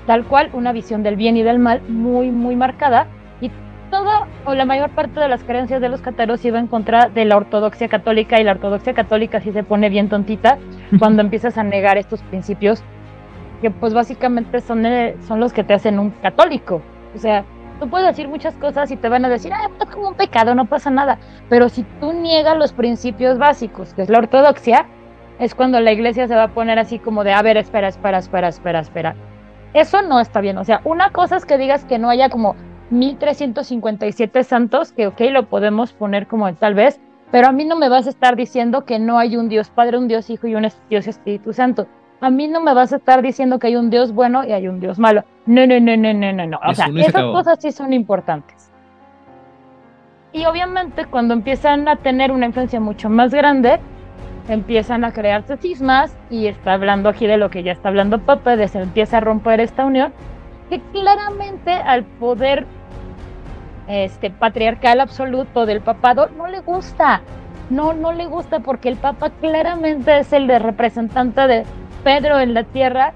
tal 0.05 0.25
cual 0.25 0.49
una 0.53 0.71
visión 0.71 1.03
del 1.03 1.15
bien 1.15 1.37
y 1.37 1.43
del 1.43 1.59
mal 1.59 1.81
muy, 1.87 2.31
muy 2.31 2.55
marcada, 2.55 3.07
y 3.41 3.51
todo 3.89 4.27
o 4.45 4.53
la 4.53 4.65
mayor 4.65 4.89
parte 4.91 5.19
de 5.19 5.27
las 5.27 5.43
creencias 5.43 5.81
de 5.81 5.89
los 5.89 6.01
cátaros 6.01 6.43
iba 6.45 6.59
en 6.59 6.67
contra 6.67 7.09
de 7.09 7.25
la 7.25 7.37
ortodoxia 7.37 7.87
católica 7.87 8.39
y 8.39 8.43
la 8.43 8.51
ortodoxia 8.51 8.93
católica 8.93 9.39
sí 9.41 9.51
se 9.51 9.63
pone 9.63 9.89
bien 9.89 10.09
tontita 10.09 10.57
cuando 10.99 11.21
empiezas 11.21 11.57
a 11.57 11.63
negar 11.63 11.97
estos 11.97 12.21
principios 12.23 12.83
que 13.61 13.71
pues 13.71 13.93
básicamente 13.93 14.61
son, 14.61 14.85
eh, 14.85 15.15
son 15.27 15.39
los 15.39 15.53
que 15.53 15.63
te 15.63 15.73
hacen 15.73 15.99
un 15.99 16.11
católico. 16.11 16.81
O 17.15 17.17
sea, 17.17 17.45
tú 17.79 17.89
puedes 17.89 18.07
decir 18.07 18.27
muchas 18.27 18.53
cosas 18.55 18.91
y 18.91 18.97
te 18.97 19.09
van 19.09 19.25
a 19.25 19.29
decir, 19.29 19.51
ah, 19.53 19.69
es 19.79 19.89
como 19.89 20.09
un 20.09 20.15
pecado, 20.15 20.55
no 20.55 20.65
pasa 20.65 20.89
nada. 20.89 21.17
Pero 21.49 21.69
si 21.69 21.83
tú 21.99 22.13
niegas 22.13 22.57
los 22.57 22.73
principios 22.73 23.37
básicos, 23.37 23.93
que 23.93 24.01
es 24.03 24.09
la 24.09 24.19
ortodoxia, 24.19 24.85
es 25.39 25.55
cuando 25.55 25.79
la 25.79 25.91
iglesia 25.91 26.27
se 26.27 26.35
va 26.35 26.43
a 26.43 26.47
poner 26.49 26.79
así 26.79 26.99
como 26.99 27.23
de, 27.23 27.33
a 27.33 27.41
ver, 27.41 27.57
espera, 27.57 27.87
espera, 27.87 28.19
espera, 28.19 28.49
espera, 28.49 28.79
espera. 28.79 29.15
Eso 29.75 30.01
no 30.01 30.21
está 30.21 30.39
bien. 30.39 30.57
O 30.57 30.63
sea, 30.63 30.79
una 30.85 31.09
cosa 31.09 31.35
es 31.35 31.45
que 31.45 31.57
digas 31.57 31.83
que 31.83 31.99
no 31.99 32.09
haya 32.09 32.29
como 32.29 32.55
1357 32.91 34.43
santos, 34.45 34.93
que 34.93 35.07
ok, 35.07 35.19
lo 35.31 35.47
podemos 35.47 35.91
poner 35.91 36.27
como 36.27 36.51
tal 36.55 36.75
vez, 36.75 37.01
pero 37.29 37.47
a 37.47 37.51
mí 37.51 37.65
no 37.65 37.75
me 37.75 37.89
vas 37.89 38.07
a 38.07 38.09
estar 38.09 38.37
diciendo 38.37 38.85
que 38.85 38.99
no 38.99 39.19
hay 39.19 39.35
un 39.35 39.49
Dios 39.49 39.69
Padre, 39.69 39.97
un 39.97 40.07
Dios 40.07 40.29
Hijo 40.29 40.47
y 40.47 40.55
un 40.55 40.65
Dios 40.89 41.07
Espíritu 41.07 41.51
Santo. 41.51 41.87
A 42.21 42.29
mí 42.29 42.47
no 42.47 42.61
me 42.61 42.73
vas 42.73 42.93
a 42.93 42.95
estar 42.95 43.21
diciendo 43.21 43.59
que 43.59 43.67
hay 43.67 43.75
un 43.75 43.89
Dios 43.89 44.13
bueno 44.13 44.45
y 44.45 44.53
hay 44.53 44.69
un 44.69 44.79
Dios 44.79 44.97
malo. 44.97 45.25
No, 45.45 45.67
no, 45.67 45.77
no, 45.81 45.97
no, 45.97 46.13
no, 46.13 46.31
no, 46.31 46.47
no. 46.47 46.59
O 46.65 46.73
sea, 46.73 46.87
uno 46.87 46.99
y 46.99 47.03
se 47.03 47.09
esas 47.09 47.21
acabó. 47.21 47.33
cosas 47.33 47.59
sí 47.61 47.73
son 47.73 47.91
importantes. 47.91 48.71
Y 50.31 50.45
obviamente 50.45 51.05
cuando 51.05 51.33
empiezan 51.33 51.89
a 51.89 51.97
tener 51.97 52.31
una 52.31 52.45
influencia 52.45 52.79
mucho 52.79 53.09
más 53.09 53.33
grande, 53.33 53.81
empiezan 54.47 55.03
a 55.03 55.11
crearse 55.11 55.57
cismas 55.57 56.15
y 56.29 56.47
está 56.47 56.73
hablando 56.73 57.09
aquí 57.09 57.27
de 57.27 57.37
lo 57.37 57.49
que 57.49 57.63
ya 57.63 57.71
está 57.71 57.89
hablando 57.89 58.19
Pepe, 58.19 58.57
de 58.57 58.67
se 58.67 58.79
empieza 58.79 59.17
a 59.17 59.21
romper 59.21 59.59
esta 59.59 59.85
unión, 59.85 60.13
que 60.69 60.79
claramente 60.91 61.71
al 61.71 62.03
poder 62.03 62.65
este 63.87 64.31
patriarcal 64.31 64.99
absoluto 64.99 65.65
del 65.65 65.81
papado 65.81 66.29
no 66.37 66.47
le 66.47 66.59
gusta. 66.59 67.21
No, 67.69 67.93
no 67.93 68.11
le 68.11 68.27
gusta 68.27 68.59
porque 68.59 68.89
el 68.89 68.95
papa 68.95 69.31
claramente 69.41 70.19
es 70.19 70.33
el 70.33 70.47
de 70.47 70.59
representante 70.59 71.47
de 71.47 71.63
Pedro 72.03 72.39
en 72.39 72.53
la 72.53 72.63
tierra, 72.63 73.13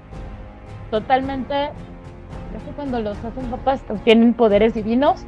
totalmente, 0.90 1.54
creo 1.54 2.64
que 2.66 2.70
cuando 2.74 3.00
los 3.00 3.16
hacen 3.24 3.46
papas 3.48 3.80
tienen 4.02 4.34
poderes 4.34 4.74
divinos, 4.74 5.24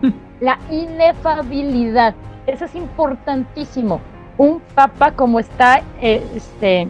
la 0.40 0.58
inefabilidad, 0.70 2.14
eso 2.48 2.64
es 2.64 2.74
importantísimo. 2.74 4.00
Un 4.42 4.60
papa 4.74 5.12
como 5.12 5.38
está 5.38 5.82
eh, 6.00 6.20
este, 6.34 6.88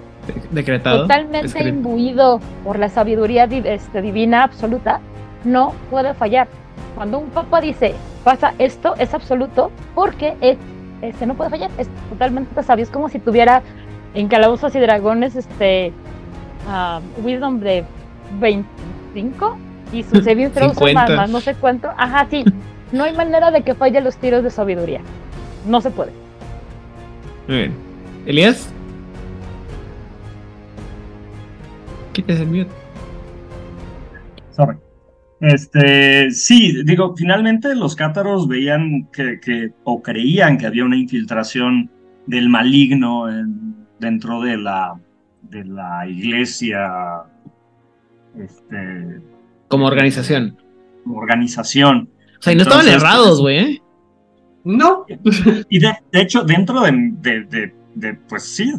Decretado. 0.51 1.03
totalmente 1.03 1.49
escrito. 1.49 1.69
imbuido 1.69 2.41
por 2.65 2.79
la 2.79 2.89
sabiduría 2.89 3.45
este, 3.45 4.01
divina 4.01 4.43
absoluta, 4.43 5.01
no 5.45 5.75
puede 5.91 6.15
fallar. 6.15 6.49
Cuando 6.95 7.19
un 7.19 7.29
papa 7.29 7.61
dice 7.61 7.95
pasa 8.25 8.55
esto, 8.59 8.95
es 8.97 9.13
absoluto, 9.13 9.71
porque 9.95 10.35
es, 10.41 10.57
este, 11.03 11.27
no 11.27 11.35
puede 11.35 11.51
fallar, 11.51 11.71
es 11.77 11.89
totalmente 12.09 12.63
sabio. 12.63 12.85
Es 12.85 12.91
como 12.91 13.11
si 13.11 13.19
tuviera 13.19 13.61
en 14.15 14.29
Calabozos 14.29 14.75
y 14.75 14.81
Dragones 14.81 15.37
este 15.37 15.93
ah, 16.67 17.01
Wisdom 17.23 17.61
de 17.61 17.85
25 18.41 19.59
y 19.93 20.05
su 20.05 20.23
saving 20.25 20.53
throws 20.53 20.73
son 20.73 20.95
más, 20.95 21.07
50. 21.07 21.17
más 21.17 21.29
no 21.29 21.41
sé 21.43 21.55
cuánto. 21.57 21.91
Ajá, 21.99 22.27
sí. 22.31 22.47
No 22.93 23.05
hay 23.05 23.15
manera 23.15 23.51
de 23.51 23.61
que 23.61 23.75
falle 23.75 24.01
los 24.01 24.17
tiros 24.17 24.43
de 24.43 24.49
sabiduría. 24.49 25.03
No 25.67 25.83
se 25.83 25.91
puede. 25.91 26.22
Muy 27.49 27.57
bien. 27.57 27.75
Elías. 28.27 28.73
Quítese 32.13 32.43
el 32.43 32.49
mute. 32.49 32.71
Sorry. 34.51 34.77
Este, 35.41 36.31
sí, 36.31 36.85
digo, 36.85 37.17
finalmente 37.17 37.75
los 37.75 37.97
cátaros 37.97 38.47
veían 38.47 39.09
que, 39.13 39.73
o 39.83 40.01
creían 40.01 40.57
que 40.57 40.67
había 40.67 40.85
una 40.85 40.97
infiltración 40.97 41.91
del 42.27 42.49
maligno 42.49 43.25
dentro 43.99 44.41
de 44.41 44.57
la, 44.57 44.95
de 45.43 45.65
la 45.65 46.07
iglesia. 46.07 47.25
Este, 48.39 49.21
como 49.67 49.87
organización. 49.87 50.57
Como 51.03 51.19
organización. 51.19 52.09
O 52.39 52.43
sea, 52.43 52.53
y 52.53 52.57
no 52.57 52.63
estaban 52.63 52.87
errados, 52.87 53.41
güey. 53.41 53.59
¿eh? 53.59 53.82
No. 54.65 55.05
Y 55.69 55.79
de, 55.79 55.95
hecho, 56.13 56.45
dentro 56.45 56.83
de, 56.83 57.73
de, 57.95 58.15
pues 58.29 58.45
sí, 58.45 58.73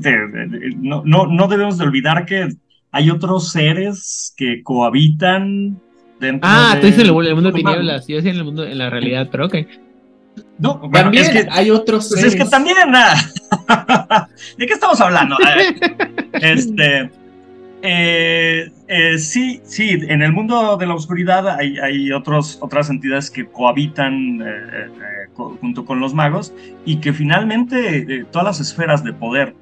no, 0.78 1.04
no, 1.06 1.28
no 1.28 1.48
debemos 1.48 1.78
de 1.78 1.86
olvidar 1.86 2.26
que 2.26 2.50
hay 2.92 3.10
otros 3.10 3.52
seres 3.52 4.34
que 4.38 4.64
cohabitan 4.64 5.80
ah, 6.42 6.78
tú 6.80 6.88
dices 6.88 7.02
en 7.02 7.08
el, 7.08 7.36
mundo 7.36 7.52
de 7.52 7.58
tinieblas, 7.58 8.08
yo 8.08 8.18
decía 8.18 8.32
en 8.32 8.38
el 8.38 8.44
mundo, 8.44 8.66
en 8.66 8.78
la 8.78 8.90
realidad, 8.90 9.28
pero 9.32 9.48
ok. 9.48 9.56
No, 10.58 10.90
también 10.92 11.26
es 11.26 11.30
que, 11.30 11.48
hay 11.52 11.70
otros. 11.70 12.10
Pues 12.10 12.24
es 12.24 12.36
que 12.36 12.46
también, 12.46 12.76
nada. 12.90 13.16
¿De 14.58 14.66
qué 14.66 14.74
estamos 14.74 15.00
hablando? 15.02 15.38
este. 16.34 17.12
Eh, 17.86 18.72
eh, 18.88 19.18
sí, 19.18 19.60
sí, 19.66 19.90
en 19.90 20.22
el 20.22 20.32
mundo 20.32 20.78
de 20.78 20.88
la 20.88 20.96
oscuridad 20.96 21.50
hay, 21.50 22.14
otros, 22.14 22.58
otras 22.62 22.90
entidades 22.90 23.30
que 23.30 23.46
cohabitan 23.46 24.42
eh, 24.42 24.88
junto 25.34 25.84
con 25.84 26.00
los 26.00 26.14
magos 26.14 26.54
y 26.86 27.02
que 27.02 27.12
finalmente 27.12 28.24
todas 28.32 28.46
las 28.46 28.60
esferas 28.62 29.04
de 29.04 29.12
poder, 29.12 29.54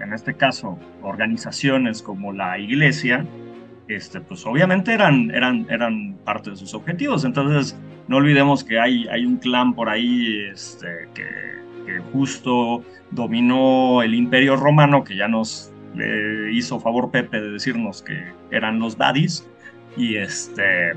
en 0.00 0.12
este 0.12 0.34
caso 0.34 0.80
organizaciones 1.02 2.02
como 2.02 2.32
la 2.32 2.58
iglesia, 2.58 3.24
este, 3.86 4.20
pues 4.20 4.44
obviamente 4.46 4.92
eran, 4.92 5.30
eran, 5.30 5.64
eran 5.70 6.16
parte 6.24 6.50
de 6.50 6.56
sus 6.56 6.74
objetivos. 6.74 7.24
Entonces, 7.24 7.78
no 8.08 8.16
olvidemos 8.16 8.64
que 8.64 8.80
hay, 8.80 9.06
hay 9.06 9.24
un 9.24 9.36
clan 9.36 9.74
por 9.74 9.88
ahí 9.88 10.44
este, 10.52 11.08
que 11.14 12.00
justo 12.12 12.84
dominó 13.12 14.02
el 14.02 14.14
imperio 14.14 14.56
romano, 14.56 15.04
que 15.04 15.16
ya 15.16 15.28
nos 15.28 15.69
hizo 16.52 16.80
favor 16.80 17.10
Pepe 17.10 17.40
de 17.40 17.50
decirnos 17.50 18.02
que 18.02 18.32
eran 18.50 18.78
los 18.78 18.96
daddies, 18.96 19.48
y 19.96 20.16
este... 20.16 20.92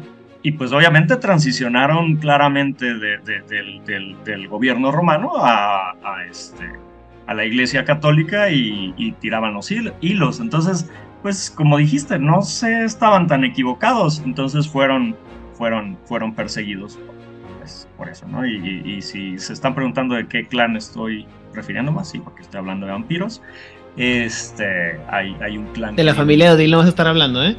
Y 0.46 0.52
pues 0.52 0.74
obviamente 0.74 1.16
transicionaron 1.16 2.18
claramente 2.18 2.96
del, 2.96 4.18
del, 4.26 4.48
gobierno 4.50 4.92
romano 4.92 5.38
a, 5.38 5.92
a, 6.04 6.26
este, 6.30 6.70
a 7.28 7.34
la 7.34 7.46
iglesia 7.46 7.86
católica 7.86 8.50
y, 8.50 8.94
y 8.98 9.14
tiraban 9.14 9.54
los 9.54 9.72
hilos. 9.72 10.42
Entonces, 10.42 10.92
pues 11.22 11.50
como 11.50 11.78
dijiste, 11.78 12.20
no 12.20 12.42
se 12.42 12.84
estaban 12.84 13.28
tan 13.28 13.46
equivocados, 13.46 14.22
entonces 14.26 14.68
fueron, 14.68 15.16
fueron, 15.54 15.98
fueron 16.04 16.36
perseguidos 16.36 17.00
pues, 17.64 17.88
por 17.96 18.10
eso, 18.10 18.28
¿no? 18.28 18.46
Y, 18.46 19.02
si 19.02 19.40
se 19.40 19.54
están 19.54 19.74
preguntando 19.74 20.16
de 20.16 20.28
qué 20.28 20.46
clan 20.46 20.76
estoy 20.76 21.26
refiriéndome, 21.54 22.04
sí, 22.04 22.20
porque 22.20 22.42
estoy 22.42 22.60
hablando 22.60 22.86
de 22.86 22.92
vampiros, 22.92 23.42
este, 23.98 25.00
hay, 25.10 25.36
hay 25.42 25.58
un 25.58 25.68
clan. 25.68 25.96
De 25.96 26.04
la 26.04 26.16
familia 26.16 26.50
de 26.50 26.56
Odil 26.56 26.72
no 26.72 26.78
vas 26.78 26.88
a 26.88 26.90
estar 26.90 27.08
hablando, 27.08 27.44
¿eh? 27.44 27.56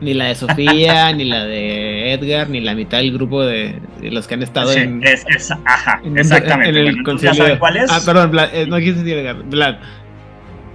Ni 0.00 0.14
la 0.14 0.26
de 0.26 0.34
Sofía, 0.34 1.12
ni 1.16 1.24
la 1.24 1.44
de 1.44 2.12
Edgar, 2.12 2.48
ni 2.50 2.60
la 2.60 2.74
mitad 2.74 2.98
del 2.98 3.12
grupo 3.12 3.44
de, 3.44 3.80
los 4.02 4.28
que 4.28 4.34
han 4.34 4.42
estado 4.42 4.72
en. 4.72 5.02
Es, 5.02 5.24
es, 5.28 5.50
ajá, 5.64 6.00
exactamente. 6.14 6.80
En 6.80 6.86
el 6.86 7.02
concilio. 7.02 7.58
¿Cuál 7.58 7.78
es? 7.78 7.90
Ah, 7.90 8.00
perdón, 8.04 8.32
eh, 8.52 8.66
no 8.68 8.78
quise 8.78 8.94
decir 8.94 9.18
Edgar. 9.18 9.36
Vlad. 9.44 9.76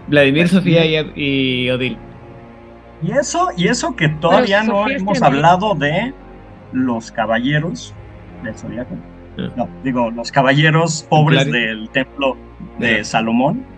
Vladimir, 0.07 0.49
Sofía 0.49 0.85
y, 0.85 1.69
Odil. 1.69 1.97
Y 3.01 3.11
eso, 3.11 3.49
y 3.55 3.67
eso 3.67 3.95
que 3.95 4.09
todavía 4.09 4.63
no 4.63 4.89
hemos 4.89 5.21
hablado 5.21 5.75
de 5.75 6.13
los 6.71 7.11
caballeros 7.11 7.93
del 8.43 8.57
Zodíaco. 8.57 8.95
Ah. 9.37 9.49
No, 9.55 9.69
digo, 9.83 10.11
los 10.11 10.31
caballeros 10.31 11.05
pobres 11.09 11.49
del 11.51 11.89
templo 11.89 12.37
de 12.79 13.03
Salomón. 13.03 13.72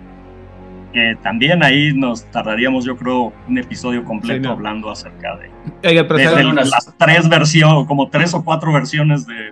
Que 0.95 1.17
también 1.21 1.61
ahí 1.61 1.91
nos 1.93 2.23
tardaríamos, 2.31 2.85
yo 2.85 2.95
creo, 2.95 3.33
un 3.49 3.57
episodio 3.57 4.05
completo 4.05 4.49
hablando 4.49 4.89
acerca 4.89 5.35
de, 5.35 5.51
las 5.83 6.95
tres 6.97 7.27
versiones, 7.27 7.85
como 7.85 8.07
tres 8.07 8.33
o 8.33 8.45
cuatro 8.45 8.71
versiones 8.71 9.27
de, 9.27 9.51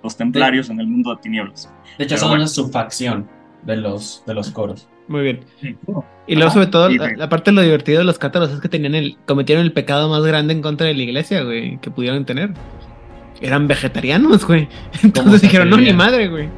los 0.00 0.16
templarios 0.16 0.70
en 0.70 0.78
el 0.78 0.86
mundo 0.86 1.12
de 1.12 1.20
tinieblas. 1.22 1.74
De 1.98 2.04
hecho, 2.04 2.16
son 2.18 2.34
una 2.34 2.46
subfacción 2.46 3.28
de 3.64 3.78
los, 3.78 4.22
de 4.28 4.34
los 4.34 4.52
coros. 4.52 4.88
Muy 5.08 5.22
bien. 5.22 5.40
Y 6.28 6.36
luego, 6.36 6.52
sobre 6.52 6.68
todo, 6.68 6.88
la, 6.88 7.28
parte 7.28 7.50
de 7.50 7.56
lo 7.56 7.62
divertido 7.62 7.98
de 7.98 8.04
los 8.04 8.20
cátaros 8.20 8.52
es 8.52 8.60
que 8.60 8.68
tenían 8.68 8.94
el, 8.94 9.16
cometieron 9.26 9.64
el 9.64 9.72
pecado 9.72 10.08
más 10.08 10.22
grande 10.22 10.54
en 10.54 10.62
contra 10.62 10.86
de 10.86 10.94
la 10.94 11.02
iglesia, 11.02 11.42
güey, 11.42 11.78
que 11.78 11.90
pudieron 11.90 12.24
tener. 12.24 12.52
Eran 13.40 13.66
vegetarianos, 13.66 14.46
güey. 14.46 14.68
Entonces 15.02 15.42
dijeron, 15.42 15.68
no, 15.68 15.78
ni 15.78 15.92
madre, 15.92 16.28
güey. 16.28 16.48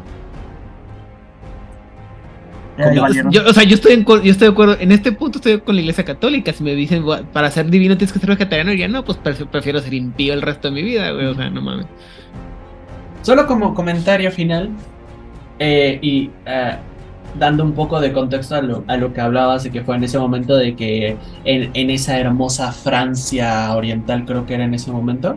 Yo, 3.31 3.43
o 3.47 3.53
sea, 3.53 3.65
yo 3.65 3.75
estoy, 3.75 4.05
yo 4.05 4.31
estoy 4.31 4.49
de 4.49 4.53
acuerdo, 4.53 4.77
en 4.79 4.93
este 4.93 5.13
punto 5.13 5.39
estoy 5.39 5.61
con 5.61 5.75
la 5.75 5.81
iglesia 5.81 6.05
católica. 6.05 6.53
Si 6.53 6.63
me 6.63 6.75
dicen, 6.75 7.05
para 7.33 7.51
ser 7.51 7.67
divino 7.71 7.97
tienes 7.97 8.13
que 8.13 8.19
ser 8.19 8.29
vegetariano, 8.29 8.73
ya 8.75 8.89
no, 8.89 9.05
pues 9.05 9.19
prefiero 9.19 9.81
ser 9.81 9.95
impío 9.95 10.35
el 10.35 10.43
resto 10.43 10.69
de 10.69 10.75
mi 10.75 10.83
vida, 10.83 11.11
güey. 11.13 11.27
O 11.27 11.35
sea, 11.35 11.49
no 11.49 11.63
mames. 11.63 11.87
Solo 13.23 13.47
como 13.47 13.75
comentario 13.75 14.31
final, 14.31 14.71
eh, 15.59 15.99
y 16.03 16.29
uh, 16.29 16.77
dando 17.39 17.65
un 17.65 17.73
poco 17.73 18.01
de 18.01 18.13
contexto 18.13 18.57
a 18.57 18.63
lo, 18.63 18.85
a 18.87 18.97
lo, 18.97 19.13
que 19.13 19.21
hablabas 19.21 19.65
de 19.65 19.71
que 19.71 19.83
fue 19.83 19.97
en 19.97 20.05
ese 20.05 20.19
momento 20.19 20.57
de 20.57 20.77
que 20.77 21.17
en, 21.45 21.71
en, 21.75 21.91
esa 21.91 22.19
hermosa 22.19 22.73
Francia 22.73 23.75
oriental, 23.75 24.25
creo 24.27 24.47
que 24.47 24.55
era 24.55 24.65
en 24.65 24.75
ese 24.75 24.91
momento, 24.91 25.37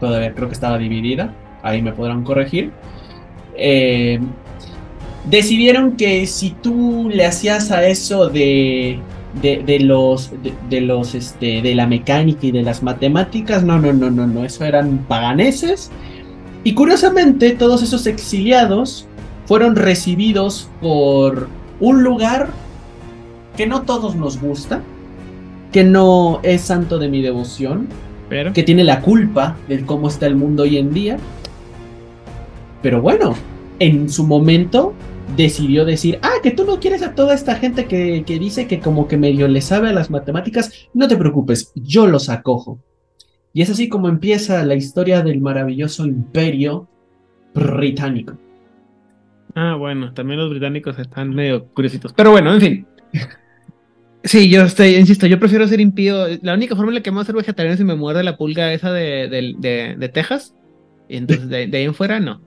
todavía 0.00 0.34
creo 0.34 0.48
que 0.48 0.54
estaba 0.54 0.78
dividida, 0.78 1.32
ahí 1.62 1.82
me 1.82 1.92
podrán 1.92 2.24
corregir, 2.24 2.72
eh, 3.56 4.20
decidieron 5.30 5.96
que 5.96 6.26
si 6.26 6.50
tú 6.50 7.10
le 7.12 7.26
hacías 7.26 7.70
a 7.70 7.86
eso 7.86 8.28
de, 8.28 9.00
de, 9.42 9.62
de 9.64 9.80
los, 9.80 10.30
de, 10.42 10.52
de, 10.70 10.80
los, 10.80 11.14
este, 11.14 11.62
de 11.62 11.74
la 11.74 11.86
mecánica 11.86 12.46
y 12.46 12.50
de 12.50 12.62
las 12.62 12.82
matemáticas, 12.82 13.62
no, 13.62 13.78
no, 13.78 13.92
no, 13.92 14.10
no, 14.10 14.26
no, 14.26 14.44
eso 14.44 14.64
eran 14.64 15.04
paganeses. 15.08 15.90
Y 16.64 16.74
curiosamente, 16.74 17.50
todos 17.52 17.82
esos 17.82 18.06
exiliados 18.06 19.06
fueron 19.46 19.76
recibidos 19.76 20.68
por 20.80 21.48
un 21.80 22.02
lugar 22.02 22.48
que 23.56 23.66
no 23.66 23.82
todos 23.82 24.14
nos 24.14 24.40
gusta, 24.40 24.82
que 25.72 25.84
no 25.84 26.40
es 26.42 26.62
santo 26.62 26.98
de 26.98 27.08
mi 27.08 27.22
devoción, 27.22 27.88
pero 28.28 28.52
que 28.52 28.62
tiene 28.62 28.84
la 28.84 29.00
culpa 29.00 29.56
de 29.68 29.84
cómo 29.84 30.08
está 30.08 30.26
el 30.26 30.36
mundo 30.36 30.64
hoy 30.64 30.76
en 30.76 30.92
día. 30.92 31.16
Pero 32.82 33.00
bueno, 33.00 33.34
en 33.78 34.08
su 34.08 34.26
momento 34.26 34.94
decidió 35.36 35.84
decir, 35.84 36.18
ah, 36.22 36.34
que 36.42 36.50
tú 36.50 36.64
no 36.64 36.80
quieres 36.80 37.02
a 37.02 37.14
toda 37.14 37.34
esta 37.34 37.56
gente 37.56 37.86
que, 37.86 38.24
que 38.26 38.38
dice 38.38 38.66
que 38.66 38.80
como 38.80 39.08
que 39.08 39.16
medio 39.16 39.48
le 39.48 39.60
sabe 39.60 39.88
a 39.88 39.92
las 39.92 40.10
matemáticas, 40.10 40.88
no 40.94 41.08
te 41.08 41.16
preocupes, 41.16 41.72
yo 41.74 42.06
los 42.06 42.28
acojo. 42.28 42.80
Y 43.52 43.62
es 43.62 43.70
así 43.70 43.88
como 43.88 44.08
empieza 44.08 44.64
la 44.64 44.74
historia 44.74 45.22
del 45.22 45.40
maravilloso 45.40 46.06
imperio 46.06 46.88
británico. 47.54 48.36
Ah, 49.54 49.74
bueno, 49.74 50.12
también 50.12 50.38
los 50.38 50.50
británicos 50.50 50.98
están 50.98 51.34
medio 51.34 51.66
curiositos. 51.68 52.12
Pero 52.12 52.30
bueno, 52.30 52.54
en 52.54 52.60
fin. 52.60 52.86
Sí, 54.24 54.50
yo 54.50 54.62
estoy, 54.62 54.96
insisto, 54.96 55.26
yo 55.26 55.38
prefiero 55.38 55.66
ser 55.68 55.80
impío. 55.80 56.26
La 56.42 56.52
única 56.54 56.74
forma 56.74 56.90
en 56.90 56.96
la 56.96 57.02
que 57.02 57.10
me 57.10 57.14
voy 57.14 57.22
a 57.22 57.26
ser 57.26 57.36
vegetariano 57.36 57.74
es 57.74 57.78
si 57.78 57.84
me 57.84 57.94
muerde 57.94 58.22
la 58.24 58.36
pulga 58.36 58.72
esa 58.72 58.92
de, 58.92 59.28
de, 59.28 60.08
Texas. 60.08 60.54
Y 61.08 61.16
entonces 61.16 61.48
de, 61.48 61.70
ahí 61.72 61.84
en 61.84 61.94
fuera, 61.94 62.18
no. 62.18 62.42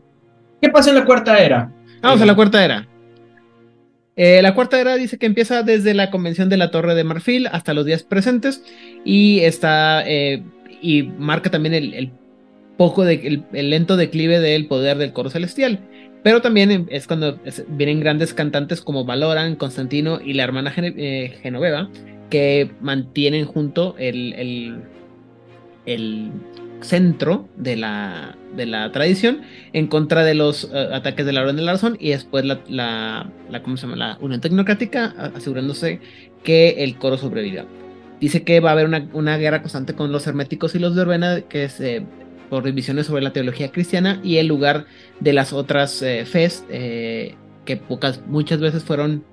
¿Qué 0.62 0.70
pasó 0.70 0.90
en 0.90 0.98
la 0.98 1.06
cuarta 1.06 1.40
era? 1.40 1.74
Vamos 2.02 2.22
a 2.22 2.26
la 2.26 2.36
cuarta 2.36 2.64
era. 2.64 2.88
Eh, 4.15 4.41
la 4.41 4.53
cuarta 4.53 4.80
era 4.80 4.95
dice 4.95 5.18
que 5.18 5.26
empieza 5.26 5.64
desde 5.64 5.94
la 5.94 6.11
convención 6.11 6.49
de 6.49 6.57
la 6.57 6.69
Torre 6.69 6.95
de 6.95 7.03
Marfil 7.03 7.48
hasta 7.48 7.73
los 7.73 7.86
días 7.86 8.03
presentes 8.03 8.64
y 9.06 9.40
está 9.40 10.03
eh, 10.06 10.44
y 10.82 11.03
marca 11.03 11.49
también 11.49 11.73
el, 11.73 12.11
poco 12.78 13.06
de, 13.06 13.44
el, 13.53 13.69
lento 13.69 13.95
declive 13.95 14.40
del 14.40 14.68
poder 14.68 14.98
del 14.98 15.14
coro 15.14 15.30
celestial. 15.30 15.80
Pero 16.23 16.41
también 16.41 16.88
es 16.91 17.07
cuando 17.07 17.40
vienen 17.69 17.99
grandes 17.99 18.34
cantantes 18.34 18.82
como 18.82 19.06
Valoran, 19.06 19.56
Constantino 19.56 20.19
y 20.22 20.34
la 20.34 20.44
hermana 20.44 20.72
eh, 20.78 21.38
Genoveva, 21.41 21.90
que 22.30 22.72
mantienen 22.80 23.45
junto 23.45 23.95
el, 23.98 24.34
el, 25.86 26.32
centro 26.82 27.48
de 27.58 27.76
la, 27.76 28.38
de 28.56 28.66
la, 28.66 28.91
tradición 28.91 29.41
en 29.74 29.88
contra 29.88 30.24
de 30.24 30.34
los 30.34 30.70
eh, 30.74 30.90
ataques 30.94 31.26
de 31.26 31.34
la 31.34 31.41
Orden 31.41 31.56
del 31.56 31.70
Arzón 31.70 31.98
y 31.99 32.10
después 32.10 32.45
la, 32.45 32.60
la, 32.68 33.64
¿cómo 33.64 33.78
se 33.78 33.84
llama? 33.84 33.95
la 33.95 34.18
Unión 34.20 34.41
Tecnocrática 34.41 35.14
asegurándose 35.36 35.99
que 36.44 36.84
el 36.84 36.98
coro 36.98 37.18
sobreviva. 37.18 37.66
Dice 38.20 38.44
que 38.44 38.60
va 38.60 38.70
a 38.70 38.74
haber 38.74 38.86
una, 38.86 39.08
una 39.14 39.38
guerra 39.38 39.62
constante 39.62 39.94
con 39.95 40.12
los 40.12 40.28
herméticos 40.28 40.76
y 40.76 40.80
los 40.80 40.95
de 40.95 41.02
Urbena 41.02 41.41
que 41.41 41.70
se 41.70 42.06
por 42.52 42.66
revisiones 42.66 43.08
sobre 43.08 43.24
la 43.24 43.32
teología 43.32 43.72
cristiana 43.72 44.20
y 44.26 44.36
el 44.36 44.48
lugar 44.48 44.86
de 45.22 45.32
las 45.32 45.53
otras 45.53 46.02
eh, 46.02 46.26
eh, 46.70 47.36
que 47.64 47.78
pocas, 47.78 48.22
muchas 48.28 48.60
veces 48.60 48.84
fueron 48.84 49.24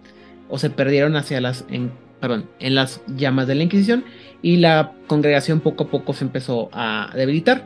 o 0.49 0.57
se 0.57 0.71
perdieron 0.71 1.17
hacia 1.17 1.41
las, 1.41 1.65
en 1.69 1.91
perdón, 2.21 2.49
en 2.59 2.75
las 2.75 3.01
llamas 3.17 3.47
de 3.47 3.55
la 3.55 3.63
Inquisición 3.63 4.05
y 4.43 4.57
la 4.57 4.93
congregación 5.07 5.61
poco 5.61 5.85
a 5.85 5.89
poco 5.89 6.13
se 6.13 6.25
empezó 6.25 6.69
a 6.73 7.11
debilitar. 7.15 7.65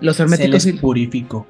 Los 0.00 0.18
herméticos 0.20 0.62
se 0.62 0.72
les 0.72 0.80
purificó. 0.80 1.46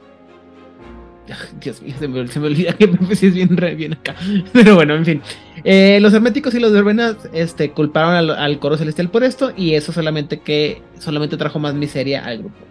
Dios 1.60 1.82
mío, 1.82 1.94
se 1.98 2.08
me, 2.08 2.26
se 2.28 2.40
me 2.40 2.46
olvida 2.46 2.72
que 2.72 2.84
es 3.10 3.34
bien, 3.34 3.56
re, 3.56 3.74
bien 3.74 3.94
acá. 3.94 4.16
Pero 4.52 4.74
bueno, 4.74 4.94
en 4.94 5.04
fin. 5.04 5.22
Eh, 5.64 5.98
los 6.00 6.12
herméticos 6.14 6.54
y 6.54 6.60
los 6.60 6.72
verbenas 6.72 7.16
este, 7.32 7.70
culparon 7.70 8.14
al, 8.14 8.30
al, 8.30 8.58
coro 8.58 8.76
celestial 8.76 9.10
por 9.10 9.24
esto 9.24 9.52
y 9.56 9.74
eso 9.74 9.92
solamente 9.92 10.40
que 10.40 10.82
solamente 10.98 11.36
trajo 11.36 11.58
más 11.58 11.74
miseria 11.74 12.24
al 12.24 12.38
grupo. 12.38 12.69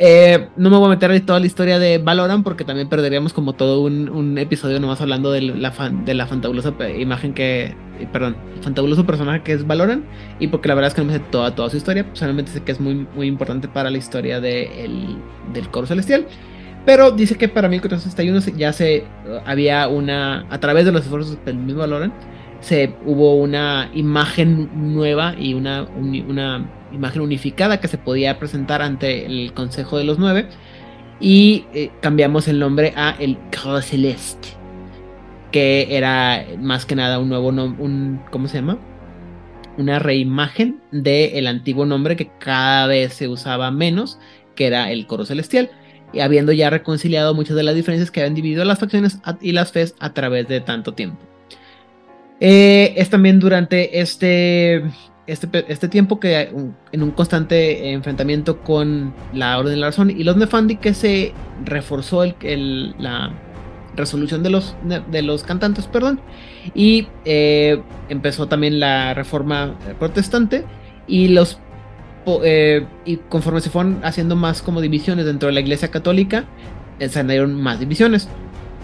Eh, 0.00 0.48
no 0.56 0.70
me 0.70 0.76
voy 0.76 0.86
a 0.86 0.90
meter 0.90 1.10
en 1.10 1.26
toda 1.26 1.40
la 1.40 1.46
historia 1.46 1.80
de 1.80 1.98
Valorant 1.98 2.44
porque 2.44 2.64
también 2.64 2.88
perderíamos 2.88 3.32
como 3.32 3.54
todo 3.54 3.80
un, 3.80 4.08
un 4.08 4.38
episodio 4.38 4.78
nomás 4.78 5.00
hablando 5.00 5.32
de 5.32 5.40
la, 5.40 5.72
fan, 5.72 6.06
fantabulosa 6.06 6.72
imagen 6.96 7.34
que, 7.34 7.74
perdón, 8.12 8.36
fantabuloso 8.62 9.04
personaje 9.04 9.42
que 9.42 9.52
es 9.52 9.66
Valorant 9.66 10.04
y 10.38 10.46
porque 10.48 10.68
la 10.68 10.76
verdad 10.76 10.88
es 10.88 10.94
que 10.94 11.00
no 11.00 11.08
me 11.08 11.14
sé 11.14 11.18
toda, 11.32 11.52
toda 11.56 11.68
su 11.68 11.78
historia, 11.78 12.06
solamente 12.12 12.52
sé 12.52 12.62
que 12.62 12.70
es 12.70 12.78
muy, 12.78 13.08
muy 13.16 13.26
importante 13.26 13.66
para 13.66 13.90
la 13.90 13.98
historia 13.98 14.40
de 14.40 14.84
el, 14.84 15.16
del 15.52 15.68
coro 15.68 15.86
celestial. 15.86 16.26
Pero 16.86 17.10
dice 17.10 17.36
que 17.36 17.48
para 17.48 17.68
1461 17.68 18.56
ya 18.56 18.72
se 18.72 19.04
había 19.44 19.88
una, 19.88 20.46
a 20.48 20.60
través 20.60 20.84
de 20.84 20.92
los 20.92 21.02
esfuerzos 21.02 21.44
del 21.44 21.56
mismo 21.56 21.80
Valorant, 21.80 22.14
se 22.60 22.94
hubo 23.04 23.34
una 23.34 23.90
imagen 23.94 24.94
nueva 24.94 25.34
y 25.36 25.54
una, 25.54 25.82
una 25.82 26.66
imagen 26.92 27.22
unificada 27.22 27.80
que 27.80 27.88
se 27.88 27.98
podía 27.98 28.38
presentar 28.38 28.82
ante 28.82 29.26
el 29.26 29.52
Consejo 29.52 29.98
de 29.98 30.04
los 30.04 30.18
Nueve. 30.18 30.48
Y 31.20 31.64
eh, 31.74 31.90
cambiamos 32.00 32.46
el 32.48 32.58
nombre 32.58 32.92
a 32.96 33.16
el 33.18 33.36
Coro 33.50 33.82
Celeste, 33.82 34.48
que 35.50 35.96
era 35.96 36.46
más 36.60 36.86
que 36.86 36.94
nada 36.94 37.18
un 37.18 37.28
nuevo 37.28 37.50
nombre, 37.50 37.82
un, 37.82 38.20
¿cómo 38.30 38.46
se 38.46 38.58
llama? 38.58 38.78
Una 39.76 39.98
reimagen 39.98 40.80
del 40.92 41.46
antiguo 41.46 41.86
nombre 41.86 42.16
que 42.16 42.30
cada 42.38 42.86
vez 42.86 43.14
se 43.14 43.28
usaba 43.28 43.70
menos, 43.70 44.18
que 44.54 44.66
era 44.66 44.92
el 44.92 45.06
Coro 45.06 45.24
Celestial 45.24 45.70
y 46.12 46.20
habiendo 46.20 46.52
ya 46.52 46.70
reconciliado 46.70 47.34
muchas 47.34 47.56
de 47.56 47.62
las 47.62 47.74
diferencias 47.74 48.10
que 48.10 48.20
habían 48.20 48.34
dividido 48.34 48.64
las 48.64 48.78
facciones 48.78 49.18
y 49.40 49.52
las 49.52 49.72
fes 49.72 49.94
a 50.00 50.14
través 50.14 50.48
de 50.48 50.60
tanto 50.60 50.94
tiempo. 50.94 51.18
Eh, 52.40 52.94
es 52.96 53.10
también 53.10 53.40
durante 53.40 54.00
este, 54.00 54.84
este, 55.28 55.64
este 55.68 55.88
tiempo 55.88 56.18
que 56.18 56.50
en 56.92 57.02
un 57.02 57.10
constante 57.12 57.92
enfrentamiento 57.92 58.60
con 58.62 59.14
la 59.32 59.58
Orden 59.58 59.74
de 59.74 59.80
la 59.80 59.86
Razón 59.88 60.10
y 60.10 60.24
los 60.24 60.36
Nefandi 60.36 60.76
que 60.76 60.94
se 60.94 61.32
reforzó 61.64 62.24
el, 62.24 62.34
el, 62.40 62.94
la 62.98 63.30
resolución 63.94 64.42
de 64.42 64.50
los, 64.50 64.74
de 64.84 65.22
los 65.22 65.42
cantantes, 65.42 65.86
perdón, 65.86 66.20
y 66.74 67.08
eh, 67.24 67.82
empezó 68.08 68.48
también 68.48 68.80
la 68.80 69.12
reforma 69.12 69.76
protestante 69.98 70.64
y 71.06 71.28
los 71.28 71.58
eh, 72.44 72.86
y 73.04 73.16
conforme 73.16 73.60
se 73.60 73.70
fueron 73.70 74.00
haciendo 74.04 74.36
más 74.36 74.62
como 74.62 74.80
divisiones 74.80 75.24
dentro 75.24 75.48
de 75.48 75.54
la 75.54 75.60
iglesia 75.60 75.88
católica, 75.90 76.44
eh, 76.98 77.08
se 77.08 77.20
añadieron 77.20 77.54
más 77.54 77.80
divisiones. 77.80 78.28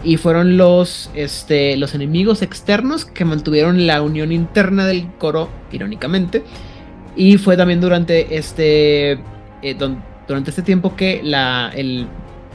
Y 0.05 0.19
fueron 0.19 0.57
los, 0.57 1.11
este, 1.15 1.77
los 1.77 1.95
enemigos 1.95 2.43
externos 2.43 3.07
que 3.07 3.25
mantuvieron 3.25 3.87
la 3.87 4.03
unión 4.03 4.33
interna 4.33 4.87
del 4.87 5.09
coro, 5.19 5.49
irónicamente. 5.73 6.45
Y 7.17 7.39
fue 7.39 7.57
también 7.57 7.81
durante 7.81 8.37
este, 8.37 9.13
eh, 9.63 9.77
durante 10.29 10.51
este 10.51 10.63
tiempo 10.63 10.95
que 10.95 11.23
la, 11.23 11.73
el, 11.75 12.07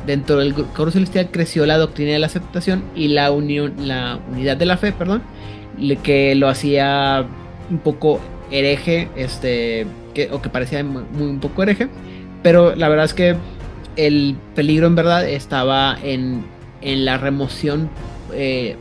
dentro 0.06 0.38
del 0.38 0.54
coro 0.54 0.92
celestial 0.92 1.30
creció 1.32 1.66
la 1.66 1.78
doctrina 1.78 2.12
de 2.12 2.20
la 2.20 2.28
aceptación 2.28 2.84
y 2.96 3.10
la 3.10 3.32
unión, 3.32 3.74
la 3.88 4.20
unidad 4.32 4.58
de 4.58 4.66
la 4.66 4.78
fe, 4.78 4.92
perdón, 4.92 5.22
que 6.04 6.36
lo 6.36 6.50
hacía 6.50 7.26
un 7.70 7.80
poco 7.80 8.20
hereje, 8.52 9.08
este, 9.16 9.86
o 10.32 10.42
que 10.42 10.50
parecía 10.50 10.84
muy, 10.84 11.04
un 11.20 11.40
poco 11.40 11.64
hereje, 11.64 11.88
pero 12.44 12.76
la 12.76 12.90
verdad 12.90 13.06
es 13.06 13.14
que 13.14 13.36
el 13.96 14.36
peligro 14.56 14.88
en 14.88 14.96
verdad 14.96 15.28
estaba 15.28 15.98
en, 16.04 16.44
en 16.82 17.06
la 17.06 17.18
remoción 17.18 17.90
eh, 18.34 18.76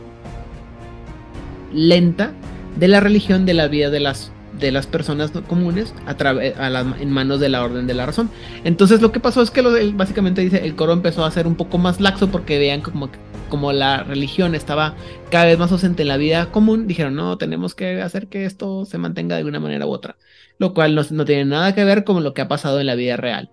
lenta 1.73 2.31
de 2.77 2.87
la 2.87 2.99
religión 2.99 3.45
de 3.45 3.53
la 3.53 3.67
vida 3.67 3.89
de 3.89 3.99
las 3.99 4.31
de 4.59 4.71
las 4.71 4.87
personas 4.87 5.31
comunes 5.47 5.93
a 6.05 6.11
a 6.11 6.81
en 6.99 7.11
manos 7.11 7.39
de 7.39 7.47
la 7.47 7.63
orden 7.63 7.87
de 7.87 7.93
la 7.93 8.05
razón. 8.05 8.29
Entonces 8.65 9.01
lo 9.01 9.11
que 9.11 9.19
pasó 9.19 9.41
es 9.41 9.51
que 9.51 9.61
básicamente 9.93 10.41
dice 10.41 10.65
el 10.65 10.75
coro 10.75 10.91
empezó 10.91 11.23
a 11.23 11.31
ser 11.31 11.47
un 11.47 11.55
poco 11.55 11.77
más 11.77 12.01
laxo 12.01 12.29
porque 12.29 12.59
veían 12.59 12.81
como, 12.81 13.09
como 13.47 13.71
la 13.71 14.03
religión 14.03 14.55
estaba 14.55 14.95
cada 15.31 15.45
vez 15.45 15.57
más 15.59 15.71
ausente 15.71 16.01
en 16.01 16.09
la 16.09 16.17
vida 16.17 16.51
común, 16.51 16.87
dijeron 16.87 17.15
no, 17.15 17.37
tenemos 17.37 17.73
que 17.73 18.01
hacer 18.01 18.27
que 18.27 18.45
esto 18.45 18.85
se 18.85 18.97
mantenga 18.97 19.37
de 19.37 19.45
una 19.45 19.61
manera 19.61 19.85
u 19.85 19.91
otra 19.91 20.17
lo 20.59 20.73
cual 20.73 20.93
no, 20.93 21.25
tiene 21.25 21.45
nada 21.45 21.73
que 21.73 21.85
ver 21.85 22.03
con 22.03 22.23
lo 22.23 22.33
que 22.33 22.41
ha 22.41 22.47
pasado 22.47 22.79
en 22.79 22.85
la 22.85 22.95
vida 22.95 23.17
real. 23.17 23.49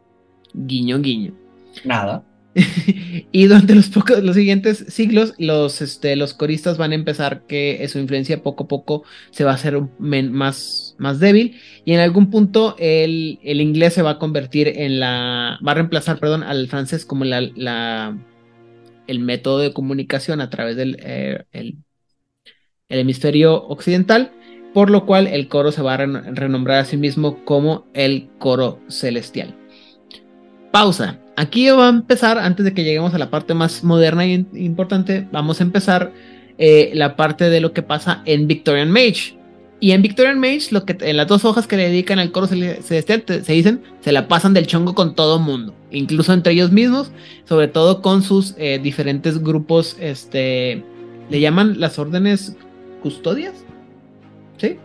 Guiño, 0.53 0.99
guiño. 0.99 1.35
Nada. 1.85 2.25
y 3.33 3.47
durante 3.47 3.75
los, 3.75 3.91
pocos, 3.91 4.23
los 4.23 4.35
siguientes 4.35 4.87
siglos, 4.89 5.35
los, 5.39 5.83
este, 5.83 6.17
los 6.17 6.33
coristas 6.33 6.79
van 6.79 6.93
a 6.93 6.95
empezar 6.95 7.43
que 7.47 7.87
su 7.89 7.99
influencia 7.99 8.43
poco 8.43 8.65
a 8.65 8.69
poco 8.69 9.05
se 9.31 9.45
va 9.45 9.51
a 9.51 9.55
hacer 9.55 9.79
más, 9.99 10.97
más 10.99 11.21
débil. 11.21 11.61
Y 11.85 11.93
en 11.93 12.01
algún 12.01 12.31
punto 12.31 12.75
el, 12.79 13.39
el, 13.43 13.61
inglés 13.61 13.93
se 13.93 14.03
va 14.03 14.13
a 14.13 14.19
convertir 14.19 14.69
en 14.69 15.01
la. 15.01 15.59
va 15.67 15.73
a 15.73 15.75
reemplazar, 15.75 16.19
perdón, 16.19 16.43
al 16.43 16.67
francés 16.69 17.05
como 17.05 17.25
la, 17.25 17.43
la 17.43 18.19
el 19.07 19.21
método 19.21 19.59
de 19.59 19.73
comunicación 19.73 20.41
a 20.41 20.49
través 20.51 20.77
del 20.77 20.97
eh, 21.01 21.45
el, 21.53 21.77
el 22.89 22.99
hemisferio 22.99 23.65
occidental 23.67 24.33
por 24.73 24.91
lo 24.91 25.07
cual 25.07 25.27
el 25.27 25.49
coro 25.49 25.73
se 25.73 25.81
va 25.81 25.95
a 25.95 25.97
renombrar 25.97 26.81
a 26.81 26.85
sí 26.85 26.99
mismo 26.99 27.45
como 27.47 27.87
el 27.95 28.29
coro 28.39 28.79
celestial. 28.89 29.55
Pausa. 30.71 31.19
Aquí 31.37 31.69
va 31.69 31.87
a 31.87 31.91
empezar, 31.91 32.39
antes 32.39 32.65
de 32.65 32.73
que 32.73 32.83
lleguemos 32.83 33.13
a 33.15 33.19
la 33.19 33.31
parte 33.31 33.53
más 33.53 33.85
moderna 33.85 34.25
e 34.25 34.47
importante, 34.55 35.29
vamos 35.33 35.61
a 35.61 35.65
empezar 35.65 36.13
eh, 36.57 36.91
la 36.95 37.15
parte 37.15 37.51
de 37.51 37.61
lo 37.61 37.75
que 37.75 37.83
pasa 37.83 38.23
en 38.25 38.49
Victorian 38.49 38.91
Mage. 38.91 39.37
Y 39.79 39.91
en 39.91 40.01
Victorian 40.01 40.41
Mage, 40.41 40.69
lo 40.71 40.87
que, 40.87 40.97
en 40.99 41.19
las 41.19 41.27
dos 41.27 41.45
hojas 41.45 41.67
que 41.67 41.77
le 41.77 41.91
dedican 41.91 42.19
al 42.19 42.33
coro 42.33 42.47
celestial, 42.47 43.25
se 43.27 43.53
dicen, 43.53 43.83
se 44.01 44.13
la 44.13 44.27
pasan 44.29 44.55
del 44.55 44.67
chongo 44.67 44.95
con 44.95 45.15
todo 45.15 45.39
mundo, 45.39 45.75
incluso 45.91 46.33
entre 46.33 46.55
ellos 46.55 46.73
mismos, 46.73 47.13
sobre 47.45 47.69
todo 47.69 48.01
con 48.01 48.23
sus 48.23 48.55
eh, 48.57 48.81
diferentes 48.83 49.43
grupos, 49.43 49.99
este, 50.01 50.83
le 51.29 51.41
llaman 51.41 51.79
las 51.79 51.99
órdenes 51.99 52.57
custodias, 53.03 53.53
¿sí? 54.57 54.79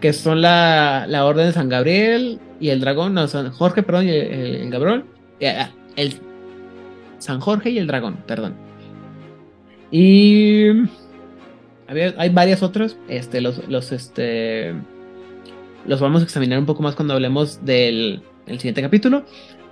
Que 0.00 0.14
son 0.14 0.40
la, 0.40 1.04
la 1.06 1.26
Orden 1.26 1.48
de 1.48 1.52
San 1.52 1.68
Gabriel 1.68 2.40
y 2.58 2.70
el 2.70 2.80
Dragón, 2.80 3.12
no, 3.12 3.28
San 3.28 3.50
Jorge, 3.50 3.82
perdón, 3.82 4.06
y 4.06 4.12
el, 4.12 4.70
Gabriel, 4.70 5.04
ah, 5.44 5.68
el 5.96 6.14
San 7.18 7.40
Jorge 7.40 7.70
y 7.70 7.78
el 7.78 7.86
Dragón, 7.86 8.18
perdón. 8.26 8.54
Y 9.90 10.68
hay 11.88 12.28
varias 12.30 12.62
otras, 12.62 12.96
este, 13.08 13.40
los, 13.40 13.66
los, 13.68 13.92
este, 13.92 14.74
los 15.86 16.00
vamos 16.00 16.20
a 16.20 16.24
examinar 16.24 16.58
un 16.58 16.66
poco 16.66 16.82
más 16.82 16.94
cuando 16.94 17.14
hablemos 17.14 17.64
del 17.64 18.22
siguiente 18.46 18.82
capítulo. 18.82 19.24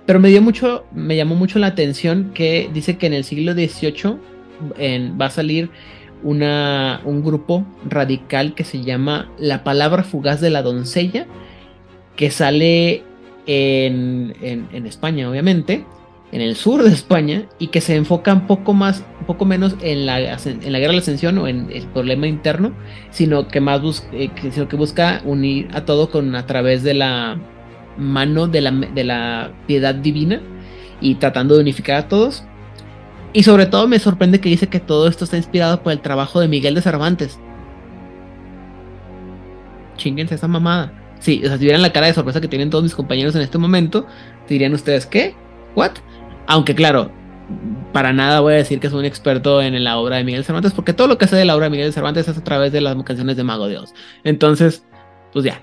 Pero 0.05 0.19
me 0.19 0.29
dio 0.29 0.41
mucho, 0.41 0.85
me 0.91 1.15
llamó 1.15 1.35
mucho 1.35 1.59
la 1.59 1.67
atención 1.67 2.31
que 2.33 2.69
dice 2.73 2.97
que 2.97 3.07
en 3.07 3.13
el 3.13 3.23
siglo 3.23 3.53
XVIII 3.53 4.17
va 5.19 5.25
a 5.25 5.29
salir 5.29 5.69
una, 6.23 7.01
un 7.05 7.23
grupo 7.23 7.65
radical 7.87 8.55
que 8.55 8.63
se 8.63 8.81
llama 8.83 9.31
La 9.37 9.63
Palabra 9.63 10.03
Fugaz 10.03 10.41
de 10.41 10.49
la 10.49 10.61
Doncella, 10.61 11.27
que 12.15 12.31
sale 12.31 13.03
en, 13.45 14.35
en, 14.41 14.85
España, 14.85 15.29
obviamente, 15.29 15.85
en 16.31 16.41
el 16.41 16.55
sur 16.55 16.83
de 16.83 16.89
España, 16.89 17.45
y 17.57 17.67
que 17.67 17.81
se 17.81 17.95
enfoca 17.95 18.33
un 18.33 18.47
poco 18.47 18.73
más, 18.73 19.03
poco 19.25 19.45
menos 19.45 19.75
en 19.81 20.05
la, 20.05 20.19
en 20.19 20.71
la 20.71 20.79
guerra 20.79 20.91
de 20.91 20.97
la 20.97 21.01
ascensión 21.01 21.37
o 21.37 21.47
en 21.47 21.71
el 21.71 21.87
problema 21.87 22.27
interno, 22.27 22.71
sino 23.11 23.47
que 23.47 23.61
más 23.61 23.81
busca, 23.81 24.07
eh, 24.13 24.29
sino 24.51 24.67
que 24.67 24.75
busca 24.75 25.21
unir 25.25 25.67
a 25.73 25.85
todo 25.85 26.11
con 26.11 26.35
a 26.35 26.45
través 26.45 26.83
de 26.83 26.93
la 26.93 27.39
mano 27.97 28.47
de 28.47 28.61
la, 28.61 28.71
de 28.71 29.03
la 29.03 29.51
piedad 29.67 29.95
divina 29.95 30.41
y 31.01 31.15
tratando 31.15 31.55
de 31.55 31.61
unificar 31.61 31.97
a 31.97 32.07
todos. 32.07 32.43
Y 33.33 33.43
sobre 33.43 33.67
todo 33.67 33.87
me 33.87 33.99
sorprende 33.99 34.39
que 34.39 34.49
dice 34.49 34.67
que 34.67 34.79
todo 34.79 35.07
esto 35.07 35.23
está 35.23 35.37
inspirado 35.37 35.83
por 35.83 35.93
el 35.93 35.99
trabajo 35.99 36.39
de 36.39 36.47
Miguel 36.47 36.75
de 36.75 36.81
Cervantes. 36.81 37.39
Chinguense 39.97 40.35
esa 40.35 40.47
mamada. 40.47 40.93
Sí, 41.19 41.41
o 41.43 41.47
sea, 41.47 41.57
si 41.57 41.65
vieran 41.65 41.81
la 41.81 41.91
cara 41.91 42.07
de 42.07 42.13
sorpresa 42.13 42.41
que 42.41 42.47
tienen 42.47 42.69
todos 42.69 42.83
mis 42.83 42.95
compañeros 42.95 43.35
en 43.35 43.41
este 43.41 43.57
momento, 43.57 44.07
dirían 44.47 44.73
ustedes, 44.73 45.05
¿qué? 45.05 45.35
¿What? 45.75 45.91
Aunque 46.49 46.73
claro, 46.75 47.11
para 47.93 48.11
nada 48.11 48.39
voy 48.41 48.53
a 48.53 48.57
decir 48.57 48.79
que 48.79 48.89
soy 48.89 48.99
un 48.99 49.05
experto 49.05 49.61
en 49.61 49.81
la 49.83 49.97
obra 49.99 50.17
de 50.17 50.23
Miguel 50.23 50.43
Cervantes, 50.43 50.73
porque 50.73 50.93
todo 50.93 51.07
lo 51.07 51.17
que 51.19 51.27
sé 51.27 51.35
de 51.35 51.45
la 51.45 51.55
obra 51.55 51.65
de 51.67 51.69
Miguel 51.69 51.93
Cervantes 51.93 52.27
es 52.27 52.37
a 52.37 52.43
través 52.43 52.71
de 52.71 52.81
las 52.81 52.95
canciones 53.03 53.37
de 53.37 53.43
Mago 53.43 53.67
Dios. 53.67 53.93
Entonces, 54.23 54.83
pues 55.31 55.45
ya. 55.45 55.61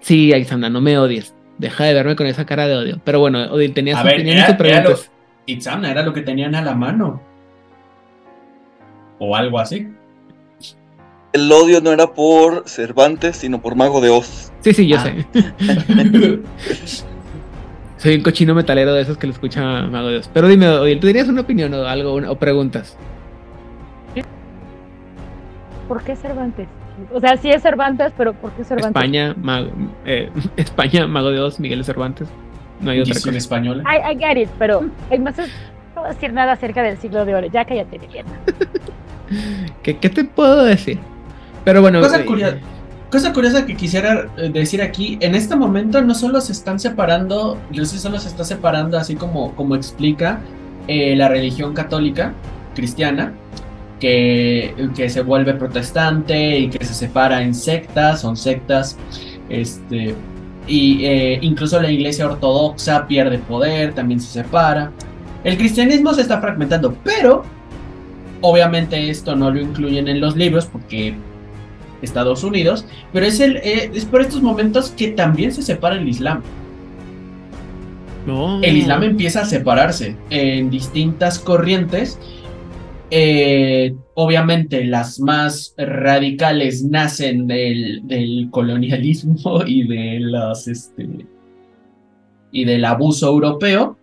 Sí, 0.00 0.32
Alexandra, 0.32 0.68
no 0.68 0.80
me 0.80 0.98
odies. 0.98 1.32
Deja 1.58 1.84
de 1.84 1.94
verme 1.94 2.16
con 2.16 2.26
esa 2.26 2.44
cara 2.44 2.66
de 2.66 2.76
odio. 2.76 3.00
Pero 3.04 3.20
bueno, 3.20 3.40
Odil, 3.52 3.72
tenías 3.72 4.04
opiniones 4.04 4.48
y 4.50 4.52
preguntas. 4.54 5.10
Itzamna 5.46 5.90
era 5.92 6.02
lo 6.02 6.12
que 6.12 6.22
tenían 6.22 6.54
a 6.56 6.62
la 6.62 6.74
mano. 6.74 7.22
O 9.18 9.34
algo 9.36 9.58
así. 9.60 9.88
el 11.32 11.52
odio 11.52 11.80
no 11.80 11.92
era 11.92 12.12
por 12.14 12.68
Cervantes, 12.68 13.36
sino 13.36 13.60
por 13.62 13.74
Mago 13.76 14.00
de 14.00 14.10
Oz. 14.10 14.52
Sí, 14.60 14.72
sí, 14.74 14.86
yo 14.88 14.96
Ah. 14.98 15.04
sé. 15.04 15.26
Soy 17.98 18.14
un 18.16 18.22
cochino 18.22 18.54
metalero 18.54 18.92
de 18.92 19.02
esos 19.02 19.16
que 19.16 19.26
lo 19.26 19.32
escucha 19.32 19.62
Mago 19.82 20.08
de 20.08 20.18
Oz. 20.18 20.28
Pero 20.32 20.48
dime, 20.48 20.68
Odil, 20.68 21.00
¿tú 21.00 21.06
tenías 21.06 21.28
una 21.28 21.40
opinión 21.42 21.72
o 21.74 21.86
algo 21.86 22.14
una- 22.14 22.30
o 22.30 22.36
preguntas? 22.36 22.96
¿Por 25.88 26.02
qué 26.02 26.16
Cervantes? 26.16 26.66
O 27.12 27.20
sea, 27.20 27.36
sí 27.36 27.50
es 27.50 27.62
Cervantes, 27.62 28.12
pero 28.16 28.32
¿por 28.34 28.50
qué 28.52 28.64
Cervantes? 28.64 28.88
España, 28.90 29.34
Mago, 29.40 29.70
eh, 30.04 30.30
España, 30.56 31.06
Mago 31.06 31.30
de 31.30 31.40
Oz, 31.40 31.60
Miguel 31.60 31.84
Cervantes. 31.84 32.28
No 32.80 32.90
hay 32.90 33.00
otra 33.00 33.14
cosa. 33.14 33.30
española. 33.30 33.82
I, 33.84 34.14
I 34.14 34.18
get 34.18 34.36
it, 34.36 34.50
pero 34.58 34.84
hay 35.10 35.18
más 35.18 35.38
es- 35.38 35.48
no 35.94 36.02
voy 36.02 36.10
a 36.10 36.12
decir 36.14 36.32
nada 36.32 36.52
acerca 36.52 36.82
del 36.82 36.98
siglo 36.98 37.24
de 37.24 37.34
oro. 37.34 37.46
Ya 37.46 37.64
cállate, 37.64 37.98
leyenda. 37.98 38.32
¿Qué, 39.82 39.96
qué 39.98 40.10
te 40.10 40.24
puedo 40.24 40.64
decir? 40.64 40.98
Pero 41.64 41.80
bueno, 41.80 42.00
Cosa, 42.00 42.20
eh, 42.20 42.24
curia- 42.26 42.58
cosa 43.10 43.32
curiosa 43.32 43.66
que 43.66 43.76
quisiera 43.76 44.28
eh, 44.36 44.50
decir 44.52 44.82
aquí, 44.82 45.18
en 45.20 45.34
este 45.34 45.56
momento 45.56 46.00
no 46.02 46.14
solo 46.14 46.40
se 46.40 46.52
están 46.52 46.78
separando, 46.80 47.58
sé, 47.72 47.98
solo 47.98 48.18
se 48.18 48.28
está 48.28 48.44
separando 48.44 48.98
así 48.98 49.14
como, 49.16 49.54
como 49.54 49.74
explica 49.74 50.40
eh, 50.88 51.16
la 51.16 51.28
religión 51.28 51.74
católica 51.74 52.32
cristiana, 52.74 53.32
que, 54.00 54.74
que 54.94 55.08
se 55.08 55.22
vuelve 55.22 55.54
protestante 55.54 56.58
y 56.58 56.68
que 56.68 56.84
se 56.84 56.94
separa 56.94 57.42
en 57.42 57.54
sectas, 57.54 58.20
son 58.20 58.36
sectas, 58.36 58.98
este, 59.48 60.14
y 60.66 61.04
eh, 61.04 61.38
incluso 61.42 61.80
la 61.80 61.90
iglesia 61.90 62.26
ortodoxa 62.26 63.06
pierde 63.06 63.38
poder, 63.38 63.94
también 63.94 64.20
se 64.20 64.42
separa. 64.42 64.90
El 65.44 65.56
cristianismo 65.56 66.12
se 66.12 66.22
está 66.22 66.40
fragmentando, 66.40 66.94
pero 67.04 67.44
obviamente 68.40 69.10
esto 69.10 69.36
no 69.36 69.50
lo 69.50 69.60
incluyen 69.60 70.08
en 70.08 70.20
los 70.20 70.36
libros 70.36 70.66
porque 70.66 71.14
Estados 72.02 72.44
Unidos, 72.44 72.86
pero 73.12 73.26
es, 73.26 73.40
el, 73.40 73.56
eh, 73.58 73.90
es 73.94 74.04
por 74.04 74.20
estos 74.20 74.42
momentos 74.42 74.90
que 74.90 75.08
también 75.08 75.52
se 75.52 75.62
separa 75.62 75.96
el 75.96 76.08
Islam. 76.08 76.42
no. 78.26 78.62
El 78.62 78.76
Islam 78.76 79.02
empieza 79.02 79.42
a 79.42 79.44
separarse 79.44 80.16
en 80.30 80.70
distintas 80.70 81.38
corrientes. 81.38 82.18
Eh, 83.10 83.94
obviamente 84.14 84.84
las 84.84 85.20
más 85.20 85.72
radicales 85.76 86.82
nacen 86.82 87.46
del, 87.46 88.00
del 88.04 88.48
colonialismo 88.50 89.62
y 89.66 89.86
de 89.86 90.18
las 90.20 90.66
este, 90.66 91.08
y 92.50 92.64
del 92.64 92.84
abuso 92.84 93.28
europeo. 93.28 93.98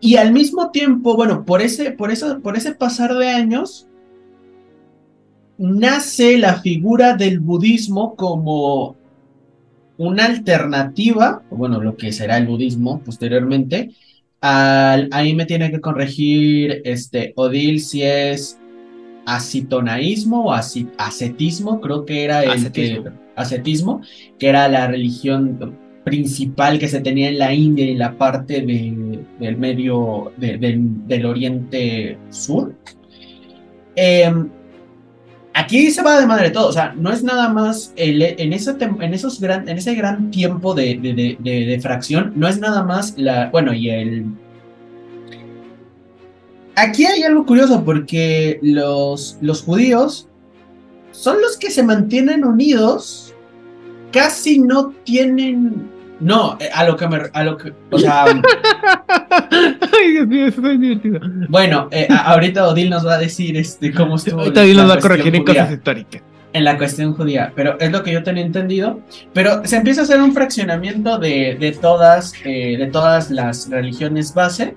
Y 0.00 0.16
al 0.16 0.32
mismo 0.32 0.70
tiempo, 0.70 1.14
bueno, 1.14 1.44
por 1.44 1.60
ese, 1.60 1.90
por 1.90 2.10
eso, 2.10 2.40
por 2.40 2.56
ese 2.56 2.74
pasar 2.74 3.14
de 3.14 3.28
años, 3.28 3.86
nace 5.60 6.38
la 6.38 6.60
figura 6.60 7.14
del 7.14 7.38
budismo 7.38 8.16
como 8.16 8.96
una 9.98 10.24
alternativa, 10.24 11.42
bueno, 11.50 11.80
lo 11.82 11.96
que 11.96 12.10
será 12.12 12.38
el 12.38 12.46
budismo 12.46 13.00
posteriormente. 13.00 13.90
Al- 14.40 15.08
ahí 15.12 15.34
me 15.34 15.44
tiene 15.44 15.70
que 15.70 15.80
corregir 15.82 16.80
este 16.84 17.34
Odil 17.36 17.78
si 17.80 18.02
es 18.02 18.58
asitonaísmo 19.26 20.46
o 20.46 20.52
ascetismo, 20.52 21.80
creo 21.82 22.06
que 22.06 22.24
era 22.24 22.42
el 22.42 22.50
Ascetismo. 22.52 23.04
que- 23.04 23.10
ascetismo, 23.36 24.00
que 24.38 24.48
era 24.48 24.66
la 24.68 24.86
religión 24.86 25.76
principal 26.04 26.78
que 26.78 26.88
se 26.88 27.00
tenía 27.00 27.28
en 27.28 27.38
la 27.38 27.52
India 27.52 27.84
y 27.84 27.94
la 27.94 28.16
parte 28.16 28.62
de- 28.62 29.20
del 29.38 29.56
medio 29.58 30.32
de- 30.38 30.56
del, 30.56 31.06
del 31.06 31.26
Oriente 31.26 32.16
Sur. 32.30 32.74
Em, 33.94 34.48
aquí 35.54 35.90
se 35.90 36.02
va 36.02 36.20
de 36.20 36.26
madre 36.26 36.50
todo, 36.50 36.68
o 36.68 36.72
sea, 36.72 36.94
no 36.96 37.10
es 37.12 37.22
nada 37.22 37.48
más 37.48 37.92
el- 37.96 38.22
en, 38.22 38.52
ese 38.52 38.74
en, 38.80 39.14
esos 39.14 39.40
gran, 39.40 39.68
en 39.68 39.78
ese 39.78 39.94
gran 39.94 40.30
tiempo 40.30 40.74
de- 40.74 40.96
de- 41.00 41.36
de- 41.38 41.66
de 41.66 41.80
fracción, 41.80 42.32
no 42.36 42.48
es 42.48 42.58
nada 42.58 42.82
más 42.84 43.14
la, 43.18 43.50
bueno, 43.50 43.72
y 43.74 43.90
el... 43.90 44.26
Aquí 46.76 47.04
hay 47.04 47.22
algo 47.24 47.44
curioso 47.44 47.84
porque 47.84 48.58
los, 48.62 49.36
los 49.42 49.62
judíos 49.62 50.28
son 51.12 51.40
los 51.42 51.58
que 51.58 51.70
se 51.70 51.82
mantienen 51.82 52.44
unidos, 52.44 53.34
casi 54.12 54.60
no 54.60 54.90
tienen... 55.04 55.89
No, 56.20 56.56
eh, 56.60 56.68
a 56.72 56.84
lo 56.84 56.96
que 56.96 57.08
me... 57.08 57.18
A 57.32 57.44
lo 57.44 57.56
que, 57.56 57.72
o 57.90 57.98
sea, 57.98 58.24
Ay, 59.50 60.12
Dios 60.12 60.26
mío, 60.26 60.46
eso 60.46 60.66
es 60.66 60.80
divertido. 60.80 61.20
bueno, 61.48 61.88
eh, 61.90 62.06
ahorita 62.10 62.68
Odil 62.68 62.90
nos 62.90 63.06
va 63.06 63.14
a 63.14 63.18
decir 63.18 63.56
este, 63.56 63.92
cómo 63.92 64.16
estuvo 64.16 64.40
Ahorita 64.40 64.60
Odil 64.60 64.76
nos 64.76 64.90
va 64.90 64.94
a 64.94 64.98
corregir 64.98 65.34
en 65.34 65.44
cosas 65.44 65.72
históricas. 65.72 66.22
en 66.52 66.64
la 66.64 66.76
cuestión 66.76 67.14
judía, 67.14 67.52
pero 67.54 67.78
es 67.78 67.90
lo 67.90 68.02
que 68.02 68.12
yo 68.12 68.22
tenía 68.22 68.44
entendido. 68.44 69.00
Pero 69.32 69.64
se 69.64 69.76
empieza 69.76 70.02
a 70.02 70.04
hacer 70.04 70.20
un 70.20 70.32
fraccionamiento 70.32 71.18
de, 71.18 71.56
de 71.58 71.72
todas, 71.72 72.34
eh, 72.44 72.76
de 72.76 72.86
todas 72.88 73.30
las 73.30 73.70
religiones 73.70 74.34
base 74.34 74.76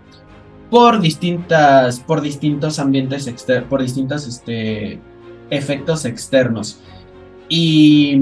por 0.69 1.01
distintas, 1.01 1.99
por 1.99 2.21
distintos 2.21 2.79
ambientes 2.79 3.27
externos, 3.27 3.69
por 3.69 3.81
distintos 3.81 4.27
este, 4.27 4.99
efectos 5.49 6.05
externos. 6.05 6.79
Y, 7.49 8.21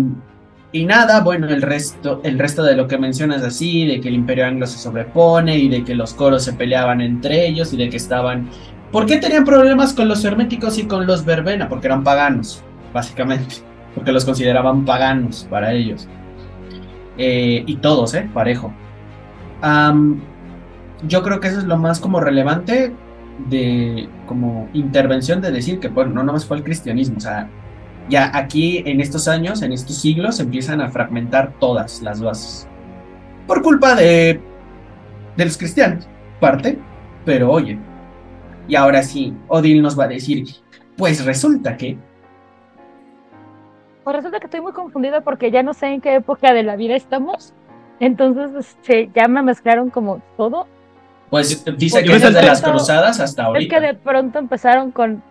y 0.71 0.85
nada, 0.85 1.21
bueno, 1.21 1.47
el 1.47 1.61
resto, 1.61 2.21
el 2.23 2.39
resto 2.39 2.63
de 2.63 2.75
lo 2.75 2.87
que 2.87 2.97
mencionas 2.97 3.43
así, 3.43 3.85
de 3.85 3.99
que 3.99 4.07
el 4.07 4.15
imperio 4.15 4.45
anglo 4.45 4.65
se 4.67 4.77
sobrepone 4.77 5.57
y 5.57 5.67
de 5.67 5.83
que 5.83 5.95
los 5.95 6.13
coros 6.13 6.43
se 6.43 6.53
peleaban 6.53 7.01
entre 7.01 7.45
ellos 7.47 7.73
y 7.73 7.77
de 7.77 7.89
que 7.89 7.97
estaban... 7.97 8.49
¿Por 8.91 9.05
qué 9.05 9.17
tenían 9.17 9.45
problemas 9.45 9.93
con 9.93 10.07
los 10.07 10.23
herméticos 10.23 10.77
y 10.77 10.83
con 10.83 11.05
los 11.05 11.25
verbena? 11.25 11.67
Porque 11.67 11.87
eran 11.87 12.03
paganos 12.03 12.63
básicamente, 12.93 13.55
porque 13.95 14.11
los 14.11 14.25
consideraban 14.25 14.85
paganos 14.85 15.45
para 15.49 15.73
ellos. 15.73 16.07
Eh, 17.17 17.63
y 17.65 17.75
todos, 17.77 18.13
¿eh? 18.13 18.29
Parejo. 18.33 18.73
Yo 21.07 21.23
creo 21.23 21.39
que 21.39 21.47
eso 21.47 21.59
es 21.59 21.65
lo 21.65 21.77
más 21.77 21.99
como 21.99 22.19
relevante 22.19 22.93
de 23.49 24.07
como 24.27 24.69
intervención 24.73 25.41
de 25.41 25.51
decir 25.51 25.79
que, 25.79 25.87
bueno, 25.87 26.13
no 26.13 26.23
nomás 26.23 26.45
fue 26.45 26.57
el 26.57 26.63
cristianismo, 26.63 27.17
o 27.17 27.21
sea, 27.21 27.49
ya 28.09 28.31
aquí 28.33 28.83
en 28.85 28.99
estos 29.01 29.27
años, 29.27 29.61
en 29.61 29.71
estos 29.71 29.95
siglos, 30.01 30.39
empiezan 30.39 30.81
a 30.81 30.89
fragmentar 30.89 31.53
todas 31.59 32.01
las 32.01 32.21
bases. 32.21 32.67
Por 33.47 33.61
culpa 33.61 33.95
de, 33.95 34.39
de 35.37 35.45
los 35.45 35.57
cristianos, 35.57 36.07
parte, 36.39 36.77
pero 37.25 37.51
oye, 37.51 37.77
y 38.67 38.75
ahora 38.75 39.03
sí, 39.03 39.33
Odil 39.47 39.81
nos 39.81 39.97
va 39.99 40.05
a 40.05 40.07
decir, 40.09 40.45
pues 40.97 41.25
resulta 41.25 41.77
que 41.77 41.97
Pues 44.03 44.15
resulta 44.15 44.39
que 44.39 44.45
estoy 44.45 44.61
muy 44.61 44.71
confundida 44.73 45.21
porque 45.21 45.51
ya 45.51 45.61
no 45.63 45.73
sé 45.73 45.87
en 45.87 46.01
qué 46.01 46.15
época 46.15 46.53
de 46.53 46.63
la 46.63 46.75
vida 46.75 46.95
estamos. 46.95 47.53
Entonces, 47.99 48.49
este, 48.57 49.11
ya 49.13 49.27
me 49.27 49.43
mezclaron 49.43 49.91
como 49.91 50.21
todo. 50.37 50.65
Pues 51.29 51.63
dice 51.77 52.03
que 52.03 52.09
de 52.13 52.19
desde 52.19 52.41
las 52.43 52.61
pronto- 52.61 52.77
cruzadas 52.79 53.19
hasta 53.19 53.43
Es 53.43 53.45
ahorita. 53.47 53.75
que 53.75 53.85
de 53.85 53.93
pronto 53.93 54.39
empezaron 54.39 54.91
con 54.91 55.21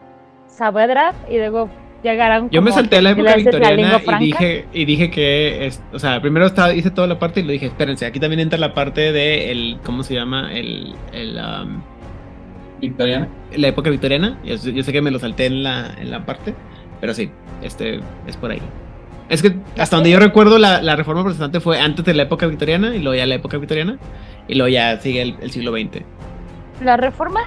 Saavedra 0.47 1.13
y 1.29 1.37
luego 1.39 1.69
llegaron 2.03 2.49
Yo 2.51 2.63
me 2.63 2.73
salté 2.73 3.01
la 3.03 3.11
época 3.11 3.31
la 3.31 3.37
victoriana 3.37 3.99
lengua 3.99 4.21
y 4.21 4.25
dije, 4.25 4.65
y 4.73 4.85
dije 4.85 5.11
que, 5.11 5.67
es, 5.67 5.83
o 5.93 5.99
sea, 5.99 6.21
primero 6.21 6.47
estaba, 6.47 6.73
hice 6.75 6.91
toda 6.91 7.07
la 7.07 7.19
parte 7.19 7.41
y 7.41 7.43
lo 7.45 7.53
dije, 7.53 7.67
espérense, 7.67 8.07
aquí 8.07 8.19
también 8.21 8.41
entra 8.41 8.59
la 8.59 8.75
parte 8.75 9.13
de 9.13 9.51
el, 9.53 9.79
¿cómo 9.85 10.03
se 10.03 10.15
llama? 10.15 10.53
El, 10.53 10.95
el, 11.13 11.37
um, 11.39 11.81
Victoriana. 12.81 13.29
la 13.57 13.69
época 13.69 13.91
victoriana. 13.91 14.39
Yo, 14.45 14.57
sé- 14.57 14.73
yo 14.73 14.83
sé 14.83 14.93
que 14.93 15.03
me 15.03 15.11
lo 15.11 15.19
salté 15.19 15.47
en 15.47 15.63
la, 15.63 15.95
en 16.01 16.11
la 16.11 16.25
parte, 16.25 16.55
pero 17.01 17.13
sí, 17.15 17.31
este 17.63 18.01
es 18.27 18.37
por 18.37 18.51
ahí. 18.51 18.63
Es 19.29 19.43
que 19.43 19.55
hasta 19.79 19.97
donde 19.97 20.11
yo 20.11 20.19
recuerdo 20.19 20.59
la, 20.59 20.83
la 20.83 20.97
reforma 20.97 21.23
protestante 21.23 21.61
fue 21.61 21.79
antes 21.79 22.05
de 22.05 22.15
la 22.15 22.25
época 22.25 22.47
victoriana 22.47 22.97
y 22.97 23.01
luego 23.01 23.15
ya 23.17 23.27
la 23.27 23.37
época 23.37 23.59
victoriana 23.59 23.99
y 24.49 24.55
luego 24.55 24.69
ya 24.69 24.99
sigue 24.99 25.23
el, 25.23 25.37
el 25.41 25.51
siglo 25.53 25.73
XX. 25.73 26.03
La 26.83 26.97
reforma, 26.97 27.41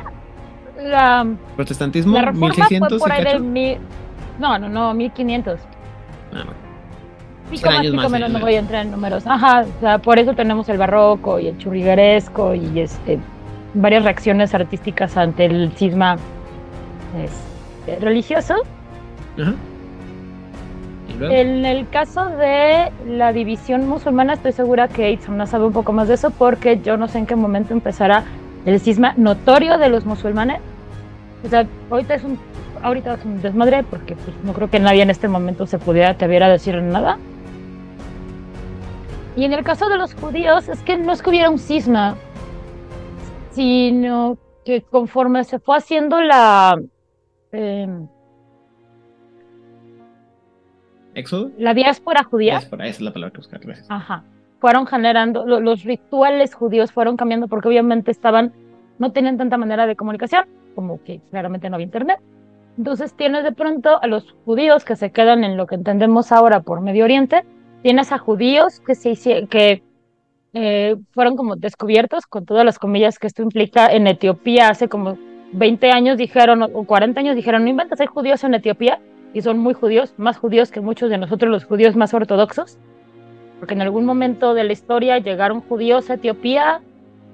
la, 0.82 1.28
Protestantismo, 1.56 2.14
la 2.14 2.22
reforma 2.26 2.48
1600 2.48 2.90
fue 2.90 3.00
por 3.00 3.12
ahí 3.12 3.24
del 3.26 3.42
no, 4.40 4.58
no, 4.60 4.70
no, 4.70 4.94
1500. 4.94 5.60
Ah. 6.34 6.44
Pico 7.50 7.70
100 7.70 7.74
más, 7.74 7.82
pico 7.82 7.96
más, 7.98 8.12
menos, 8.12 8.32
no 8.32 8.40
voy 8.40 8.56
a 8.56 8.60
entrar 8.60 8.86
en 8.86 8.92
números. 8.92 9.28
Ajá, 9.28 9.62
o 9.62 9.80
sea, 9.80 9.98
por 10.00 10.18
eso 10.18 10.34
tenemos 10.34 10.68
el 10.70 10.78
barroco 10.78 11.40
y 11.40 11.48
el 11.48 11.58
churrigueresco 11.58 12.56
y 12.56 12.80
este 12.80 13.20
varias 13.76 14.04
reacciones 14.04 14.54
artísticas 14.54 15.18
ante 15.18 15.46
el 15.46 15.72
cisma 15.74 16.18
este, 17.24 18.00
religioso. 18.00 18.56
Ajá. 19.40 19.54
En 21.22 21.66
el 21.66 21.88
caso 21.90 22.26
de 22.26 22.92
la 23.08 23.32
división 23.34 23.88
musulmana, 23.88 24.34
estoy 24.34 24.52
segura 24.52 24.88
que 24.88 25.12
Itzamna 25.12 25.46
sabe 25.46 25.66
un 25.66 25.74
poco 25.74 25.94
más 25.94 26.08
de 26.08 26.16
eso 26.16 26.32
porque 26.32 26.82
yo 26.82 26.98
no 26.98 27.08
sé 27.08 27.20
en 27.20 27.26
qué 27.26 27.36
momento 27.36 27.74
empezará 27.74 28.24
el 28.66 28.80
cisma 28.80 29.14
notorio 29.16 29.78
de 29.78 29.90
los 29.90 30.06
musulmanes. 30.06 30.60
O 31.46 31.50
sea, 31.50 31.68
ahorita 31.92 32.16
es 32.16 32.24
un, 32.24 32.40
ahorita 32.84 33.16
es 33.16 33.26
un 33.26 33.42
desmadre 33.42 33.84
porque 33.84 34.16
pues, 34.16 34.36
no 34.44 34.54
creo 34.54 34.70
que 34.70 34.80
nadie 34.80 35.02
en 35.02 35.10
este 35.10 35.28
momento 35.28 35.66
se 35.66 35.80
pudiera 35.80 36.10
atrever 36.12 36.44
a 36.44 36.50
decir 36.50 36.82
nada. 36.82 37.18
Y 39.36 39.46
en 39.46 39.54
el 39.54 39.64
caso 39.64 39.90
de 39.90 39.98
los 39.98 40.14
judíos, 40.14 40.70
es 40.70 40.82
que 40.84 40.96
no 40.98 41.12
es 41.12 41.22
que 41.24 41.30
hubiera 41.32 41.50
un 41.50 41.58
cisma, 41.58 42.16
sino 43.52 44.38
que 44.66 44.82
conforme 44.84 45.44
se 45.44 45.60
fue 45.60 45.78
haciendo 45.78 46.22
la... 46.22 46.80
em, 47.52 48.08
¿Éxodo? 51.16 51.52
La 51.58 51.74
diáspora 51.74 52.24
judía. 52.24 52.54
Diáspora, 52.60 52.86
esa 52.88 52.98
es 52.98 53.02
la 53.02 53.14
palabra 53.14 53.32
que 53.34 53.38
buscar, 53.38 53.60
gracias. 53.60 53.88
Ajá. 53.90 54.24
Fueron 54.60 54.88
generando, 54.88 55.46
lo- 55.46 55.60
los 55.60 55.84
rituales 55.84 56.56
judíos 56.56 56.92
fueron 56.92 57.18
cambiando 57.18 57.48
porque 57.48 57.68
obviamente 57.68 58.12
estaban, 58.12 58.54
no 58.98 59.12
tenían 59.12 59.38
tanta 59.38 59.58
manera 59.58 59.86
de 59.86 59.96
comunicación, 59.96 60.46
como 60.76 61.04
que 61.04 61.20
claramente 61.30 61.70
no 61.70 61.76
había 61.76 61.86
internet. 61.86 62.20
Entonces 62.78 63.14
tienes 63.14 63.44
de 63.44 63.52
pronto 63.52 64.02
a 64.02 64.08
los 64.08 64.36
judíos 64.46 64.84
que 64.84 64.96
se 64.96 65.12
quedan 65.12 65.44
en 65.44 65.58
lo 65.58 65.68
que 65.68 65.76
entendemos 65.76 66.32
ahora 66.32 66.62
por 66.62 66.82
Medio 66.82 67.06
Oriente, 67.06 67.46
tienes 67.84 68.12
a 68.12 68.18
judíos 68.18 68.80
que 68.80 68.96
se 68.96 69.48
que 69.48 69.84
eh, 70.54 70.96
fueron 71.12 71.36
como 71.36 71.56
descubiertos, 71.56 72.26
con 72.26 72.46
todas 72.46 72.64
las 72.66 72.80
comillas 72.80 73.18
que 73.20 73.28
esto 73.28 73.42
implica, 73.42 73.92
en 73.92 74.08
Etiopía 74.08 74.70
hace 74.70 74.88
como 74.88 75.18
20 75.54 75.92
años 75.92 76.18
dijeron, 76.18 76.62
o 76.64 76.66
o 76.74 76.86
40 76.86 77.20
años 77.20 77.36
dijeron, 77.36 77.64
no 77.64 77.70
inventes, 77.70 78.00
hay 78.00 78.08
judíos 78.08 78.44
en 78.44 78.54
Etiopía, 78.54 79.00
y 79.34 79.42
son 79.42 79.58
muy 79.58 79.74
judíos, 79.74 80.14
más 80.18 80.38
judíos 80.38 80.72
que 80.72 80.80
muchos 80.80 81.10
de 81.10 81.18
nosotros 81.18 81.52
los 81.52 81.66
judíos 81.66 81.96
más 81.96 82.14
ortodoxos, 82.14 82.78
porque 83.60 83.74
en 83.74 83.82
algún 83.82 84.06
momento 84.06 84.54
de 84.54 84.64
la 84.64 84.74
historia 84.74 85.18
llegaron 85.18 85.62
judíos 85.62 86.10
a 86.10 86.16
Etiopía, 86.16 86.82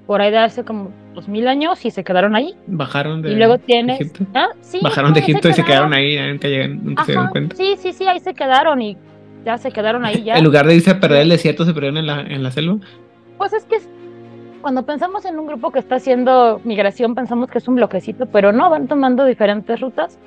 por 0.06 0.22
ahí 0.22 0.30
de 0.30 0.64
como 0.64 0.90
2000 1.14 1.48
años, 1.48 1.84
y 1.84 1.90
se 1.90 2.04
quedaron 2.04 2.36
ahí. 2.36 2.54
Bajaron 2.66 3.22
de 3.22 3.32
Y 3.32 3.36
luego 3.36 3.58
tienes... 3.58 4.00
Egipto. 4.00 4.26
¿Ah? 4.34 4.48
Sí, 4.60 4.78
Bajaron 4.82 5.12
de 5.12 5.20
Egipto 5.20 5.48
y 5.48 5.52
se 5.52 5.64
quedaron 5.64 5.92
ahí, 5.92 6.18
nunca, 6.30 6.48
llegan, 6.48 6.84
nunca 6.84 7.04
se 7.04 7.12
dieron 7.12 7.28
cuenta. 7.28 7.56
Sí, 7.56 7.74
sí, 7.78 7.92
sí, 7.92 8.06
ahí 8.06 8.20
se 8.20 8.34
quedaron 8.34 8.80
y 8.80 8.96
ya 9.44 9.58
se 9.58 9.70
quedaron 9.70 10.04
ahí 10.04 10.22
ya. 10.22 10.36
En 10.36 10.44
lugar 10.44 10.66
de 10.66 10.74
irse 10.74 10.90
a 10.90 11.00
perder 11.00 11.22
el 11.22 11.28
desierto, 11.30 11.64
se 11.64 11.72
perdieron 11.72 11.98
en 11.98 12.06
la, 12.06 12.20
en 12.20 12.42
la 12.42 12.50
selva. 12.50 12.78
Pues 13.38 13.52
es 13.52 13.64
que 13.64 13.78
cuando 14.60 14.84
pensamos 14.84 15.24
en 15.24 15.38
un 15.38 15.46
grupo 15.46 15.70
que 15.70 15.78
está 15.78 15.96
haciendo 15.96 16.60
migración, 16.64 17.14
pensamos 17.14 17.50
que 17.50 17.58
es 17.58 17.68
un 17.68 17.76
bloquecito, 17.76 18.26
pero 18.26 18.52
no, 18.52 18.70
van 18.70 18.88
tomando 18.88 19.24
diferentes 19.24 19.80
rutas. 19.80 20.18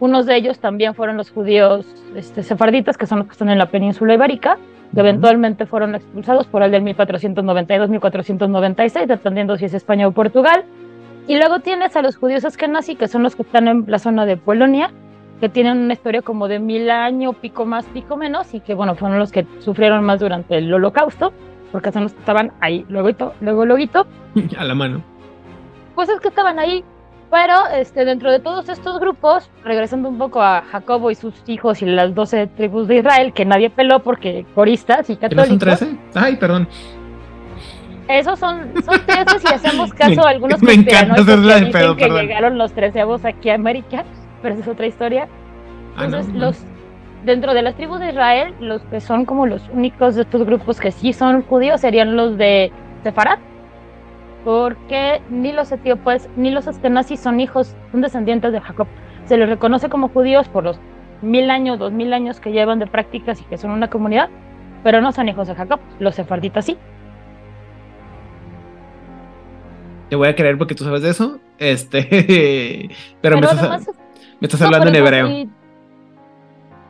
Unos 0.00 0.26
de 0.26 0.36
ellos 0.36 0.58
también 0.58 0.94
fueron 0.94 1.16
los 1.16 1.30
judíos 1.30 1.86
este, 2.16 2.42
sefarditas, 2.42 2.96
que 2.96 3.06
son 3.06 3.18
los 3.18 3.28
que 3.28 3.32
están 3.32 3.50
en 3.50 3.58
la 3.58 3.66
península 3.70 4.14
ibérica, 4.14 4.58
que 4.94 5.00
eventualmente 5.00 5.66
fueron 5.66 5.94
expulsados 5.94 6.46
por 6.46 6.62
el 6.62 6.70
del 6.70 6.82
1492-1496, 6.84 9.06
dependiendo 9.06 9.56
si 9.56 9.66
es 9.66 9.74
España 9.74 10.06
o 10.06 10.12
Portugal. 10.12 10.64
Y 11.26 11.36
luego 11.36 11.60
tienes 11.60 11.96
a 11.96 12.02
los 12.02 12.16
judíos 12.16 12.44
askenazi, 12.44 12.96
que 12.96 13.08
son 13.08 13.22
los 13.22 13.36
que 13.36 13.42
están 13.42 13.68
en 13.68 13.84
la 13.86 13.98
zona 13.98 14.26
de 14.26 14.36
Polonia, 14.36 14.90
que 15.40 15.48
tienen 15.48 15.78
una 15.78 15.94
historia 15.94 16.22
como 16.22 16.48
de 16.48 16.58
mil 16.58 16.90
años, 16.90 17.36
pico 17.36 17.64
más, 17.64 17.84
pico 17.86 18.16
menos, 18.16 18.52
y 18.54 18.60
que 18.60 18.74
bueno, 18.74 18.94
fueron 18.94 19.18
los 19.18 19.32
que 19.32 19.46
sufrieron 19.60 20.04
más 20.04 20.20
durante 20.20 20.58
el 20.58 20.72
holocausto, 20.72 21.32
porque 21.70 21.92
son 21.92 22.04
los 22.04 22.12
que 22.12 22.20
estaban 22.20 22.52
ahí, 22.60 22.84
luego, 22.88 23.10
luego, 23.40 23.64
luego, 23.64 24.06
a 24.58 24.64
la 24.64 24.74
mano. 24.74 25.02
pues 25.94 26.08
es 26.08 26.20
que 26.20 26.28
estaban 26.28 26.58
ahí. 26.58 26.84
Pero 27.32 27.66
este, 27.74 28.04
dentro 28.04 28.30
de 28.30 28.40
todos 28.40 28.68
estos 28.68 29.00
grupos, 29.00 29.50
regresando 29.64 30.10
un 30.10 30.18
poco 30.18 30.42
a 30.42 30.60
Jacobo 30.70 31.10
y 31.10 31.14
sus 31.14 31.32
hijos 31.46 31.80
y 31.80 31.86
las 31.86 32.14
12 32.14 32.46
tribus 32.48 32.88
de 32.88 32.96
Israel, 32.98 33.32
que 33.32 33.46
nadie 33.46 33.70
peló 33.70 34.00
porque 34.00 34.44
coristas 34.54 35.08
y 35.08 35.16
¿Que 35.16 35.34
no 35.34 35.46
son 35.46 35.58
católicos, 35.58 35.78
13? 35.78 35.96
Ay, 36.14 36.36
perdón. 36.36 36.68
esos 38.08 38.38
son, 38.38 38.74
son 38.84 39.00
13 39.06 39.38
si 39.38 39.46
hacemos 39.48 39.94
caso 39.94 40.26
a 40.26 40.28
algunos 40.28 40.60
me 40.62 40.74
encanta 40.74 41.14
hacerla 41.22 41.70
pedo, 41.72 41.96
que 41.96 42.04
perdón. 42.04 42.20
llegaron 42.20 42.58
los 42.58 42.74
treceavos 42.74 43.24
aquí 43.24 43.48
a 43.48 43.54
América, 43.54 44.04
pero 44.42 44.52
esa 44.52 44.64
es 44.64 44.68
otra 44.68 44.86
historia. 44.86 45.26
Ah, 45.96 46.00
no, 46.00 46.04
Entonces, 46.04 46.34
no. 46.34 46.40
los, 46.40 46.58
dentro 47.24 47.54
de 47.54 47.62
las 47.62 47.74
tribus 47.76 48.00
de 48.00 48.10
Israel, 48.10 48.54
los 48.60 48.82
que 48.82 49.00
son 49.00 49.24
como 49.24 49.46
los 49.46 49.66
únicos 49.70 50.16
de 50.16 50.22
estos 50.22 50.44
grupos 50.44 50.78
que 50.78 50.90
sí 50.90 51.14
son 51.14 51.40
judíos 51.44 51.80
serían 51.80 52.14
los 52.14 52.36
de 52.36 52.70
Sefarad, 53.04 53.38
porque 54.44 55.20
ni 55.30 55.52
los 55.52 55.70
etíopes 55.72 56.28
ni 56.36 56.50
los 56.50 56.66
askenazis 56.68 57.20
son 57.20 57.40
hijos, 57.40 57.74
son 57.90 58.00
descendientes 58.00 58.52
de 58.52 58.60
Jacob. 58.60 58.86
Se 59.26 59.36
les 59.36 59.48
reconoce 59.48 59.88
como 59.88 60.08
judíos 60.08 60.48
por 60.48 60.64
los 60.64 60.78
mil 61.22 61.50
años, 61.50 61.78
dos 61.78 61.92
mil 61.92 62.12
años 62.12 62.40
que 62.40 62.50
llevan 62.52 62.78
de 62.80 62.86
prácticas 62.86 63.40
y 63.40 63.44
que 63.44 63.56
son 63.58 63.70
una 63.70 63.88
comunidad, 63.88 64.28
pero 64.82 65.00
no 65.00 65.12
son 65.12 65.28
hijos 65.28 65.46
de 65.48 65.54
Jacob. 65.54 65.78
Los 66.00 66.16
sefarditas 66.16 66.64
sí. 66.64 66.76
Te 70.10 70.16
voy 70.16 70.28
a 70.28 70.34
creer 70.36 70.58
porque 70.58 70.74
tú 70.74 70.84
sabes 70.84 71.02
de 71.02 71.10
eso. 71.10 71.38
Este. 71.58 72.90
Pero, 73.22 73.36
me, 73.38 73.46
estás, 73.46 73.58
además- 73.60 73.86
me 74.40 74.46
estás 74.46 74.60
No, 74.60 74.66
hablando 74.66 74.88
en 74.88 74.94
hebreo. 74.96 75.28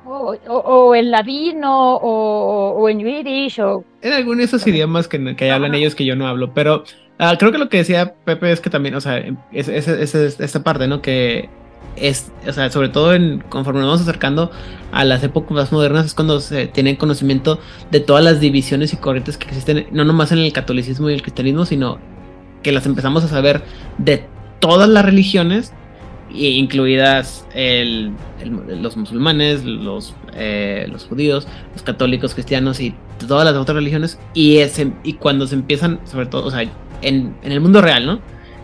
O, 0.05 0.35
o- 0.49 0.59
o 0.89 0.95
en 0.97 1.11
ladino, 1.13 1.95
o, 1.97 2.71
o 2.73 2.89
en 2.89 2.99
yiddish, 2.99 3.61
o 3.61 3.85
En 4.01 4.13
algunos 4.13 4.39
de 4.39 4.45
esos 4.45 4.67
idiomas 4.67 5.07
que, 5.07 5.37
que 5.37 5.51
hablan 5.53 5.75
ellos 5.75 5.95
que 5.95 6.05
yo 6.05 6.17
no 6.17 6.27
hablo. 6.27 6.53
Pero 6.53 6.83
ah, 7.23 7.37
creo 7.39 7.53
que 7.53 7.59
lo 7.59 7.69
que 7.69 7.79
decía 7.79 8.15
Pepe 8.25 8.53
es 8.53 8.61
que 8.61 8.69
también, 8.71 8.95
o 8.95 9.01
sea, 9.01 9.19
es, 9.53 9.69
es- 9.69 9.89
es- 9.89 10.15
es- 10.15 10.41
esta 10.41 10.63
parte, 10.63 10.87
¿no? 10.89 11.01
Que 11.03 11.49
es, 11.97 12.31
o 12.49 12.53
sea, 12.53 12.71
sobre 12.71 12.89
todo 12.89 13.15
en, 13.15 13.41
conforme 13.49 13.81
nos 13.81 13.89
vamos 13.89 14.01
acercando 14.03 14.51
a 14.93 15.05
las 15.05 15.23
épocas 15.23 15.53
más 15.53 15.73
modernas, 15.73 16.07
es 16.07 16.15
cuando 16.15 16.41
se 16.41 16.67
tienen 16.67 16.97
conocimiento 16.97 17.59
de 17.91 18.01
todas 18.01 18.25
las 18.25 18.41
divisiones 18.41 18.93
y 18.93 18.97
corrientes 18.97 19.37
que 19.37 19.47
existen, 19.49 19.87
no 19.93 20.05
nomás 20.05 20.33
en 20.33 20.39
el 20.39 20.53
catolicismo 20.53 21.11
y 21.11 21.15
el 21.15 21.23
cristianismo, 21.23 21.65
sino 21.65 21.99
que 22.63 22.73
las 22.73 22.87
empezamos 22.87 23.25
a 23.25 23.29
saber 23.29 23.63
de 23.99 24.25
todas 24.61 24.89
las 24.89 25.05
religiones, 25.05 25.73
incluidas 26.33 27.47
el- 27.55 28.13
el- 28.41 28.83
los 28.83 28.97
musulmanes, 28.97 29.65
los, 29.65 30.15
eh, 30.35 30.87
los 30.91 31.05
judíos, 31.05 31.47
los 31.75 31.83
católicos, 31.83 32.35
cristianos 32.35 32.81
y 32.81 32.95
todas 33.29 33.45
las 33.45 33.55
otras 33.57 33.77
religiones. 33.77 34.19
Y, 34.35 34.59
ese- 34.59 34.93
y 35.05 35.15
cuando 35.15 35.47
se 35.47 35.55
empiezan, 35.55 36.01
sobre 36.05 36.27
todo, 36.27 36.47
o 36.47 36.51
sea, 36.51 36.65
en, 37.03 37.35
el 37.43 37.61
mundo 37.61 37.81
real, 37.81 38.07
¿no? 38.07 38.21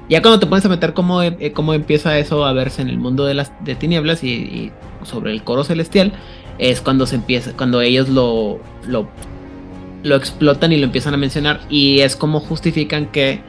Ya 0.08 0.22
cuando 0.22 0.40
te 0.40 0.46
pones 0.46 0.64
a 0.64 0.68
meter 0.68 0.94
cómo, 0.94 1.22
eh, 1.22 1.52
cómo 1.52 1.74
empieza 1.74 2.18
eso 2.18 2.46
a 2.46 2.52
verse 2.52 2.80
en 2.80 2.88
el 2.88 2.98
mundo 2.98 3.26
de 3.26 3.34
las 3.34 3.52
de 3.62 3.74
tinieblas 3.74 4.24
y, 4.24 4.28
y 4.28 4.72
sobre 5.04 5.32
el 5.32 5.42
coro 5.44 5.64
celestial, 5.64 6.12
es 6.58 6.80
cuando 6.80 7.06
se 7.06 7.16
empieza, 7.16 7.52
cuando 7.52 7.80
ellos 7.80 8.08
lo, 8.08 8.58
lo, 8.86 9.08
lo 10.02 10.16
explotan 10.16 10.72
y 10.72 10.76
lo 10.76 10.84
empiezan 10.84 11.14
a 11.14 11.16
mencionar. 11.16 11.60
Y 11.68 12.00
es 12.00 12.16
como 12.16 12.40
justifican 12.40 13.06
que 13.06 13.40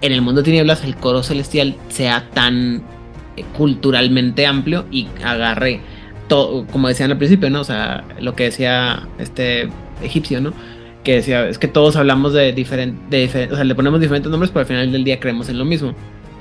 en 0.00 0.12
el 0.12 0.22
mundo 0.22 0.40
de 0.40 0.46
tinieblas 0.46 0.84
el 0.84 0.96
coro 0.96 1.22
celestial 1.22 1.76
sea 1.88 2.28
tan 2.32 2.82
eh, 3.36 3.44
culturalmente 3.56 4.46
amplio 4.46 4.86
y 4.90 5.08
agarre 5.24 5.80
todo, 6.28 6.66
como 6.66 6.88
decían 6.88 7.10
al 7.10 7.18
principio, 7.18 7.50
¿no? 7.50 7.60
O 7.60 7.64
sea, 7.64 8.04
lo 8.20 8.34
que 8.34 8.44
decía 8.44 9.06
este 9.18 9.68
egipcio, 10.02 10.40
¿no? 10.40 10.52
Que 11.04 11.16
decía, 11.16 11.48
es 11.48 11.58
que 11.58 11.68
todos 11.68 11.96
hablamos 11.96 12.34
de 12.34 12.52
diferentes, 12.52 13.50
o 13.50 13.54
sea, 13.54 13.64
le 13.64 13.74
ponemos 13.74 14.00
diferentes 14.00 14.30
nombres, 14.30 14.50
pero 14.50 14.60
al 14.60 14.66
final 14.66 14.92
del 14.92 15.04
día 15.04 15.18
creemos 15.18 15.48
en 15.48 15.58
lo 15.58 15.64
mismo. 15.64 15.94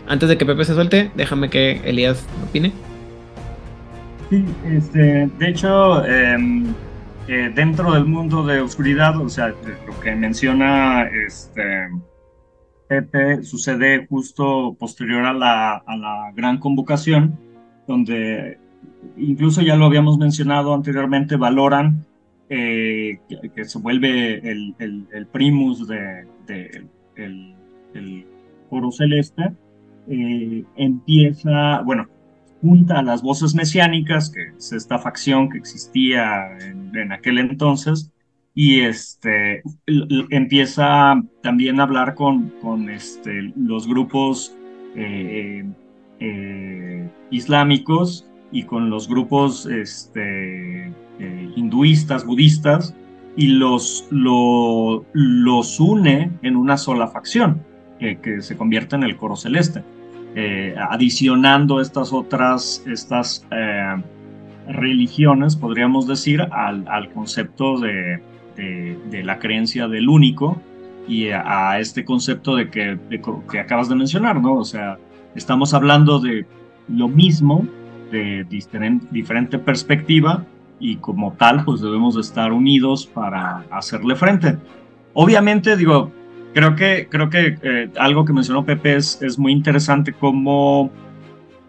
Antes 0.07 0.27
de 0.27 0.37
que 0.37 0.45
Pepe 0.45 0.65
se 0.65 0.73
suelte, 0.73 1.11
déjame 1.15 1.49
que 1.49 1.81
Elías 1.85 2.25
opine. 2.47 2.73
Sí, 4.29 4.43
este, 4.65 5.29
de 5.39 5.49
hecho, 5.49 6.05
em, 6.05 6.73
dentro 7.55 7.93
del 7.93 8.05
mundo 8.05 8.43
de 8.43 8.59
oscuridad, 8.59 9.17
o 9.17 9.29
sea, 9.29 9.49
lo 9.49 9.99
que 10.01 10.15
menciona 10.15 11.03
este, 11.03 11.89
Pepe 12.87 13.43
sucede 13.43 14.07
justo 14.07 14.75
posterior 14.79 15.25
a 15.25 15.33
la, 15.33 15.75
a 15.75 15.95
la 15.95 16.31
gran 16.35 16.57
convocación, 16.57 17.39
donde 17.87 18.57
incluso 19.15 19.61
ya 19.61 19.75
lo 19.75 19.85
habíamos 19.85 20.17
mencionado 20.17 20.73
anteriormente, 20.73 21.35
valoran 21.35 22.05
eh, 22.49 23.19
que, 23.55 23.65
se 23.65 23.79
vuelve 23.79 24.35
el, 24.49 24.75
el- 24.79 25.27
primus 25.27 25.87
de, 25.87 26.25
de- 26.47 26.87
el, 27.15 27.55
el 27.93 28.25
coro 28.69 28.91
celeste, 28.91 29.51
eh, 30.07 30.63
empieza, 30.75 31.81
bueno, 31.81 32.07
junta 32.61 32.99
a 32.99 33.03
las 33.03 33.21
voces 33.21 33.55
mesiánicas, 33.55 34.29
que 34.29 34.49
es 34.57 34.73
esta 34.73 34.97
facción 34.99 35.49
que 35.49 35.57
existía 35.57 36.57
en, 36.59 37.11
aquel 37.11 37.37
entonces, 37.39 38.11
y 38.55 38.81
este, 38.81 39.61
empieza 40.31 41.21
también 41.41 41.79
a 41.79 41.83
hablar 41.83 42.15
con, 42.15 42.49
con 42.61 42.89
este, 42.89 43.53
los 43.55 43.87
grupos 43.87 44.55
eh, 44.95 45.63
islámicos 47.29 48.25
y 48.51 48.63
con 48.63 48.89
los 48.89 49.07
grupos 49.07 49.65
este, 49.67 50.91
eh, 51.19 51.49
hinduistas, 51.55 52.25
budistas, 52.25 52.95
y 53.35 53.47
los, 53.47 54.05
lo- 54.09 55.05
los 55.13 55.79
une 55.79 56.31
en 56.41 56.55
una 56.55 56.77
sola 56.77 57.07
facción, 57.07 57.61
que, 57.99 58.17
que 58.19 58.41
se 58.41 58.57
convierte 58.57 58.95
en 58.95 59.03
el 59.03 59.15
coro 59.17 59.35
celeste 59.35 59.83
eh, 60.35 60.75
adicionando 60.89 61.81
estas 61.81 62.13
otras, 62.13 62.83
estas 62.87 63.45
eh, 63.51 63.95
religiones, 64.67 65.55
podríamos 65.55 66.07
decir, 66.07 66.41
al, 66.51 66.87
al 66.87 67.09
concepto 67.11 67.79
de, 67.79 68.21
de- 68.55 69.23
la 69.23 69.39
creencia 69.39 69.87
del 69.87 70.07
único 70.09 70.61
y 71.07 71.29
a, 71.29 71.79
este 71.79 72.05
concepto 72.05 72.55
de 72.55 72.69
que, 72.69 72.97
que 73.49 73.59
acabas 73.59 73.89
de 73.89 73.95
mencionar, 73.95 74.39
¿no? 74.41 74.53
O 74.55 74.63
sea, 74.65 74.97
estamos 75.35 75.73
hablando 75.73 76.19
de 76.19 76.45
lo 76.87 77.07
mismo, 77.07 77.65
de 78.11 78.45
diferen- 78.47 79.01
diferente 79.11 79.57
perspectiva 79.59 80.45
y 80.79 80.97
como 80.97 81.33
tal, 81.33 81.65
pues 81.65 81.81
debemos 81.81 82.15
de 82.15 82.21
estar 82.21 82.51
unidos 82.51 83.05
para 83.05 83.65
hacerle 83.71 84.15
frente. 84.15 84.57
Obviamente, 85.13 85.75
digo, 85.75 86.11
Creo 86.53 86.75
que, 86.75 87.07
creo 87.09 87.29
que 87.29 87.57
eh, 87.61 87.89
algo 87.97 88.25
que 88.25 88.33
mencionó 88.33 88.65
Pepe 88.65 88.95
es, 88.95 89.21
es 89.21 89.37
muy 89.37 89.51
interesante 89.51 90.13
como, 90.13 90.89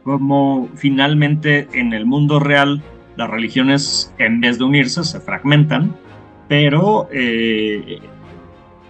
como 0.04 0.68
finalmente 0.74 1.68
en 1.72 1.92
el 1.92 2.06
mundo 2.06 2.40
real 2.40 2.82
las 3.16 3.28
religiones 3.28 4.14
en 4.18 4.40
vez 4.40 4.58
de 4.58 4.64
unirse 4.64 5.04
se 5.04 5.20
fragmentan, 5.20 5.94
pero 6.48 7.08
eh, 7.12 7.98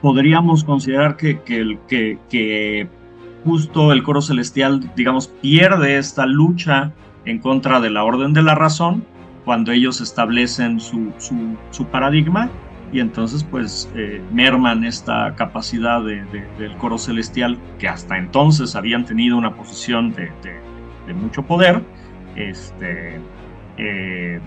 podríamos 0.00 0.62
considerar 0.62 1.16
que, 1.16 1.40
que, 1.40 2.18
que, 2.28 2.88
justo 3.44 3.90
el 3.90 4.02
coro 4.02 4.20
celestial, 4.20 4.92
digamos, 4.94 5.26
pierde 5.26 5.96
esta 5.96 6.26
lucha 6.26 6.92
en 7.24 7.38
contra 7.38 7.80
de 7.80 7.90
la 7.90 8.04
orden 8.04 8.32
de 8.32 8.42
la 8.42 8.54
razón 8.54 9.04
cuando 9.44 9.72
ellos 9.72 10.00
establecen 10.00 10.80
su, 10.80 11.12
su, 11.70 11.84
paradigma 11.86 12.50
y 12.92 13.00
entonces 13.00 13.44
pues 13.44 13.90
eh, 13.94 14.20
merman 14.32 14.84
esta 14.84 15.34
capacidad 15.36 16.02
de, 16.02 16.24
del 16.58 16.76
coro 16.76 16.98
celestial 16.98 17.58
que 17.78 17.88
hasta 17.88 18.18
entonces 18.18 18.76
habían 18.76 19.04
tenido 19.04 19.36
una 19.36 19.54
posición 19.54 20.12
de, 20.12 20.30
de 21.06 21.14
mucho 21.14 21.42
poder, 21.42 21.82
este, 22.36 23.20
eh, 23.76 24.40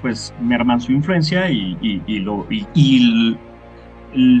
pues 0.00 0.34
merman 0.40 0.80
su 0.80 0.92
influencia 0.92 1.48
y, 1.50 1.76
lo, 2.20 2.46
y, 2.50 3.36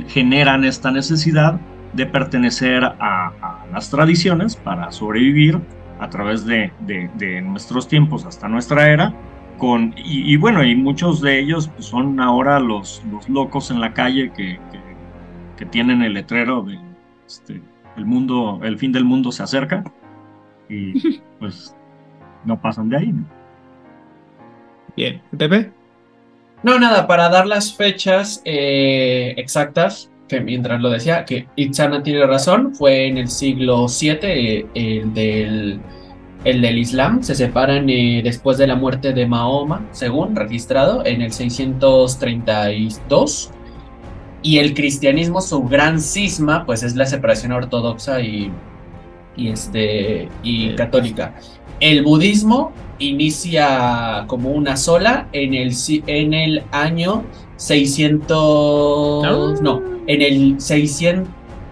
generan 0.08 0.64
esta 0.64 0.90
necesidad 0.90 1.60
de 1.92 2.06
pertenecer 2.06 2.84
a, 2.84 3.64
las 3.72 3.90
tradiciones 3.90 4.56
para 4.56 4.90
sobrevivir 4.92 5.58
a 5.98 6.10
través 6.10 6.44
de, 6.44 6.72
nuestros 7.44 7.88
tiempos 7.88 8.26
hasta 8.26 8.48
nuestra 8.48 8.90
era. 8.90 9.14
Con, 9.62 9.94
y, 9.96 10.34
bueno, 10.38 10.64
y 10.64 10.74
muchos 10.74 11.20
de 11.20 11.38
ellos 11.38 11.68
pues, 11.68 11.86
son 11.86 12.18
ahora 12.18 12.58
los, 12.58 13.00
los 13.12 13.28
locos 13.28 13.70
en 13.70 13.80
la 13.80 13.94
calle 13.94 14.32
que, 14.36 14.58
que, 15.56 15.66
tienen 15.66 16.02
el 16.02 16.14
letrero 16.14 16.62
de 16.62 16.80
este, 17.24 17.62
el 17.96 18.04
mundo, 18.04 18.58
el 18.64 18.76
fin 18.76 18.90
del 18.90 19.04
mundo 19.04 19.30
se 19.30 19.44
acerca 19.44 19.84
y 20.68 21.20
pues 21.38 21.76
no 22.44 22.60
pasan 22.60 22.88
de 22.88 22.96
ahí. 22.96 23.14
Bien, 24.96 25.22
Pepe. 25.38 25.70
No, 26.64 26.80
nada, 26.80 27.06
para 27.06 27.28
dar 27.28 27.46
las 27.46 27.72
fechas 27.72 28.42
eh, 28.44 29.32
exactas, 29.36 30.10
que 30.26 30.40
mientras 30.40 30.80
lo 30.80 30.90
decía, 30.90 31.24
que 31.24 31.46
Itzana 31.54 32.02
tiene 32.02 32.26
razón, 32.26 32.74
fue 32.74 33.06
en 33.06 33.16
el 33.16 33.28
siglo 33.28 33.86
VII, 33.86 34.66
el, 34.74 35.14
del, 35.14 35.80
el 36.44 36.60
del 36.60 36.78
Islam, 36.78 37.22
se 37.22 37.34
separan 37.34 37.88
eh, 37.88 38.20
después 38.24 38.58
de 38.58 38.66
la 38.66 38.74
muerte 38.74 39.12
de 39.12 39.26
Mahoma, 39.26 39.86
según 39.92 40.34
registrado, 40.34 41.06
en 41.06 41.22
el 41.22 41.32
632. 41.32 43.50
Y 44.42 44.58
el 44.58 44.74
cristianismo, 44.74 45.40
su 45.40 45.62
gran 45.62 46.00
cisma, 46.00 46.66
pues 46.66 46.82
es 46.82 46.96
la 46.96 47.06
separación 47.06 47.52
ortodoxa 47.52 48.20
y, 48.20 48.50
y, 49.36 49.48
este, 49.48 50.28
y 50.42 50.74
católica. 50.74 51.34
El 51.78 52.02
budismo 52.02 52.72
inicia 52.98 54.24
como 54.26 54.50
una 54.50 54.76
sola 54.76 55.28
en 55.32 55.54
el, 55.54 55.72
en 56.06 56.34
el 56.34 56.64
año 56.72 57.22
600... 57.56 59.62
No, 59.62 59.80
en 60.06 60.22
el 60.22 60.60
600... 60.60 61.28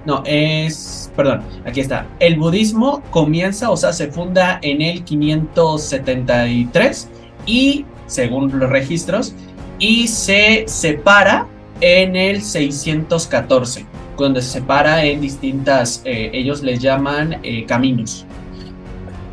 No, 0.07 0.23
es... 0.25 1.10
Perdón, 1.21 1.43
aquí 1.67 1.81
está. 1.81 2.07
El 2.19 2.39
budismo 2.39 3.03
comienza, 3.11 3.71
o 3.71 3.77
sea, 3.77 3.93
se 3.93 4.11
funda 4.11 4.59
en 4.63 4.81
el 4.81 5.05
573 5.05 7.11
y, 7.45 7.85
según 8.07 8.59
los 8.59 8.71
registros, 8.71 9.35
y 9.79 10.09
se 10.09 10.65
separa 10.67 11.47
en 11.83 12.17
el 12.17 12.41
614, 12.41 13.85
donde 14.17 14.41
se 14.41 14.49
separa 14.49 15.05
en 15.05 15.21
distintas, 15.21 16.01
eh, 16.07 16.31
ellos 16.33 16.63
les 16.63 16.81
llaman 16.81 17.37
eh, 17.43 17.67
caminos. 17.67 18.25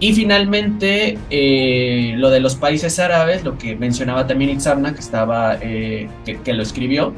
Y 0.02 0.12
finalmente, 0.12 1.18
eh, 1.30 2.16
lo 2.18 2.30
de 2.30 2.42
los 2.42 2.56
países 2.56 3.00
árabes, 3.00 3.46
lo 3.46 3.58
que 3.58 3.78
mencionaba 3.78 4.28
también 4.28 4.50
Itzarna, 4.50 4.94
que, 4.94 5.00
estaba, 5.00 5.58
que, 5.58 6.10
lo 6.48 6.64
escribió, 6.64 7.14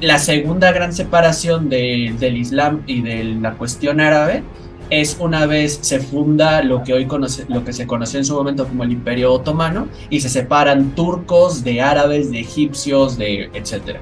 la 0.00 0.18
segunda 0.18 0.72
gran 0.72 0.92
separación 0.92 1.68
del 1.68 2.36
Islam 2.36 2.82
y 2.86 3.02
de 3.02 3.24
la 3.24 3.54
cuestión 3.54 4.00
árabe 4.00 4.42
es 4.90 5.16
una 5.18 5.46
vez 5.46 5.78
se 5.82 5.98
funda 5.98 6.62
lo 6.62 6.82
que 6.84 6.92
hoy 6.92 7.06
conoce, 7.06 7.44
lo 7.48 7.64
que 7.64 7.72
se 7.72 7.86
conoció 7.86 8.18
en 8.18 8.24
su 8.24 8.34
momento 8.34 8.68
como 8.68 8.84
el 8.84 8.92
Imperio 8.92 9.32
Otomano 9.32 9.88
y 10.10 10.20
se 10.20 10.28
separan 10.28 10.94
turcos 10.94 11.64
de 11.64 11.80
árabes, 11.80 12.30
de 12.30 12.40
egipcios, 12.40 13.18
de 13.18 13.50
etcétera. 13.52 14.00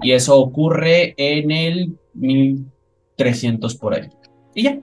Y 0.00 0.12
eso 0.12 0.38
ocurre 0.38 1.14
en 1.16 1.50
el 1.50 1.96
1300 2.14 3.74
por 3.76 3.94
ahí. 3.94 4.08
Y 4.54 4.64
ya. 4.64 4.78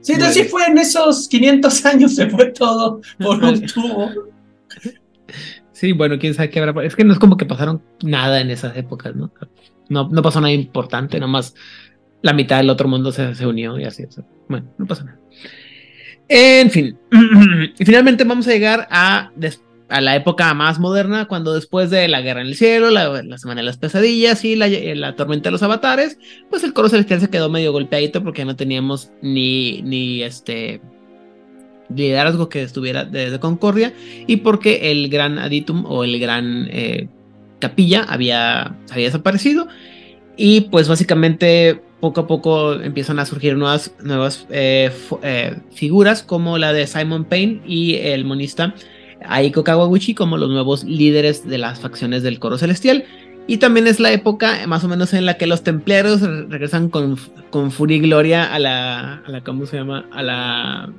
Sí, 0.00 0.12
entonces 0.12 0.44
sí 0.44 0.48
fue 0.48 0.66
en 0.66 0.78
esos 0.78 1.28
500 1.28 1.86
años, 1.86 2.14
se 2.14 2.28
fue 2.28 2.46
todo 2.46 3.00
por 3.18 3.42
un 3.42 3.60
tubo. 3.74 4.10
Sí, 5.76 5.92
bueno, 5.92 6.18
quién 6.18 6.32
sabe 6.32 6.48
qué 6.48 6.58
habrá. 6.58 6.86
Es 6.86 6.96
que 6.96 7.04
no 7.04 7.12
es 7.12 7.18
como 7.18 7.36
que 7.36 7.44
pasaron 7.44 7.82
nada 8.02 8.40
en 8.40 8.48
esas 8.48 8.74
épocas, 8.78 9.14
¿no? 9.14 9.30
No, 9.90 10.08
no 10.10 10.22
pasó 10.22 10.40
nada 10.40 10.54
importante, 10.54 11.20
nomás 11.20 11.54
la 12.22 12.32
mitad 12.32 12.56
del 12.56 12.70
otro 12.70 12.88
mundo 12.88 13.12
se, 13.12 13.34
se 13.34 13.46
unió 13.46 13.78
y 13.78 13.84
así. 13.84 14.04
Bueno, 14.48 14.72
no 14.78 14.86
pasa 14.86 15.04
nada. 15.04 15.20
En 16.28 16.70
fin, 16.70 16.98
y 17.78 17.84
finalmente 17.84 18.24
vamos 18.24 18.48
a 18.48 18.52
llegar 18.52 18.88
a, 18.90 19.30
a 19.90 20.00
la 20.00 20.16
época 20.16 20.54
más 20.54 20.78
moderna, 20.78 21.28
cuando 21.28 21.52
después 21.52 21.90
de 21.90 22.08
la 22.08 22.22
guerra 22.22 22.40
en 22.40 22.46
el 22.46 22.54
cielo, 22.54 22.88
la, 22.88 23.22
semana 23.36 23.60
de 23.60 23.66
las 23.66 23.76
pesadillas 23.76 24.46
y 24.46 24.56
la, 24.56 25.14
tormenta 25.14 25.48
de 25.48 25.52
los 25.52 25.62
avatares, 25.62 26.18
pues 26.48 26.64
el 26.64 26.72
coro 26.72 26.88
celestial 26.88 27.20
se 27.20 27.28
quedó 27.28 27.50
medio 27.50 27.72
golpeadito 27.72 28.24
porque 28.24 28.46
no 28.46 28.56
teníamos 28.56 29.10
ni, 29.20 29.82
ni 29.82 30.22
este 30.22 30.80
liderazgo 31.94 32.48
que 32.48 32.62
estuviera 32.62 33.04
desde 33.04 33.40
Concordia 33.40 33.92
y 34.26 34.38
porque 34.38 34.90
el 34.90 35.08
gran 35.08 35.38
Aditum 35.38 35.84
o 35.86 36.04
el 36.04 36.18
gran 36.18 36.68
eh, 36.70 37.08
capilla 37.58 38.04
había, 38.08 38.76
había 38.90 39.06
desaparecido 39.06 39.68
y 40.36 40.62
pues 40.62 40.88
básicamente 40.88 41.80
poco 42.00 42.20
a 42.20 42.26
poco 42.26 42.74
empiezan 42.74 43.18
a 43.18 43.26
surgir 43.26 43.56
nuevas, 43.56 43.94
nuevas 44.02 44.46
eh, 44.50 44.90
eh, 45.22 45.56
figuras 45.72 46.22
como 46.22 46.58
la 46.58 46.72
de 46.72 46.86
Simon 46.86 47.24
Payne 47.24 47.62
y 47.66 47.96
el 47.96 48.24
monista 48.24 48.74
Aiko 49.24 49.64
Kawaguchi 49.64 50.14
como 50.14 50.36
los 50.36 50.50
nuevos 50.50 50.84
líderes 50.84 51.46
de 51.48 51.58
las 51.58 51.80
facciones 51.80 52.22
del 52.22 52.38
coro 52.38 52.58
celestial. 52.58 53.04
Y 53.48 53.58
también 53.58 53.86
es 53.86 54.00
la 54.00 54.12
época 54.12 54.66
más 54.66 54.82
o 54.82 54.88
menos 54.88 55.14
en 55.14 55.24
la 55.24 55.36
que 55.36 55.46
los 55.46 55.62
templarios 55.62 56.20
regresan 56.20 56.88
con, 56.88 57.16
con 57.50 57.70
furia 57.70 57.96
y 57.96 58.00
gloria 58.00 58.52
a 58.52 58.58
la, 58.58 59.22
a 59.24 59.30
la, 59.30 59.40
¿cómo 59.42 59.66
se 59.66 59.76
llama? 59.76 60.04
A 60.10 60.22
la, 60.22 60.92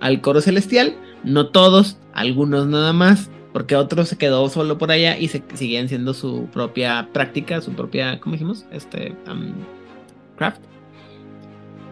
al 0.00 0.20
coro 0.20 0.40
celestial. 0.40 0.96
No 1.24 1.48
todos, 1.48 1.98
algunos 2.14 2.66
nada 2.66 2.92
más, 2.92 3.30
porque 3.52 3.76
otros 3.76 4.08
se 4.08 4.16
quedó 4.16 4.48
solo 4.48 4.78
por 4.78 4.90
allá 4.90 5.18
y 5.18 5.28
se 5.28 5.42
siguen 5.54 5.88
siendo 5.88 6.14
su 6.14 6.48
propia 6.52 7.08
práctica, 7.12 7.60
su 7.60 7.72
propia, 7.72 8.18
¿cómo 8.20 8.32
dijimos? 8.32 8.64
Este, 8.72 9.14
craft. 10.36 10.62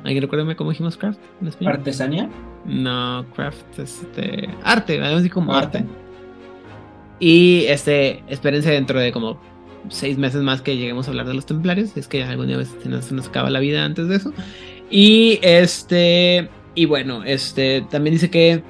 ¿Alguien 0.02 0.22
recuerda 0.22 0.56
cómo 0.56 0.70
dijimos 0.70 0.96
craft 0.96 1.20
en 1.40 1.48
español? 1.48 1.74
¿Artesanía? 1.74 2.30
No, 2.64 3.24
craft, 3.34 3.78
este. 3.78 4.48
Arte, 4.62 5.00
algo 5.00 5.18
así 5.18 5.28
como 5.28 5.54
arte. 5.54 5.84
Y 7.18 7.64
este, 7.68 8.24
espérense 8.28 8.70
dentro 8.70 8.98
de 8.98 9.12
como 9.12 9.38
seis 9.88 10.16
meses 10.18 10.42
más 10.42 10.62
que 10.62 10.76
lleguemos 10.76 11.06
a 11.06 11.10
hablar 11.10 11.26
de 11.26 11.34
los 11.34 11.46
templarios. 11.46 11.96
Es 11.96 12.08
que 12.08 12.24
alguna 12.24 12.56
vez 12.56 12.74
se 12.82 12.88
nos, 12.88 13.04
se 13.04 13.14
nos 13.14 13.28
acaba 13.28 13.50
la 13.50 13.60
vida 13.60 13.84
antes 13.84 14.08
de 14.08 14.16
eso. 14.16 14.32
Y 14.90 15.38
este. 15.42 16.48
Y 16.74 16.86
bueno, 16.86 17.24
este 17.24 17.84
también 17.90 18.14
dice 18.14 18.30
que 18.30 18.62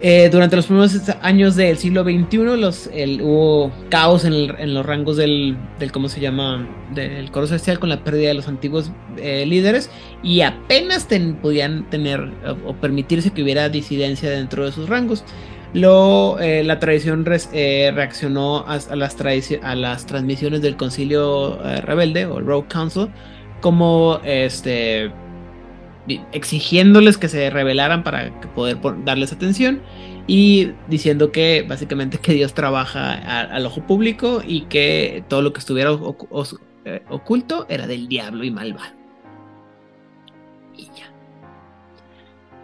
eh, 0.00 0.28
durante 0.30 0.56
los 0.56 0.66
primeros 0.66 1.00
años 1.22 1.54
del 1.54 1.78
siglo 1.78 2.02
XXI 2.02 2.36
los, 2.58 2.90
hubo 3.22 3.72
caos 3.90 4.24
en, 4.24 4.74
los 4.74 4.84
rangos 4.84 5.16
del, 5.16 5.56
¿cómo 5.92 6.08
se 6.08 6.20
llama?, 6.20 6.68
del 6.92 7.30
coro 7.30 7.46
celestial 7.46 7.78
con 7.78 7.88
la 7.88 8.02
pérdida 8.02 8.28
de 8.28 8.34
los 8.34 8.48
antiguos 8.48 8.90
eh, 9.16 9.46
líderes 9.46 9.90
y 10.22 10.42
apenas 10.42 11.08
podían 11.40 11.88
tener 11.90 12.32
o, 12.66 12.74
permitirse 12.74 13.30
que 13.30 13.42
hubiera 13.42 13.68
disidencia 13.68 14.28
dentro 14.30 14.64
de 14.64 14.72
sus 14.72 14.88
rangos. 14.88 15.24
Lo, 15.72 16.38
eh, 16.38 16.62
la 16.64 16.78
tradición 16.80 17.24
reaccionó 17.24 18.64
a, 18.66 18.78
las 18.96 19.16
a 19.62 19.74
las 19.74 20.06
transmisiones 20.06 20.60
del 20.60 20.76
concilio 20.76 21.58
rebelde 21.82 22.26
o 22.26 22.40
Rogue 22.40 22.68
Council 22.68 23.08
como 23.60 24.20
este 24.24 25.10
exigiéndoles 26.32 27.18
que 27.18 27.28
se 27.28 27.50
rebelaran 27.50 28.02
para 28.04 28.38
poder 28.54 28.78
darles 29.04 29.32
atención 29.32 29.80
y 30.26 30.72
diciendo 30.88 31.32
que 31.32 31.64
básicamente 31.68 32.18
que 32.18 32.32
Dios 32.32 32.54
trabaja 32.54 33.12
al 33.44 33.66
ojo 33.66 33.82
público 33.86 34.42
y 34.46 34.62
que 34.62 35.24
todo 35.28 35.42
lo 35.42 35.52
que 35.52 35.60
estuviera 35.60 35.90
eh, 36.84 37.02
oculto 37.10 37.66
era 37.68 37.86
del 37.86 38.08
diablo 38.08 38.44
y 38.44 38.50
malvado. 38.50 38.94
Y 40.76 40.84
ya. 40.86 41.12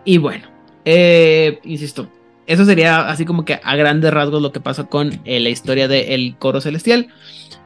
Y 0.04 0.18
bueno, 0.18 0.48
eh, 0.84 1.60
insisto, 1.64 2.08
eso 2.46 2.64
sería 2.64 3.08
así 3.08 3.24
como 3.24 3.44
que 3.44 3.60
a 3.62 3.76
grandes 3.76 4.12
rasgos 4.12 4.42
lo 4.42 4.52
que 4.52 4.60
pasa 4.60 4.84
con 4.84 5.20
eh, 5.24 5.38
la 5.40 5.50
historia 5.50 5.86
del 5.86 6.36
coro 6.38 6.60
celestial. 6.60 7.08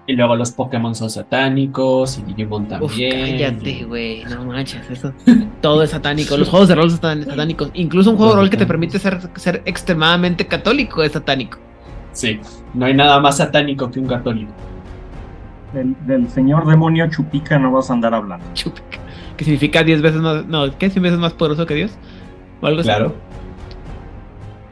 Y 0.06 0.12
luego 0.12 0.36
los 0.36 0.52
Pokémon 0.52 0.94
son 0.94 1.08
satánicos 1.08 2.18
y 2.18 2.22
Digimon 2.22 2.68
también. 2.68 2.82
Uf, 2.90 2.98
cállate, 2.98 3.84
güey, 3.84 4.24
no 4.24 4.44
manches, 4.46 4.90
eso. 4.90 5.12
Todo 5.62 5.82
es 5.82 5.90
satánico. 5.90 6.36
Los 6.36 6.48
juegos 6.48 6.68
de 6.68 6.74
rol 6.74 6.90
son 6.90 7.24
satánicos. 7.24 7.70
Incluso 7.72 8.10
un 8.10 8.16
juego 8.16 8.32
de 8.32 8.40
rol 8.40 8.50
que 8.50 8.58
te 8.58 8.66
permite 8.66 8.98
ser, 8.98 9.18
ser 9.36 9.62
extremadamente 9.64 10.46
católico 10.46 11.02
es 11.02 11.12
satánico. 11.12 11.58
Sí, 12.12 12.38
no 12.74 12.84
hay 12.84 12.94
nada 12.94 13.18
más 13.18 13.38
satánico 13.38 13.90
que 13.90 13.98
un 13.98 14.06
católico. 14.06 14.52
Del, 15.72 16.28
señor 16.28 16.66
demonio 16.66 17.10
Chupica 17.10 17.58
no 17.58 17.72
vas 17.72 17.90
a 17.90 17.94
andar 17.94 18.14
hablando. 18.14 18.44
Chupica. 18.52 18.98
Que 19.36 19.44
significa 19.44 19.82
10 19.82 20.02
veces 20.02 20.20
más. 20.20 20.46
No, 20.46 20.78
¿qué? 20.78 20.90
¿100 20.90 21.00
veces 21.00 21.18
más 21.18 21.32
poderoso 21.32 21.66
que 21.66 21.74
Dios? 21.74 21.92
¿O 22.60 22.66
algo 22.66 22.82
claro. 22.82 23.14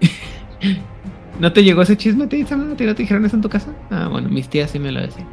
así? 0.00 0.80
¿No 1.38 1.52
te 1.52 1.64
llegó 1.64 1.82
ese 1.82 1.96
chisme, 1.96 2.26
te, 2.26 2.44
¿No 2.44 2.76
te 2.76 2.94
dijeron 2.94 3.24
eso 3.24 3.36
en 3.36 3.42
tu 3.42 3.48
casa? 3.48 3.68
Ah, 3.90 4.08
bueno, 4.10 4.28
mis 4.28 4.48
tías 4.48 4.70
sí 4.70 4.78
me 4.78 4.92
lo 4.92 5.00
decían. 5.00 5.26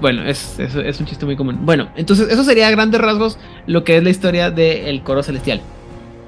Bueno, 0.00 0.22
es, 0.24 0.58
es, 0.58 1.00
un 1.00 1.06
chiste 1.06 1.24
muy 1.24 1.36
común. 1.36 1.60
Bueno, 1.62 1.88
entonces 1.96 2.28
eso 2.28 2.44
sería 2.44 2.68
a 2.68 2.70
grandes 2.70 3.00
rasgos 3.00 3.38
lo 3.66 3.84
que 3.84 3.96
es 3.96 4.04
la 4.04 4.10
historia 4.10 4.50
del 4.50 5.02
coro 5.02 5.22
celestial. 5.22 5.62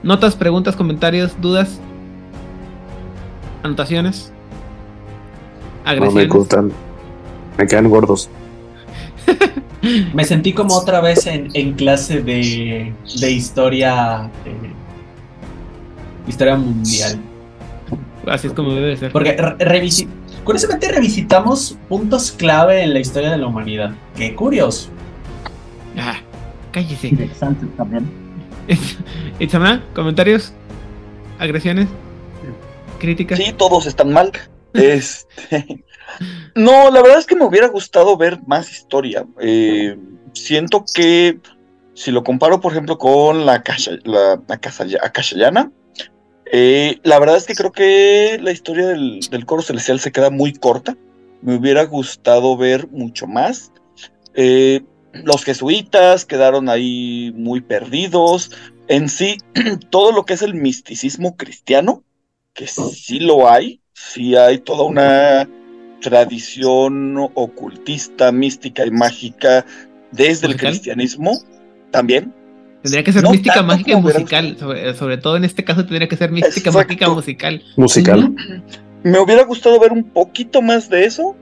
Notas, 0.03 0.37
preguntas, 0.37 0.77
comentarios, 0.77 1.41
dudas, 1.41 1.79
anotaciones, 3.63 4.33
agresiones. 5.85 6.15
No 6.15 6.21
me 6.21 6.39
gustan, 6.39 6.73
me 7.59 7.67
quedan 7.67 7.91
gordos. 7.91 8.31
me 10.15 10.25
sentí 10.25 10.53
como 10.53 10.75
otra 10.75 11.01
vez 11.01 11.27
en, 11.27 11.49
en 11.53 11.75
clase 11.75 12.23
de, 12.23 12.95
de 13.21 13.31
historia, 13.31 14.31
eh, 14.45 14.73
historia 16.29 16.57
mundial. 16.57 17.21
Así 18.27 18.49
es 18.49 18.53
como 18.53 18.75
debe 18.75 18.97
ser. 18.97 19.13
Porque 19.13 19.37
curiosamente 20.45 20.91
revisitamos 20.91 21.79
puntos 21.89 22.33
clave 22.33 22.83
en 22.83 22.93
la 22.93 23.01
historia 23.01 23.31
de 23.31 23.39
la 23.39 23.47
humanidad. 23.47 23.93
Qué 24.17 24.35
curioso. 24.35 24.89
Ah, 25.97 26.19
cállese. 26.73 27.09
Interesante 27.09 27.67
también. 27.77 28.09
Itzamá, 29.39 29.83
comentarios, 29.95 30.53
agresiones, 31.39 31.89
críticas. 32.99 33.39
Sí, 33.39 33.53
todos 33.57 33.87
están 33.87 34.13
mal. 34.13 34.33
Este. 34.77 35.85
No, 36.55 36.91
la 36.91 37.01
verdad 37.01 37.19
es 37.19 37.25
que 37.25 37.35
me 37.35 37.47
hubiera 37.47 37.69
gustado 37.69 38.15
ver 38.19 38.41
más 38.47 38.71
historia. 38.71 39.25
Eh, 39.41 39.97
siento 40.35 40.85
que 40.95 41.39
si 41.95 42.11
lo 42.11 42.23
comparo, 42.23 42.61
por 42.61 42.73
ejemplo, 42.73 42.99
con 42.99 43.47
la, 43.47 43.65
la, 44.05 44.41
la 44.47 44.55
Akashayana, 45.03 45.73
eh, 46.53 47.01
la 47.03 47.19
verdad 47.19 47.37
es 47.37 47.47
que 47.47 47.55
creo 47.55 47.73
que 47.73 48.39
la 48.41 48.53
historia 48.53 48.89
del, 48.89 49.47
coro 49.47 49.63
celestial 49.63 50.01
se 50.01 50.13
queda 50.13 50.31
muy 50.31 50.53
corta. 50.53 50.97
Me 51.43 51.57
hubiera 51.57 51.85
gustado 51.85 52.57
ver 52.57 52.89
mucho 52.89 53.27
más. 53.27 53.73
Eh, 54.35 54.83
los 55.13 55.45
jesuitas 55.45 56.25
quedaron 56.25 56.69
ahí 56.69 57.33
muy 57.37 57.61
perdidos. 57.61 58.51
En 58.89 59.09
sí, 59.09 59.39
todo 59.91 60.13
lo 60.13 60.25
que 60.25 60.35
es 60.35 60.43
el 60.43 60.55
misticismo 60.55 61.37
cristiano, 61.37 62.05
que 62.55 62.67
sí 62.67 63.19
lo 63.19 63.51
hay, 63.51 63.81
sí 63.93 64.37
hay 64.37 64.59
toda 64.59 64.85
una 64.85 65.49
tradición 66.01 67.17
ocultista, 67.35 68.31
mística 68.31 68.87
y 68.87 68.91
mágica 68.91 69.65
desde 70.13 70.47
el 70.47 70.57
cristianismo 70.57 71.39
también. 71.91 72.33
Tendría 72.87 73.03
que 73.03 73.13
ser 73.13 73.29
mística, 73.29 73.63
mágica 73.65 73.93
y 73.93 73.97
musical. 73.97 74.57
Sobre, 74.97 75.19
todo 75.19 75.37
en 75.37 75.45
este 75.45 75.65
caso 75.65 75.85
tendría 75.85 76.07
que 76.07 76.17
ser 76.17 76.31
mística, 76.31 76.71
mágica, 76.71 77.09
musical. 77.09 77.61
Musical. 77.77 78.33
Me 79.03 79.19
hubiera 79.19 79.43
gustado 79.43 79.81
ver 79.81 79.91
un 79.91 80.05
poquito 80.05 80.63
más 80.63 80.89
de 80.89 81.05
eso. 81.05 81.35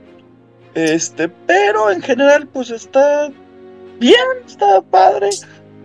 Este, 0.73 1.29
pero 1.29 1.91
en 1.91 2.01
general, 2.01 2.47
pues 2.47 2.71
está 2.71 3.31
bien, 3.99 4.15
está 4.47 4.81
padre. 4.81 5.29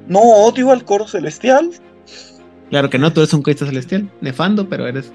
No 0.09 0.21
odio 0.21 0.71
al 0.71 0.83
coro 0.87 1.07
celestial. 1.07 1.71
Claro 2.71 2.89
que 2.89 2.99
no, 2.99 3.13
tú 3.13 3.21
eres 3.21 3.35
un 3.35 3.43
corista 3.43 3.67
celestial. 3.67 4.11
Nefando, 4.23 4.67
pero 4.67 4.87
eres 4.87 5.13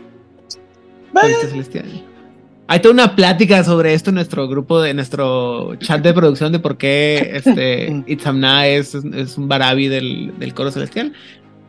corista 1.11 1.47
celestial. 1.47 2.05
Hay 2.67 2.79
toda 2.79 2.93
una 2.93 3.15
plática 3.15 3.63
sobre 3.63 3.93
esto 3.93 4.09
en 4.09 4.15
nuestro 4.15 4.47
grupo, 4.47 4.81
de 4.81 4.93
nuestro 4.95 5.75
chat 5.75 6.01
de 6.01 6.13
producción, 6.13 6.51
de 6.51 6.59
por 6.59 6.77
qué 6.77 7.31
este, 7.33 8.03
Itzamna 8.07 8.67
es, 8.67 8.95
es 8.95 9.37
un 9.37 9.47
barabi 9.47 9.87
del, 9.87 10.33
del, 10.39 10.53
coro 10.55 10.71
celestial. 10.71 11.13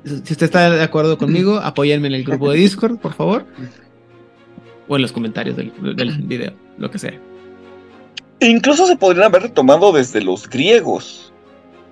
Si 0.05 0.33
usted 0.33 0.45
está 0.45 0.71
de 0.71 0.83
acuerdo 0.83 1.19
conmigo, 1.19 1.57
apóyenme 1.63 2.09
en 2.09 2.15
el 2.15 2.25
grupo 2.25 2.51
de 2.51 2.59
Discord, 2.59 2.99
por 2.99 3.13
favor. 3.13 3.45
O 4.89 4.97
en 4.97 5.03
los 5.03 5.13
comentarios 5.13 5.57
del, 5.57 5.73
del 5.97 6.23
video, 6.23 6.53
lo 6.79 6.91
que 6.91 6.99
sea. 6.99 7.21
Incluso 8.41 8.87
se 8.87 8.97
podrían 8.97 9.27
haber 9.27 9.43
retomado 9.43 9.93
desde 9.93 10.23
los 10.23 10.49
griegos, 10.49 11.33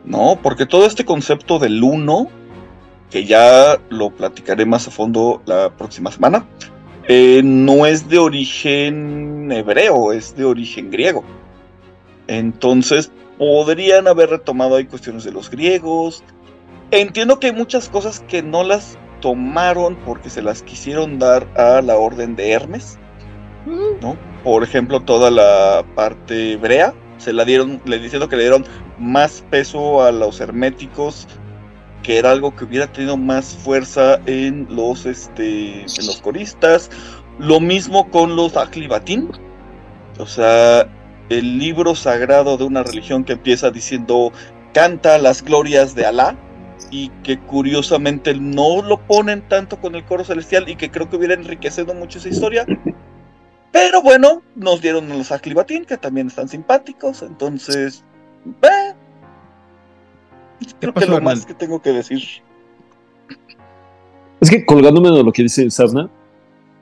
¿no? 0.06 0.38
Porque 0.42 0.64
todo 0.64 0.86
este 0.86 1.04
concepto 1.04 1.58
del 1.58 1.82
uno, 1.82 2.28
que 3.10 3.26
ya 3.26 3.78
lo 3.90 4.10
platicaré 4.10 4.64
más 4.64 4.88
a 4.88 4.90
fondo 4.90 5.42
la 5.46 5.70
próxima 5.70 6.10
semana, 6.10 6.46
eh, 7.08 7.42
no 7.44 7.86
es 7.86 8.08
de 8.08 8.18
origen 8.18 9.50
hebreo, 9.52 10.12
es 10.12 10.34
de 10.36 10.44
origen 10.44 10.90
griego. 10.90 11.24
Entonces, 12.26 13.10
podrían 13.38 14.08
haber 14.08 14.30
retomado 14.30 14.76
ahí 14.76 14.86
cuestiones 14.86 15.24
de 15.24 15.32
los 15.32 15.50
griegos. 15.50 16.22
Entiendo 16.90 17.38
que 17.38 17.48
hay 17.48 17.52
muchas 17.52 17.88
cosas 17.88 18.20
que 18.28 18.42
no 18.42 18.62
las 18.62 18.98
tomaron 19.20 19.96
porque 20.04 20.30
se 20.30 20.42
las 20.42 20.62
quisieron 20.62 21.18
dar 21.18 21.46
a 21.56 21.82
la 21.82 21.96
orden 21.96 22.36
de 22.36 22.52
Hermes, 22.52 22.98
¿no? 24.00 24.16
Por 24.42 24.62
ejemplo, 24.62 25.00
toda 25.00 25.30
la 25.30 25.84
parte 25.94 26.52
hebrea 26.52 26.94
se 27.16 27.32
la 27.32 27.44
dieron, 27.44 27.80
le 27.86 27.98
diciendo 27.98 28.28
que 28.28 28.36
le 28.36 28.42
dieron 28.42 28.64
más 28.98 29.44
peso 29.50 30.02
a 30.02 30.12
los 30.12 30.40
herméticos 30.40 31.26
que 32.04 32.18
era 32.18 32.30
algo 32.30 32.54
que 32.54 32.64
hubiera 32.64 32.86
tenido 32.86 33.16
más 33.16 33.56
fuerza 33.56 34.20
en 34.26 34.68
los, 34.70 35.06
este, 35.06 35.80
en 35.80 36.06
los 36.06 36.20
coristas. 36.20 36.90
Lo 37.40 37.58
mismo 37.58 38.08
con 38.10 38.36
los 38.36 38.56
Aklibatín. 38.56 39.30
O 40.18 40.26
sea, 40.26 40.86
el 41.30 41.58
libro 41.58 41.96
sagrado 41.96 42.56
de 42.56 42.64
una 42.64 42.84
religión 42.84 43.24
que 43.24 43.32
empieza 43.32 43.70
diciendo 43.70 44.30
canta 44.72 45.18
las 45.18 45.42
glorias 45.42 45.94
de 45.94 46.04
Alá 46.04 46.36
y 46.90 47.08
que 47.24 47.40
curiosamente 47.40 48.34
no 48.34 48.82
lo 48.82 48.98
ponen 48.98 49.48
tanto 49.48 49.80
con 49.80 49.94
el 49.94 50.04
coro 50.04 50.24
celestial 50.24 50.68
y 50.68 50.76
que 50.76 50.90
creo 50.90 51.08
que 51.08 51.16
hubiera 51.16 51.34
enriquecido 51.34 51.94
mucho 51.94 52.18
esa 52.18 52.28
historia. 52.28 52.66
Pero 53.72 54.02
bueno, 54.02 54.42
nos 54.54 54.82
dieron 54.82 55.08
los 55.08 55.32
Aklibatín 55.32 55.86
que 55.86 55.96
también 55.96 56.26
están 56.26 56.48
simpáticos, 56.48 57.22
entonces, 57.22 58.04
eh, 58.62 58.94
Creo 60.80 60.94
que 60.94 61.06
lo 61.06 61.20
más 61.20 61.44
que 61.44 61.54
tengo 61.54 61.80
que 61.80 61.90
decir. 61.90 62.22
Es 64.40 64.50
que 64.50 64.64
colgándome 64.64 65.10
de 65.10 65.22
lo 65.22 65.32
que 65.32 65.42
dice 65.42 65.70
Sarna, 65.70 66.10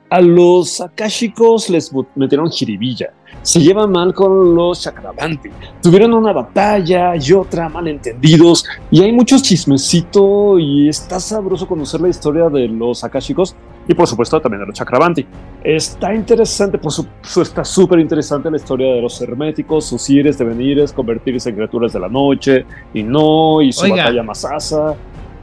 a 0.09 0.21
los 0.21 0.79
akashicos 0.79 1.69
les 1.69 1.91
metieron 2.15 2.51
jiribilla. 2.51 3.13
Se 3.41 3.59
llevan 3.59 3.91
mal 3.91 4.13
con 4.13 4.53
los 4.53 4.81
chakravanti. 4.81 5.49
Tuvieron 5.81 6.13
una 6.13 6.31
batalla 6.31 7.15
y 7.15 7.33
otra, 7.33 7.67
malentendidos. 7.67 8.63
Y 8.91 9.01
hay 9.01 9.11
muchos 9.11 9.41
chismecito 9.41 10.59
y 10.59 10.87
está 10.87 11.19
sabroso 11.19 11.67
conocer 11.67 12.01
la 12.01 12.09
historia 12.09 12.49
de 12.49 12.67
los 12.67 13.03
akashicos 13.03 13.55
y 13.87 13.93
por 13.93 14.07
supuesto 14.07 14.39
también 14.39 14.61
de 14.61 14.67
los 14.67 14.75
chakravanti. 14.75 15.25
Está 15.63 16.13
interesante, 16.13 16.77
por 16.77 16.91
supuesto, 16.91 17.41
está 17.41 17.63
súper 17.63 17.99
interesante 17.99 18.49
la 18.49 18.57
historia 18.57 18.93
de 18.93 19.01
los 19.01 19.21
herméticos, 19.21 19.85
sus 19.85 20.09
ires, 20.09 20.37
devenires, 20.37 20.93
convertirse 20.93 21.49
en 21.49 21.55
criaturas 21.55 21.93
de 21.93 21.99
la 21.99 22.09
noche 22.09 22.65
y 22.93 23.03
no, 23.03 23.61
y 23.61 23.71
su 23.71 23.89
batalla 23.89 24.23
masasa. 24.23 24.95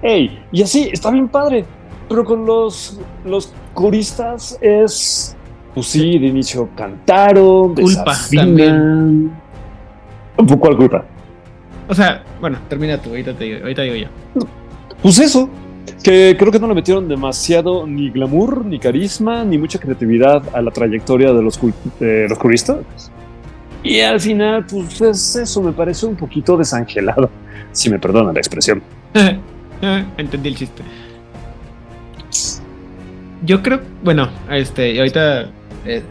Ey, 0.03 0.43
y 0.51 0.62
así, 0.62 0.89
está 0.93 1.11
bien 1.11 1.29
padre. 1.29 1.65
Pero 2.09 2.25
con 2.25 2.45
los, 2.45 2.99
los 3.25 3.53
curistas 3.73 4.59
es, 4.61 5.37
pues 5.75 5.87
sí, 5.87 6.19
de 6.19 6.27
inicio 6.27 6.69
cantaron, 6.75 7.75
culpa 7.75 8.17
también. 8.35 9.33
¿Cuál 10.59 10.77
culpa? 10.77 11.05
O 11.89 11.95
sea, 11.95 12.25
bueno, 12.41 12.59
termina 12.69 12.99
tú, 12.99 13.11
ahorita, 13.11 13.35
te 13.35 13.45
digo, 13.45 13.59
ahorita 13.61 13.83
digo 13.83 13.97
yo. 13.97 14.09
Pues 15.03 15.19
eso, 15.19 15.49
que 16.02 16.36
creo 16.39 16.51
que 16.51 16.59
no 16.59 16.66
le 16.66 16.74
metieron 16.74 17.09
demasiado 17.09 17.86
ni 17.86 18.10
glamour, 18.10 18.64
ni 18.64 18.78
carisma, 18.78 19.44
ni 19.44 19.59
mucha 19.59 19.78
creatividad 19.78 20.43
a 20.55 20.62
la 20.62 20.70
trayectoria 20.70 21.32
de 21.32 21.43
los, 21.43 21.60
de 21.98 22.28
los. 22.28 22.39
Y 23.82 24.01
al 24.01 24.20
final, 24.20 24.66
pues 24.66 25.01
es 25.01 25.36
eso, 25.36 25.62
me 25.62 25.72
parece 25.72 26.06
un 26.06 26.16
poquito 26.16 26.56
desangelado, 26.56 27.31
si 27.72 27.90
me 27.90 27.98
perdonan 27.98 28.35
la 28.35 28.40
expresión. 28.40 28.82
Entendí 30.16 30.48
el 30.48 30.56
chiste. 30.56 30.82
Yo 33.43 33.62
creo, 33.62 33.81
bueno, 34.05 34.28
este, 34.51 34.98
ahorita 34.98 35.51
eh, 35.86 36.02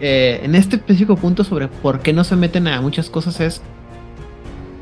eh, 0.00 0.40
en 0.42 0.54
este 0.54 0.76
específico 0.76 1.16
punto 1.16 1.44
sobre 1.44 1.68
por 1.68 2.00
qué 2.00 2.12
no 2.12 2.24
se 2.24 2.36
meten 2.36 2.68
a 2.68 2.80
muchas 2.82 3.08
cosas 3.08 3.40
es, 3.40 3.62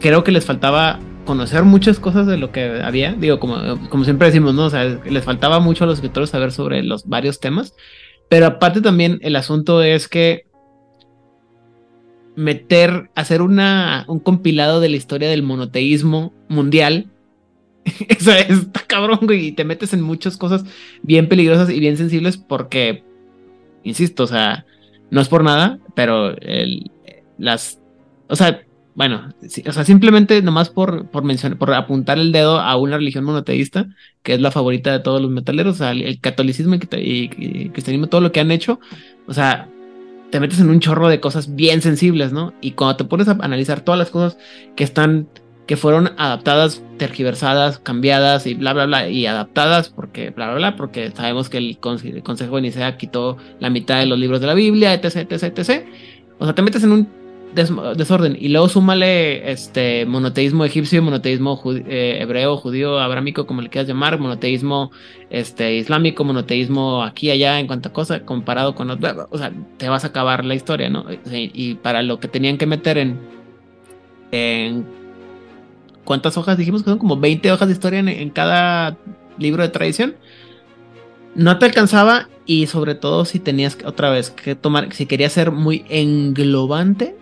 creo 0.01 0.25
que 0.25 0.33
les 0.33 0.45
faltaba 0.45 0.99
conocer 1.27 1.65
muchas 1.65 2.01
cosas 2.01 2.27
de 2.27 2.39
lo 2.39 2.51
que 2.53 2.81
había. 2.83 3.13
Digo, 3.13 3.39
como, 3.39 3.57
como 3.91 4.05
siempre 4.05 4.29
decimos, 4.29 4.55
¿no? 4.55 4.65
O 4.65 4.71
sea, 4.71 4.85
les 4.85 5.25
faltaba 5.25 5.61
mucho 5.61 5.85
a 5.85 5.87
los 5.87 5.97
escritores 5.99 6.31
saber 6.31 6.53
sobre 6.53 6.83
los 6.83 7.07
varios 7.07 7.39
temas. 7.41 7.75
Pero 8.31 8.47
aparte 8.47 8.81
también 8.81 9.19
el 9.23 9.37
asunto 9.37 9.83
es 9.83 10.09
que 10.09 10.47
meter, 12.37 13.11
hacer 13.15 13.43
una, 13.43 14.05
un 14.09 14.21
compilado 14.21 14.81
de 14.81 14.89
la 14.89 14.97
historia 14.97 15.29
del 15.29 15.43
monoteísmo 15.43 16.33
mundial. 16.49 17.11
Eso 18.09 18.33
está 18.33 18.81
cabrón, 18.87 19.21
güey, 19.23 19.47
y 19.47 19.53
te 19.53 19.65
metes 19.65 19.93
en 19.93 20.03
muchas 20.03 20.37
cosas 20.37 20.65
bien 21.03 21.29
peligrosas 21.29 21.71
y 21.71 21.81
bien 21.81 21.97
sensibles 21.97 22.37
porque, 22.37 23.05
insisto, 23.85 24.25
o 24.25 24.27
sea, 24.27 24.67
no 25.11 25.21
es 25.21 25.29
por 25.29 25.45
nada, 25.45 25.79
pero 25.95 26.37
el, 26.41 26.91
las, 27.39 27.81
o 28.29 28.37
sea, 28.37 28.66
bueno, 28.97 29.29
o 29.67 29.73
sea, 29.73 29.85
simplemente 29.85 30.41
nomás 30.41 30.71
por, 30.71 31.09
por 31.09 31.23
mencionar, 31.23 31.59
por 31.59 31.73
apuntar 31.75 32.19
el 32.19 32.33
dedo 32.33 32.59
a 32.59 32.77
una 32.77 32.97
religión 32.97 33.25
monoteísta, 33.25 33.89
que 34.23 34.33
es 34.33 34.41
la 34.41 34.51
favorita 34.51 34.91
de 34.91 35.01
todos 35.01 35.21
los 35.21 35.31
metaleros, 35.31 35.75
o 35.75 35.79
sea, 35.79 35.91
el, 35.91 36.19
catolicismo 36.19 36.77
y, 36.77 36.79
y, 36.97 37.69
cristianismo, 37.69 38.07
todo 38.07 38.23
lo 38.23 38.33
que 38.33 38.41
han 38.41 38.51
hecho, 38.51 38.81
o 39.27 39.35
sea, 39.35 39.69
te 40.31 40.41
metes 40.41 40.61
en 40.61 40.71
un 40.71 40.81
chorro 40.81 41.11
de 41.11 41.21
cosas 41.21 41.55
bien 41.55 41.83
sensibles, 41.83 42.33
¿no? 42.33 42.55
Y 42.63 42.71
cuando 42.71 42.97
te 42.97 43.05
pones 43.05 43.29
a 43.29 43.33
analizar 43.33 43.83
todas 43.83 43.99
las 43.99 44.09
cosas 44.09 44.39
que 44.77 44.85
están, 44.85 45.29
que 45.67 45.77
fueron 45.77 46.13
adaptadas, 46.17 46.83
tergiversadas, 46.97 47.79
cambiadas 47.79 48.47
y 48.47 48.55
bla, 48.55 48.73
bla, 48.73 48.87
bla, 48.87 49.11
y 49.11 49.27
adaptadas 49.27 49.91
porque, 49.91 50.31
bla, 50.31 50.47
bla, 50.47 50.57
bla, 50.57 50.77
porque 50.77 51.11
sabemos 51.11 51.51
que 51.51 51.59
el, 51.59 51.79
Consejo 51.79 52.57
de 52.57 52.63
Nicea 52.63 52.97
quitó 52.97 53.37
la 53.61 53.69
mitad 53.69 53.99
de 53.99 54.07
los 54.07 54.19
libros 54.19 54.41
de 54.41 54.47
la 54.47 54.55
Biblia, 54.55 54.95
etc, 54.95 55.31
etc, 55.31 55.59
etc. 55.59 55.85
O 56.39 56.47
sea, 56.47 56.55
te 56.55 56.63
metes 56.63 56.83
en 56.83 56.93
un 56.93 57.26
desorden 57.57 58.37
y 58.39 58.49
luego 58.49 58.69
súmale 58.69 59.51
este 59.51 60.07
monoteísmo 60.07 60.65
egipcio, 60.65 61.03
monoteísmo 61.03 61.61
eh, 61.87 62.19
hebreo, 62.21 62.57
judío, 62.57 62.99
abrámico, 62.99 63.47
como 63.47 63.63
le 63.63 63.69
quieras 63.69 63.89
llamar, 63.89 64.19
monoteísmo 64.19 64.93
este, 65.31 65.77
islámico, 65.77 66.23
monoteísmo 66.23 67.03
aquí 67.03 67.31
allá 67.31 67.59
en 67.59 67.67
cuanto 67.67 67.89
a 67.89 67.93
cosa 67.93 68.21
comparado 68.21 68.75
con 68.75 68.91
otro, 68.91 69.27
o 69.31 69.39
sea, 69.39 69.53
te 69.79 69.89
vas 69.89 70.05
a 70.05 70.09
acabar 70.09 70.45
la 70.45 70.55
historia, 70.55 70.89
¿no? 70.89 71.07
Y, 71.33 71.75
para 71.75 72.03
lo 72.03 72.21
que 72.21 72.29
tenían 72.29 72.59
que 72.59 72.67
meter 72.67 72.99
en, 72.99 73.19
en 74.31 74.87
¿cuántas 76.05 76.37
hojas 76.37 76.59
dijimos 76.59 76.83
que 76.83 76.91
son? 76.91 76.99
Como 76.99 77.17
20 77.17 77.51
hojas 77.53 77.69
de 77.69 77.75
historia 77.75 77.99
en, 77.99 78.09
en 78.09 78.31
cada 78.31 78.97
libro 79.39 79.63
de 79.63 79.69
tradición. 79.71 80.15
No 81.35 81.59
te 81.59 81.67
alcanzaba 81.67 82.29
y 82.47 82.67
sobre 82.67 82.95
todo 82.95 83.25
si 83.25 83.41
tenías 83.41 83.77
otra 83.85 84.09
vez 84.11 84.31
que 84.31 84.55
tomar, 84.55 84.93
si 84.95 85.07
querías 85.07 85.33
ser 85.33 85.51
muy 85.51 85.85
englobante, 85.89 87.17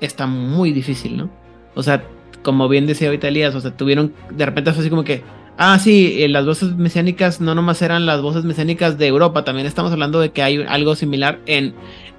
está 0.00 0.26
muy 0.26 0.72
difícil, 0.72 1.16
¿no? 1.16 1.30
O 1.74 1.82
sea, 1.82 2.04
como 2.42 2.68
bien 2.68 2.86
decía 2.86 3.08
ahorita 3.08 3.28
Elías, 3.28 3.54
o 3.54 3.60
sea, 3.60 3.76
tuvieron, 3.76 4.12
de 4.30 4.46
repente 4.46 4.70
así 4.70 4.90
como 4.90 5.04
que, 5.04 5.22
ah, 5.56 5.78
sí, 5.78 6.22
eh, 6.22 6.28
las 6.28 6.46
voces 6.46 6.74
mesiánicas 6.76 7.40
no 7.40 7.54
nomás 7.54 7.82
eran 7.82 8.06
las 8.06 8.22
voces 8.22 8.44
mesiánicas 8.44 8.98
de 8.98 9.06
Europa, 9.06 9.44
también 9.44 9.66
estamos 9.66 9.92
hablando 9.92 10.20
de 10.20 10.30
que 10.30 10.42
hay 10.42 10.64
algo 10.68 10.94
similar 10.94 11.40
en 11.46 11.74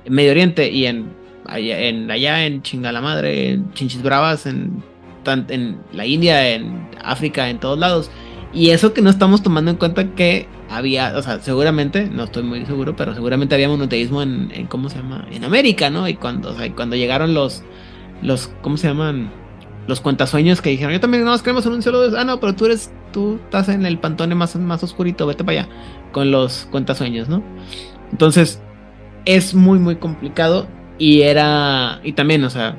Medio 0.08 0.32
Oriente 0.32 0.72
y 0.72 0.86
en 0.86 1.18
allá 1.46 1.80
en, 1.82 2.12
allá 2.12 2.46
en 2.46 2.62
Chingalamadre, 2.62 3.52
en 3.52 3.74
Chinchis 3.74 4.04
Bravas, 4.04 4.46
en 4.46 4.84
la 5.94 6.06
India, 6.06 6.54
en 6.54 6.88
África, 7.04 7.50
en 7.50 7.60
todos 7.60 7.78
lados. 7.78 8.10
Y 8.54 8.72
eso 8.72 8.94
que 8.94 9.02
no 9.02 9.10
estamos 9.10 9.44
tomando 9.44 9.70
en 9.72 9.78
cuenta 9.78 10.16
que 10.16 10.48
había, 10.70 11.16
o 11.18 11.22
sea, 11.22 11.40
seguramente, 11.40 12.10
no 12.10 12.24
estoy 12.24 12.44
muy 12.44 12.66
seguro, 12.66 12.96
pero 12.96 13.14
seguramente 13.14 13.56
había 13.56 13.70
monoteísmo 13.70 14.22
en, 14.22 14.52
en 14.54 14.68
¿cómo 14.68 14.90
se 14.90 14.98
llama? 14.98 15.28
En 15.32 15.44
América, 15.44 15.90
¿no? 15.90 16.08
Y 16.08 16.16
cuando, 16.16 16.52
o 16.52 16.56
sea, 16.56 16.74
cuando 16.74 16.96
llegaron 16.96 17.34
los, 17.34 17.64
los, 18.22 18.52
¿cómo 18.62 18.78
se 18.78 18.88
llaman? 18.88 19.32
Los 19.88 20.02
cuentasueños 20.02 20.62
que 20.62 20.70
dijeron, 20.70 20.94
yo 20.94 21.00
también 21.00 21.24
no 21.24 21.32
nos 21.32 21.42
queremos 21.42 21.66
en 21.66 21.74
un 21.74 21.82
cielo 21.82 22.10
de... 22.10 22.20
Ah, 22.20 22.24
no, 22.24 22.40
pero 22.40 22.56
tú 22.56 22.66
eres, 22.66 22.92
tú 23.12 23.40
estás 23.44 23.70
en 23.70 23.86
el 23.86 23.98
pantone 23.98 24.36
más, 24.36 24.56
más 24.56 24.84
oscurito, 24.84 25.26
vete 25.26 25.44
para 25.44 25.62
allá, 25.62 25.70
con 26.12 26.32
los 26.32 26.68
cuentasueños, 26.72 27.30
¿no? 27.30 27.44
Entonces, 28.12 28.62
es 29.26 29.54
muy, 29.54 29.80
muy 29.80 29.96
complicado 29.96 30.68
y 30.98 31.22
era, 31.22 32.02
y 32.04 32.14
también, 32.14 32.44
o 32.44 32.50
sea, 32.50 32.78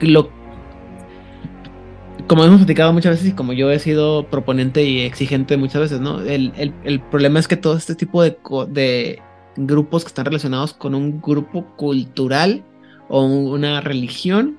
lo 0.00 0.30
como 2.26 2.44
hemos 2.44 2.58
platicado 2.58 2.92
muchas 2.92 3.12
veces 3.12 3.28
y 3.28 3.32
como 3.32 3.52
yo 3.52 3.70
he 3.70 3.78
sido 3.78 4.26
proponente 4.28 4.82
y 4.82 5.02
exigente 5.02 5.56
muchas 5.56 5.82
veces, 5.82 6.00
¿no? 6.00 6.20
El, 6.22 7.00
problema 7.10 7.38
es 7.38 7.48
que 7.48 7.56
todo 7.56 7.76
este 7.76 7.94
tipo 7.94 8.22
de, 8.22 8.36
de, 8.68 9.22
grupos 9.56 10.04
que 10.04 10.08
están 10.08 10.26
relacionados 10.26 10.74
con 10.74 10.94
un 10.94 11.20
grupo 11.20 11.64
cultural 11.76 12.64
o 13.08 13.24
una 13.24 13.80
religión, 13.80 14.58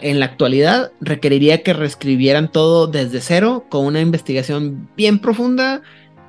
en 0.00 0.20
la 0.20 0.24
actualidad 0.24 0.90
requeriría 1.00 1.62
que 1.62 1.74
reescribieran 1.74 2.50
todo 2.50 2.86
desde 2.86 3.20
cero 3.20 3.66
con 3.68 3.84
una 3.84 4.00
investigación 4.00 4.88
bien 4.96 5.18
profunda 5.18 5.82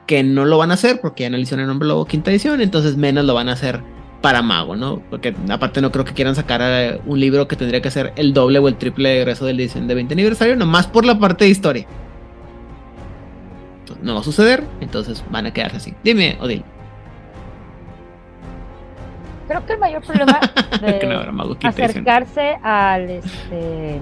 que 0.06 0.22
no 0.22 0.44
lo 0.44 0.58
van 0.58 0.72
a 0.72 0.74
hacer 0.74 1.00
porque 1.00 1.24
ya 1.24 1.28
analizaron 1.28 1.62
el 1.62 1.68
nombre 1.68 1.88
Lobo 1.88 2.04
quinta 2.04 2.30
edición, 2.30 2.60
entonces 2.60 2.98
menos 2.98 3.24
lo 3.24 3.34
van 3.34 3.48
a 3.48 3.54
hacer 3.54 3.82
para 4.22 4.42
Mago, 4.42 4.76
¿no? 4.76 5.02
Porque 5.10 5.36
aparte 5.50 5.82
no 5.82 5.92
creo 5.92 6.06
que 6.06 6.14
quieran 6.14 6.36
sacar 6.36 6.62
eh, 6.64 7.00
un 7.06 7.20
libro 7.20 7.48
que 7.48 7.56
tendría 7.56 7.82
que 7.82 7.92
ser 7.92 8.14
el 8.16 8.34
doble 8.34 8.60
o 8.60 8.68
el 8.68 8.76
triple 8.76 9.10
de 9.10 9.18
egreso 9.22 9.46
del 9.46 9.60
edición 9.60 9.88
de 9.88 9.96
20 9.96 10.14
aniversario, 10.14 10.56
nomás 10.56 10.88
por 10.88 11.06
la 11.06 11.20
parte 11.20 11.46
de 11.46 11.52
historia. 11.52 11.86
No 14.02 14.14
va 14.14 14.20
a 14.20 14.24
suceder, 14.24 14.64
entonces 14.80 15.24
van 15.32 15.48
a 15.48 15.54
quedarse 15.54 15.78
así. 15.78 15.94
Dime, 16.04 16.38
Odil. 16.40 16.64
Creo 19.48 19.66
que 19.66 19.74
el 19.74 19.80
mayor 19.80 20.04
problema 20.04 20.40
de 20.82 21.68
acercarse 21.68 22.58
al, 22.62 23.10
este, 23.10 24.00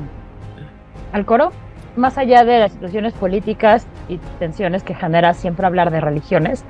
al 1.14 1.26
coro, 1.26 1.52
más 1.96 2.18
allá 2.18 2.44
de 2.44 2.60
las 2.60 2.72
situaciones 2.74 3.14
políticas 3.14 3.88
y 4.10 4.18
tensiones 4.40 4.84
que 4.84 4.96
genera 4.96 5.34
siempre 5.34 5.66
hablar 5.66 5.92
de 5.92 6.02
religiones, 6.02 6.66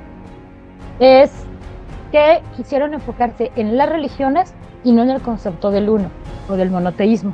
es 1.00 1.46
que 2.16 2.42
quisieron 2.56 2.94
enfocarse 2.94 3.52
en 3.58 3.76
las 3.76 3.90
religiones 3.90 4.54
y 4.86 4.94
no 4.94 5.04
en 5.04 5.10
el 5.10 5.20
concepto 5.20 5.70
del 5.70 5.90
uno 5.90 6.10
o 6.48 6.54
del 6.54 6.72
monoteísmo. 6.72 7.34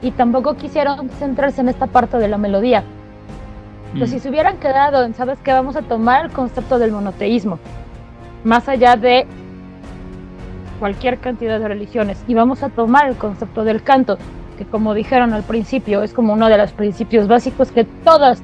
Y 0.00 0.12
tampoco 0.12 0.54
quisieron 0.54 1.10
centrarse 1.18 1.60
en 1.60 1.68
esta 1.68 1.88
parte 1.88 2.18
de 2.18 2.28
la 2.28 2.38
melodía. 2.38 2.84
Pues 3.98 4.10
si 4.10 4.20
se 4.20 4.28
hubieran 4.28 4.58
quedado 4.58 5.02
en, 5.02 5.14
¿sabes 5.14 5.40
qué? 5.42 5.52
Vamos 5.52 5.74
a 5.74 5.82
tomar 5.82 6.24
el 6.24 6.30
concepto 6.30 6.78
del 6.78 6.92
monoteísmo, 6.92 7.58
más 8.44 8.68
allá 8.68 8.94
de 8.94 9.26
cualquier 10.78 11.18
cantidad 11.18 11.58
de 11.58 11.66
religiones, 11.66 12.22
y 12.28 12.34
vamos 12.34 12.62
a 12.62 12.68
tomar 12.68 13.08
el 13.08 13.16
concepto 13.16 13.64
del 13.64 13.82
canto, 13.82 14.18
que 14.56 14.64
como 14.64 14.94
dijeron 14.94 15.32
al 15.32 15.42
principio, 15.42 16.04
es 16.04 16.12
como 16.12 16.34
uno 16.34 16.48
de 16.48 16.58
los 16.58 16.70
principios 16.70 17.26
básicos 17.26 17.72
que 17.72 17.82
todas, 17.82 18.40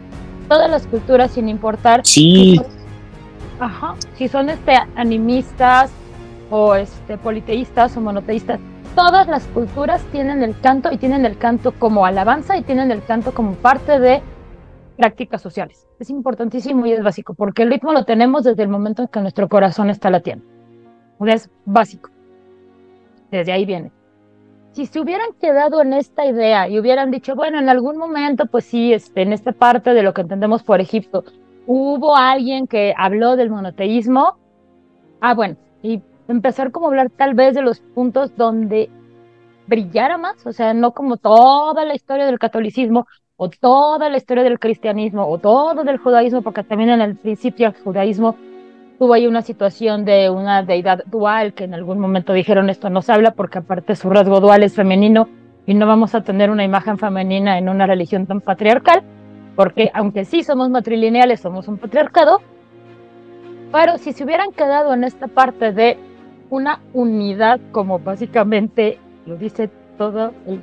todas 0.48 0.68
las 0.68 0.88
culturas, 0.88 1.30
sin 1.30 1.48
importar 1.48 2.00
sí. 2.02 2.60
Ajá. 3.60 3.94
Si 4.14 4.26
son 4.26 4.48
este 4.48 4.72
animistas 4.96 5.92
o 6.50 6.74
este 6.74 7.18
politeístas 7.18 7.96
o 7.96 8.00
monoteístas, 8.00 8.58
todas 8.94 9.28
las 9.28 9.46
culturas 9.48 10.02
tienen 10.10 10.42
el 10.42 10.58
canto 10.60 10.90
y 10.90 10.96
tienen 10.96 11.26
el 11.26 11.36
canto 11.36 11.72
como 11.72 12.06
alabanza 12.06 12.56
y 12.56 12.62
tienen 12.62 12.90
el 12.90 13.04
canto 13.04 13.32
como 13.32 13.52
parte 13.52 14.00
de 14.00 14.22
prácticas 14.96 15.42
sociales. 15.42 15.86
Es 15.98 16.10
importantísimo 16.10 16.86
y 16.86 16.92
es 16.92 17.02
básico, 17.02 17.34
porque 17.34 17.62
el 17.62 17.70
ritmo 17.70 17.92
lo 17.92 18.04
tenemos 18.04 18.44
desde 18.44 18.62
el 18.62 18.68
momento 18.68 19.02
en 19.02 19.08
que 19.08 19.20
nuestro 19.20 19.48
corazón 19.48 19.90
está 19.90 20.10
latiendo. 20.10 20.44
Es 21.26 21.50
básico. 21.66 22.10
Desde 23.30 23.52
ahí 23.52 23.66
viene. 23.66 23.92
Si 24.72 24.86
se 24.86 25.00
hubieran 25.00 25.32
quedado 25.40 25.82
en 25.82 25.92
esta 25.92 26.24
idea 26.24 26.68
y 26.68 26.78
hubieran 26.78 27.10
dicho, 27.10 27.34
bueno, 27.34 27.58
en 27.58 27.68
algún 27.68 27.98
momento, 27.98 28.46
pues 28.46 28.64
sí, 28.64 28.92
este, 28.94 29.22
en 29.22 29.32
esta 29.32 29.52
parte 29.52 29.92
de 29.92 30.02
lo 30.02 30.14
que 30.14 30.22
entendemos 30.22 30.62
por 30.62 30.80
Egipto, 30.80 31.24
hubo 31.72 32.16
alguien 32.16 32.66
que 32.66 32.92
habló 32.96 33.36
del 33.36 33.48
monoteísmo. 33.48 34.38
Ah, 35.20 35.34
bueno, 35.34 35.54
y 35.84 36.02
empezar 36.26 36.72
como 36.72 36.86
a 36.86 36.88
hablar 36.88 37.10
tal 37.10 37.34
vez 37.34 37.54
de 37.54 37.62
los 37.62 37.78
puntos 37.78 38.36
donde 38.36 38.90
brillara 39.68 40.18
más, 40.18 40.44
o 40.44 40.52
sea, 40.52 40.74
no 40.74 40.90
como 40.90 41.16
toda 41.16 41.84
la 41.84 41.94
historia 41.94 42.26
del 42.26 42.40
catolicismo 42.40 43.06
o 43.36 43.50
toda 43.50 44.10
la 44.10 44.16
historia 44.16 44.42
del 44.42 44.58
cristianismo 44.58 45.28
o 45.28 45.38
todo 45.38 45.84
del 45.84 45.98
judaísmo, 45.98 46.42
porque 46.42 46.64
también 46.64 46.90
en 46.90 47.02
el 47.02 47.14
principio 47.14 47.68
el 47.68 47.74
judaísmo 47.74 48.34
tuvo 48.98 49.14
ahí 49.14 49.28
una 49.28 49.42
situación 49.42 50.04
de 50.04 50.28
una 50.28 50.64
deidad 50.64 51.04
dual 51.06 51.54
que 51.54 51.64
en 51.64 51.74
algún 51.74 52.00
momento 52.00 52.32
dijeron 52.32 52.68
esto 52.68 52.90
no 52.90 53.00
se 53.00 53.12
habla 53.12 53.30
porque 53.30 53.58
aparte 53.58 53.94
su 53.94 54.10
rasgo 54.10 54.40
dual 54.40 54.64
es 54.64 54.74
femenino 54.74 55.28
y 55.66 55.74
no 55.74 55.86
vamos 55.86 56.16
a 56.16 56.22
tener 56.22 56.50
una 56.50 56.64
imagen 56.64 56.98
femenina 56.98 57.58
en 57.58 57.68
una 57.68 57.86
religión 57.86 58.26
tan 58.26 58.40
patriarcal 58.40 59.04
porque 59.60 59.90
aunque 59.92 60.24
sí 60.24 60.42
somos 60.42 60.70
matrilineales, 60.70 61.40
somos 61.40 61.68
un 61.68 61.76
patriarcado, 61.76 62.40
pero 63.70 63.98
si 63.98 64.14
se 64.14 64.24
hubieran 64.24 64.52
quedado 64.52 64.94
en 64.94 65.04
esta 65.04 65.28
parte 65.28 65.74
de 65.74 65.98
una 66.48 66.80
unidad, 66.94 67.60
como 67.70 67.98
básicamente 67.98 68.98
lo 69.26 69.36
dice 69.36 69.68
todo 69.98 70.32
el 70.46 70.62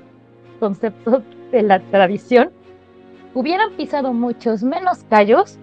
concepto 0.60 1.22
de 1.52 1.62
la 1.62 1.80
tradición, 1.80 2.50
hubieran 3.36 3.74
pisado 3.74 4.14
muchos 4.14 4.64
menos 4.64 5.04
callos, 5.04 5.60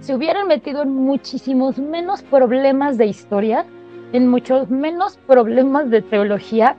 se 0.00 0.14
hubieran 0.14 0.46
metido 0.46 0.82
en 0.82 0.94
muchísimos 0.94 1.78
menos 1.78 2.20
problemas 2.20 2.98
de 2.98 3.06
historia, 3.06 3.64
en 4.12 4.28
muchos 4.28 4.68
menos 4.68 5.16
problemas 5.26 5.88
de 5.88 6.02
teología 6.02 6.76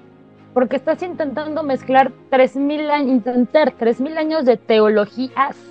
porque 0.54 0.76
estás 0.76 1.02
intentando 1.02 1.64
mezclar 1.64 2.12
3000 2.30 2.92
años, 2.92 3.10
intentar 3.10 3.72
3000 3.72 4.18
años 4.18 4.46
de 4.46 4.58
teologías. 4.58 5.71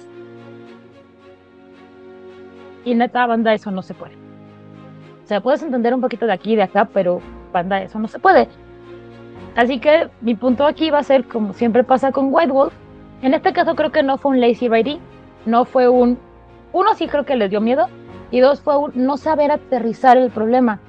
Y 2.85 2.95
neta, 2.95 3.27
banda, 3.27 3.53
eso 3.55 3.71
no 3.71 3.83
se 3.83 3.95
puede. 3.95 4.15
O 5.25 5.27
sea, 5.27 5.41
puedes 5.41 5.63
entender 5.63 5.95
un 5.95 6.01
poquito 6.01 6.27
de 6.27 6.33
aquí 6.33 6.53
y 6.53 6.57
de 6.57 6.63
acá, 6.63 6.89
pero 6.93 7.21
banda, 7.53 7.83
eso 7.83 7.99
no 7.99 8.09
se 8.09 8.19
puede. 8.19 8.49
Así 9.57 9.79
que 9.79 10.09
mi 10.21 10.35
punto 10.35 10.67
aquí 10.67 10.91
va 10.91 10.99
a 10.99 11.03
ser, 11.03 11.25
como 11.27 11.53
siempre 11.53 11.85
pasa 11.85 12.13
con 12.13 12.29
White 12.33 12.53
Wolf, 12.53 12.75
en 13.23 13.35
este 13.35 13.53
caso 13.53 13.75
creo 13.75 13.93
que 13.93 14.03
no 14.03 14.17
fue 14.17 14.33
un 14.33 14.41
lazy 14.41 14.69
writing, 14.69 14.99
no 15.47 15.65
fue 15.65 15.89
un... 15.89 16.19
Uno 16.73 16.95
sí 16.95 17.09
creo 17.09 17.25
que 17.25 17.37
les 17.37 17.51
dio 17.51 17.61
miedo, 17.61 17.89
y 18.31 18.41
dos 18.41 18.61
fue 18.61 18.77
un 18.77 18.93
no 18.95 19.17
saber 19.17 19.51
aterrizar 19.51 20.17
el 20.17 20.31
problema. 20.31 20.81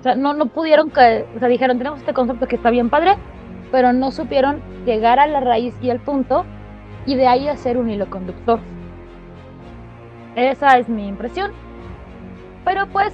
O 0.00 0.02
sea, 0.02 0.14
no, 0.14 0.32
no 0.32 0.46
pudieron 0.46 0.90
que, 0.90 1.26
o 1.34 1.38
sea, 1.38 1.48
dijeron, 1.48 1.78
tenemos 1.78 2.00
este 2.00 2.14
concepto 2.14 2.46
que 2.46 2.56
está 2.56 2.70
bien 2.70 2.90
padre, 2.90 3.16
pero 3.72 3.92
no 3.92 4.10
supieron 4.12 4.60
llegar 4.84 5.18
a 5.18 5.26
la 5.26 5.40
raíz 5.40 5.74
y 5.82 5.90
al 5.90 6.00
punto 6.00 6.44
y 7.06 7.16
de 7.16 7.26
ahí 7.26 7.48
hacer 7.48 7.76
un 7.76 7.90
hilo 7.90 8.08
conductor. 8.08 8.60
Esa 10.36 10.78
es 10.78 10.88
mi 10.88 11.06
impresión. 11.06 11.52
Pero 12.64 12.86
pues, 12.88 13.12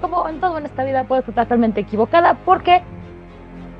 como 0.00 0.28
en 0.28 0.40
todo 0.40 0.58
en 0.58 0.66
esta 0.66 0.84
vida, 0.84 1.04
puedo 1.04 1.20
estar 1.20 1.34
totalmente 1.34 1.80
equivocada 1.80 2.34
porque, 2.44 2.82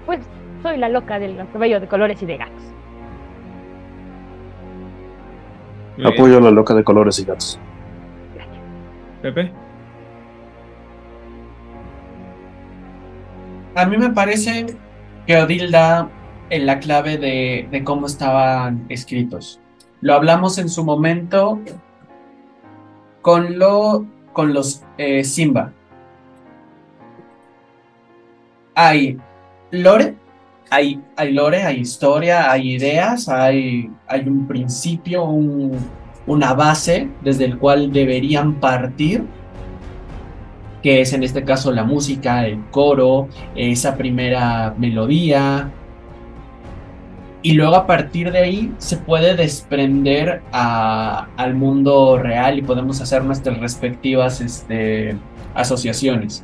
pues, 0.06 0.20
soy 0.62 0.76
la 0.76 0.88
loca 0.88 1.18
del 1.18 1.46
cabello 1.52 1.80
de 1.80 1.86
colores 1.86 2.22
y 2.22 2.26
de 2.26 2.36
gatos. 2.36 2.62
Apoyo 6.04 6.38
a 6.38 6.40
la 6.40 6.50
loca 6.50 6.74
de 6.74 6.82
colores 6.82 7.18
y 7.20 7.24
gatos. 7.24 7.60
Pepe. 9.22 9.52
A 13.76 13.86
mí 13.86 13.96
me 13.96 14.10
parece 14.10 14.66
que 15.26 15.36
Odil 15.36 15.70
da 15.70 16.08
en 16.50 16.66
la 16.66 16.78
clave 16.78 17.16
de, 17.16 17.68
de 17.70 17.84
cómo 17.84 18.06
estaban 18.06 18.84
escritos. 18.88 19.60
Lo 20.00 20.14
hablamos 20.14 20.58
en 20.58 20.68
su 20.68 20.84
momento 20.84 21.60
con, 23.24 23.58
lo, 23.58 24.04
con 24.34 24.52
los 24.52 24.82
eh, 24.98 25.24
Simba. 25.24 25.72
Hay 28.74 29.16
lore, 29.70 30.14
hay, 30.68 31.00
hay 31.16 31.32
lore, 31.32 31.62
hay 31.62 31.78
historia, 31.78 32.52
hay 32.52 32.74
ideas, 32.74 33.30
hay, 33.30 33.90
hay 34.06 34.28
un 34.28 34.46
principio, 34.46 35.24
un, 35.24 35.72
una 36.26 36.52
base 36.52 37.08
desde 37.22 37.46
el 37.46 37.58
cual 37.58 37.94
deberían 37.94 38.60
partir, 38.60 39.24
que 40.82 41.00
es 41.00 41.14
en 41.14 41.22
este 41.22 41.44
caso 41.44 41.72
la 41.72 41.84
música, 41.84 42.46
el 42.46 42.62
coro, 42.70 43.28
esa 43.56 43.96
primera 43.96 44.74
melodía. 44.76 45.72
Y 47.44 47.52
luego 47.52 47.76
a 47.76 47.86
partir 47.86 48.32
de 48.32 48.38
ahí 48.38 48.72
se 48.78 48.96
puede 48.96 49.36
desprender 49.36 50.40
a- 50.50 51.28
al 51.36 51.54
mundo 51.54 52.18
real 52.18 52.58
y 52.58 52.62
podemos 52.62 53.00
hacer 53.02 53.22
nuestras 53.22 53.58
respectivas 53.60 54.40
este, 54.40 55.14
asociaciones. 55.54 56.42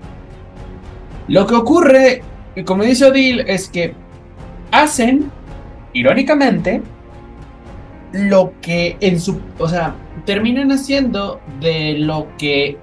Lo 1.27 1.47
que 1.47 1.55
ocurre, 1.55 2.23
como 2.67 2.83
dice 2.85 3.07
Odil, 3.07 3.41
es 3.41 3.71
que 3.71 3.95
hacen, 4.73 5.31
irónicamente, 5.95 6.83
lo 8.13 8.53
que 8.61 8.99
en 9.01 9.21
su. 9.21 9.41
O 9.59 9.69
sea, 9.69 9.95
terminan 10.27 10.71
haciendo 10.71 11.41
de 11.61 11.95
lo 11.99 12.27
que. 12.37 12.77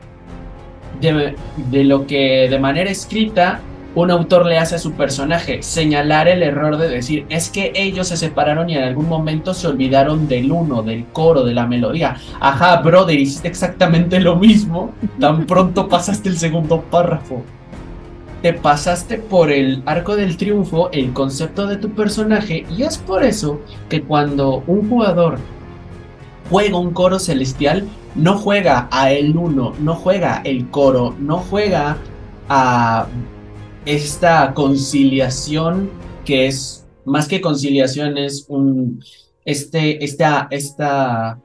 De 0.99 1.83
lo 1.83 2.07
que 2.07 2.47
de 2.49 2.57
manera 2.59 2.89
escrita 2.89 3.59
un 4.01 4.11
autor 4.11 4.45
le 4.45 4.59
hace 4.59 4.75
a 4.75 4.79
su 4.79 4.91
personaje. 4.91 5.63
Señalar 5.63 6.27
el 6.27 6.43
error 6.43 6.77
de 6.77 6.87
decir, 6.87 7.25
es 7.29 7.49
que 7.49 7.71
ellos 7.73 8.07
se 8.07 8.17
separaron 8.17 8.69
y 8.69 8.75
en 8.75 8.83
algún 8.83 9.09
momento 9.09 9.55
se 9.55 9.67
olvidaron 9.67 10.27
del 10.27 10.51
uno, 10.51 10.83
del 10.83 11.05
coro, 11.05 11.43
de 11.43 11.55
la 11.55 11.65
melodía. 11.65 12.15
Ajá, 12.39 12.77
brother, 12.77 13.19
hiciste 13.19 13.47
exactamente 13.47 14.19
lo 14.19 14.35
mismo. 14.35 14.91
Tan 15.19 15.47
pronto 15.47 15.87
pasaste 15.89 16.29
el 16.29 16.37
segundo 16.37 16.81
párrafo 16.81 17.43
te 18.43 18.53
pasaste 18.53 19.17
por 19.17 19.51
el 19.51 19.81
arco 19.87 20.15
del 20.15 20.37
triunfo, 20.37 20.91
el 20.91 21.11
concepto 21.11 21.65
de 21.65 21.77
tu 21.77 21.89
personaje, 21.89 22.67
y 22.77 22.83
es 22.83 22.99
por 22.99 23.23
eso 23.23 23.59
que 23.89 24.03
cuando 24.03 24.63
un 24.67 24.87
jugador 24.87 25.39
juega 26.47 26.77
un 26.77 26.91
coro 26.91 27.17
celestial, 27.17 27.87
no 28.13 28.37
juega 28.37 28.87
a 28.91 29.11
el 29.11 29.35
uno, 29.35 29.73
no 29.79 29.95
juega 29.95 30.41
el 30.43 30.69
coro, 30.69 31.15
no 31.19 31.39
juega 31.39 31.97
a 32.47 33.07
esta 33.87 34.53
conciliación 34.53 35.89
que 36.25 36.47
es 36.47 36.85
más 37.05 37.27
que 37.27 37.39
conciliación, 37.39 38.17
es 38.17 38.45
un 38.49 39.01
este, 39.45 40.03
esta, 40.03 40.49
esta, 40.51 41.39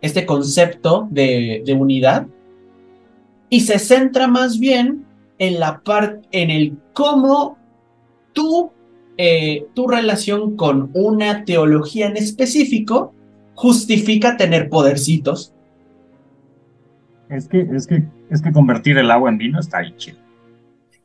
este 0.00 0.24
concepto 0.24 1.08
de, 1.10 1.64
unidad 1.76 2.28
y 3.48 3.60
se 3.62 3.80
centra 3.80 4.28
más 4.28 4.60
bien 4.60 5.04
en 5.38 5.58
la 5.58 5.80
parte, 5.80 6.28
en 6.30 6.50
el 6.50 6.78
cómo 6.92 7.58
tú, 8.32 8.70
eh, 9.16 9.66
tu 9.74 9.88
relación 9.88 10.56
con 10.56 10.90
una 10.94 11.44
teología 11.44 12.06
en 12.06 12.16
específico 12.16 13.12
justifica 13.56 14.36
tener 14.36 14.68
podercitos. 14.68 15.52
Es 17.28 17.48
que, 17.48 17.66
es 17.72 17.88
que, 17.88 18.04
es 18.30 18.40
que 18.40 18.52
convertir 18.52 18.96
el 18.96 19.10
agua 19.10 19.28
en 19.28 19.38
vino 19.38 19.58
está 19.58 19.78
ahí 19.78 19.92
chido. 19.96 20.29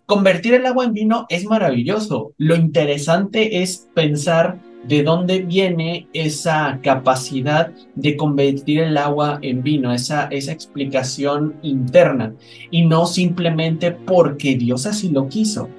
Convertir 0.05 0.53
el 0.53 0.65
agua 0.67 0.85
en 0.85 0.93
vino 0.93 1.25
es 1.29 1.45
maravilloso. 1.45 2.33
Lo 2.37 2.55
interesante 2.55 3.63
es 3.63 3.87
pensar 3.95 4.59
de 4.87 5.01
dónde 5.01 5.39
viene 5.39 6.07
esa 6.13 6.79
capacidad 6.83 7.71
de 7.95 8.15
convertir 8.15 8.81
el 8.81 8.97
agua 8.97 9.39
en 9.41 9.63
vino, 9.63 9.91
esa, 9.91 10.25
esa 10.27 10.51
explicación 10.51 11.55
interna, 11.63 12.33
y 12.69 12.85
no 12.85 13.07
simplemente 13.07 13.91
porque 13.91 14.55
Dios 14.55 14.85
así 14.85 15.09
lo 15.09 15.27
quiso. 15.27 15.69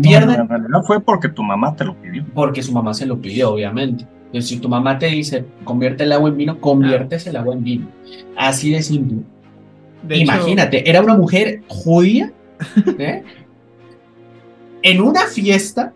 Pierden 0.00 0.38
No, 0.38 0.46
realidad 0.46 0.82
fue 0.86 1.00
porque 1.00 1.28
tu 1.28 1.42
mamá 1.42 1.74
te 1.74 1.84
lo 1.84 1.94
pidió. 2.00 2.24
porque 2.34 2.62
su 2.62 2.72
mamá 2.72 2.94
se 2.94 3.04
lo 3.04 3.20
pidió, 3.20 3.52
obviamente. 3.54 4.06
Entonces, 4.26 4.48
si 4.48 4.58
tu 4.60 4.68
mamá 4.68 4.96
te 4.98 5.06
dice, 5.06 5.44
convierte 5.64 6.04
el 6.04 6.12
agua 6.12 6.28
en 6.30 6.36
vino, 6.36 6.60
conviertes 6.60 7.26
el 7.26 7.36
agua 7.36 7.54
en 7.54 7.64
vino. 7.64 7.88
Así 8.36 8.70
de 8.70 8.80
simple. 8.80 9.18
De 10.06 10.14
hecho- 10.14 10.22
Imagínate, 10.22 10.88
era 10.88 11.02
una 11.02 11.16
mujer 11.16 11.62
judía 11.66 12.32
¿eh? 12.98 13.24
En 14.82 15.00
una 15.00 15.22
fiesta 15.26 15.92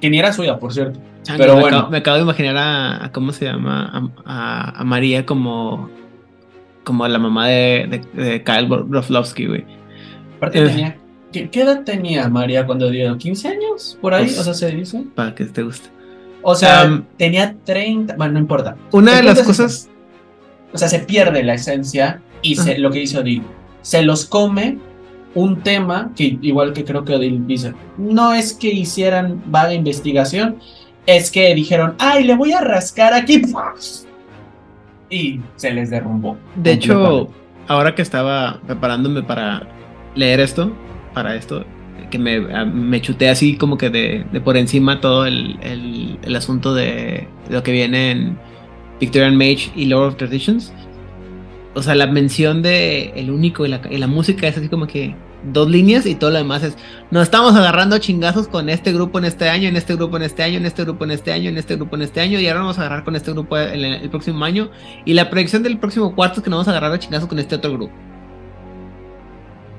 que 0.00 0.10
ni 0.10 0.18
era 0.18 0.32
suya, 0.32 0.58
por 0.58 0.72
cierto. 0.72 0.98
Chango, 1.22 1.38
Pero 1.38 1.54
me, 1.54 1.60
bueno. 1.60 1.76
acabo, 1.78 1.90
me 1.90 1.98
acabo 1.98 2.16
de 2.16 2.22
imaginar 2.24 2.56
a, 2.56 3.04
a- 3.04 3.12
¿cómo 3.12 3.32
se 3.32 3.44
llama? 3.44 4.10
A, 4.24 4.70
a- 4.70 4.80
a 4.80 4.84
María 4.84 5.24
como 5.24 5.88
como 6.84 7.06
la 7.06 7.18
mamá 7.20 7.46
de, 7.46 8.02
de, 8.14 8.22
de 8.24 8.42
Kyle 8.42 8.66
Broflovsky, 8.66 9.46
güey. 9.46 9.64
Aparte 10.38 10.58
Eh. 10.64 10.66
tenía, 10.68 10.96
¿qué, 11.32 11.48
qué 11.48 11.60
edad 11.62 11.84
tenía 11.84 12.28
María 12.28 12.66
cuando 12.66 12.90
dio? 12.90 13.16
¿15 13.16 13.44
años? 13.50 13.96
Por 14.00 14.14
ahí, 14.14 14.24
Pues, 14.24 14.38
o 14.40 14.42
sea, 14.44 14.54
se 14.54 14.74
dice. 14.74 15.04
Para 15.14 15.32
que 15.32 15.44
te 15.44 15.62
guste. 15.62 15.90
O 16.42 16.56
sea, 16.56 16.80
Am, 16.80 17.04
tenía 17.16 17.54
30, 17.64 18.16
bueno, 18.16 18.32
no 18.32 18.38
importa. 18.40 18.76
Una 18.90 19.14
de 19.14 19.22
las 19.22 19.40
cosas-. 19.42 19.88
O 20.72 20.78
sea, 20.78 20.88
se 20.88 20.98
pierde 20.98 21.44
la 21.44 21.54
esencia 21.54 22.20
y 22.42 22.56
se, 22.56 22.76
lo 22.78 22.90
que 22.90 22.98
dice 22.98 23.18
Odil, 23.18 23.44
se 23.82 24.02
los 24.02 24.24
come 24.26 24.78
un 25.34 25.60
tema 25.62 26.10
que 26.16 26.38
igual 26.42 26.72
que 26.72 26.84
creo 26.84 27.04
que 27.04 27.14
Odil 27.14 27.46
dice, 27.46 27.72
no 27.96 28.32
es 28.34 28.52
que 28.52 28.68
hicieran 28.68 29.42
vaga 29.46 29.72
investigación, 29.74 30.56
es 31.06 31.30
que 31.30 31.54
dijeron, 31.54 31.94
ay, 31.98 32.24
le 32.24 32.34
voy 32.36 32.52
a 32.52 32.60
rascar 32.60 33.12
aquí. 33.14 33.42
Y 35.10 35.40
se 35.56 35.72
les 35.72 35.90
derrumbó. 35.90 36.36
De 36.56 36.72
hecho, 36.72 37.28
ahora 37.68 37.94
que 37.94 38.02
estaba 38.02 38.60
preparándome 38.66 39.22
para 39.22 39.66
leer 40.14 40.40
esto, 40.40 40.72
para 41.12 41.34
esto, 41.34 41.64
que 42.10 42.18
me, 42.18 42.40
me 42.66 43.00
chuté 43.00 43.28
así 43.28 43.56
como 43.56 43.76
que 43.78 43.90
de, 43.90 44.24
de 44.32 44.40
por 44.40 44.56
encima 44.56 45.00
todo 45.00 45.26
el, 45.26 45.58
el- 45.62 46.18
el 46.22 46.36
asunto 46.36 46.74
de, 46.74 47.26
de 47.48 47.54
lo 47.54 47.62
que 47.62 47.72
viene 47.72 48.10
en 48.12 48.38
Victorian 49.00 49.36
Mage 49.36 49.70
y 49.74 49.86
Lord 49.86 50.08
of 50.08 50.16
Traditions. 50.16 50.72
O 51.74 51.82
sea, 51.82 51.94
la 51.94 52.06
mención 52.06 52.60
de 52.62 53.12
el 53.16 53.30
único 53.30 53.64
y 53.64 53.68
la, 53.70 53.80
y 53.90 53.96
la 53.98 54.06
música 54.06 54.46
es 54.46 54.56
así 54.58 54.68
como 54.68 54.86
que 54.86 55.14
dos 55.52 55.68
líneas 55.70 56.06
y 56.06 56.14
todo 56.14 56.30
lo 56.30 56.36
demás 56.38 56.62
es 56.62 56.76
nos 57.10 57.24
estamos 57.24 57.54
agarrando 57.56 57.98
chingazos 57.98 58.46
con 58.46 58.68
este 58.68 58.92
grupo 58.92 59.18
en 59.18 59.24
este 59.24 59.48
año, 59.48 59.68
en 59.68 59.76
este 59.76 59.96
grupo 59.96 60.16
en 60.18 60.22
este 60.22 60.42
año, 60.44 60.58
en 60.58 60.66
este 60.66 60.84
grupo 60.84 61.04
en 61.04 61.10
este 61.12 61.32
año, 61.32 61.48
en 61.48 61.56
este 61.58 61.74
grupo 61.76 61.96
en 61.96 62.02
este 62.02 62.20
año 62.20 62.38
y 62.38 62.46
ahora 62.46 62.60
vamos 62.60 62.78
a 62.78 62.82
agarrar 62.82 63.04
con 63.04 63.16
este 63.16 63.32
grupo 63.32 63.56
el, 63.56 63.84
el 63.84 64.10
próximo 64.10 64.44
año 64.44 64.70
y 65.04 65.14
la 65.14 65.30
predicción 65.30 65.62
del 65.64 65.78
próximo 65.78 66.14
cuarto 66.14 66.38
es 66.40 66.44
que 66.44 66.50
nos 66.50 66.58
vamos 66.58 66.68
a 66.68 66.70
agarrar 66.72 66.92
a 66.92 66.98
chingazos 66.98 67.28
con 67.28 67.38
este 67.40 67.56
otro 67.56 67.72
grupo. 67.72 67.92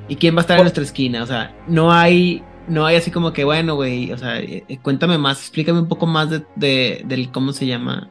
¿Y 0.10 0.16
quién 0.18 0.36
va 0.36 0.40
a 0.40 0.42
estar 0.42 0.58
en 0.58 0.64
nuestra 0.64 0.84
esquina? 0.84 1.24
O 1.24 1.26
sea, 1.28 1.56
no 1.68 1.92
hay 1.94 2.44
no 2.68 2.86
hay 2.86 2.96
así 2.98 3.12
como 3.12 3.32
que 3.34 3.44
bueno, 3.44 3.76
güey, 3.76 4.12
o 4.12 4.18
sea, 4.18 4.40
eh, 4.40 4.64
eh, 4.68 4.78
cuéntame 4.82 5.18
más, 5.18 5.40
explícame 5.40 5.80
un 5.80 5.88
poco 5.88 6.06
más 6.08 6.30
de, 6.30 6.44
de- 6.56 7.04
del 7.06 7.30
cómo 7.32 7.52
se 7.54 7.66
llama 7.68 8.10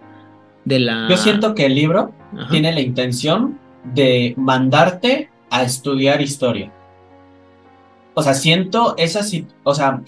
de 0.64 0.78
la 0.78 1.06
Yo 1.08 1.16
siento 1.16 1.54
que 1.54 1.66
el 1.66 1.74
libro 1.74 2.12
Ajá. 2.38 2.48
tiene 2.50 2.72
la 2.72 2.80
intención 2.80 3.58
de 3.84 4.34
mandarte 4.36 5.30
a 5.50 5.62
estudiar 5.62 6.20
historia. 6.20 6.72
o 8.14 8.22
sea, 8.22 8.34
siento 8.34 8.94
esa, 8.98 9.20
o 9.62 9.74
sea, 9.74 10.02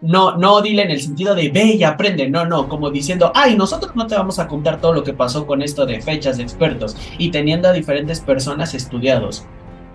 no, 0.00 0.36
no 0.36 0.62
dile 0.62 0.82
en 0.82 0.90
el 0.90 1.00
sentido 1.00 1.34
de 1.34 1.50
ve 1.50 1.74
y 1.76 1.84
aprende, 1.84 2.28
no, 2.30 2.46
no, 2.46 2.68
como 2.68 2.90
diciendo, 2.90 3.32
ay, 3.34 3.54
nosotros 3.56 3.94
no 3.94 4.06
te 4.06 4.14
vamos 4.14 4.38
a 4.38 4.48
contar 4.48 4.80
todo 4.80 4.94
lo 4.94 5.04
que 5.04 5.12
pasó 5.12 5.46
con 5.46 5.60
esto 5.60 5.84
de 5.84 6.00
fechas 6.00 6.38
de 6.38 6.42
expertos 6.42 6.96
y 7.18 7.30
teniendo 7.30 7.68
a 7.68 7.72
diferentes 7.72 8.20
personas 8.20 8.74
estudiados. 8.74 9.44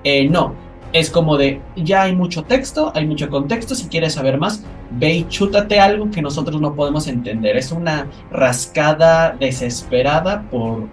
Eh, 0.04 0.30
no, 0.30 0.54
es 0.94 1.10
como 1.10 1.38
de, 1.38 1.60
ya 1.76 2.04
hay 2.04 2.16
mucho 2.16 2.44
texto, 2.44 2.92
hay 2.96 3.06
mucho 3.06 3.30
contexto, 3.30 3.76
si 3.76 3.88
quieres 3.90 4.14
saber 4.14 4.38
más, 4.38 4.64
ve 4.92 5.14
y 5.14 5.28
chútate 5.28 5.80
algo 5.80 6.10
que 6.10 6.22
nosotros 6.22 6.62
no 6.62 6.74
podemos 6.74 7.08
entender. 7.08 7.58
Es 7.58 7.72
una 7.72 8.08
rascada 8.32 9.36
desesperada 9.38 10.44
por, 10.50 10.88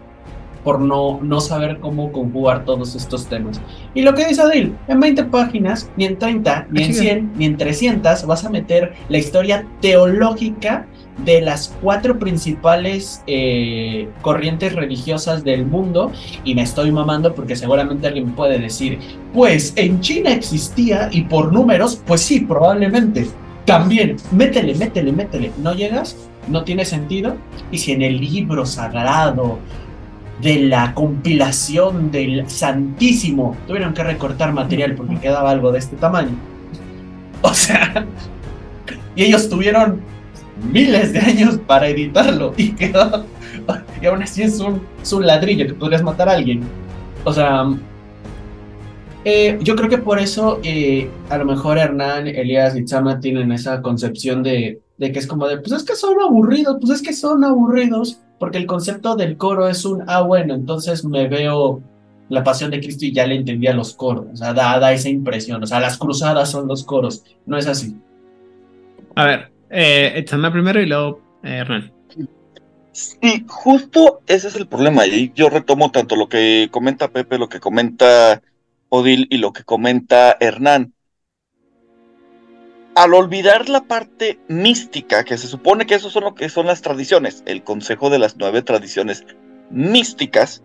por 0.65 0.81
no, 0.81 1.21
no 1.23 1.41
saber 1.41 1.79
cómo 1.81 2.13
conjugar 2.13 2.65
todos 2.65 2.95
estos 2.95 3.27
temas. 3.27 3.61
Y 3.95 4.03
lo 4.03 4.15
que 4.15 4.27
dice 4.27 4.43
Adil, 4.43 4.75
en 4.89 5.01
20 5.01 5.25
páginas, 5.25 5.91
ni 5.97 6.05
en 6.07 6.19
30, 6.19 6.69
ni 6.71 6.85
en 6.85 6.95
100, 6.95 7.33
ni 7.37 7.45
en 7.47 7.57
300, 7.57 8.27
vas 8.27 8.45
a 8.45 8.51
meter 8.51 8.93
la 9.09 9.19
historia 9.19 9.67
teológica 9.81 10.87
de 11.25 11.41
las 11.41 11.75
cuatro 11.83 12.19
principales 12.19 13.23
eh, 13.27 14.09
corrientes 14.23 14.75
religiosas 14.75 15.45
del 15.45 15.67
mundo 15.67 16.11
y 16.43 16.55
me 16.55 16.63
estoy 16.63 16.91
mamando 16.91 17.35
porque 17.35 17.55
seguramente 17.55 18.07
alguien 18.07 18.33
puede 18.33 18.59
decir, 18.59 18.99
pues 19.33 19.73
en 19.77 20.01
China 20.01 20.33
existía 20.33 21.09
y 21.13 21.23
por 21.23 21.53
números, 21.53 22.01
pues 22.07 22.23
sí, 22.23 22.41
probablemente. 22.41 23.27
También, 23.65 24.17
métele, 24.33 24.75
métele, 24.75 25.13
métele. 25.13 25.53
No 25.63 25.73
llegas, 25.73 26.17
no 26.49 26.65
tiene 26.65 26.85
sentido. 26.85 27.37
Y 27.71 27.79
si 27.79 27.93
en 27.93 28.03
el 28.03 28.21
libro 28.21 28.67
sagrado 28.67 29.61
de 30.43 30.59
la 30.61 30.93
compilación 30.95 32.11
del 32.11 32.49
Santísimo 32.51 33.57
tuvieron 33.67 33.95
que 33.95 34.03
recortar 34.03 34.53
material 34.53 34.95
porque 34.95 35.17
quedaba 35.17 35.51
algo 35.51 35.73
de 35.73 35.79
este 35.79 35.97
tamaño. 35.97 36.37
O 37.45 37.53
sea, 37.53 38.07
y 39.17 39.25
ellos 39.25 39.49
tuvieron 39.49 40.01
miles 40.73 41.13
de 41.13 41.19
años 41.19 41.59
para 41.67 41.89
editarlo 41.89 42.55
y 42.57 42.71
quedó. 42.71 43.27
Y 44.01 44.07
aún 44.07 44.23
así 44.23 44.43
es 44.43 44.61
un, 44.61 44.81
un 45.13 45.27
ladrillo 45.27 45.67
que 45.67 45.75
podrías 45.75 46.05
matar 46.05 46.29
a 46.29 46.35
alguien. 46.35 46.63
O 47.25 47.33
sea, 47.33 47.67
eh, 49.25 49.59
yo 49.63 49.77
creo 49.77 49.89
que 49.89 49.99
por 49.99 50.19
eso 50.19 50.61
eh, 50.63 51.11
a 51.31 51.39
lo 51.39 51.45
mejor 51.45 51.79
Hernán, 51.79 52.27
Elías 52.27 52.77
y 52.77 52.85
Chama 52.85 53.21
tienen 53.21 53.53
esa 53.53 53.81
concepción 53.83 54.43
de, 54.43 54.81
de 54.99 55.13
que 55.13 55.19
es 55.19 55.27
como 55.27 55.47
de, 55.47 55.59
pues 55.59 55.73
es 55.73 55.85
que 55.85 55.95
son 55.95 56.21
aburridos, 56.21 56.77
pues 56.81 57.01
es 57.01 57.03
que 57.07 57.13
son 57.13 57.45
aburridos, 57.45 58.21
porque 58.43 58.59
el 58.59 58.67
concepto 58.67 59.15
del 59.15 59.37
coro 59.37 59.69
es 59.69 59.85
un, 59.85 60.03
ah, 60.09 60.23
bueno, 60.23 60.53
entonces 60.53 61.05
me 61.05 61.29
veo 61.29 61.81
la 62.29 62.43
pasión 62.43 62.73
de 62.73 62.81
Cristo 62.81 63.05
y 63.07 63.13
ya 63.13 63.25
le 63.25 63.37
entendí 63.37 63.69
a 63.69 63.73
los 63.73 63.95
coros, 63.95 64.27
o 64.33 64.37
sea, 64.37 64.53
da, 64.53 64.81
da 64.81 64.93
esa 64.93 65.09
impresión, 65.09 65.63
o 65.63 65.67
sea, 65.69 65.79
las 65.79 65.97
cruzadas 65.97 66.51
son 66.51 66.67
los 66.67 66.83
coros, 66.83 67.23
no 67.47 67.57
es 67.57 67.69
así. 67.69 67.95
A 69.15 69.27
ver, 69.27 69.53
eh, 69.71 70.25
primero 70.51 70.83
y 70.83 70.87
luego 70.87 71.21
eh, 71.45 71.59
Hernán. 71.59 71.93
Sí, 72.91 73.45
justo 73.47 74.23
ese 74.27 74.49
es 74.49 74.57
el 74.57 74.67
problema. 74.67 75.07
Y 75.07 75.31
yo 75.37 75.49
retomo 75.49 75.93
tanto 75.93 76.17
lo 76.17 76.29
que 76.29 76.67
comenta 76.73 77.13
Pepe, 77.13 77.39
lo 77.39 77.49
que 77.49 77.61
comenta 77.61 78.43
Odil 78.89 79.29
y 79.31 79.37
lo 79.37 79.53
que 79.53 79.63
comenta 79.63 80.37
Hernán. 80.41 80.95
Al 82.95 83.15
olvidar 83.15 83.69
la 83.69 83.85
parte 83.85 84.39
mística, 84.49 85.25
que 85.25 85.39
se 85.39 85.47
supone 85.47 85.87
que 85.87 85.95
eso 85.95 86.11
son 86.11 86.25
lo 86.25 86.35
que 86.35 86.49
son 86.49 86.67
las 86.67 86.83
tradiciones, 86.83 87.43
el 87.47 87.65
consejo 87.65 88.11
de 88.11 88.19
las 88.19 88.37
nueve 88.37 88.63
tradiciones 88.63 89.25
místicas, 89.71 90.63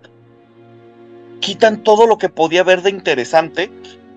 quitan 1.39 1.83
todo 1.83 2.05
lo 2.05 2.17
que 2.17 2.29
podía 2.29 2.61
haber 2.61 2.81
de 2.81 2.89
interesante 2.89 3.71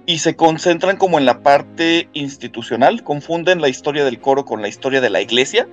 y 0.06 0.18
se 0.18 0.34
concentran 0.34 0.96
como 0.96 1.18
en 1.18 1.26
la 1.26 1.42
parte 1.42 2.08
institucional, 2.12 3.04
confunden 3.04 3.60
la 3.60 3.68
historia 3.68 4.04
del 4.04 4.20
coro 4.20 4.44
con 4.44 4.60
la 4.60 4.68
historia 4.68 5.00
de 5.00 5.10
la 5.10 5.20
iglesia 5.20 5.68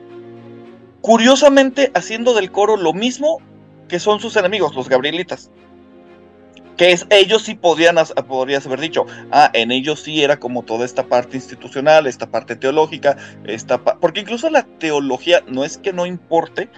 curiosamente 1.08 1.92
haciendo 1.94 2.34
del 2.34 2.52
coro 2.52 2.76
lo 2.76 2.94
mismo 2.94 3.40
que 3.88 3.98
son 3.98 4.20
sus 4.20 4.36
enemigos, 4.36 4.76
los 4.76 4.90
gabrielitas. 4.90 5.50
Que 6.78 6.92
es, 6.92 7.08
ellos 7.10 7.42
sí 7.42 7.56
podían, 7.56 7.96
podrías 8.28 8.66
haber 8.68 8.80
dicho, 8.80 9.08
ah, 9.32 9.50
en 9.54 9.72
ellos 9.72 10.02
sí 10.02 10.24
era 10.24 10.40
como 10.40 10.62
toda 10.64 10.86
esta 10.86 11.08
parte 11.08 11.36
institucional, 11.36 12.06
esta 12.06 12.30
parte 12.30 12.56
teológica, 12.56 13.18
esta 13.46 13.84
pa- 13.84 13.98
porque 14.00 14.20
incluso 14.22 14.50
la 14.52 14.62
teología 14.64 15.44
no 15.48 15.64
es 15.64 15.80
que 15.80 15.92
no 15.92 16.06
importe, 16.06 16.70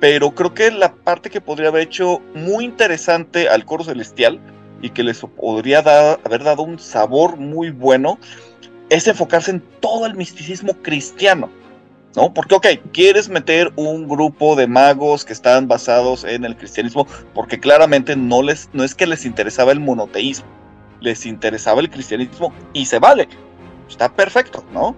pero 0.00 0.34
creo 0.34 0.54
que 0.54 0.72
la 0.72 0.92
parte 0.92 1.30
que 1.30 1.40
podría 1.40 1.68
haber 1.68 1.82
hecho 1.82 2.20
muy 2.34 2.64
interesante 2.64 3.48
al 3.48 3.64
coro 3.64 3.84
celestial 3.84 4.40
y 4.82 4.90
que 4.90 5.04
les 5.04 5.20
podría 5.20 5.78
haber 5.78 6.42
dado 6.42 6.62
un 6.62 6.78
sabor 6.78 7.36
muy 7.36 7.70
bueno 7.70 8.18
es 8.90 9.06
enfocarse 9.06 9.52
en 9.52 9.60
todo 9.80 10.06
el 10.06 10.14
misticismo 10.14 10.72
cristiano. 10.82 11.48
¿No? 12.16 12.32
Porque, 12.32 12.54
ok, 12.54 12.66
quieres 12.92 13.28
meter 13.28 13.72
un 13.76 14.08
grupo 14.08 14.56
de 14.56 14.66
magos 14.66 15.24
que 15.24 15.32
están 15.32 15.68
basados 15.68 16.24
en 16.24 16.44
el 16.44 16.56
cristianismo, 16.56 17.06
porque 17.34 17.60
claramente 17.60 18.16
no, 18.16 18.42
les, 18.42 18.68
no 18.72 18.84
es 18.84 18.94
que 18.94 19.06
les 19.06 19.24
interesaba 19.24 19.72
el 19.72 19.80
monoteísmo, 19.80 20.46
les 21.00 21.26
interesaba 21.26 21.80
el 21.80 21.90
cristianismo 21.90 22.52
y 22.72 22.86
se 22.86 22.98
vale, 22.98 23.28
está 23.88 24.08
perfecto, 24.14 24.64
¿no? 24.72 24.96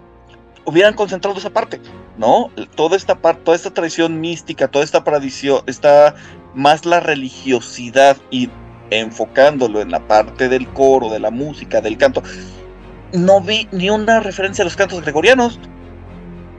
Hubieran 0.64 0.94
concentrado 0.94 1.38
esa 1.38 1.50
parte, 1.50 1.80
¿no? 2.16 2.50
Toda 2.74 2.96
esta 2.96 3.16
parte, 3.16 3.42
toda 3.44 3.56
esta 3.56 3.70
tradición 3.70 4.20
mística, 4.20 4.68
toda 4.68 4.84
esta 4.84 5.02
tradición, 5.02 5.62
está 5.66 6.14
más 6.54 6.84
la 6.84 7.00
religiosidad 7.00 8.16
y 8.30 8.50
enfocándolo 8.90 9.80
en 9.80 9.90
la 9.90 10.06
parte 10.06 10.48
del 10.48 10.68
coro, 10.68 11.08
de 11.08 11.20
la 11.20 11.30
música, 11.30 11.80
del 11.80 11.96
canto. 11.96 12.22
No 13.12 13.40
vi 13.40 13.68
ni 13.72 13.90
una 13.90 14.20
referencia 14.20 14.62
a 14.62 14.66
los 14.66 14.76
cantos 14.76 15.00
gregorianos. 15.02 15.58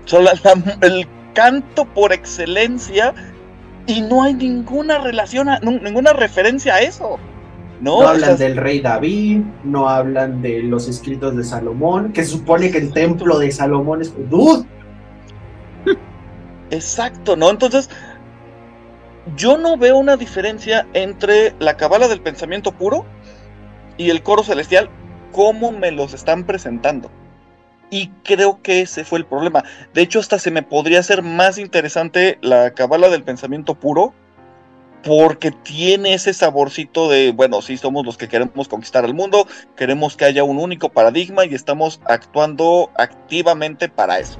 Son 0.06 0.24
la- 0.24 0.34
la- 0.44 0.78
el 0.88 1.08
canto 1.34 1.86
por 1.86 2.12
excelencia 2.14 3.14
y 3.88 4.02
no 4.02 4.24
hay 4.24 4.34
ninguna 4.34 5.00
relación, 5.00 5.50
a- 5.50 5.60
ninguna 5.60 6.14
referencia 6.14 6.76
a 6.76 6.82
eso. 6.82 7.18
No, 7.80 8.08
hablan 8.08 8.38
del 8.38 8.58
rey 8.58 8.80
David, 8.80 9.42
no 9.64 9.90
hablan 9.90 10.42
de 10.44 10.62
los 10.62 10.88
escritos 10.88 11.36
de 11.36 11.44
Salomón, 11.44 12.14
que 12.14 12.24
se 12.24 12.32
supone 12.32 12.70
que 12.70 12.78
el 12.78 12.94
templo 12.94 13.40
de 13.40 13.52
Salomón 13.52 14.02
es... 14.02 14.14
¡Dude! 14.30 14.66
Exacto, 16.70 17.36
¿no? 17.36 17.50
Entonces, 17.50 17.90
yo 19.36 19.58
no 19.58 19.78
veo 19.78 19.98
una 19.98 20.16
diferencia 20.16 20.86
entre 20.94 21.56
la 21.60 21.76
cabala 21.76 22.08
del 22.08 22.22
pensamiento 22.22 22.72
puro 22.72 23.04
y 23.98 24.10
el 24.10 24.22
coro 24.24 24.44
celestial, 24.44 24.90
cómo 25.32 25.72
me 25.72 25.92
los 25.92 26.14
están 26.14 26.44
presentando. 26.44 27.10
Y 27.92 28.08
creo 28.24 28.60
que 28.64 28.82
ese 28.82 29.04
fue 29.04 29.20
el 29.20 29.26
problema. 29.26 29.64
De 29.94 30.02
hecho, 30.02 30.20
hasta 30.20 30.40
se 30.40 30.50
me 30.50 30.64
podría 30.64 31.02
hacer 31.02 31.22
más 31.22 31.60
interesante 31.60 32.40
la 32.42 32.74
cabala 32.74 33.10
del 33.10 33.24
pensamiento 33.24 33.76
puro, 33.76 34.14
porque 35.04 35.52
tiene 35.52 36.14
ese 36.14 36.34
saborcito 36.34 37.10
de, 37.10 37.32
bueno, 37.32 37.62
sí 37.62 37.76
somos 37.76 38.06
los 38.06 38.18
que 38.18 38.28
queremos 38.28 38.68
conquistar 38.68 39.04
el 39.04 39.14
mundo, 39.14 39.46
queremos 39.76 40.16
que 40.16 40.26
haya 40.26 40.44
un 40.44 40.58
único 40.58 40.90
paradigma 40.90 41.46
y 41.46 41.54
estamos 41.54 42.00
actuando 42.06 42.90
activamente 42.98 43.90
para 43.90 44.20
eso. 44.20 44.40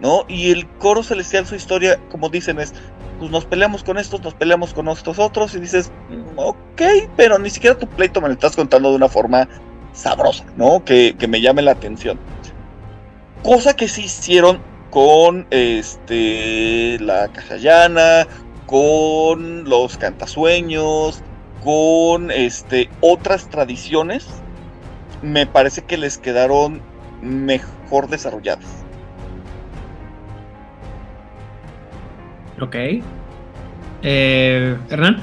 ¿no? 0.00 0.24
Y 0.28 0.50
el 0.50 0.66
coro 0.78 1.02
celestial, 1.02 1.46
su 1.46 1.54
historia, 1.54 2.00
como 2.10 2.28
dicen, 2.28 2.58
es, 2.58 2.72
pues 3.18 3.30
nos 3.30 3.44
peleamos 3.44 3.84
con 3.84 3.98
estos, 3.98 4.22
nos 4.22 4.34
peleamos 4.34 4.72
con 4.72 4.88
estos 4.88 5.18
otros, 5.18 5.54
y 5.54 5.60
dices, 5.60 5.92
"Mm, 6.08 6.38
ok, 6.38 6.82
pero 7.16 7.38
ni 7.38 7.50
siquiera 7.50 7.78
tu 7.78 7.86
pleito 7.86 8.20
me 8.20 8.28
lo 8.28 8.34
estás 8.34 8.56
contando 8.56 8.90
de 8.90 8.96
una 8.96 9.08
forma 9.08 9.46
sabrosa, 9.92 10.44
¿no? 10.56 10.82
Que, 10.84 11.14
que 11.18 11.28
me 11.28 11.40
llame 11.40 11.62
la 11.62 11.72
atención. 11.72 12.18
Cosa 13.42 13.74
que 13.74 13.88
sí 13.88 14.02
hicieron 14.02 14.60
con 14.90 15.46
este 15.50 16.98
la 17.00 17.28
Cajayana, 17.28 18.26
con 18.66 19.68
los 19.68 19.96
cantasueños, 19.96 21.22
con 21.64 22.30
este 22.30 22.90
otras 23.00 23.48
tradiciones, 23.48 24.26
me 25.22 25.46
parece 25.46 25.82
que 25.82 25.96
les 25.96 26.18
quedaron 26.18 26.80
mejor 27.22 28.08
desarrolladas. 28.08 28.66
Ok. 32.60 32.76
Eh, 34.02 34.76
Hernán. 34.88 35.22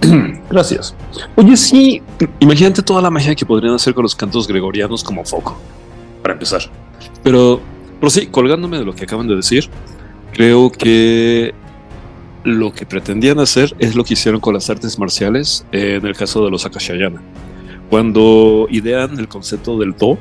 Gracias. 0.50 0.94
Oye, 1.36 1.56
sí, 1.56 2.02
imagínate 2.40 2.82
toda 2.82 3.00
la 3.00 3.10
magia 3.10 3.34
que 3.34 3.46
podrían 3.46 3.74
hacer 3.74 3.94
con 3.94 4.02
los 4.02 4.14
cantos 4.14 4.46
gregorianos 4.46 5.02
como 5.02 5.24
foco, 5.24 5.58
para 6.24 6.32
empezar. 6.32 6.62
Pero, 7.22 7.60
pero 8.00 8.08
sí, 8.08 8.28
colgándome 8.28 8.78
de 8.78 8.84
lo 8.86 8.94
que 8.94 9.04
acaban 9.04 9.28
de 9.28 9.36
decir, 9.36 9.68
creo 10.32 10.72
que 10.72 11.54
lo 12.44 12.72
que 12.72 12.86
pretendían 12.86 13.38
hacer 13.40 13.76
es 13.78 13.94
lo 13.94 14.04
que 14.04 14.14
hicieron 14.14 14.40
con 14.40 14.54
las 14.54 14.70
artes 14.70 14.98
marciales 14.98 15.66
en 15.70 16.04
el 16.06 16.16
caso 16.16 16.42
de 16.42 16.50
los 16.50 16.64
Akashayana. 16.64 17.20
Cuando 17.90 18.66
idean 18.70 19.18
el 19.18 19.28
concepto 19.28 19.78
del 19.78 19.92
Do, 19.92 20.18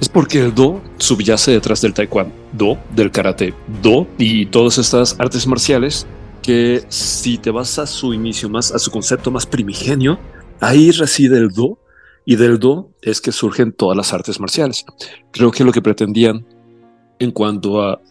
es 0.00 0.08
porque 0.08 0.40
el 0.40 0.52
Do 0.52 0.82
subyace 0.96 1.52
detrás 1.52 1.80
del 1.80 1.94
taekwondo, 1.94 2.78
del 2.90 3.12
karate, 3.12 3.54
Do 3.80 4.08
y 4.18 4.46
todas 4.46 4.78
estas 4.78 5.14
artes 5.20 5.46
marciales 5.46 6.08
que 6.42 6.82
si 6.88 7.38
te 7.38 7.52
vas 7.52 7.78
a 7.78 7.86
su 7.86 8.12
inicio 8.14 8.48
más, 8.48 8.72
a 8.72 8.80
su 8.80 8.90
concepto 8.90 9.30
más 9.30 9.46
primigenio, 9.46 10.18
ahí 10.60 10.90
reside 10.90 11.38
el 11.38 11.50
Do 11.50 11.78
Y 12.28 12.36
del 12.36 12.58
Do 12.58 12.90
es 13.00 13.22
que 13.22 13.32
surgen 13.32 13.72
todas 13.72 13.96
las 13.96 14.12
artes 14.12 14.38
marciales. 14.38 14.84
Creo 15.32 15.50
que 15.50 15.64
lo 15.64 15.72
que 15.72 15.80
pretendían 15.80 16.44
en 17.18 17.30
cuanto 17.30 17.82
a 17.82 18.02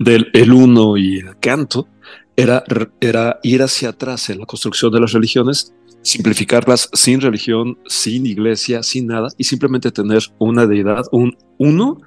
del 0.00 0.28
el 0.32 0.52
uno 0.52 0.96
y 0.96 1.20
el 1.20 1.38
canto, 1.38 1.86
era, 2.34 2.64
era 3.00 3.38
ir 3.44 3.62
hacia 3.62 3.90
atrás 3.90 4.28
en 4.28 4.40
la 4.40 4.46
construcción 4.46 4.90
de 4.90 4.98
las 4.98 5.12
religiones, 5.12 5.72
simplificarlas 6.02 6.90
sin 6.94 7.20
religión, 7.20 7.78
sin 7.86 8.26
iglesia, 8.26 8.82
sin 8.82 9.06
nada, 9.06 9.28
y 9.38 9.44
simplemente 9.44 9.92
tener 9.92 10.24
una 10.40 10.66
deidad, 10.66 11.04
un 11.12 11.36
uno, 11.58 12.00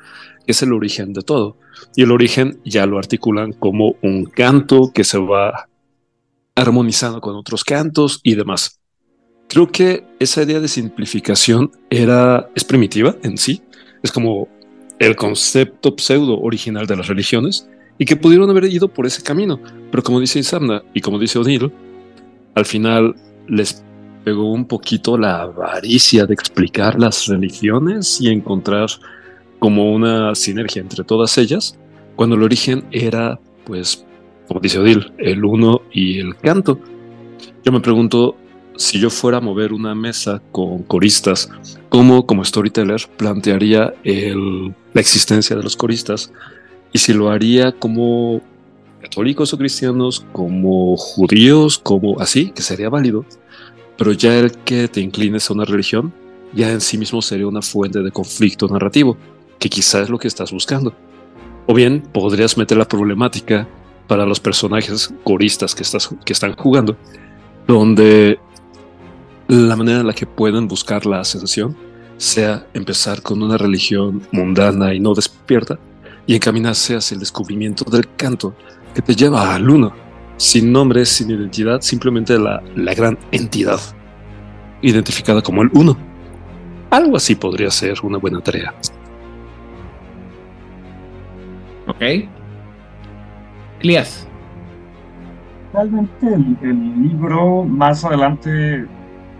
que 0.45 0.51
es 0.51 0.61
el 0.63 0.73
origen 0.73 1.13
de 1.13 1.21
todo. 1.21 1.55
Y 1.95 2.03
el 2.03 2.11
origen 2.11 2.59
ya 2.65 2.85
lo 2.85 2.97
articulan 2.99 3.53
como 3.53 3.95
un 4.03 4.25
canto 4.25 4.91
que 4.93 5.05
se 5.05 5.17
va 5.17 5.69
armonizando 6.55 7.21
con 7.21 7.37
otros 7.37 7.63
cantos 7.63 8.19
y 8.21 8.35
demás. 8.35 8.78
Creo 9.49 9.71
que 9.71 10.03
esa 10.19 10.43
idea 10.43 10.59
de 10.59 10.67
simplificación 10.67 11.71
era, 11.89 12.47
es 12.53 12.63
primitiva 12.63 13.15
en 13.23 13.35
sí, 13.35 13.63
es 14.03 14.11
como 14.11 14.47
el 14.99 15.15
concepto 15.15 15.95
pseudo 15.97 16.39
original 16.39 16.85
de 16.85 16.95
las 16.95 17.07
religiones 17.07 17.67
y 17.97 18.05
que 18.05 18.15
pudieron 18.15 18.47
haber 18.51 18.65
ido 18.65 18.87
por 18.87 19.07
ese 19.07 19.23
camino. 19.23 19.59
Pero 19.89 20.03
como 20.03 20.19
dice 20.19 20.37
Isamna 20.37 20.83
y 20.93 21.01
como 21.01 21.17
dice 21.17 21.39
O'Neill, 21.39 21.71
al 22.53 22.65
final 22.65 23.15
les 23.47 23.83
pegó 24.23 24.51
un 24.51 24.65
poquito 24.65 25.17
la 25.17 25.41
avaricia 25.41 26.27
de 26.27 26.35
explicar 26.35 26.99
las 26.99 27.25
religiones 27.25 28.21
y 28.21 28.29
encontrar 28.29 28.87
como 29.57 29.91
una 29.91 30.35
sinergia 30.35 30.79
entre 30.79 31.03
todas 31.03 31.35
ellas, 31.39 31.75
cuando 32.15 32.35
el 32.35 32.43
origen 32.43 32.85
era, 32.91 33.39
pues, 33.65 34.05
como 34.47 34.59
dice 34.59 34.77
Odil, 34.77 35.11
el 35.17 35.43
uno 35.43 35.81
y 35.91 36.19
el 36.19 36.35
canto. 36.35 36.79
Yo 37.63 37.71
me 37.71 37.79
pregunto, 37.79 38.35
si 38.79 38.97
yo 38.97 39.09
fuera 39.09 39.39
a 39.39 39.41
mover 39.41 39.73
una 39.73 39.93
mesa 39.93 40.41
con 40.53 40.83
coristas, 40.83 41.49
¿cómo 41.89 42.25
como 42.25 42.45
storyteller 42.45 43.01
plantearía 43.17 43.93
la 44.03 45.01
existencia 45.01 45.57
de 45.57 45.63
los 45.63 45.75
coristas? 45.75 46.31
Y 46.93 46.99
si 46.99 47.11
lo 47.11 47.29
haría 47.29 47.73
como 47.73 48.41
católicos 49.01 49.53
o 49.53 49.57
cristianos, 49.57 50.25
como 50.31 50.95
judíos, 50.95 51.77
como 51.77 52.21
así, 52.21 52.51
que 52.51 52.61
sería 52.61 52.89
válido. 52.89 53.25
Pero 53.97 54.13
ya 54.13 54.39
el 54.39 54.51
que 54.51 54.87
te 54.87 55.01
inclines 55.01 55.49
a 55.49 55.53
una 55.53 55.65
religión, 55.65 56.13
ya 56.53 56.71
en 56.71 56.79
sí 56.79 56.97
mismo 56.97 57.21
sería 57.21 57.47
una 57.47 57.61
fuente 57.61 58.01
de 58.01 58.11
conflicto 58.11 58.69
narrativo, 58.69 59.17
que 59.59 59.69
quizás 59.69 60.03
es 60.03 60.09
lo 60.09 60.17
que 60.17 60.29
estás 60.29 60.53
buscando. 60.53 60.93
O 61.67 61.73
bien 61.73 62.01
podrías 62.13 62.57
meter 62.57 62.77
la 62.77 62.87
problemática 62.87 63.67
para 64.07 64.25
los 64.25 64.39
personajes 64.39 65.13
coristas 65.25 65.75
que, 65.75 65.83
estás, 65.83 66.09
que 66.23 66.31
están 66.31 66.55
jugando, 66.55 66.95
donde 67.67 68.39
la 69.49 69.75
manera 69.75 69.99
en 69.99 70.07
la 70.07 70.13
que 70.13 70.27
pueden 70.27 70.67
buscar 70.67 71.05
la 71.05 71.19
ascensión 71.19 71.75
sea 72.17 72.67
empezar 72.73 73.21
con 73.21 73.41
una 73.41 73.57
religión 73.57 74.21
mundana 74.31 74.93
y 74.93 74.99
no 74.99 75.13
despierta 75.13 75.79
y 76.27 76.35
encaminarse 76.35 76.95
hacia 76.95 77.15
el 77.15 77.19
descubrimiento 77.19 77.83
del 77.89 78.07
canto 78.15 78.53
que 78.93 79.01
te 79.01 79.15
lleva 79.15 79.55
al 79.55 79.67
uno, 79.67 79.91
sin 80.37 80.71
nombre, 80.71 81.03
sin 81.05 81.31
identidad, 81.31 81.81
simplemente 81.81 82.37
la, 82.37 82.61
la 82.75 82.93
gran 82.93 83.17
entidad 83.31 83.79
identificada 84.81 85.41
como 85.41 85.63
el 85.63 85.69
uno. 85.73 85.97
Algo 86.91 87.17
así 87.17 87.33
podría 87.35 87.71
ser 87.71 87.97
una 88.03 88.19
buena 88.19 88.41
tarea. 88.41 88.73
Ok. 91.87 92.29
Elías. 93.81 94.27
Realmente 95.73 96.27
el, 96.61 97.03
libro 97.03 97.63
más 97.63 98.05
adelante 98.05 98.85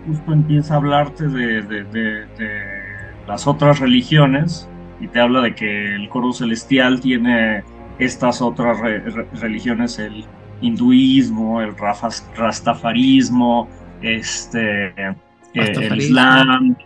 justo 0.06 0.32
empieza 0.32 0.74
a 0.74 0.76
hablarte 0.78 1.28
de, 1.28 2.26
las 3.26 3.46
otras 3.46 3.78
religiones 3.78 4.68
y 5.00 5.08
te 5.08 5.20
habla 5.20 5.40
de 5.42 5.54
que 5.54 5.94
el 5.94 6.08
coro 6.08 6.32
celestial 6.32 7.00
tiene 7.00 7.62
estas 7.98 8.42
otras 8.42 8.78
religiones, 9.40 9.98
el 9.98 10.24
hinduismo, 10.60 11.60
el 11.60 11.74
rastafarismo, 12.36 13.68
este, 14.02 14.88
eh, 14.88 15.14
el 15.54 15.96
islam. 15.96 16.76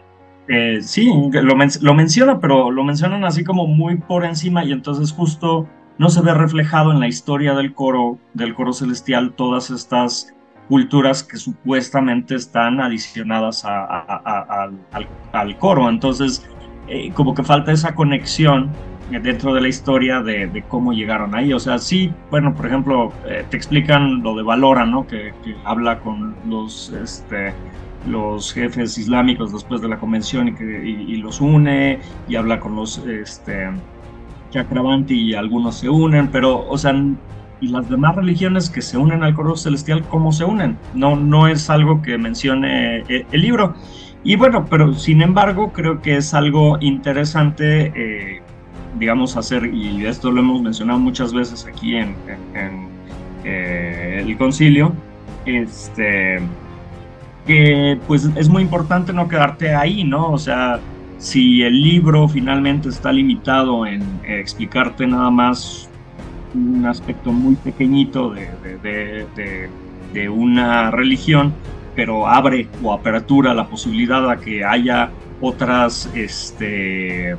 Eh, 0.49 0.79
sí, 0.83 1.11
lo, 1.33 1.55
lo 1.81 1.95
menciona, 1.95 2.39
pero 2.39 2.71
lo 2.71 2.85
mencionan 2.85 3.25
así 3.25 3.45
como 3.45 3.67
muy 3.67 3.97
por 3.97 4.25
encima 4.25 4.63
y 4.65 4.73
entonces 4.73 5.11
justo 5.13 5.67
no 5.97 6.11
se 6.11 6.21
ve 6.21 6.35
reflejado 6.35 6.93
en 6.93 7.01
la 7.01 7.09
historia 7.09 7.55
del 7.55 7.73
coro, 7.73 8.19
del 8.35 8.55
coro 8.55 8.73
celestial, 8.73 9.33
todas 9.35 9.71
estas 9.71 10.35
culturas 10.69 11.23
que 11.23 11.37
supuestamente 11.37 12.35
están 12.35 12.81
adicionadas 12.81 13.65
al, 13.65 15.59
coro. 15.59 15.89
Entonces, 15.89 16.47
eh, 16.89 17.11
como 17.15 17.35
que 17.35 17.43
falta 17.43 17.73
esa 17.73 17.95
conexión 17.95 18.71
dentro 19.11 19.55
de 19.55 19.61
la 19.61 19.69
historia 19.69 20.23
de, 20.23 20.65
cómo 20.69 20.93
llegaron 20.93 21.35
ahí. 21.35 21.53
O 21.53 21.61
sea, 21.61 21.79
sí, 21.79 22.13
bueno, 22.31 22.55
por 22.55 22.67
ejemplo, 22.67 23.13
eh, 23.27 23.45
te 23.51 23.57
explican 23.57 24.23
lo 24.23 24.35
de 24.35 24.43
Valora, 24.43 24.87
¿no? 24.87 25.07
Que, 25.07 25.33
habla 25.65 26.01
con 26.01 26.35
los, 26.49 26.91
este, 26.91 27.53
jefes 28.55 28.99
islámicos 28.99 29.53
después 29.53 29.81
de 29.81 29.89
la 29.89 29.99
convención 29.99 30.49
y, 30.49 30.55
que, 30.55 31.19
los 31.19 31.41
une, 31.41 32.01
y 32.29 32.37
habla 32.37 32.61
con 32.61 32.77
los, 32.77 32.99
este, 32.99 33.71
y 35.09 35.35
algunos 35.35 35.79
se 35.79 35.89
unen, 35.89 36.29
pero, 36.29 36.67
o 36.69 36.79
sea, 36.79 36.95
y 37.61 37.69
las 37.69 37.89
demás 37.89 38.17
religiones 38.17 38.69
que 38.71 38.83
se 38.83 38.99
unen 38.99 39.23
al 39.23 39.35
coro 39.35 39.57
celestial, 39.57 40.03
¿cómo 40.09 40.33
se 40.33 40.45
unen? 40.45 40.77
No, 40.95 41.17
no 41.17 41.49
es 41.49 41.71
algo 41.71 42.03
que 42.03 42.19
mencione 42.19 42.99
eh, 43.09 43.27
el, 43.31 43.41
libro. 43.41 43.75
Y 44.23 44.37
bueno, 44.37 44.67
pero 44.69 44.95
sin 44.95 45.23
embargo, 45.23 45.73
creo 45.73 46.01
que 46.01 46.17
es 46.17 46.35
algo 46.35 46.79
interesante, 46.81 47.93
eh, 47.95 48.43
digamos, 48.99 49.37
hacer, 49.37 49.67
y 49.67 50.05
esto 50.07 50.31
lo 50.31 50.41
hemos 50.41 50.63
mencionado 50.63 50.99
muchas 50.99 51.33
veces 51.33 51.67
aquí 51.67 51.97
en, 51.97 52.17
eh, 53.45 54.25
el 54.27 54.37
concilio, 54.37 54.93
este, 55.45 56.41
que 57.47 57.99
pues 58.07 58.31
es 58.37 58.49
muy 58.49 58.63
importante 58.63 59.13
no 59.13 59.29
quedarte 59.29 59.75
ahí, 59.75 60.05
¿no? 60.05 60.31
O 60.31 60.39
sea, 60.39 60.81
si 61.19 61.63
el 61.63 61.83
libro 61.83 62.29
finalmente 62.29 62.89
está 62.89 63.13
limitado 63.13 63.87
en 63.87 64.03
explicarte 64.27 65.07
nada 65.07 65.31
más 65.31 65.91
un 66.55 66.87
aspecto 66.87 67.33
muy 67.33 67.57
pequeñito 67.57 68.31
de, 68.31 69.69
una 70.29 70.91
religión, 70.91 71.53
pero 71.97 72.29
abre 72.29 72.69
o 72.83 72.93
apertura 72.93 73.53
la 73.53 73.67
posibilidad 73.67 74.31
a 74.31 74.39
que 74.39 74.65
haya 74.65 75.11
otras 75.41 76.09
este, 76.15 77.37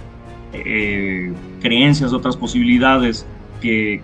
eh, 0.54 1.34
creencias, 1.62 2.14
otras 2.14 2.36
posibilidades 2.36 3.26
que, 3.62 4.02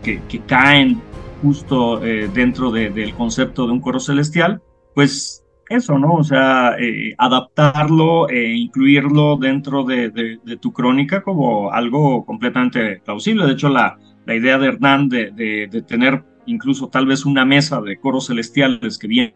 caen 0.47 1.01
justo 1.41 2.03
eh, 2.03 2.29
dentro 2.33 2.71
del 2.71 3.13
concepto 3.13 3.65
de 3.65 3.73
un 3.73 3.81
coro 3.81 3.99
celestial, 3.99 4.61
pues 4.95 5.41
eso, 5.69 5.97
¿no? 5.97 6.15
O 6.15 6.23
sea, 6.23 6.75
eh, 6.79 7.15
adaptarlo 7.17 8.29
e 8.29 8.55
incluirlo 8.55 9.37
dentro 9.37 9.83
de, 9.83 10.39
tu 10.59 10.73
crónica 10.73 11.21
como 11.21 11.71
algo 11.71 12.25
completamente 12.25 13.01
plausible. 13.05 13.45
De 13.45 13.53
hecho, 13.53 13.69
la, 13.69 13.97
la 14.31 14.37
idea 14.37 14.57
de 14.57 14.67
Hernán 14.67 15.09
de, 15.09 15.83
tener 15.85 16.23
incluso 16.45 16.87
tal 16.87 17.05
vez 17.05 17.25
una 17.25 17.43
mesa 17.43 17.81
de 17.81 17.97
coros 17.97 18.27
celestiales 18.27 18.97
que 18.97 19.07
vienen 19.07 19.33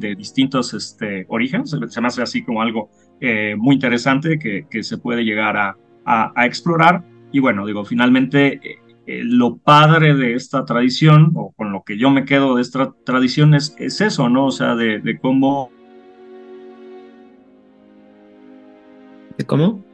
de 0.00 0.16
distintos 0.16 0.74
este, 0.74 1.24
orígenes, 1.28 1.70
se 1.70 2.00
me 2.00 2.08
hace 2.08 2.20
así 2.20 2.42
como 2.42 2.62
algo 2.62 2.90
eh, 3.20 3.54
muy 3.56 3.76
interesante 3.76 4.40
que, 4.40 4.66
que, 4.68 4.82
se 4.82 4.98
puede 4.98 5.22
llegar 5.22 5.56
a, 5.56 5.76
a, 6.04 6.46
explorar. 6.46 7.04
Y 7.30 7.38
bueno, 7.38 7.64
digo, 7.64 7.84
finalmente 7.84 8.60
eh, 9.06 9.22
lo 9.22 9.58
padre 9.58 10.16
de 10.16 10.34
esta 10.34 10.64
tradición, 10.64 11.30
o 11.36 11.52
con 11.52 11.70
lo 11.70 11.84
que 11.84 11.96
yo 11.96 12.10
me 12.10 12.24
quedo 12.24 12.56
de 12.56 12.62
esta 12.62 12.92
tradición, 13.04 13.54
es, 13.54 13.76
eso, 13.78 14.28
¿no? 14.28 14.46
O 14.46 14.50
sea, 14.50 14.74
de, 14.74 15.18
cómo... 15.22 15.70
¿De 19.38 19.46
cómo? 19.46 19.84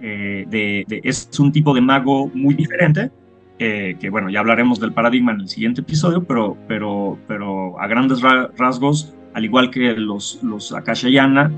Eh, 0.00 0.84
es 1.02 1.28
un 1.38 1.52
tipo 1.52 1.74
de 1.74 1.80
mago 1.80 2.30
muy 2.34 2.54
diferente, 2.54 3.10
eh, 3.58 3.96
que 4.00 4.10
bueno, 4.10 4.30
ya 4.30 4.40
hablaremos 4.40 4.80
del 4.80 4.92
paradigma 4.92 5.32
en 5.32 5.40
el 5.40 5.48
siguiente 5.48 5.82
episodio, 5.82 6.24
pero, 6.24 6.56
pero, 6.66 7.18
pero 7.26 7.78
a 7.80 7.86
grandes 7.86 8.22
rasgos, 8.56 9.14
al 9.34 9.44
igual 9.44 9.70
que 9.70 9.92
los, 9.92 10.40
los 10.42 10.72
Akashayana, 10.72 11.52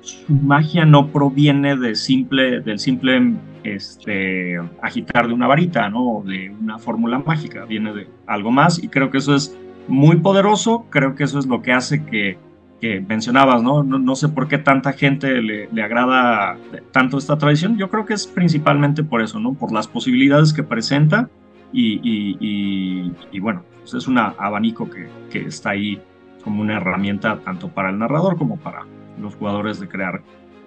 su 0.00 0.32
magia 0.32 0.84
no 0.84 1.08
proviene 1.08 1.76
de 1.76 1.94
simple, 1.94 2.60
del 2.60 2.78
simple 2.78 3.34
este, 3.64 4.58
agitar 4.80 5.28
de 5.28 5.34
una 5.34 5.46
varita, 5.46 5.88
¿no? 5.90 6.22
de 6.24 6.54
una 6.58 6.78
fórmula 6.78 7.18
mágica, 7.18 7.64
viene 7.66 7.92
de 7.92 8.08
algo 8.26 8.50
más 8.50 8.82
y 8.82 8.88
creo 8.88 9.10
que 9.10 9.18
eso 9.18 9.34
es 9.34 9.56
muy 9.88 10.16
poderoso, 10.16 10.86
creo 10.88 11.14
que 11.14 11.24
eso 11.24 11.38
es 11.38 11.46
lo 11.46 11.60
que 11.62 11.72
hace 11.72 12.04
que, 12.04 12.38
que 12.80 13.00
mencionabas, 13.00 13.62
¿no? 13.62 13.82
¿no? 13.82 14.16
sé 14.16 14.28
por 14.28 14.48
qué 14.48 14.58
tanta 14.58 14.92
gente 14.94 15.42
le, 15.42 15.68
le, 15.70 15.82
agrada 15.82 16.56
tanto 16.92 17.18
esta 17.18 17.36
tradición, 17.36 17.76
yo 17.76 17.90
creo 17.90 18.06
que 18.06 18.14
es 18.14 18.26
principalmente 18.26 19.04
por 19.04 19.20
eso, 19.20 19.38
¿no? 19.38 19.52
Por 19.52 19.70
las 19.70 19.86
posibilidades 19.86 20.52
que 20.52 20.62
presenta 20.62 21.28
y, 21.72 22.00
y, 22.02 23.12
y, 23.30 23.40
bueno, 23.40 23.62
pues 23.80 23.94
es 23.94 24.08
un 24.08 24.18
abanico 24.18 24.88
que, 24.88 25.08
que 25.30 25.46
está 25.46 25.70
ahí 25.70 26.00
como 26.42 26.62
una 26.62 26.78
herramienta 26.78 27.38
tanto 27.40 27.68
para 27.68 27.90
el 27.90 27.98
narrador 27.98 28.36
como 28.36 28.56
para 28.56 28.86
los 29.20 29.34
jugadores 29.34 29.78
de 29.78 29.88
crear 29.88 30.22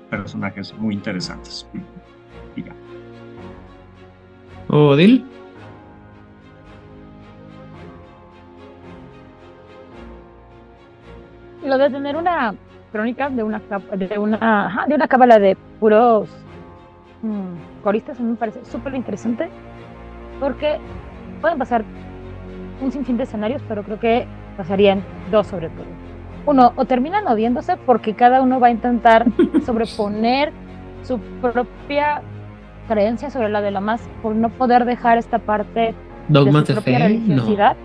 personajes 0.10 0.74
muy 0.78 0.94
interesantes. 0.94 1.68
Y. 2.56 2.64
Odil. 4.70 5.26
Lo 11.66 11.78
de 11.78 11.90
tener 11.90 12.16
una 12.16 12.56
crónica 12.92 13.30
de 13.30 13.44
una 13.44 13.62
de 13.96 14.20
una 14.20 14.86
de 14.88 14.96
una 14.96 15.08
cábala 15.08 15.40
de 15.40 15.58
puros 15.80 16.30
mm, 17.22 17.84
coristas 17.84 18.20
me 18.20 18.36
parece 18.36 18.64
súper 18.66 18.94
interesante 18.96 19.50
porque 20.40 20.78
pueden 21.42 21.58
pasar 21.58 21.84
un 22.82 22.92
sinfín 22.92 23.18
de 23.18 23.24
escenarios, 23.24 23.62
pero 23.68 23.84
creo 23.84 24.00
que 24.00 24.28
pasarían 24.58 25.04
dos 25.32 25.48
sobre 25.48 25.70
todo. 25.70 25.86
Uno, 26.46 26.74
o 26.76 26.86
terminan 26.86 27.26
odiándose 27.28 27.78
porque 27.78 28.14
cada 28.14 28.42
uno 28.42 28.60
va 28.60 28.68
a 28.68 28.72
intentar 28.72 29.26
sobreponer 29.66 30.52
su 31.02 31.18
propia 31.42 32.22
creencia 32.88 33.30
sobre 33.30 33.50
la 33.50 33.62
de 33.62 33.72
la 33.72 33.80
más 33.80 34.02
por 34.22 34.36
no 34.36 34.50
poder 34.50 34.86
dejar 34.86 35.18
esta 35.18 35.40
parte 35.40 35.96
Dogmas 36.28 36.68
de 36.68 36.76
su 36.76 36.82
propia 36.82 37.10
no. 37.10 37.76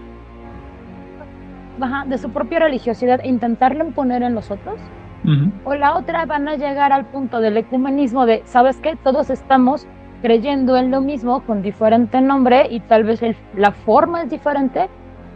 Ajá, 1.81 2.05
de 2.07 2.19
su 2.19 2.31
propia 2.31 2.59
religiosidad 2.59 3.21
e 3.23 3.29
intentarla 3.29 3.85
imponer 3.85 4.23
en 4.23 4.35
los 4.35 4.51
otros. 4.51 4.81
Ujú. 5.25 5.53
O 5.65 5.75
la 5.75 5.97
otra 5.97 6.27
van 6.27 6.49
a 6.49 6.57
llegar 6.57 6.93
al 6.93 7.07
punto 7.07 7.41
del 7.41 7.57
ecumenismo 7.57 8.27
de, 8.27 8.43
¿sabes 8.45 8.79
qué? 8.79 8.97
Todos 8.97 9.31
estamos 9.31 9.87
creyendo 10.23 10.77
en 10.77 10.91
lo 10.91 11.01
mismo 11.01 11.41
con 11.45 11.63
diferente 11.63 12.21
nombre 12.21 12.67
y 12.71 12.81
tal 12.81 13.05
vez 13.05 13.23
el- 13.23 13.37
la 13.57 13.73
forma 13.73 14.23
es 14.23 14.31
diferente, 14.31 14.89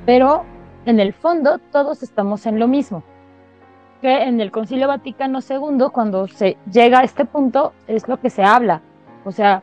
pero 0.07 0.45
en 0.87 0.99
el 0.99 1.13
fondo 1.13 1.59
todos 1.71 2.03
estamos 2.03 2.47
en 2.47 2.59
lo 2.59 2.67
mismo. 2.69 3.03
Que 4.01 4.25
en 4.25 4.41
el 4.41 4.51
Concilio 4.51 4.89
Vaticano 4.89 5.39
II, 5.49 5.87
cuando 5.93 6.27
se 6.27 6.57
llega 6.73 7.01
a 7.01 7.05
este 7.05 7.25
punto, 7.25 7.73
es 7.87 8.09
lo 8.09 8.19
que 8.21 8.31
se 8.31 8.43
habla. 8.43 8.81
O 9.25 9.31
sea, 9.31 9.63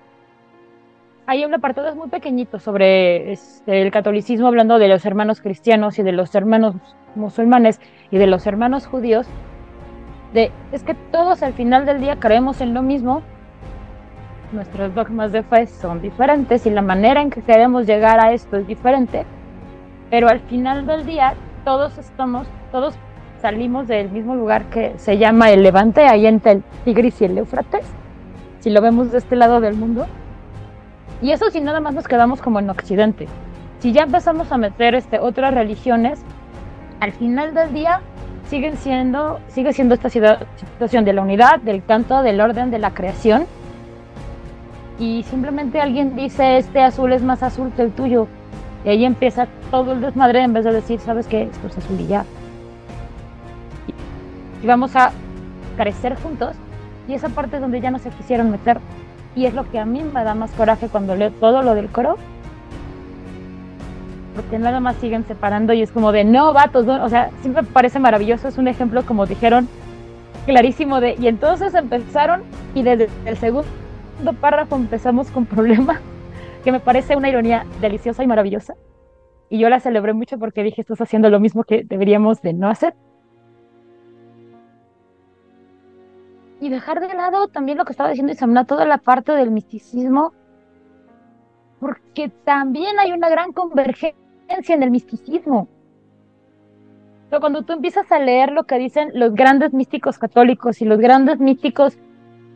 hay 1.29 1.45
un 1.45 1.53
apartado 1.53 1.95
muy 1.95 2.09
pequeñito 2.09 2.57
sobre 2.57 3.33
este, 3.33 3.83
el 3.83 3.91
catolicismo, 3.91 4.47
hablando 4.47 4.79
de 4.79 4.87
los 4.87 5.05
hermanos 5.05 5.41
cristianos 5.41 5.99
y 5.99 6.01
de 6.01 6.11
los 6.11 6.33
hermanos 6.33 6.73
musulmanes 7.13 7.79
y 8.09 8.17
de 8.17 8.25
los 8.25 8.47
hermanos 8.47 8.87
judíos, 8.87 9.27
de 10.33 10.51
es 10.71 10.81
que 10.81 10.95
todos 10.95 11.43
al 11.43 11.53
final 11.53 11.85
del 11.85 12.01
día 12.01 12.15
creemos 12.15 12.61
en 12.61 12.73
lo 12.73 12.81
mismo, 12.81 13.21
nuestros 14.53 14.95
dogmas 14.95 15.31
de 15.31 15.43
fe 15.43 15.67
son 15.67 16.01
diferentes 16.01 16.65
y 16.65 16.71
la 16.71 16.81
manera 16.81 17.21
en 17.21 17.29
que 17.29 17.43
queremos 17.43 17.85
llegar 17.85 18.19
a 18.19 18.33
esto 18.33 18.57
es 18.57 18.65
diferente, 18.65 19.27
pero 20.09 20.29
al 20.29 20.39
final 20.39 20.87
del 20.87 21.05
día 21.05 21.35
todos 21.63 21.95
estamos, 21.99 22.47
todos 22.71 22.95
salimos 23.39 23.87
del 23.87 24.09
mismo 24.09 24.33
lugar 24.33 24.65
que 24.71 24.97
se 24.97 25.19
llama 25.19 25.51
el 25.51 25.61
Levante, 25.61 26.07
ahí 26.07 26.25
entre 26.25 26.53
el 26.53 26.63
Tigris 26.85 27.21
y 27.21 27.25
el 27.25 27.37
Éufrates, 27.37 27.85
si 28.61 28.71
lo 28.71 28.81
vemos 28.81 29.11
de 29.11 29.19
este 29.19 29.35
lado 29.35 29.61
del 29.61 29.75
mundo. 29.75 30.07
Y 31.21 31.31
eso 31.31 31.49
si 31.51 31.61
nada 31.61 31.79
más 31.79 31.93
nos 31.93 32.07
quedamos 32.07 32.41
como 32.41 32.59
en 32.59 32.69
Occidente. 32.69 33.27
Si 33.79 33.91
ya 33.91 34.03
empezamos 34.03 34.51
a 34.51 34.57
meter 34.57 34.95
este, 34.95 35.19
otras 35.19 35.53
religiones, 35.53 36.21
al 36.99 37.11
final 37.13 37.53
del 37.53 37.73
día 37.73 38.01
siguen 38.49 38.77
siendo, 38.77 39.39
sigue 39.47 39.73
siendo 39.73 39.95
esta 39.95 40.09
situación 40.09 41.05
de 41.05 41.13
la 41.13 41.21
unidad, 41.21 41.59
del 41.59 41.83
canto, 41.83 42.21
del 42.23 42.41
orden, 42.41 42.71
de 42.71 42.79
la 42.79 42.93
creación. 42.93 43.45
Y 44.97 45.23
simplemente 45.23 45.79
alguien 45.79 46.15
dice, 46.15 46.57
este 46.57 46.81
azul 46.81 47.13
es 47.13 47.21
más 47.21 47.43
azul 47.43 47.71
que 47.75 47.83
el 47.83 47.91
tuyo. 47.91 48.27
Y 48.83 48.89
ahí 48.89 49.05
empieza 49.05 49.47
todo 49.71 49.93
el 49.93 50.01
desmadre 50.01 50.41
en 50.41 50.53
vez 50.53 50.65
de 50.65 50.73
decir, 50.73 50.99
¿sabes 50.99 51.27
qué? 51.27 51.43
Esto 51.43 51.67
es 51.67 51.77
azul 51.77 51.99
y 51.99 52.07
ya. 52.07 52.25
Y 54.61 54.67
vamos 54.67 54.95
a 54.95 55.11
crecer 55.77 56.15
juntos. 56.21 56.55
Y 57.07 57.13
esa 57.13 57.29
parte 57.29 57.55
es 57.55 57.61
donde 57.61 57.81
ya 57.81 57.91
no 57.91 57.99
se 57.99 58.09
quisieron 58.09 58.51
meter. 58.51 58.79
Y 59.35 59.45
es 59.45 59.53
lo 59.53 59.69
que 59.69 59.79
a 59.79 59.85
mí 59.85 60.03
me 60.03 60.23
da 60.23 60.35
más 60.35 60.51
coraje 60.51 60.87
cuando 60.87 61.15
leo 61.15 61.31
todo 61.31 61.61
lo 61.61 61.75
del 61.75 61.87
coro. 61.89 62.17
Porque 64.35 64.57
nada 64.57 64.79
más 64.79 64.95
siguen 64.97 65.25
separando 65.25 65.73
y 65.73 65.81
es 65.81 65.91
como 65.91 66.11
de, 66.11 66.23
no, 66.23 66.53
vatos, 66.53 66.85
no". 66.85 67.03
o 67.03 67.09
sea, 67.09 67.29
siempre 67.41 67.63
parece 67.63 67.99
maravilloso. 67.99 68.47
Es 68.47 68.57
un 68.57 68.67
ejemplo, 68.67 69.03
como 69.05 69.25
dijeron, 69.25 69.67
clarísimo 70.45 70.99
de, 70.99 71.15
y 71.19 71.27
entonces 71.27 71.73
empezaron 71.75 72.43
y 72.73 72.83
desde 72.83 73.09
el 73.25 73.37
segundo 73.37 73.67
párrafo 74.39 74.75
empezamos 74.75 75.29
con 75.29 75.45
problemas, 75.45 75.99
que 76.63 76.71
me 76.71 76.79
parece 76.79 77.15
una 77.15 77.29
ironía 77.29 77.65
deliciosa 77.81 78.23
y 78.23 78.27
maravillosa. 78.27 78.75
Y 79.49 79.59
yo 79.59 79.69
la 79.69 79.79
celebré 79.79 80.13
mucho 80.13 80.37
porque 80.37 80.63
dije, 80.63 80.81
estás 80.81 81.01
haciendo 81.01 81.29
lo 81.29 81.39
mismo 81.39 81.63
que 81.63 81.83
deberíamos 81.83 82.41
de 82.41 82.53
no 82.53 82.69
hacer. 82.69 82.93
Y 86.61 86.69
dejar 86.69 86.99
de 86.99 87.13
lado 87.13 87.47
también 87.47 87.77
lo 87.77 87.85
que 87.85 87.93
estaba 87.93 88.09
diciendo 88.09 88.33
Isamna, 88.33 88.65
toda 88.65 88.85
la 88.85 88.97
parte 88.97 89.31
del 89.31 89.51
misticismo, 89.51 90.33
porque 91.79 92.29
también 92.43 92.99
hay 92.99 93.11
una 93.11 93.29
gran 93.29 93.53
convergencia 93.53 94.75
en 94.75 94.83
el 94.83 94.91
misticismo. 94.91 95.69
Pero 97.29 97.39
cuando 97.39 97.61
tú 97.61 97.73
empiezas 97.73 98.11
a 98.11 98.19
leer 98.19 98.51
lo 98.51 98.65
que 98.65 98.77
dicen 98.77 99.11
los 99.13 99.33
grandes 99.33 99.73
místicos 99.73 100.17
católicos 100.17 100.81
y 100.81 100.85
los 100.85 100.99
grandes 100.99 101.39
místicos 101.39 101.97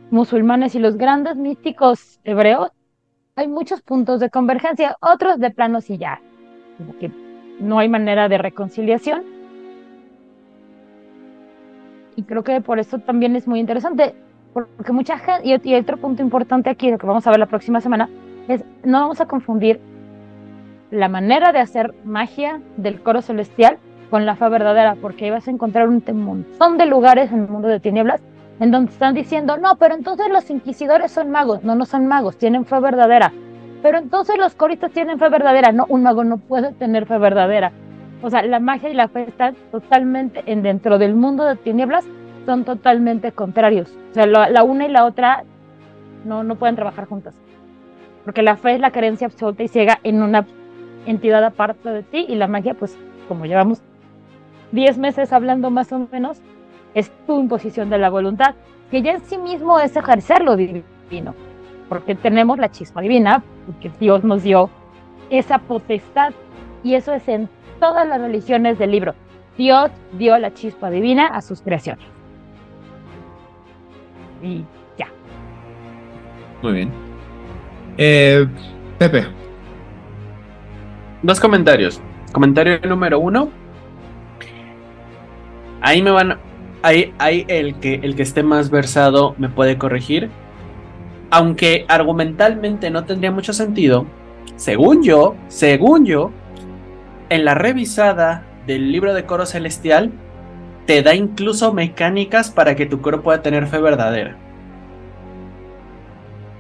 musulmanes 0.10 0.76
y 0.76 0.80
los 0.80 0.98
grandes 0.98 1.38
místicos 1.38 2.20
hebreos, 2.24 2.72
hay 3.36 3.48
muchos 3.48 3.82
puntos 3.82 4.20
de 4.20 4.30
convergencia, 4.30 4.98
otros 5.00 5.40
de 5.40 5.52
planos 5.52 5.90
y 5.90 5.98
ya, 5.98 6.22
como 6.78 6.98
que 6.98 7.12
no 7.60 7.80
hay 7.80 7.90
manera 7.90 8.28
de 8.30 8.38
reconciliación. 8.38 9.33
Y 12.16 12.24
creo 12.24 12.44
que 12.44 12.62
por 12.62 12.80
eso 12.80 13.00
también 13.00 13.36
es 13.36 13.48
muy 13.48 13.60
interesante, 13.60 14.16
porque 14.54 14.92
mucha 14.92 15.18
gente, 15.18 15.48
y, 15.48 15.70
y 15.70 15.76
otro 15.76 15.98
punto 15.98 16.22
importante 16.22 16.70
aquí, 16.70 16.92
lo 16.92 16.98
que 16.98 17.08
vamos 17.08 17.26
a 17.26 17.32
ver 17.32 17.40
la 17.40 17.48
próxima 17.48 17.82
semana, 17.82 18.10
es 18.48 18.64
no 18.84 19.02
vamos 19.02 19.22
a 19.22 19.26
confundir 19.26 19.80
la 20.92 21.10
manera 21.10 21.52
de 21.52 21.60
hacer 21.60 21.94
magia 22.04 22.62
del 22.78 23.02
coro 23.02 23.22
celestial 23.22 23.78
con 24.12 24.26
la 24.28 24.36
fe 24.36 24.48
verdadera, 24.50 24.96
porque 25.02 25.26
ahí 25.26 25.32
vas 25.32 25.48
a 25.48 25.52
encontrar 25.52 25.90
un 25.90 26.04
montón 26.24 26.78
de 26.78 26.86
lugares 26.86 27.32
en 27.32 27.42
el 27.42 27.48
mundo 27.48 27.68
de 27.68 27.80
tinieblas 27.80 28.22
en 28.60 28.72
donde 28.72 28.92
están 28.92 29.16
diciendo, 29.16 29.58
no, 29.58 29.76
pero 29.78 29.96
entonces 29.96 30.28
los 30.30 30.50
inquisidores 30.50 31.12
son 31.12 31.32
magos, 31.32 31.64
no, 31.64 31.76
no 31.76 31.86
son 31.86 32.06
magos, 32.06 32.38
tienen 32.38 32.66
fe 32.66 32.80
verdadera. 32.80 33.34
Pero 33.82 33.98
entonces 33.98 34.38
los 34.38 34.56
coristas 34.56 34.92
tienen 34.92 35.20
fe 35.20 35.30
verdadera, 35.30 35.72
no, 35.72 35.86
un 35.90 36.04
mago 36.04 36.24
no 36.24 36.38
puede 36.38 36.74
tener 36.74 37.06
fe 37.06 37.18
verdadera. 37.18 37.72
O 38.24 38.30
sea, 38.30 38.42
la 38.42 38.60
magia 38.60 38.90
y 38.90 38.94
la 38.94 39.10
fe 39.10 39.26
están 39.28 39.56
totalmente 39.70 40.44
en 40.46 40.64
dentro 40.64 40.98
del 40.98 41.14
mundo 41.14 41.44
de 41.44 41.58
tinieblas, 41.58 42.06
son 42.46 42.64
totalmente 42.64 43.34
contrarios. 43.34 43.94
O 44.12 44.14
sea, 44.14 44.26
la, 44.26 44.50
la 44.50 44.64
una 44.64 44.86
y 44.86 44.90
la 44.90 45.06
otra 45.06 45.44
no, 46.24 46.44
no 46.44 46.56
pueden 46.56 46.76
trabajar 46.76 47.06
juntas. 47.06 47.36
Porque 48.24 48.42
la 48.42 48.56
fe 48.56 48.76
es 48.76 48.80
la 48.80 48.92
creencia 48.92 49.28
absoluta 49.28 49.64
y 49.64 49.68
ciega 49.68 50.00
en 50.04 50.24
una 50.24 50.46
entidad 51.06 51.44
aparte 51.44 51.90
de 51.90 52.04
ti 52.04 52.26
y 52.30 52.36
la 52.36 52.48
magia, 52.48 52.74
pues 52.74 52.98
como 53.28 53.46
llevamos 53.46 53.82
10 54.72 54.98
meses 55.00 55.34
hablando 55.34 55.70
más 55.70 55.92
o 55.92 56.08
menos, 56.10 56.42
es 56.94 57.12
tu 57.28 57.42
imposición 57.42 57.90
de 57.90 57.98
la 57.98 58.10
voluntad, 58.10 58.56
que 58.90 59.02
ya 59.02 59.12
en 59.12 59.22
sí 59.22 59.38
mismo 59.38 59.80
es 59.80 59.96
ejercer 59.98 60.44
lo 60.44 60.56
divino, 60.56 61.36
porque 61.90 62.16
tenemos 62.16 62.58
la 62.58 62.72
chispa 62.72 63.02
divina, 63.02 63.44
porque 63.66 63.92
Dios 64.00 64.24
nos 64.24 64.44
dio 64.44 64.70
esa 65.30 65.60
potestad 65.60 66.34
y 66.84 66.96
eso 66.96 67.14
es 67.14 67.28
en 67.28 67.50
todas 67.80 68.08
las 68.08 68.20
religiones 68.20 68.78
del 68.80 68.92
libro. 68.92 69.16
Dios 69.58 69.92
dio 70.14 70.38
la 70.38 70.54
chispa 70.54 70.90
divina 70.90 71.28
a 71.28 71.42
sus 71.42 71.62
creaciones. 71.62 72.06
Y 74.42 74.66
ya. 74.98 75.08
Muy 76.62 76.74
bien. 76.74 76.92
Eh, 77.98 78.48
Pepe. 78.98 79.26
Dos 81.22 81.40
comentarios. 81.40 82.02
Comentario 82.32 82.80
número 82.82 83.20
uno. 83.20 83.50
Ahí 85.82 86.02
me 86.02 86.12
van. 86.12 86.40
Ahí, 86.82 87.14
ahí 87.18 87.46
el, 87.48 87.76
que, 87.76 87.96
el 88.04 88.16
que 88.16 88.24
esté 88.24 88.44
más 88.44 88.70
versado 88.70 89.36
me 89.38 89.50
puede 89.50 89.78
corregir. 89.78 90.30
Aunque 91.30 91.86
argumentalmente 91.88 92.90
no 92.90 93.06
tendría 93.06 93.32
mucho 93.32 93.54
sentido. 93.54 94.06
Según 94.56 95.04
yo, 95.04 95.36
según 95.48 96.06
yo, 96.06 96.32
en 97.30 97.46
la 97.46 97.56
revisada 97.56 98.44
del 98.68 98.92
libro 98.92 99.14
de 99.14 99.26
coro 99.26 99.46
celestial, 99.46 100.12
te 100.86 101.02
da 101.02 101.16
incluso 101.16 101.74
mecánicas 101.74 102.50
para 102.50 102.76
que 102.76 102.86
tu 102.86 103.02
coro 103.02 103.22
pueda 103.22 103.42
tener 103.42 103.68
fe 103.68 103.80
verdadera. 103.80 104.38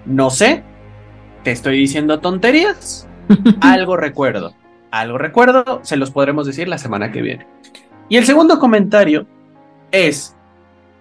No 0.06 0.30
sé, 0.30 0.64
te 1.44 1.52
estoy 1.52 1.78
diciendo 1.78 2.20
tonterías. 2.20 3.08
algo 3.62 3.98
recuerdo, 3.98 4.54
algo 4.92 5.18
recuerdo, 5.18 5.80
se 5.84 5.98
los 5.98 6.12
podremos 6.12 6.46
decir 6.46 6.68
la 6.68 6.78
semana 6.78 7.12
que 7.12 7.22
viene. 7.22 7.48
Y 8.10 8.18
el 8.18 8.26
segundo 8.26 8.60
comentario 8.60 9.26
es, 9.92 10.36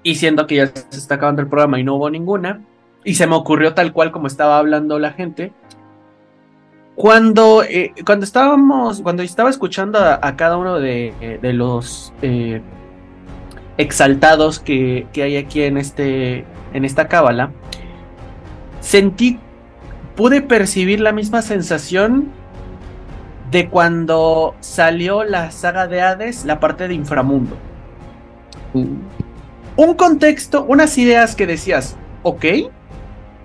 y 0.02 0.14
siendo 0.14 0.46
que 0.46 0.56
ya 0.56 0.66
se 0.66 0.98
está 0.98 1.16
acabando 1.16 1.42
el 1.42 1.48
programa 1.48 1.80
y 1.80 1.84
no 1.84 1.96
hubo 1.96 2.10
ninguna, 2.10 2.60
y 3.04 3.14
se 3.14 3.26
me 3.26 3.34
ocurrió 3.34 3.74
tal 3.74 3.92
cual 3.92 4.12
como 4.12 4.28
estaba 4.28 4.58
hablando 4.58 4.98
la 4.98 5.12
gente, 5.12 5.52
cuando, 6.94 7.62
eh, 7.62 7.92
cuando 8.04 8.24
estábamos, 8.24 9.00
cuando 9.00 9.22
estaba 9.22 9.50
escuchando 9.50 9.98
a, 9.98 10.18
a 10.22 10.36
cada 10.36 10.56
uno 10.56 10.78
de, 10.78 11.38
de 11.40 11.52
los 11.52 12.12
eh, 12.22 12.60
exaltados 13.78 14.60
que, 14.60 15.06
que 15.12 15.22
hay 15.22 15.36
aquí 15.36 15.62
en, 15.62 15.78
este, 15.78 16.44
en 16.72 16.84
esta 16.84 17.08
cábala, 17.08 17.50
sentí, 18.80 19.38
pude 20.16 20.42
percibir 20.42 21.00
la 21.00 21.12
misma 21.12 21.42
sensación 21.42 22.30
de 23.50 23.68
cuando 23.68 24.54
salió 24.60 25.24
la 25.24 25.50
saga 25.50 25.86
de 25.86 26.00
Hades, 26.00 26.44
la 26.44 26.58
parte 26.58 26.88
de 26.88 26.94
inframundo. 26.94 27.56
Un 28.74 29.94
contexto, 29.94 30.64
unas 30.64 30.96
ideas 30.96 31.34
que 31.34 31.46
decías, 31.46 31.96
ok, 32.22 32.44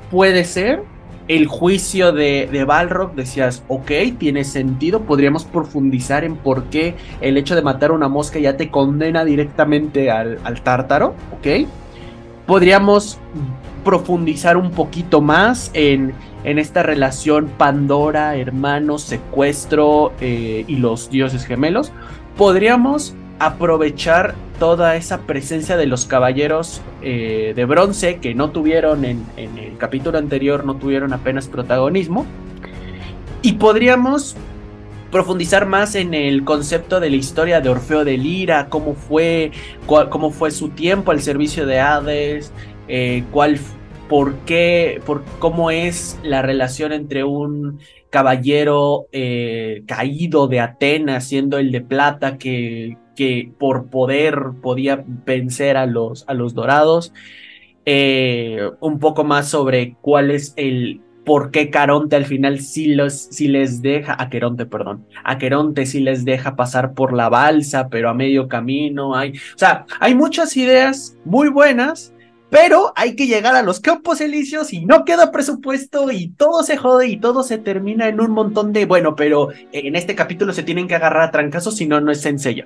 puede 0.10 0.46
ser. 0.46 0.84
El 1.28 1.48
juicio 1.48 2.14
de, 2.14 2.48
de 2.50 2.64
Balrog, 2.64 3.14
decías, 3.14 3.64
ok, 3.68 3.92
tiene 4.18 4.46
sentido, 4.46 5.02
podríamos 5.02 5.44
profundizar 5.44 6.24
en 6.24 6.38
por 6.38 6.66
qué 6.66 6.96
el 7.20 7.36
hecho 7.36 7.56
de 7.56 7.62
matar 7.62 7.92
una 7.92 8.08
mosca 8.08 8.40
ya 8.40 8.56
te 8.56 8.72
condena 8.72 9.26
directamente 9.26 10.10
al, 10.10 10.40
al 10.44 10.62
tártaro, 10.62 11.16
ok. 11.38 11.68
Podríamos 12.46 13.20
profundizar 13.84 14.58
un 14.58 14.72
poquito 14.72 15.22
más 15.22 15.72
en, 15.74 16.14
en 16.44 16.60
esta 16.60 16.84
relación 16.84 17.50
Pandora, 17.58 18.36
hermano, 18.38 18.98
secuestro 18.98 20.14
eh, 20.22 20.64
y 20.68 20.76
los 20.78 21.10
dioses 21.10 21.46
gemelos. 21.46 21.92
Podríamos 22.38 23.16
aprovechar 23.40 24.36
toda 24.60 24.96
esa 24.96 25.22
presencia 25.22 25.78
de 25.78 25.86
los 25.86 26.06
caballeros 26.06 26.82
eh, 27.02 27.54
de 27.56 27.66
bronce 27.66 28.18
que 28.18 28.34
no 28.34 28.52
tuvieron 28.52 29.06
en, 29.06 29.26
el 29.38 29.78
capítulo 29.78 30.18
anterior, 30.18 30.66
no 30.66 30.76
tuvieron 30.76 31.14
apenas 31.14 31.48
protagonismo. 31.48 32.26
Y 33.42 33.54
podríamos 33.54 34.36
profundizar 35.12 35.66
más 35.66 35.96
en 35.96 36.14
el 36.14 36.44
concepto 36.44 37.00
de 37.00 37.10
la 37.10 37.16
historia 37.16 37.62
de 37.62 37.70
Orfeo 37.70 38.04
de 38.04 38.18
Lira, 38.18 38.68
cómo 38.70 38.94
fue, 38.94 39.52
cuál, 39.86 40.10
cómo 40.10 40.32
fue 40.32 40.52
su 40.52 40.70
tiempo 40.70 41.12
al 41.12 41.22
servicio 41.22 41.66
de 41.66 41.80
Hades, 41.80 42.52
eh, 42.88 43.24
cuál, 43.32 43.60
por 44.10 44.36
qué, 44.40 45.02
por 45.06 45.24
cómo 45.40 45.72
es 45.72 46.20
la 46.24 46.42
relación 46.42 46.92
entre 46.92 47.24
un 47.24 47.80
caballero 48.10 49.08
eh, 49.12 49.84
caído 49.86 50.48
de 50.48 50.60
Atenas, 50.60 51.26
siendo 51.26 51.58
el 51.58 51.72
de 51.72 51.82
plata 51.82 52.38
que, 52.38 52.98
que 53.18 53.52
por 53.58 53.88
poder 53.88 54.52
podía 54.62 55.04
vencer 55.26 55.76
a 55.76 55.86
los, 55.88 56.24
a 56.28 56.34
los 56.34 56.54
dorados. 56.54 57.12
Eh, 57.86 58.70
un 58.80 59.00
poco 59.00 59.24
más 59.24 59.50
sobre 59.50 59.96
cuál 60.02 60.30
es 60.32 60.54
el 60.58 61.02
por 61.28 61.52
qué 61.52 61.70
Caronte 61.70 62.16
al 62.16 62.26
final 62.26 62.62
sí, 62.62 62.88
les 62.88 63.82
deja, 63.82 64.16
a 64.18 64.30
Queronte, 64.30 64.66
perdón, 64.66 65.06
a 65.26 65.38
Queronte 65.38 65.86
sí 65.86 66.00
les 66.00 66.24
deja 66.24 66.56
pasar 66.56 66.94
por 66.94 67.12
la 67.12 67.28
balsa, 67.28 67.90
pero 67.90 68.10
a 68.10 68.14
medio 68.14 68.48
camino 68.48 69.14
hay, 69.14 69.32
o 69.32 69.58
sea, 69.58 69.86
hay 70.00 70.16
muchas 70.16 70.56
ideas 70.56 71.18
muy 71.26 71.50
buenas, 71.50 72.14
pero 72.50 72.94
hay 72.96 73.18
que 73.18 73.28
llegar 73.28 73.56
a 73.56 73.62
los 73.62 73.82
campos 73.82 74.22
elíseos 74.22 74.72
y 74.72 74.86
no 74.86 75.04
queda 75.04 75.32
presupuesto 75.34 76.12
y 76.12 76.30
todo 76.30 76.64
se 76.64 76.78
jode 76.78 77.08
y 77.08 77.18
todo 77.18 77.44
se 77.44 77.58
termina 77.58 78.08
en 78.08 78.22
un 78.22 78.32
montón 78.32 78.72
de, 78.72 78.86
bueno, 78.86 79.16
pero 79.16 79.50
en 79.74 79.98
este 79.98 80.16
capítulo 80.16 80.54
se 80.54 80.64
tienen 80.64 80.88
que 80.88 80.96
agarrar 80.96 81.24
a 81.24 81.32
trancazos, 81.32 81.76
si 81.76 81.88
no, 81.88 82.00
no 82.00 82.10
es 82.10 82.22
sencillo. 82.22 82.66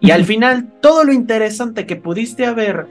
Y 0.00 0.10
al 0.12 0.24
final, 0.24 0.68
todo 0.80 1.04
lo 1.04 1.12
interesante 1.12 1.86
que 1.86 1.96
pudiste 1.96 2.46
haber 2.46 2.86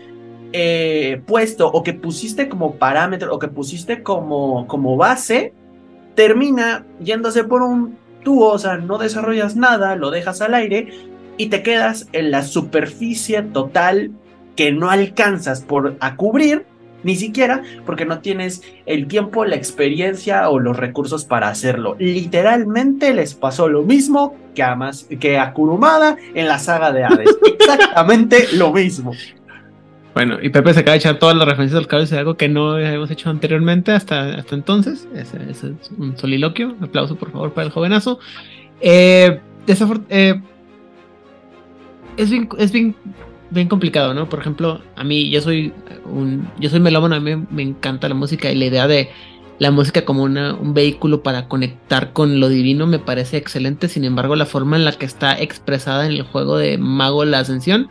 eh, 0.54 1.22
puesto 1.26 1.68
o 1.68 1.84
que 1.84 1.94
pusiste 1.94 2.50
como 2.50 2.76
parámetro 2.76 3.34
o 3.34 3.40
que 3.40 3.48
pusiste 3.48 4.04
como, 4.04 4.68
como 4.68 4.98
base, 4.98 5.54
termina 6.16 6.86
yéndose 7.00 7.44
por 7.44 7.62
un 7.62 7.98
tubo, 8.24 8.52
o 8.52 8.60
sea, 8.60 8.78
no 8.78 8.98
desarrollas 8.98 9.56
nada, 9.56 9.96
lo 9.96 10.12
dejas 10.12 10.42
al 10.42 10.54
aire 10.54 10.90
y 11.38 11.48
te 11.48 11.64
quedas 11.64 12.10
en 12.12 12.32
la 12.32 12.44
superficie 12.44 13.42
total 13.42 14.12
que 14.56 14.72
no 14.72 14.90
alcanzas 14.90 15.62
por 15.62 15.96
a 16.00 16.16
cubrir 16.16 16.66
ni 17.08 17.16
siquiera 17.16 17.64
porque 17.86 18.06
no 18.06 18.20
tienes 18.20 18.62
el 18.86 19.08
tiempo, 19.08 19.46
la 19.46 19.56
experiencia 19.56 20.50
o 20.50 20.60
los 20.60 20.76
recursos 20.76 21.24
para 21.24 21.48
hacerlo. 21.48 21.96
Literalmente 21.98 23.14
les 23.14 23.34
pasó 23.34 23.70
lo 23.70 23.82
mismo 23.84 24.36
que 24.54 24.62
a, 24.62 24.76
Mas, 24.76 25.08
que 25.20 25.40
a 25.40 25.54
Kurumada 25.54 26.18
en 26.36 26.48
la 26.48 26.60
saga 26.60 26.92
de 26.92 27.06
Hades. 27.06 27.38
Exactamente 27.60 28.50
lo 28.54 28.74
mismo. 28.74 29.14
Bueno, 30.14 30.38
y 30.42 30.50
Pepe 30.50 30.74
se 30.74 30.82
acaba 30.82 30.94
de 30.94 30.98
echar 30.98 31.18
todas 31.18 31.38
las 31.38 31.48
referencias 31.48 31.80
del 31.80 31.88
caballo, 31.88 32.06
es 32.06 32.14
algo 32.14 32.36
que 32.36 32.50
no 32.50 32.72
habíamos 32.72 33.10
hecho 33.10 33.30
anteriormente 33.30 33.94
hasta, 33.94 34.36
hasta 34.36 34.56
entonces. 34.56 35.08
Ese, 35.16 35.38
ese 35.50 35.68
es 35.80 35.92
un 35.98 36.18
soliloquio. 36.18 36.76
Un 36.78 36.84
aplauso, 36.84 37.16
por 37.16 37.32
favor, 37.32 37.54
para 37.54 37.68
el 37.68 37.72
jovenazo. 37.72 38.20
Eh, 38.82 39.40
eh, 40.10 40.42
es, 42.18 42.30
bien, 42.30 42.50
es 42.58 42.72
bien 42.72 42.96
bien 43.50 43.68
complicado, 43.68 44.14
¿no? 44.14 44.30
Por 44.30 44.40
ejemplo, 44.40 44.82
a 44.96 45.04
mí, 45.04 45.30
yo 45.30 45.42
soy 45.42 45.74
un, 46.06 46.50
yo 46.60 46.70
soy 46.70 46.80
melómano, 46.80 47.16
a 47.16 47.20
mí 47.20 47.36
me 47.50 47.64
encanta 47.64 48.10
la 48.10 48.16
música 48.16 48.52
y 48.52 48.56
la 48.56 48.66
idea 48.66 48.88
de 48.88 49.10
la 49.60 49.72
música 49.72 50.06
como 50.06 50.24
una, 50.24 50.54
un 50.54 50.74
vehículo 50.74 51.24
para 51.24 51.48
conectar 51.48 52.14
con 52.14 52.40
lo 52.40 52.50
divino 52.50 52.86
me 52.86 53.00
parece 53.00 53.38
excelente. 53.38 53.88
Sin 53.88 54.04
embargo, 54.04 54.36
la 54.36 54.46
forma 54.46 54.76
en 54.76 54.86
la 54.86 54.92
que 54.92 55.06
está 55.06 55.40
expresada 55.40 56.06
en 56.06 56.12
el 56.12 56.22
juego 56.24 56.58
de 56.58 56.78
Mago 56.78 57.26
la 57.26 57.40
Ascensión, 57.40 57.90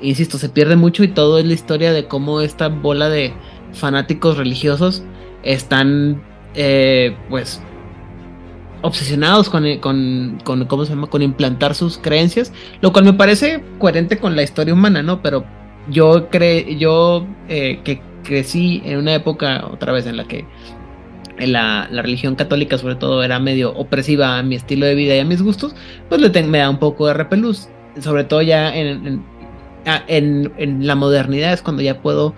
insisto, 0.00 0.38
se 0.38 0.48
pierde 0.48 0.76
mucho 0.76 1.04
y 1.04 1.08
todo 1.08 1.38
es 1.38 1.44
la 1.44 1.54
historia 1.54 1.92
de 1.92 2.06
cómo 2.06 2.40
esta 2.40 2.68
bola 2.68 3.08
de 3.08 3.32
fanáticos 3.72 4.36
religiosos 4.36 5.02
están, 5.42 6.22
eh, 6.54 7.16
pues, 7.28 7.62
obsesionados 8.84 9.48
con, 9.48 9.64
con, 9.78 10.38
con, 10.44 10.66
¿cómo 10.66 10.84
se 10.84 10.90
llama? 10.90 11.06
Con 11.06 11.22
implantar 11.22 11.74
sus 11.74 11.96
creencias, 11.96 12.52
lo 12.82 12.92
cual 12.92 13.06
me 13.06 13.14
parece 13.14 13.64
coherente 13.78 14.18
con 14.18 14.36
la 14.36 14.42
historia 14.42 14.74
humana, 14.74 15.02
¿no? 15.02 15.22
Pero 15.22 15.44
yo 15.88 16.28
cre 16.28 16.76
yo 16.76 17.26
eh, 17.48 17.80
que 17.82 18.02
crecí 18.22 18.82
en 18.84 18.98
una 18.98 19.14
época, 19.14 19.66
otra 19.70 19.92
vez, 19.92 20.06
en 20.06 20.18
la 20.18 20.24
que 20.24 20.44
la, 21.38 21.88
la, 21.90 22.02
religión 22.02 22.36
católica 22.36 22.76
sobre 22.76 22.94
todo 22.94 23.22
era 23.24 23.38
medio 23.38 23.74
opresiva 23.74 24.38
a 24.38 24.42
mi 24.42 24.54
estilo 24.54 24.84
de 24.84 24.94
vida 24.94 25.16
y 25.16 25.20
a 25.20 25.24
mis 25.24 25.40
gustos, 25.40 25.74
pues 26.10 26.20
le 26.20 26.42
me 26.42 26.58
da 26.58 26.68
un 26.68 26.78
poco 26.78 27.06
de 27.06 27.14
repelús, 27.14 27.68
sobre 28.00 28.24
todo 28.24 28.42
ya 28.42 28.74
en, 28.74 29.06
en, 29.06 29.24
en, 30.08 30.52
en 30.58 30.86
la 30.86 30.94
modernidad 30.94 31.54
es 31.54 31.62
cuando 31.62 31.82
ya 31.82 32.02
puedo 32.02 32.34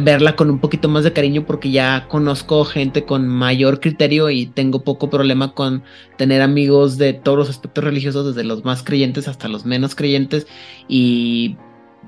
verla 0.00 0.36
con 0.36 0.50
un 0.50 0.58
poquito 0.58 0.88
más 0.88 1.04
de 1.04 1.12
cariño 1.12 1.44
porque 1.46 1.70
ya 1.70 2.06
conozco 2.08 2.64
gente 2.64 3.04
con 3.04 3.28
mayor 3.28 3.80
criterio 3.80 4.30
y 4.30 4.46
tengo 4.46 4.84
poco 4.84 5.10
problema 5.10 5.54
con 5.54 5.82
tener 6.16 6.42
amigos 6.42 6.98
de 6.98 7.12
todos 7.12 7.38
los 7.38 7.50
aspectos 7.50 7.84
religiosos, 7.84 8.34
desde 8.34 8.46
los 8.46 8.64
más 8.64 8.82
creyentes 8.82 9.28
hasta 9.28 9.48
los 9.48 9.64
menos 9.64 9.94
creyentes 9.94 10.46
y 10.88 11.56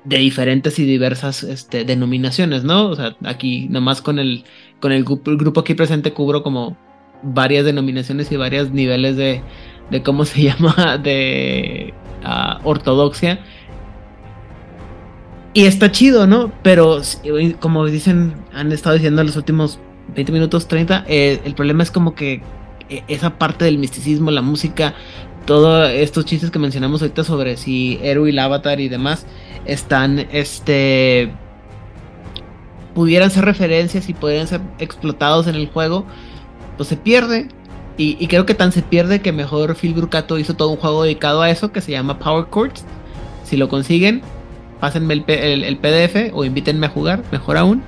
de 0.04 0.18
diferentes 0.18 0.78
y 0.78 0.84
diversas 0.84 1.42
este, 1.42 1.84
denominaciones, 1.84 2.64
¿no? 2.64 2.88
O 2.88 2.96
sea, 2.96 3.16
aquí 3.24 3.66
nomás 3.68 4.02
con 4.02 4.18
el, 4.18 4.44
con 4.80 4.92
el 4.92 5.04
grupo, 5.04 5.60
aquí 5.60 5.74
presente 5.74 6.12
cubro 6.12 6.42
como 6.42 6.76
varias 7.22 7.64
denominaciones 7.64 8.30
y 8.30 8.36
varios 8.36 8.70
niveles 8.70 9.16
de, 9.16 9.42
de 9.90 10.02
cómo 10.02 10.24
se 10.24 10.42
llama, 10.44 10.98
de 10.98 11.92
uh, 12.24 12.68
ortodoxia 12.68 13.40
y 15.56 15.64
está 15.64 15.90
chido, 15.90 16.26
¿no? 16.26 16.52
Pero 16.62 17.00
como 17.60 17.86
dicen, 17.86 18.34
han 18.52 18.72
estado 18.72 18.96
diciendo 18.96 19.22
en 19.22 19.28
los 19.28 19.36
últimos 19.36 19.78
20 20.14 20.30
minutos, 20.30 20.68
30, 20.68 21.06
eh, 21.08 21.40
el 21.46 21.54
problema 21.54 21.82
es 21.82 21.90
como 21.90 22.14
que 22.14 22.42
eh, 22.90 23.04
esa 23.08 23.38
parte 23.38 23.64
del 23.64 23.78
misticismo, 23.78 24.30
la 24.30 24.42
música, 24.42 24.92
todos 25.46 25.88
estos 25.88 26.26
chistes 26.26 26.50
que 26.50 26.58
mencionamos 26.58 27.00
ahorita 27.00 27.24
sobre 27.24 27.56
si 27.56 27.98
Eru 28.02 28.26
y 28.26 28.30
el 28.32 28.38
Avatar 28.38 28.80
y 28.80 28.90
demás 28.90 29.24
están, 29.64 30.26
este, 30.30 31.32
pudieran 32.94 33.30
ser 33.30 33.46
referencias 33.46 34.10
y 34.10 34.12
pudieran 34.12 34.48
ser 34.48 34.60
explotados 34.78 35.46
en 35.46 35.54
el 35.54 35.68
juego, 35.68 36.04
pues 36.76 36.90
se 36.90 36.98
pierde. 36.98 37.48
Y, 37.96 38.26
creo 38.26 38.44
que 38.44 38.52
tan 38.52 38.72
se 38.72 38.82
pierde 38.82 39.22
que 39.22 39.32
mejor 39.32 39.74
Phil 39.74 39.94
Brucato 39.94 40.38
hizo 40.38 40.52
todo 40.52 40.68
un 40.68 40.76
juego 40.76 41.04
dedicado 41.04 41.40
a 41.40 41.48
eso 41.48 41.72
que 41.72 41.80
se 41.80 41.92
llama 41.92 42.18
Power 42.18 42.44
Chords. 42.52 42.84
Si 43.44 43.56
lo 43.56 43.70
consiguen, 43.70 44.20
pásenme 44.80 45.14
el, 45.14 45.76
PDF 45.78 46.32
o 46.34 46.44
invítenme 46.44 46.86
a 46.86 46.90
jugar, 46.90 47.22
mejor 47.32 47.56
aún, 47.56 47.82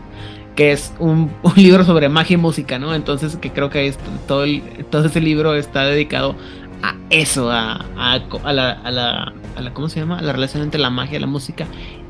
que 0.56 0.72
es 0.72 0.92
un, 0.98 1.30
libro 1.56 1.84
sobre 1.84 2.08
magia 2.08 2.34
y 2.34 2.38
música, 2.38 2.78
¿no? 2.78 2.94
Entonces, 2.94 3.36
que 3.36 3.50
creo 3.50 3.70
que 3.70 3.92
todo, 4.26 4.44
el, 4.44 4.62
ese 4.92 5.20
libro 5.20 5.54
está 5.54 5.84
dedicado 5.84 6.34
a 6.82 6.94
eso, 7.10 7.50
a, 7.50 7.84
a, 7.96 8.52
la, 8.52 8.72
a, 8.72 8.90
la, 8.90 9.32
a 9.56 9.60
la, 9.60 9.74
¿cómo 9.74 9.88
se 9.88 10.00
llama? 10.00 10.18
A 10.18 10.22
la 10.22 10.32
relación 10.32 10.62
entre 10.62 10.80
la 10.80 10.90
magia, 10.90 11.18
la 11.18 11.26
música 11.26 11.66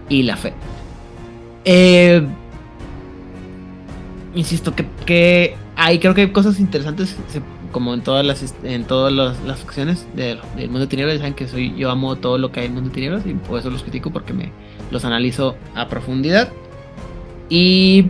y 0.09 0.23
la 0.23 0.37
fe. 0.37 0.53
Eh, 1.65 2.27
insisto 4.35 4.75
que, 4.75 4.87
que 5.05 5.57
hay, 5.77 5.99
creo 5.99 6.15
que 6.15 6.23
hay 6.23 6.31
cosas 6.31 6.61
interesantes, 6.61 7.17
como 7.73 7.95
en 7.95 8.03
todas 8.03 8.25
las 8.25 8.55
en 8.63 8.85
todas 8.85 9.13
las, 9.13 9.43
las 9.45 9.61
facciones 9.61 10.07
del, 10.15 10.39
mundo 10.57 10.81
de 10.81 10.87
tinieblas, 10.87 11.19
saben 11.19 11.35
que 11.35 11.49
soy, 11.49 11.75
yo 11.77 11.91
amo 11.91 12.17
todo 12.17 12.39
lo 12.39 12.51
que 12.51 12.61
hay 12.61 12.67
en 12.67 12.73
el 12.73 12.75
mundo 12.77 12.89
de 12.91 12.95
tinieblas 12.95 13.27
y 13.27 13.35
por 13.35 13.59
eso 13.59 13.71
los 13.71 13.83
critico 13.83 14.11
porque 14.11 14.33
me, 14.33 14.51
los 14.91 15.05
analizo 15.05 15.57
a 15.75 15.89
profundidad. 15.89 16.53
Y 17.49 18.07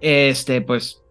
este, 0.00 0.60
pues, 0.60 1.02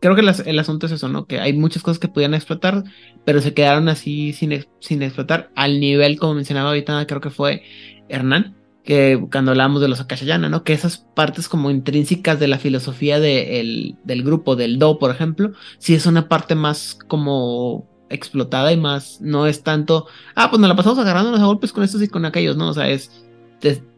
creo 0.00 0.14
que 0.14 0.22
el 0.22 0.58
asunto 0.58 0.86
es 0.86 0.92
eso, 0.92 1.08
¿no? 1.08 1.26
Que 1.26 1.40
hay 1.40 1.52
muchas 1.52 1.82
cosas 1.82 1.98
que 1.98 2.08
podían 2.08 2.34
explotar, 2.34 2.84
pero 3.24 3.40
se 3.40 3.54
quedaron 3.54 3.88
así 3.88 4.32
sin, 4.32 4.66
sin 4.80 5.02
explotar 5.02 5.50
al 5.54 5.80
nivel, 5.80 6.18
como 6.18 6.34
mencionaba 6.34 6.68
ahorita, 6.68 7.06
creo 7.06 7.20
que 7.20 7.30
fue 7.30 7.62
Hernán, 8.08 8.56
que 8.84 9.20
cuando 9.32 9.50
hablamos 9.50 9.82
de 9.82 9.88
los 9.88 10.00
Akashayana, 10.00 10.48
¿no? 10.48 10.62
Que 10.62 10.72
esas 10.72 10.98
partes 10.98 11.48
como 11.48 11.70
intrínsecas 11.70 12.38
de 12.38 12.46
la 12.46 12.58
filosofía 12.58 13.18
de 13.18 13.60
el- 13.60 13.96
del 14.04 14.22
grupo, 14.22 14.54
del 14.54 14.78
Do, 14.78 14.98
por 15.00 15.10
ejemplo, 15.10 15.52
sí 15.78 15.94
es 15.94 16.06
una 16.06 16.28
parte 16.28 16.54
más 16.54 16.96
como 17.08 17.88
explotada 18.08 18.72
y 18.72 18.76
más, 18.76 19.20
no 19.20 19.48
es 19.48 19.64
tanto, 19.64 20.06
ah, 20.36 20.50
pues 20.50 20.60
nos 20.60 20.68
la 20.68 20.76
pasamos 20.76 21.00
agarrándonos 21.00 21.40
a 21.40 21.46
golpes 21.46 21.72
con 21.72 21.82
estos 21.82 22.00
y 22.02 22.06
con 22.08 22.24
aquellos, 22.24 22.56
¿no? 22.56 22.68
O 22.68 22.74
sea, 22.74 22.88
es 22.88 23.25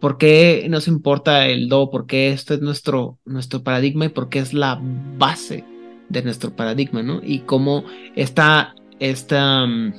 por 0.00 0.18
qué 0.18 0.66
nos 0.70 0.88
importa 0.88 1.46
el 1.48 1.68
Do, 1.68 1.90
por 1.90 2.06
qué 2.06 2.30
esto 2.30 2.54
es 2.54 2.60
nuestro, 2.60 3.18
nuestro 3.24 3.62
paradigma 3.62 4.06
y 4.06 4.08
por 4.08 4.28
qué 4.28 4.38
es 4.40 4.54
la 4.54 4.80
base 4.82 5.64
de 6.08 6.22
nuestro 6.22 6.54
paradigma, 6.56 7.02
¿no? 7.02 7.20
Y 7.22 7.40
cómo 7.40 7.84
esta, 8.14 8.74
esta, 8.98 9.66
mm, 9.66 9.92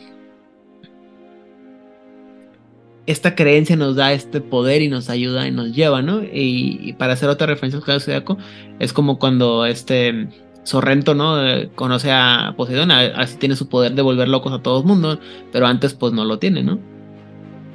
esta 3.06 3.34
creencia 3.36 3.76
nos 3.76 3.96
da 3.96 4.14
este 4.14 4.40
poder 4.42 4.82
y 4.82 4.88
nos 4.90 5.10
ayuda 5.10 5.48
y 5.48 5.52
nos 5.52 5.74
lleva, 5.76 6.02
¿no? 6.02 6.22
Y, 6.24 6.94
para 7.00 7.14
hacer 7.14 7.30
otra 7.30 7.48
referencia 7.48 7.78
al 7.80 7.84
Claudio 7.84 8.02
Zodiaco, 8.02 8.38
es 8.80 8.94
como 8.94 9.18
cuando 9.20 9.66
este 9.66 10.30
Sorrento, 10.64 11.16
¿no? 11.16 11.44
Eh, 11.48 11.72
conoce 11.74 12.12
a 12.12 12.54
Poseidón, 12.58 12.92
a- 12.92 13.00
así 13.22 13.38
tiene 13.38 13.56
su 13.56 13.70
poder 13.70 13.94
de 13.96 14.02
volver 14.04 14.28
locos 14.28 14.54
a 14.54 14.62
todo 14.62 14.80
el 14.82 14.86
mundo, 14.86 15.20
pero 15.52 15.66
antes 15.68 15.96
pues 15.96 16.14
no 16.14 16.26
lo 16.26 16.38
tiene, 16.40 16.64
¿no? 16.64 16.86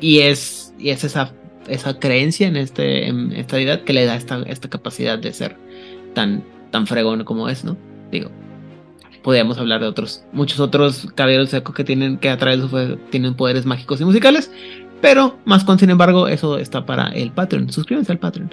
Y 0.01 0.20
es, 0.20 0.74
y 0.78 0.90
es 0.90 1.05
esa, 1.05 1.36
esa 1.69 1.99
creencia 1.99 2.47
en, 2.47 2.57
este, 2.57 3.07
en 3.07 3.32
esta 3.32 3.57
deidad 3.57 3.82
que 3.82 3.93
le 3.93 4.05
da 4.05 4.16
esta, 4.16 4.43
esta 4.43 4.69
capacidad 4.69 5.19
de 5.19 5.32
ser 5.32 5.57
tan, 6.15 6.45
tan 6.70 6.86
fregón 6.86 7.24
como 7.24 7.49
es, 7.49 7.65
¿no? 7.65 7.77
Digo, 8.11 8.31
podríamos 9.23 9.59
hablar 9.59 9.81
de 9.81 9.89
otros, 9.89 10.24
muchos 10.32 10.61
otros 10.61 11.09
caballeros 11.15 11.51
secos 11.51 11.74
que 11.74 11.85
tienen, 11.85 12.19
que 12.19 12.28
a 12.28 12.36
través 12.36 12.62
de 12.62 12.69
su 12.69 12.97
tienen 13.11 13.35
poderes 13.35 13.66
mágicos 13.66 14.01
y 14.01 14.05
musicales, 14.05 14.51
pero 15.01 15.39
más 15.45 15.65
con 15.65 15.78
sin 15.78 15.91
embargo, 15.91 16.28
eso 16.28 16.59
está 16.59 16.86
para 16.86 17.09
el 17.09 17.31
Patreon. 17.32 17.70
Suscríbanse 17.70 18.12
al 18.12 18.19
Patreon. 18.19 18.51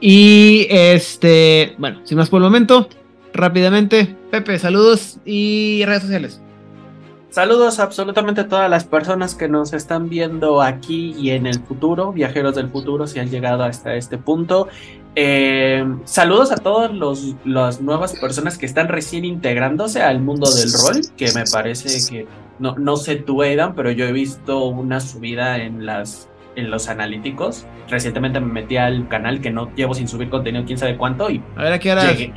Y 0.00 0.66
este, 0.70 1.74
bueno, 1.78 2.00
sin 2.04 2.18
más 2.18 2.28
por 2.28 2.38
el 2.38 2.44
momento, 2.44 2.88
rápidamente, 3.32 4.16
Pepe, 4.30 4.58
saludos 4.58 5.18
y 5.24 5.82
redes 5.84 6.02
sociales. 6.02 6.40
Saludos 7.32 7.80
a 7.80 7.84
absolutamente 7.84 8.44
todas 8.44 8.68
las 8.68 8.84
personas 8.84 9.34
que 9.34 9.48
nos 9.48 9.72
están 9.72 10.10
viendo 10.10 10.60
aquí 10.60 11.14
y 11.18 11.30
en 11.30 11.46
el 11.46 11.60
futuro, 11.60 12.12
viajeros 12.12 12.56
del 12.56 12.68
futuro, 12.68 13.06
si 13.06 13.20
han 13.20 13.30
llegado 13.30 13.64
hasta 13.64 13.94
este 13.94 14.18
punto. 14.18 14.68
Eh, 15.16 15.82
saludos 16.04 16.52
a 16.52 16.56
todas 16.56 16.90
las 17.46 17.80
nuevas 17.80 18.12
personas 18.20 18.58
que 18.58 18.66
están 18.66 18.88
recién 18.88 19.24
integrándose 19.24 20.02
al 20.02 20.20
mundo 20.20 20.50
del 20.52 20.70
rol, 20.74 21.00
que 21.16 21.32
me 21.32 21.44
parece 21.50 21.88
que, 22.10 22.26
no, 22.58 22.76
no 22.76 22.98
sé 22.98 23.16
tú, 23.16 23.40
Aidan, 23.40 23.74
pero 23.74 23.90
yo 23.90 24.04
he 24.04 24.12
visto 24.12 24.66
una 24.66 25.00
subida 25.00 25.56
en 25.56 25.86
las 25.86 26.28
en 26.54 26.70
los 26.70 26.88
analíticos. 26.88 27.64
Recientemente 27.88 28.40
me 28.40 28.52
metí 28.52 28.76
al 28.76 29.08
canal 29.08 29.40
que 29.40 29.50
no 29.50 29.74
llevo 29.74 29.94
sin 29.94 30.06
subir 30.06 30.28
contenido 30.28 30.66
quién 30.66 30.76
sabe 30.76 30.98
cuánto 30.98 31.30
y 31.30 31.42
A 31.56 31.62
ver, 31.62 31.72
¿a 31.72 31.78
qué 31.78 31.92
hora? 31.92 32.12
llegué, 32.12 32.34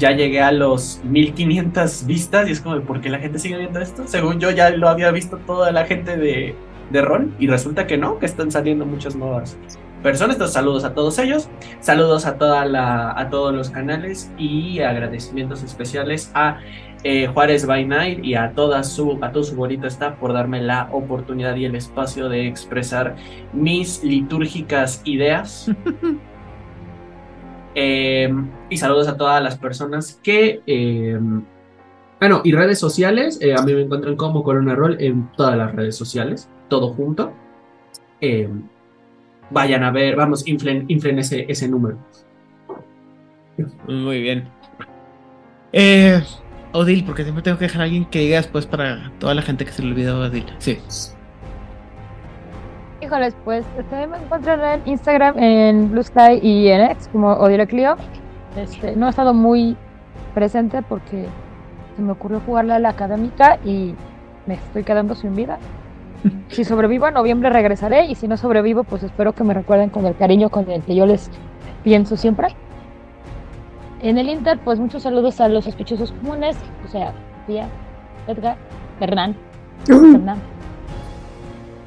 ya 0.00 0.12
llegué 0.12 0.40
a 0.40 0.50
los 0.50 1.00
1500 1.04 2.06
vistas 2.06 2.48
y 2.48 2.52
es 2.52 2.60
como, 2.60 2.80
¿por 2.80 3.00
qué 3.02 3.10
la 3.10 3.18
gente 3.18 3.38
sigue 3.38 3.58
viendo 3.58 3.80
esto? 3.80 4.04
Según 4.06 4.40
yo 4.40 4.50
ya 4.50 4.70
lo 4.70 4.88
había 4.88 5.10
visto 5.10 5.36
toda 5.46 5.70
la 5.70 5.84
gente 5.84 6.16
de, 6.16 6.56
de 6.90 7.02
rol 7.02 7.34
y 7.38 7.46
resulta 7.46 7.86
que 7.86 7.98
no, 7.98 8.18
que 8.18 8.24
están 8.26 8.50
saliendo 8.50 8.86
muchas 8.86 9.14
nuevas 9.14 9.58
personas. 10.02 10.36
Entonces, 10.36 10.54
saludos 10.54 10.84
a 10.84 10.94
todos 10.94 11.18
ellos, 11.18 11.50
saludos 11.80 12.24
a, 12.24 12.38
toda 12.38 12.64
la, 12.64 13.12
a 13.12 13.28
todos 13.28 13.54
los 13.54 13.68
canales 13.68 14.32
y 14.38 14.80
agradecimientos 14.80 15.62
especiales 15.62 16.30
a 16.34 16.60
eh, 17.04 17.26
Juárez 17.26 17.66
by 17.66 17.84
Night 17.84 18.24
y 18.24 18.34
a, 18.34 18.52
toda 18.52 18.82
su, 18.82 19.18
a 19.20 19.32
todo 19.32 19.44
su 19.44 19.54
bonito 19.54 19.86
staff 19.86 20.16
por 20.16 20.32
darme 20.32 20.62
la 20.62 20.88
oportunidad 20.92 21.56
y 21.56 21.66
el 21.66 21.74
espacio 21.74 22.30
de 22.30 22.48
expresar 22.48 23.16
mis 23.52 24.02
litúrgicas 24.02 25.02
ideas. 25.04 25.70
Eh, 27.74 28.32
y 28.68 28.76
saludos 28.76 29.08
a 29.08 29.16
todas 29.16 29.42
las 29.42 29.58
personas 29.58 30.20
que. 30.22 30.62
eh, 30.66 31.18
bueno, 32.20 32.42
y 32.44 32.52
redes 32.52 32.78
sociales. 32.78 33.38
eh, 33.40 33.54
a 33.54 33.62
mí 33.62 33.72
me 33.72 33.82
encuentran 33.82 34.16
como 34.16 34.42
Corona 34.42 34.74
Roll 34.74 34.96
en 35.00 35.30
todas 35.32 35.56
las 35.56 35.74
redes 35.74 35.96
sociales, 35.96 36.50
todo 36.68 36.92
junto. 36.92 37.32
Eh, 38.20 38.48
vayan 39.50 39.82
a 39.84 39.90
ver, 39.90 40.16
vamos, 40.16 40.46
inflen, 40.46 40.84
inflen 40.88 41.18
ese, 41.18 41.46
ese 41.48 41.66
número. 41.66 41.96
Muy 43.88 44.20
bien. 44.20 44.48
Eh, 45.72 46.22
Odil, 46.72 47.04
porque 47.04 47.22
siempre 47.22 47.42
tengo 47.42 47.58
que 47.58 47.64
dejar 47.64 47.82
a 47.82 47.84
alguien 47.84 48.04
que 48.04 48.20
diga 48.20 48.36
después 48.36 48.66
para 48.66 49.10
toda 49.18 49.34
la 49.34 49.42
gente 49.42 49.64
que 49.64 49.72
se 49.72 49.82
le 49.82 49.90
olvidó 49.90 50.20
Odil. 50.20 50.46
Sí. 50.58 50.78
Híjoles, 53.10 53.34
pues 53.44 53.66
este, 53.76 54.06
me 54.06 54.18
encuentran 54.18 54.62
en 54.62 54.88
Instagram, 54.88 55.36
en 55.36 55.90
Blue 55.90 56.04
Sky 56.04 56.38
y 56.40 56.68
en 56.68 56.92
X 56.92 57.08
como 57.10 57.32
Odile 57.32 57.66
Clio. 57.66 57.96
Este, 58.54 58.94
no 58.94 59.08
he 59.08 59.10
estado 59.10 59.34
muy 59.34 59.76
presente 60.32 60.80
porque 60.82 61.26
se 61.96 62.02
me 62.02 62.12
ocurrió 62.12 62.40
jugarla 62.46 62.76
a 62.76 62.78
la 62.78 62.90
académica 62.90 63.58
y 63.64 63.96
me 64.46 64.54
estoy 64.54 64.84
quedando 64.84 65.16
sin 65.16 65.34
vida. 65.34 65.58
Si 66.50 66.62
sobrevivo 66.62 67.08
en 67.08 67.14
noviembre 67.14 67.50
regresaré 67.50 68.04
y 68.04 68.14
si 68.14 68.28
no 68.28 68.36
sobrevivo, 68.36 68.84
pues 68.84 69.02
espero 69.02 69.32
que 69.32 69.42
me 69.42 69.54
recuerden 69.54 69.90
con 69.90 70.06
el 70.06 70.14
cariño 70.14 70.48
con 70.48 70.70
el 70.70 70.82
que 70.82 70.94
yo 70.94 71.04
les 71.04 71.32
pienso 71.82 72.16
siempre. 72.16 72.54
En 74.02 74.18
el 74.18 74.28
Inter, 74.28 74.60
pues 74.64 74.78
muchos 74.78 75.02
saludos 75.02 75.40
a 75.40 75.48
los 75.48 75.64
sospechosos 75.64 76.12
comunes, 76.12 76.56
o 76.86 76.88
sea, 76.88 77.12
Sofía, 77.40 77.66
Edgar, 78.28 78.56
Hernán, 79.00 79.34
Hernán, 79.88 80.38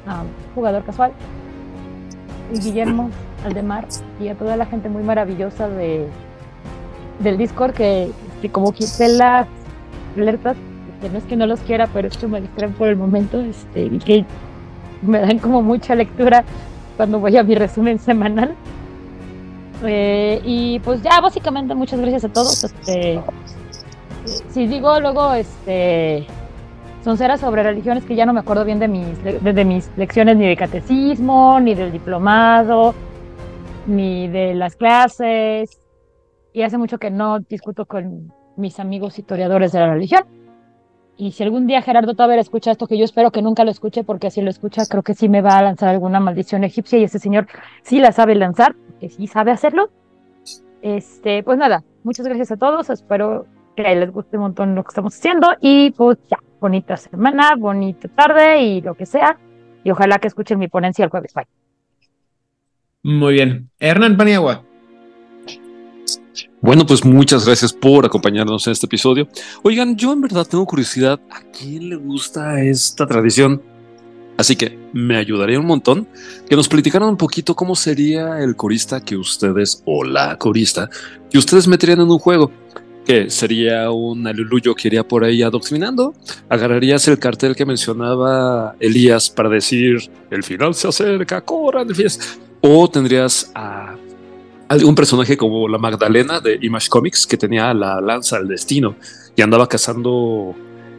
a 0.06 0.22
jugador 0.54 0.84
casual, 0.84 1.12
y 2.52 2.58
Guillermo, 2.58 3.10
Aldemar 3.44 3.86
y 4.20 4.28
a 4.28 4.34
toda 4.34 4.56
la 4.56 4.66
gente 4.66 4.88
muy 4.88 5.02
maravillosa 5.02 5.68
de 5.68 6.06
del 7.20 7.38
Discord 7.38 7.72
que, 7.72 8.10
como 8.52 8.72
quité 8.72 9.08
las 9.08 9.46
alertas, 10.16 10.56
que 11.00 11.08
no 11.08 11.18
es 11.18 11.24
que 11.24 11.36
no 11.36 11.46
los 11.46 11.60
quiera, 11.60 11.88
pero 11.92 12.08
es 12.08 12.16
que 12.16 12.26
me 12.26 12.40
distraen 12.40 12.72
por 12.72 12.88
el 12.88 12.96
momento 12.96 13.40
este, 13.40 13.84
y 13.84 13.98
que 13.98 14.24
me 15.02 15.20
dan 15.20 15.38
como 15.38 15.62
mucha 15.62 15.94
lectura 15.94 16.44
cuando 16.96 17.20
voy 17.20 17.36
a 17.36 17.42
mi 17.42 17.54
resumen 17.54 17.98
semanal. 17.98 18.54
Eh, 19.84 20.40
y 20.44 20.78
pues 20.80 21.02
ya, 21.02 21.20
básicamente, 21.20 21.74
muchas 21.74 22.00
gracias 22.00 22.24
a 22.24 22.28
todos. 22.28 22.64
Este, 22.64 23.14
eh, 23.14 23.22
si 24.50 24.66
digo 24.66 24.98
luego, 25.00 25.34
este, 25.34 26.26
sonceras 27.04 27.40
sobre 27.40 27.62
religiones 27.62 28.04
que 28.04 28.16
ya 28.16 28.26
no 28.26 28.32
me 28.32 28.40
acuerdo 28.40 28.64
bien 28.64 28.78
de 28.78 28.88
mis, 28.88 29.22
de, 29.22 29.52
de 29.52 29.64
mis 29.64 29.90
lecciones 29.96 30.36
ni 30.36 30.48
de 30.48 30.56
catecismo, 30.56 31.60
ni 31.60 31.74
del 31.74 31.92
diplomado, 31.92 32.94
ni 33.86 34.26
de 34.28 34.54
las 34.54 34.74
clases. 34.74 35.78
Y 36.52 36.62
hace 36.62 36.78
mucho 36.78 36.98
que 36.98 37.10
no 37.10 37.40
discuto 37.40 37.84
con 37.84 38.32
mis 38.56 38.80
amigos 38.80 39.18
historiadores 39.18 39.72
de 39.72 39.80
la 39.80 39.92
religión. 39.92 40.24
Y 41.16 41.32
si 41.32 41.44
algún 41.44 41.66
día 41.66 41.82
Gerardo 41.82 42.14
Taver 42.14 42.38
escucha 42.38 42.72
esto, 42.72 42.86
que 42.86 42.98
yo 42.98 43.04
espero 43.04 43.30
que 43.30 43.42
nunca 43.42 43.64
lo 43.64 43.70
escuche, 43.70 44.02
porque 44.02 44.30
si 44.30 44.40
lo 44.40 44.50
escucha, 44.50 44.86
creo 44.86 45.02
que 45.02 45.14
sí 45.14 45.28
me 45.28 45.42
va 45.42 45.58
a 45.58 45.62
lanzar 45.62 45.90
alguna 45.90 46.18
maldición 46.18 46.64
egipcia 46.64 46.98
y 46.98 47.04
ese 47.04 47.18
señor 47.18 47.46
sí 47.82 48.00
la 48.00 48.10
sabe 48.10 48.34
lanzar, 48.34 48.74
que 48.98 49.10
sí 49.10 49.26
sabe 49.26 49.52
hacerlo. 49.52 49.90
Este, 50.82 51.42
pues 51.44 51.56
nada, 51.56 51.84
muchas 52.02 52.26
gracias 52.26 52.50
a 52.50 52.56
todos. 52.56 52.90
Espero 52.90 53.46
que 53.76 53.82
les 53.82 54.10
guste 54.10 54.36
un 54.36 54.44
montón 54.44 54.74
lo 54.74 54.82
que 54.82 54.88
estamos 54.88 55.14
haciendo. 55.14 55.48
Y 55.60 55.92
pues 55.92 56.18
ya, 56.28 56.38
bonita 56.64 56.96
semana, 56.96 57.54
bonita 57.58 58.08
tarde 58.08 58.62
y 58.62 58.80
lo 58.80 58.94
que 58.94 59.04
sea. 59.04 59.38
Y 59.84 59.90
ojalá 59.90 60.18
que 60.18 60.28
escuchen 60.28 60.58
mi 60.58 60.66
ponencia 60.66 61.04
el 61.04 61.10
jueves. 61.10 61.34
Bye. 61.34 61.46
Muy 63.02 63.34
bien. 63.34 63.68
Hernán 63.78 64.16
Paniagua. 64.16 64.64
Bueno, 66.62 66.86
pues 66.86 67.04
muchas 67.04 67.44
gracias 67.44 67.70
por 67.70 68.06
acompañarnos 68.06 68.66
en 68.66 68.72
este 68.72 68.86
episodio. 68.86 69.28
Oigan, 69.62 69.94
yo 69.94 70.14
en 70.14 70.22
verdad 70.22 70.46
tengo 70.46 70.64
curiosidad, 70.64 71.20
¿a 71.30 71.42
quién 71.52 71.90
le 71.90 71.96
gusta 71.96 72.62
esta 72.62 73.06
tradición? 73.06 73.60
Así 74.38 74.56
que 74.56 74.78
me 74.94 75.18
ayudaría 75.18 75.60
un 75.60 75.66
montón 75.66 76.08
que 76.48 76.56
nos 76.56 76.66
platicaran 76.66 77.10
un 77.10 77.18
poquito 77.18 77.54
cómo 77.54 77.76
sería 77.76 78.40
el 78.40 78.56
corista 78.56 79.02
que 79.02 79.18
ustedes, 79.18 79.82
o 79.84 80.02
la 80.02 80.38
corista, 80.38 80.88
que 81.30 81.36
ustedes 81.36 81.68
meterían 81.68 82.00
en 82.00 82.10
un 82.10 82.18
juego. 82.18 82.50
Que 83.04 83.28
sería 83.28 83.90
un 83.90 84.26
aleluyo 84.26 84.74
que 84.74 84.88
iría 84.88 85.06
por 85.06 85.24
ahí 85.24 85.42
adoctrinando. 85.42 86.14
Agarrarías 86.48 87.06
el 87.08 87.18
cartel 87.18 87.54
que 87.54 87.66
mencionaba 87.66 88.74
Elías 88.80 89.28
para 89.28 89.48
decir 89.50 90.10
el 90.30 90.42
final 90.42 90.74
se 90.74 90.88
acerca, 90.88 91.40
corran, 91.42 91.88
fíjense. 91.94 92.38
O 92.62 92.88
tendrías 92.88 93.52
a 93.54 93.94
algún 94.68 94.94
personaje 94.94 95.36
como 95.36 95.68
la 95.68 95.78
Magdalena 95.78 96.40
de 96.40 96.58
Image 96.62 96.88
Comics 96.88 97.26
que 97.26 97.36
tenía 97.36 97.74
la 97.74 98.00
lanza 98.00 98.38
del 98.38 98.48
destino 98.48 98.96
y 99.36 99.42
andaba 99.42 99.68
cazando 99.68 100.54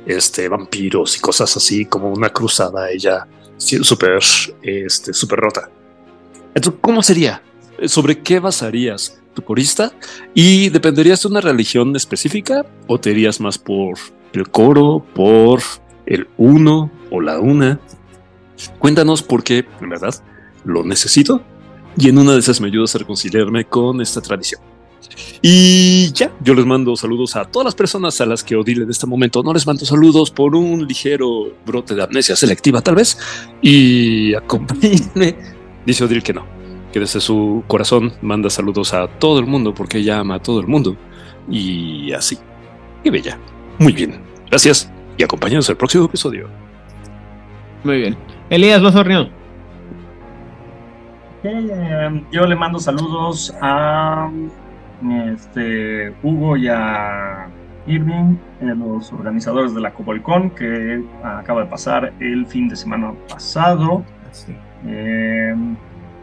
este 0.06 0.48
vampiros 0.48 1.18
y 1.18 1.20
cosas 1.20 1.58
así 1.58 1.86
como 1.86 2.12
una 2.12 2.30
cruzada 2.30 2.92
ella 2.92 3.26
súper 3.58 4.20
este 4.62 5.14
súper 5.14 5.40
rota. 5.40 5.70
Entonces, 6.54 6.80
¿cómo 6.82 7.02
sería? 7.02 7.42
¿Sobre 7.86 8.20
qué 8.20 8.40
basarías 8.40 9.20
tu 9.36 9.44
corista? 9.44 9.92
¿Y 10.34 10.70
dependerías 10.70 11.22
de 11.22 11.28
una 11.28 11.42
religión 11.42 11.96
específica 11.96 12.66
o 12.88 13.00
te 13.00 13.12
irías 13.12 13.40
más 13.40 13.60
por 13.60 14.00
el 14.34 14.50
coro, 14.50 15.06
por 15.14 15.62
el 16.08 16.28
uno 16.38 16.90
o 17.12 17.22
la 17.22 17.40
una? 17.40 17.80
Cuéntanos 18.80 19.22
por 19.22 19.44
qué, 19.44 19.66
en 19.82 19.90
verdad, 19.90 20.16
lo 20.64 20.84
necesito 20.84 21.44
y 21.98 22.10
en 22.10 22.18
una 22.18 22.34
de 22.34 22.40
esas 22.40 22.60
me 22.60 22.68
ayudas 22.68 22.96
a 22.96 23.00
reconciliarme 23.00 23.66
con 23.66 24.02
esta 24.02 24.22
tradición. 24.22 24.62
Y 25.42 26.12
ya, 26.14 26.34
yo 26.42 26.54
les 26.54 26.66
mando 26.66 26.96
saludos 26.96 27.36
a 27.36 27.46
todas 27.46 27.66
las 27.66 27.76
personas 27.76 28.20
a 28.22 28.26
las 28.26 28.44
que 28.44 28.56
Odile 28.56 28.84
en 28.84 28.90
este 28.90 29.06
momento 29.06 29.44
no 29.44 29.54
les 29.54 29.66
mando 29.66 29.86
saludos 29.86 30.32
por 30.32 30.56
un 30.56 30.86
ligero 30.88 31.54
brote 31.66 31.96
de 31.96 32.04
amnesia 32.04 32.36
selectiva, 32.36 32.82
tal 32.82 32.96
vez. 32.96 33.18
Y 33.62 34.34
acompáñenme. 34.34 35.36
Dice 35.86 36.04
Odile 36.04 36.22
que 36.22 36.34
no, 36.34 36.46
que 36.96 37.02
desde 37.02 37.20
su 37.20 37.62
corazón 37.68 38.14
manda 38.22 38.50
saludos 38.50 38.94
a 38.94 39.10
todo 39.10 39.42
el 39.42 39.46
mundo 39.46 39.74
porque 39.74 39.98
ella 39.98 40.20
ama 40.20 40.36
a 40.36 40.40
todo 40.40 40.62
el 40.62 40.68
mundo. 40.68 40.96
Y 41.50 42.14
así. 42.14 42.38
Qué 43.04 43.12
bella. 43.12 43.38
Muy 43.80 43.92
bien. 43.92 44.22
Gracias 44.50 44.90
y 45.18 45.24
acompáñanos 45.24 45.70
al 45.70 45.76
próximo 45.76 46.06
episodio. 46.06 46.48
Muy 47.84 47.98
bien. 47.98 48.18
Elías 48.50 48.82
Losornio. 48.82 49.28
Eh, 51.44 52.24
yo 52.32 52.46
le 52.46 52.56
mando 52.56 52.80
saludos 52.80 53.54
a 53.60 54.32
este, 55.34 56.14
Hugo 56.24 56.56
y 56.56 56.70
a 56.70 57.50
Irving, 57.88 58.38
eh, 58.62 58.74
los 58.74 59.12
organizadores 59.12 59.76
de 59.76 59.82
la 59.82 59.94
Cobolcon, 59.94 60.50
que 60.52 61.04
acaba 61.22 61.66
de 61.66 61.68
pasar 61.68 62.14
el 62.22 62.46
fin 62.46 62.70
de 62.70 62.78
semana 62.78 63.12
pasado. 63.28 64.06
Eh, 64.88 65.54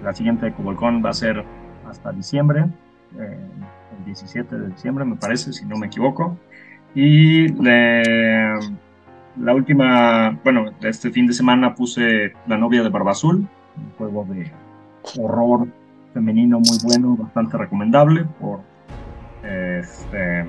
la 0.03 0.13
siguiente 0.13 0.53
Cobolcon 0.53 1.03
va 1.05 1.11
a 1.11 1.15
ser 1.15 1.45
hasta 1.89 2.13
diciembre, 2.13 2.67
eh, 3.19 3.39
el 3.99 4.05
17 4.07 4.59
de 4.59 4.69
diciembre, 4.69 5.05
me 5.05 5.17
parece, 5.17 5.53
si 5.53 5.65
no 5.67 5.77
me 5.77 5.87
equivoco. 5.87 6.37
Y 6.95 7.49
le- 7.63 8.55
la 9.39 9.55
última, 9.55 10.39
bueno, 10.45 10.67
este 10.83 11.11
fin 11.11 11.27
de 11.27 11.33
semana 11.33 11.75
puse 11.75 12.33
La 12.47 12.59
novia 12.59 12.83
de 12.83 12.89
Barba 12.91 13.13
Azul, 13.13 13.37
un 13.77 13.91
juego 13.97 14.27
de 14.29 14.51
horror 15.19 15.67
femenino 16.13 16.59
muy 16.59 16.79
bueno, 16.85 17.17
bastante 17.17 17.57
recomendable 17.57 18.27
por 18.41 18.61
este, 19.43 20.45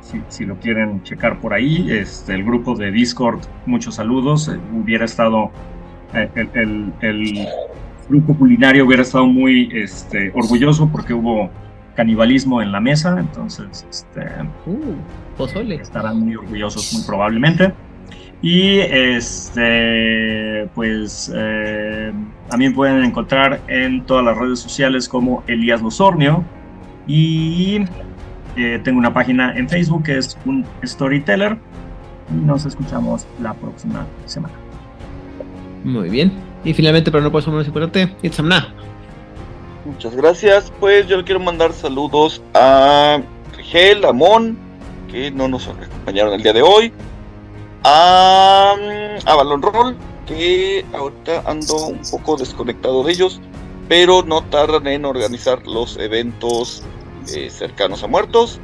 si, 0.00 0.20
si 0.28 0.44
lo 0.44 0.56
quieren 0.58 1.02
checar 1.04 1.38
por 1.40 1.54
ahí, 1.54 1.90
este, 1.90 2.34
el 2.34 2.44
grupo 2.44 2.74
de 2.74 2.90
Discord, 2.90 3.40
muchos 3.66 3.94
saludos. 3.94 4.48
eh, 4.48 4.58
Hubiera 4.72 5.04
estado, 5.04 5.50
eh, 6.14 6.28
el, 6.34 6.50
el- 6.54 6.92
el 7.00 7.48
grupo 8.08 8.34
culinario 8.34 8.84
hubiera 8.86 9.02
estado 9.02 9.26
muy 9.26 9.70
este, 9.72 10.30
orgulloso 10.34 10.88
porque 10.90 11.14
hubo 11.14 11.50
canibalismo 11.94 12.60
en 12.60 12.72
la 12.72 12.80
mesa, 12.80 13.16
entonces 13.18 13.86
este, 13.88 14.26
pozole. 15.36 15.76
estarán 15.76 16.20
muy 16.20 16.34
orgullosos 16.36 16.92
muy 16.92 17.02
probablemente. 17.04 17.72
Y 18.42 18.78
este, 18.80 20.68
pues 20.74 21.32
eh, 21.34 22.12
me 22.58 22.70
pueden 22.72 23.02
encontrar 23.02 23.60
en 23.68 24.04
todas 24.04 24.22
las 24.22 24.36
redes 24.36 24.58
sociales 24.58 25.08
como 25.08 25.42
Elías 25.46 25.80
Losornio. 25.80 26.44
Y 27.06 27.86
eh, 28.56 28.80
tengo 28.84 28.98
una 28.98 29.14
página 29.14 29.56
en 29.56 29.66
Facebook 29.68 30.02
que 30.04 30.18
es 30.18 30.36
un 30.44 30.66
storyteller. 30.84 31.56
Y 32.30 32.34
nos 32.44 32.66
escuchamos 32.66 33.26
la 33.40 33.54
próxima 33.54 34.06
semana. 34.26 34.54
Muy 35.84 36.10
bien. 36.10 36.30
Y 36.64 36.72
finalmente, 36.72 37.10
pero 37.10 37.22
no 37.22 37.30
por 37.30 37.42
eso 37.42 37.50
menos 37.50 37.66
importante, 37.66 38.14
Itzamna. 38.22 38.74
Muchas 39.84 40.16
gracias. 40.16 40.72
Pues 40.80 41.06
yo 41.06 41.18
le 41.18 41.24
quiero 41.24 41.40
mandar 41.40 41.72
saludos 41.72 42.40
a 42.54 43.20
Rigel, 43.56 44.04
a 44.04 44.12
Mon, 44.12 44.56
que 45.10 45.30
no 45.30 45.46
nos 45.46 45.68
acompañaron 45.68 46.32
el 46.32 46.42
día 46.42 46.54
de 46.54 46.62
hoy. 46.62 46.92
A, 47.84 48.74
a 49.26 49.34
Balon 49.34 49.60
Roll, 49.60 49.94
que 50.26 50.86
ahorita 50.94 51.42
ando 51.44 51.88
un 51.88 52.00
poco 52.10 52.36
desconectado 52.36 53.04
de 53.04 53.12
ellos, 53.12 53.40
pero 53.88 54.22
no 54.22 54.42
tardan 54.44 54.86
en 54.86 55.04
organizar 55.04 55.66
los 55.66 55.98
eventos 55.98 56.82
eh, 57.34 57.50
cercanos 57.50 58.02
a 58.02 58.06
muertos. 58.06 58.58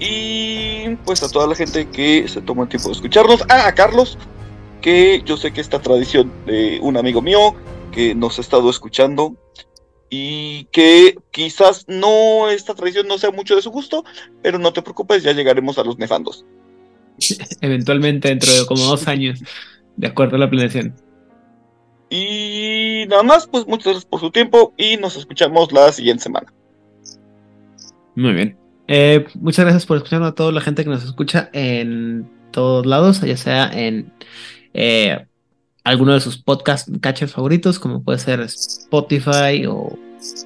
Y 0.00 0.96
pues 1.04 1.22
a 1.22 1.28
toda 1.28 1.46
la 1.46 1.54
gente 1.54 1.86
que 1.88 2.26
se 2.26 2.40
toma 2.40 2.62
el 2.62 2.68
tiempo 2.70 2.88
de 2.88 2.94
escucharnos. 2.94 3.44
Ah, 3.50 3.66
a 3.66 3.74
Carlos, 3.74 4.16
que 4.82 5.22
yo 5.24 5.36
sé 5.36 5.52
que 5.52 5.60
esta 5.62 5.80
tradición 5.80 6.30
de 6.44 6.78
un 6.82 6.96
amigo 6.96 7.22
mío 7.22 7.54
que 7.92 8.14
nos 8.14 8.38
ha 8.38 8.42
estado 8.42 8.68
escuchando 8.68 9.36
y 10.10 10.64
que 10.64 11.16
quizás 11.30 11.86
no 11.88 12.50
esta 12.50 12.74
tradición 12.74 13.08
no 13.08 13.16
sea 13.16 13.30
mucho 13.30 13.56
de 13.56 13.62
su 13.62 13.70
gusto, 13.70 14.04
pero 14.42 14.58
no 14.58 14.72
te 14.72 14.82
preocupes, 14.82 15.22
ya 15.22 15.32
llegaremos 15.32 15.78
a 15.78 15.84
los 15.84 15.96
nefandos. 15.98 16.44
Eventualmente, 17.62 18.28
dentro 18.28 18.52
de 18.52 18.66
como 18.66 18.84
dos 18.84 19.08
años, 19.08 19.40
de 19.96 20.06
acuerdo 20.06 20.36
a 20.36 20.40
la 20.40 20.50
planeación. 20.50 20.94
Y 22.10 23.06
nada 23.08 23.22
más, 23.22 23.46
pues 23.46 23.66
muchas 23.66 23.86
gracias 23.86 24.04
por 24.04 24.20
su 24.20 24.30
tiempo 24.30 24.74
y 24.76 24.98
nos 24.98 25.16
escuchamos 25.16 25.72
la 25.72 25.90
siguiente 25.92 26.24
semana. 26.24 26.52
Muy 28.14 28.34
bien. 28.34 28.58
Eh, 28.88 29.24
muchas 29.36 29.64
gracias 29.64 29.86
por 29.86 29.96
escuchar 29.96 30.22
a 30.22 30.34
toda 30.34 30.52
la 30.52 30.60
gente 30.60 30.84
que 30.84 30.90
nos 30.90 31.04
escucha 31.04 31.48
en 31.54 32.30
todos 32.50 32.84
lados, 32.84 33.22
ya 33.22 33.36
sea 33.38 33.70
en 33.72 34.12
eh, 34.74 35.26
alguno 35.84 36.14
de 36.14 36.20
sus 36.20 36.38
podcast 36.38 36.88
catchers 37.00 37.32
favoritos, 37.32 37.78
como 37.78 38.02
puede 38.02 38.18
ser 38.18 38.40
Spotify 38.40 39.66
o 39.66 39.98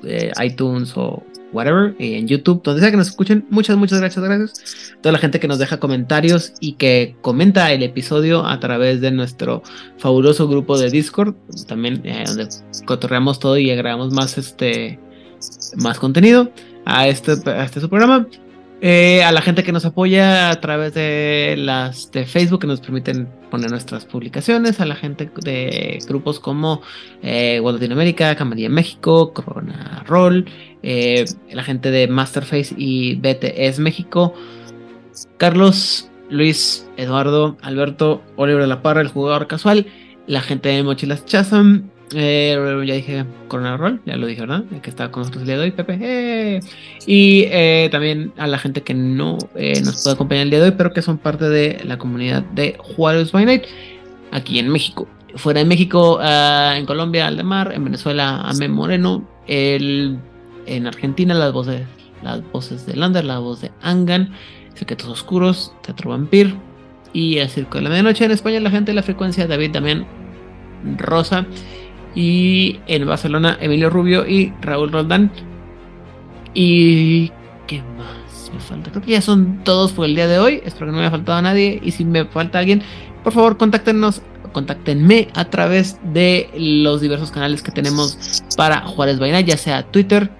eh, 0.05 0.33
iTunes 0.43 0.93
o 0.97 1.23
whatever, 1.53 1.95
y 1.99 2.15
en 2.15 2.29
YouTube, 2.29 2.63
donde 2.63 2.81
sea 2.81 2.91
que 2.91 2.97
nos 2.97 3.09
escuchen. 3.09 3.47
Muchas, 3.51 3.77
muchas 3.77 4.01
gracias, 4.01 4.25
gracias. 4.25 4.95
Toda 5.01 5.13
la 5.13 5.19
gente 5.19 5.41
que 5.41 5.49
nos 5.49 5.59
deja 5.59 5.79
comentarios 5.79 6.53
y 6.61 6.73
que 6.73 7.17
comenta 7.23 7.73
el 7.73 7.83
episodio 7.83 8.47
a 8.47 8.59
través 8.61 9.01
de 9.01 9.11
nuestro 9.11 9.63
fabuloso 9.99 10.49
grupo 10.49 10.79
de 10.79 10.91
Discord, 10.91 11.35
también 11.67 12.01
eh, 12.05 12.25
donde 12.27 12.49
cotorreamos 12.85 13.39
todo 13.39 13.59
y 13.59 13.71
agregamos 13.71 14.13
más 14.13 14.39
este 14.39 14.99
más 15.77 15.99
contenido 15.99 16.51
a 16.87 17.09
este, 17.09 17.33
a 17.51 17.65
este 17.65 17.81
su 17.81 17.89
programa. 17.89 18.27
Eh, 18.83 19.23
a 19.23 19.33
la 19.33 19.41
gente 19.41 19.65
que 19.65 19.73
nos 19.73 19.87
apoya 19.87 20.51
a 20.51 20.61
través 20.61 20.93
de 20.93 21.55
las 21.57 22.11
de 22.13 22.27
Facebook 22.27 22.61
que 22.61 22.67
nos 22.67 22.81
permiten 22.83 23.27
poner 23.51 23.71
nuestras 23.71 24.05
publicaciones, 24.05 24.81
a 24.81 24.85
la 24.85 24.95
gente 24.95 25.31
de 25.43 25.99
grupos 26.07 26.39
como 26.41 26.83
eh, 27.23 27.63
Latinoamérica, 27.65 28.37
Camarilla 28.37 28.69
México, 28.69 29.33
Corona 29.33 30.05
Roll, 30.07 30.45
eh, 30.83 31.25
la 31.51 31.63
gente 31.63 31.91
de 31.91 32.07
Masterface 32.07 32.75
y 32.77 33.15
BTS 33.15 33.79
México, 33.79 34.35
Carlos, 35.39 36.11
Luis, 36.29 36.87
Eduardo, 36.99 37.57
Alberto, 37.63 38.23
Oliver 38.37 38.61
de 38.61 38.69
la 38.69 38.83
Parra, 38.83 39.01
el 39.01 39.09
jugador 39.09 39.47
casual, 39.47 39.87
la 40.27 40.43
gente 40.43 40.69
de 40.69 40.83
Mochilas 40.83 41.25
Chazam, 41.25 41.89
eh, 42.15 42.85
ya 42.87 42.95
dije 42.95 43.25
Corona 43.49 43.77
Roll, 43.77 44.01
ya 44.07 44.17
lo 44.17 44.27
dije, 44.27 44.41
¿verdad? 44.43 44.65
El 44.71 44.81
que 44.81 44.91
está 44.91 45.11
con 45.11 45.23
nosotros 45.23 45.43
el 45.43 45.47
día 45.49 45.57
de 45.57 45.65
hoy, 45.65 45.71
Pepe. 45.73 45.99
¡eh! 46.01 46.61
Y 47.07 47.45
eh, 47.49 47.89
también 47.91 48.33
a 48.37 48.47
la 48.47 48.59
gente 48.59 48.83
que 48.83 48.95
no 48.95 49.39
eh, 49.57 49.81
nos 49.85 50.03
puede 50.03 50.15
acompañar 50.15 50.45
el 50.45 50.51
día 50.51 50.61
de 50.61 50.67
hoy, 50.67 50.75
pero 50.77 50.93
que 50.93 51.03
son 51.03 51.19
parte 51.19 51.49
de 51.49 51.81
la 51.85 51.99
comunidad 51.99 52.43
de 52.43 52.77
Juárez 52.79 53.33
by 53.33 53.45
Night, 53.47 53.65
aquí 54.31 54.59
en 54.59 54.69
México. 54.69 55.09
Fuera 55.35 55.61
de 55.61 55.67
México, 55.67 56.19
ah, 56.23 56.75
en 56.77 56.87
Colombia, 56.87 57.27
Aldemar, 57.27 57.73
en 57.73 57.85
Venezuela, 57.85 58.41
Ame 58.43 58.69
Moreno, 58.69 59.29
el, 59.47 60.19
en 60.67 60.87
Argentina, 60.87 61.35
las 61.35 61.53
voces, 61.53 61.83
las 62.23 62.41
voces 62.53 62.87
de 62.87 62.97
Lander, 62.97 63.25
la 63.25 63.41
voz 63.41 63.61
de 63.61 63.73
Angan, 63.83 64.33
Secretos 64.75 65.09
Oscuros, 65.09 65.73
Teatro 65.83 66.11
Vampir 66.11 66.55
y 67.13 67.39
El 67.39 67.49
Circo 67.49 67.79
de 67.79 67.85
la 67.85 67.91
Medianoche. 67.91 68.25
En 68.25 68.31
España, 68.31 68.61
la 68.61 68.71
gente 68.71 68.93
de 68.93 68.95
la 68.95 69.03
frecuencia, 69.03 69.47
David 69.47 69.73
también, 69.73 70.07
Rosa. 70.97 71.47
Y 72.17 72.81
en 72.87 73.07
Barcelona, 73.07 73.59
Emilio 73.61 73.91
Rubio 73.91 74.27
y 74.27 74.53
Raúl 74.63 74.91
Roldán. 74.91 75.31
Y. 76.55 77.31
¿Qué 77.67 77.83
más 77.99 78.51
me 78.53 78.59
falta? 78.59 78.91
Creo 78.91 79.03
que 79.03 79.11
ya 79.13 79.21
son 79.21 79.63
todos 79.63 79.93
por 79.93 80.07
el 80.07 80.15
día 80.15 80.27
de 80.27 80.39
hoy. 80.39 80.63
Espero 80.65 80.87
que 80.87 80.93
no 80.93 80.99
me 80.99 81.01
haya 81.01 81.11
faltado 81.11 81.39
a 81.39 81.43
nadie. 81.43 81.79
Y 81.83 81.91
si 81.91 82.05
me 82.05 82.25
falta 82.25 82.59
alguien, 82.59 82.83
por 83.23 83.33
favor, 83.33 83.59
contáctenos. 83.59 84.23
Contáctenme 84.53 85.29
a 85.35 85.45
través 85.51 85.99
de 86.15 86.49
los 86.57 87.03
diversos 87.03 87.31
canales 87.31 87.63
que 87.63 87.71
tenemos 87.71 88.43
para 88.57 88.81
Juárez 88.81 89.19
Vaina, 89.19 89.43
ya 89.43 89.59
sea 89.59 89.83
Twitter 89.83 90.31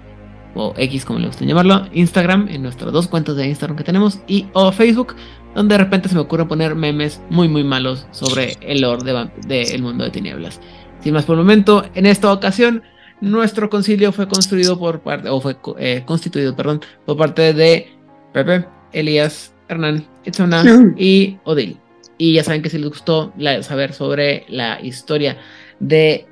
o 0.57 0.73
X, 0.75 1.05
como 1.05 1.19
le 1.19 1.27
gusten 1.27 1.47
llamarlo, 1.47 1.87
Instagram, 1.93 2.47
en 2.49 2.63
nuestras 2.63 2.91
dos 2.91 3.07
cuentas 3.07 3.35
de 3.35 3.47
Instagram 3.47 3.77
que 3.77 3.83
tenemos, 3.83 4.19
y 4.27 4.47
o 4.53 4.71
Facebook, 4.71 5.15
donde 5.55 5.75
de 5.75 5.83
repente 5.83 6.09
se 6.09 6.15
me 6.15 6.21
ocurre 6.21 6.45
poner 6.45 6.75
memes 6.75 7.21
muy, 7.29 7.47
muy 7.47 7.63
malos 7.63 8.07
sobre 8.11 8.57
el 8.61 8.81
lore 8.81 9.03
del 9.03 9.29
de, 9.47 9.61
el 9.61 9.81
mundo 9.81 10.03
de 10.03 10.09
tinieblas. 10.09 10.59
Sin 11.07 11.13
más 11.13 11.23
por 11.23 11.37
el 11.37 11.43
momento, 11.43 11.85
en 11.95 12.05
esta 12.05 12.33
ocasión, 12.33 12.83
nuestro 13.21 13.69
concilio 13.69 14.11
fue 14.11 14.27
construido 14.27 14.77
por 14.77 14.99
parte, 14.99 15.29
o 15.29 15.39
fue 15.39 15.55
eh, 15.79 16.03
constituido, 16.05 16.53
perdón, 16.53 16.81
por 17.05 17.15
parte 17.15 17.53
de 17.53 17.95
Pepe, 18.33 18.67
Elías, 18.91 19.53
Hernán, 19.69 20.05
Itzona 20.25 20.65
y 20.97 21.37
Odil. 21.45 21.79
Y 22.17 22.33
ya 22.33 22.43
saben 22.43 22.61
que 22.61 22.69
si 22.69 22.77
les 22.77 22.89
gustó 22.89 23.31
la, 23.37 23.63
saber 23.63 23.93
sobre 23.93 24.43
la 24.49 24.81
historia 24.81 25.37
de 25.79 26.27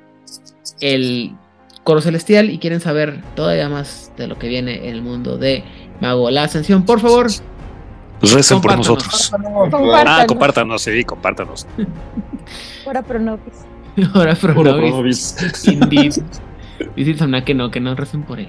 el 0.82 1.32
coro 1.82 2.02
celestial 2.02 2.50
y 2.50 2.58
quieren 2.58 2.80
saber 2.80 3.22
todavía 3.34 3.70
más 3.70 4.12
de 4.18 4.26
lo 4.26 4.38
que 4.38 4.48
viene 4.48 4.88
en 4.90 4.94
el 4.94 5.00
mundo 5.00 5.38
de 5.38 5.64
Mago 6.02 6.30
la 6.30 6.42
Ascensión, 6.42 6.84
por 6.84 7.00
favor, 7.00 7.28
Recen 8.20 8.60
por 8.60 8.72
Compártanos. 8.72 8.88
nosotros. 8.88 9.30
Compártanos. 9.70 10.06
Ah, 10.06 10.26
compártanos, 10.26 10.82
sí, 10.82 11.02
compártanos. 11.04 11.66
Ahora 12.84 13.00
Pronobis. 13.00 13.64
Ahora. 14.14 14.34
Pronovis. 14.34 15.36
Indeed. 15.66 16.14
Dice 16.94 17.14
Samna 17.16 17.44
que 17.44 17.54
no, 17.54 17.70
que 17.70 17.80
no 17.80 17.94
recen 17.94 18.22
por 18.22 18.38
él. 18.40 18.48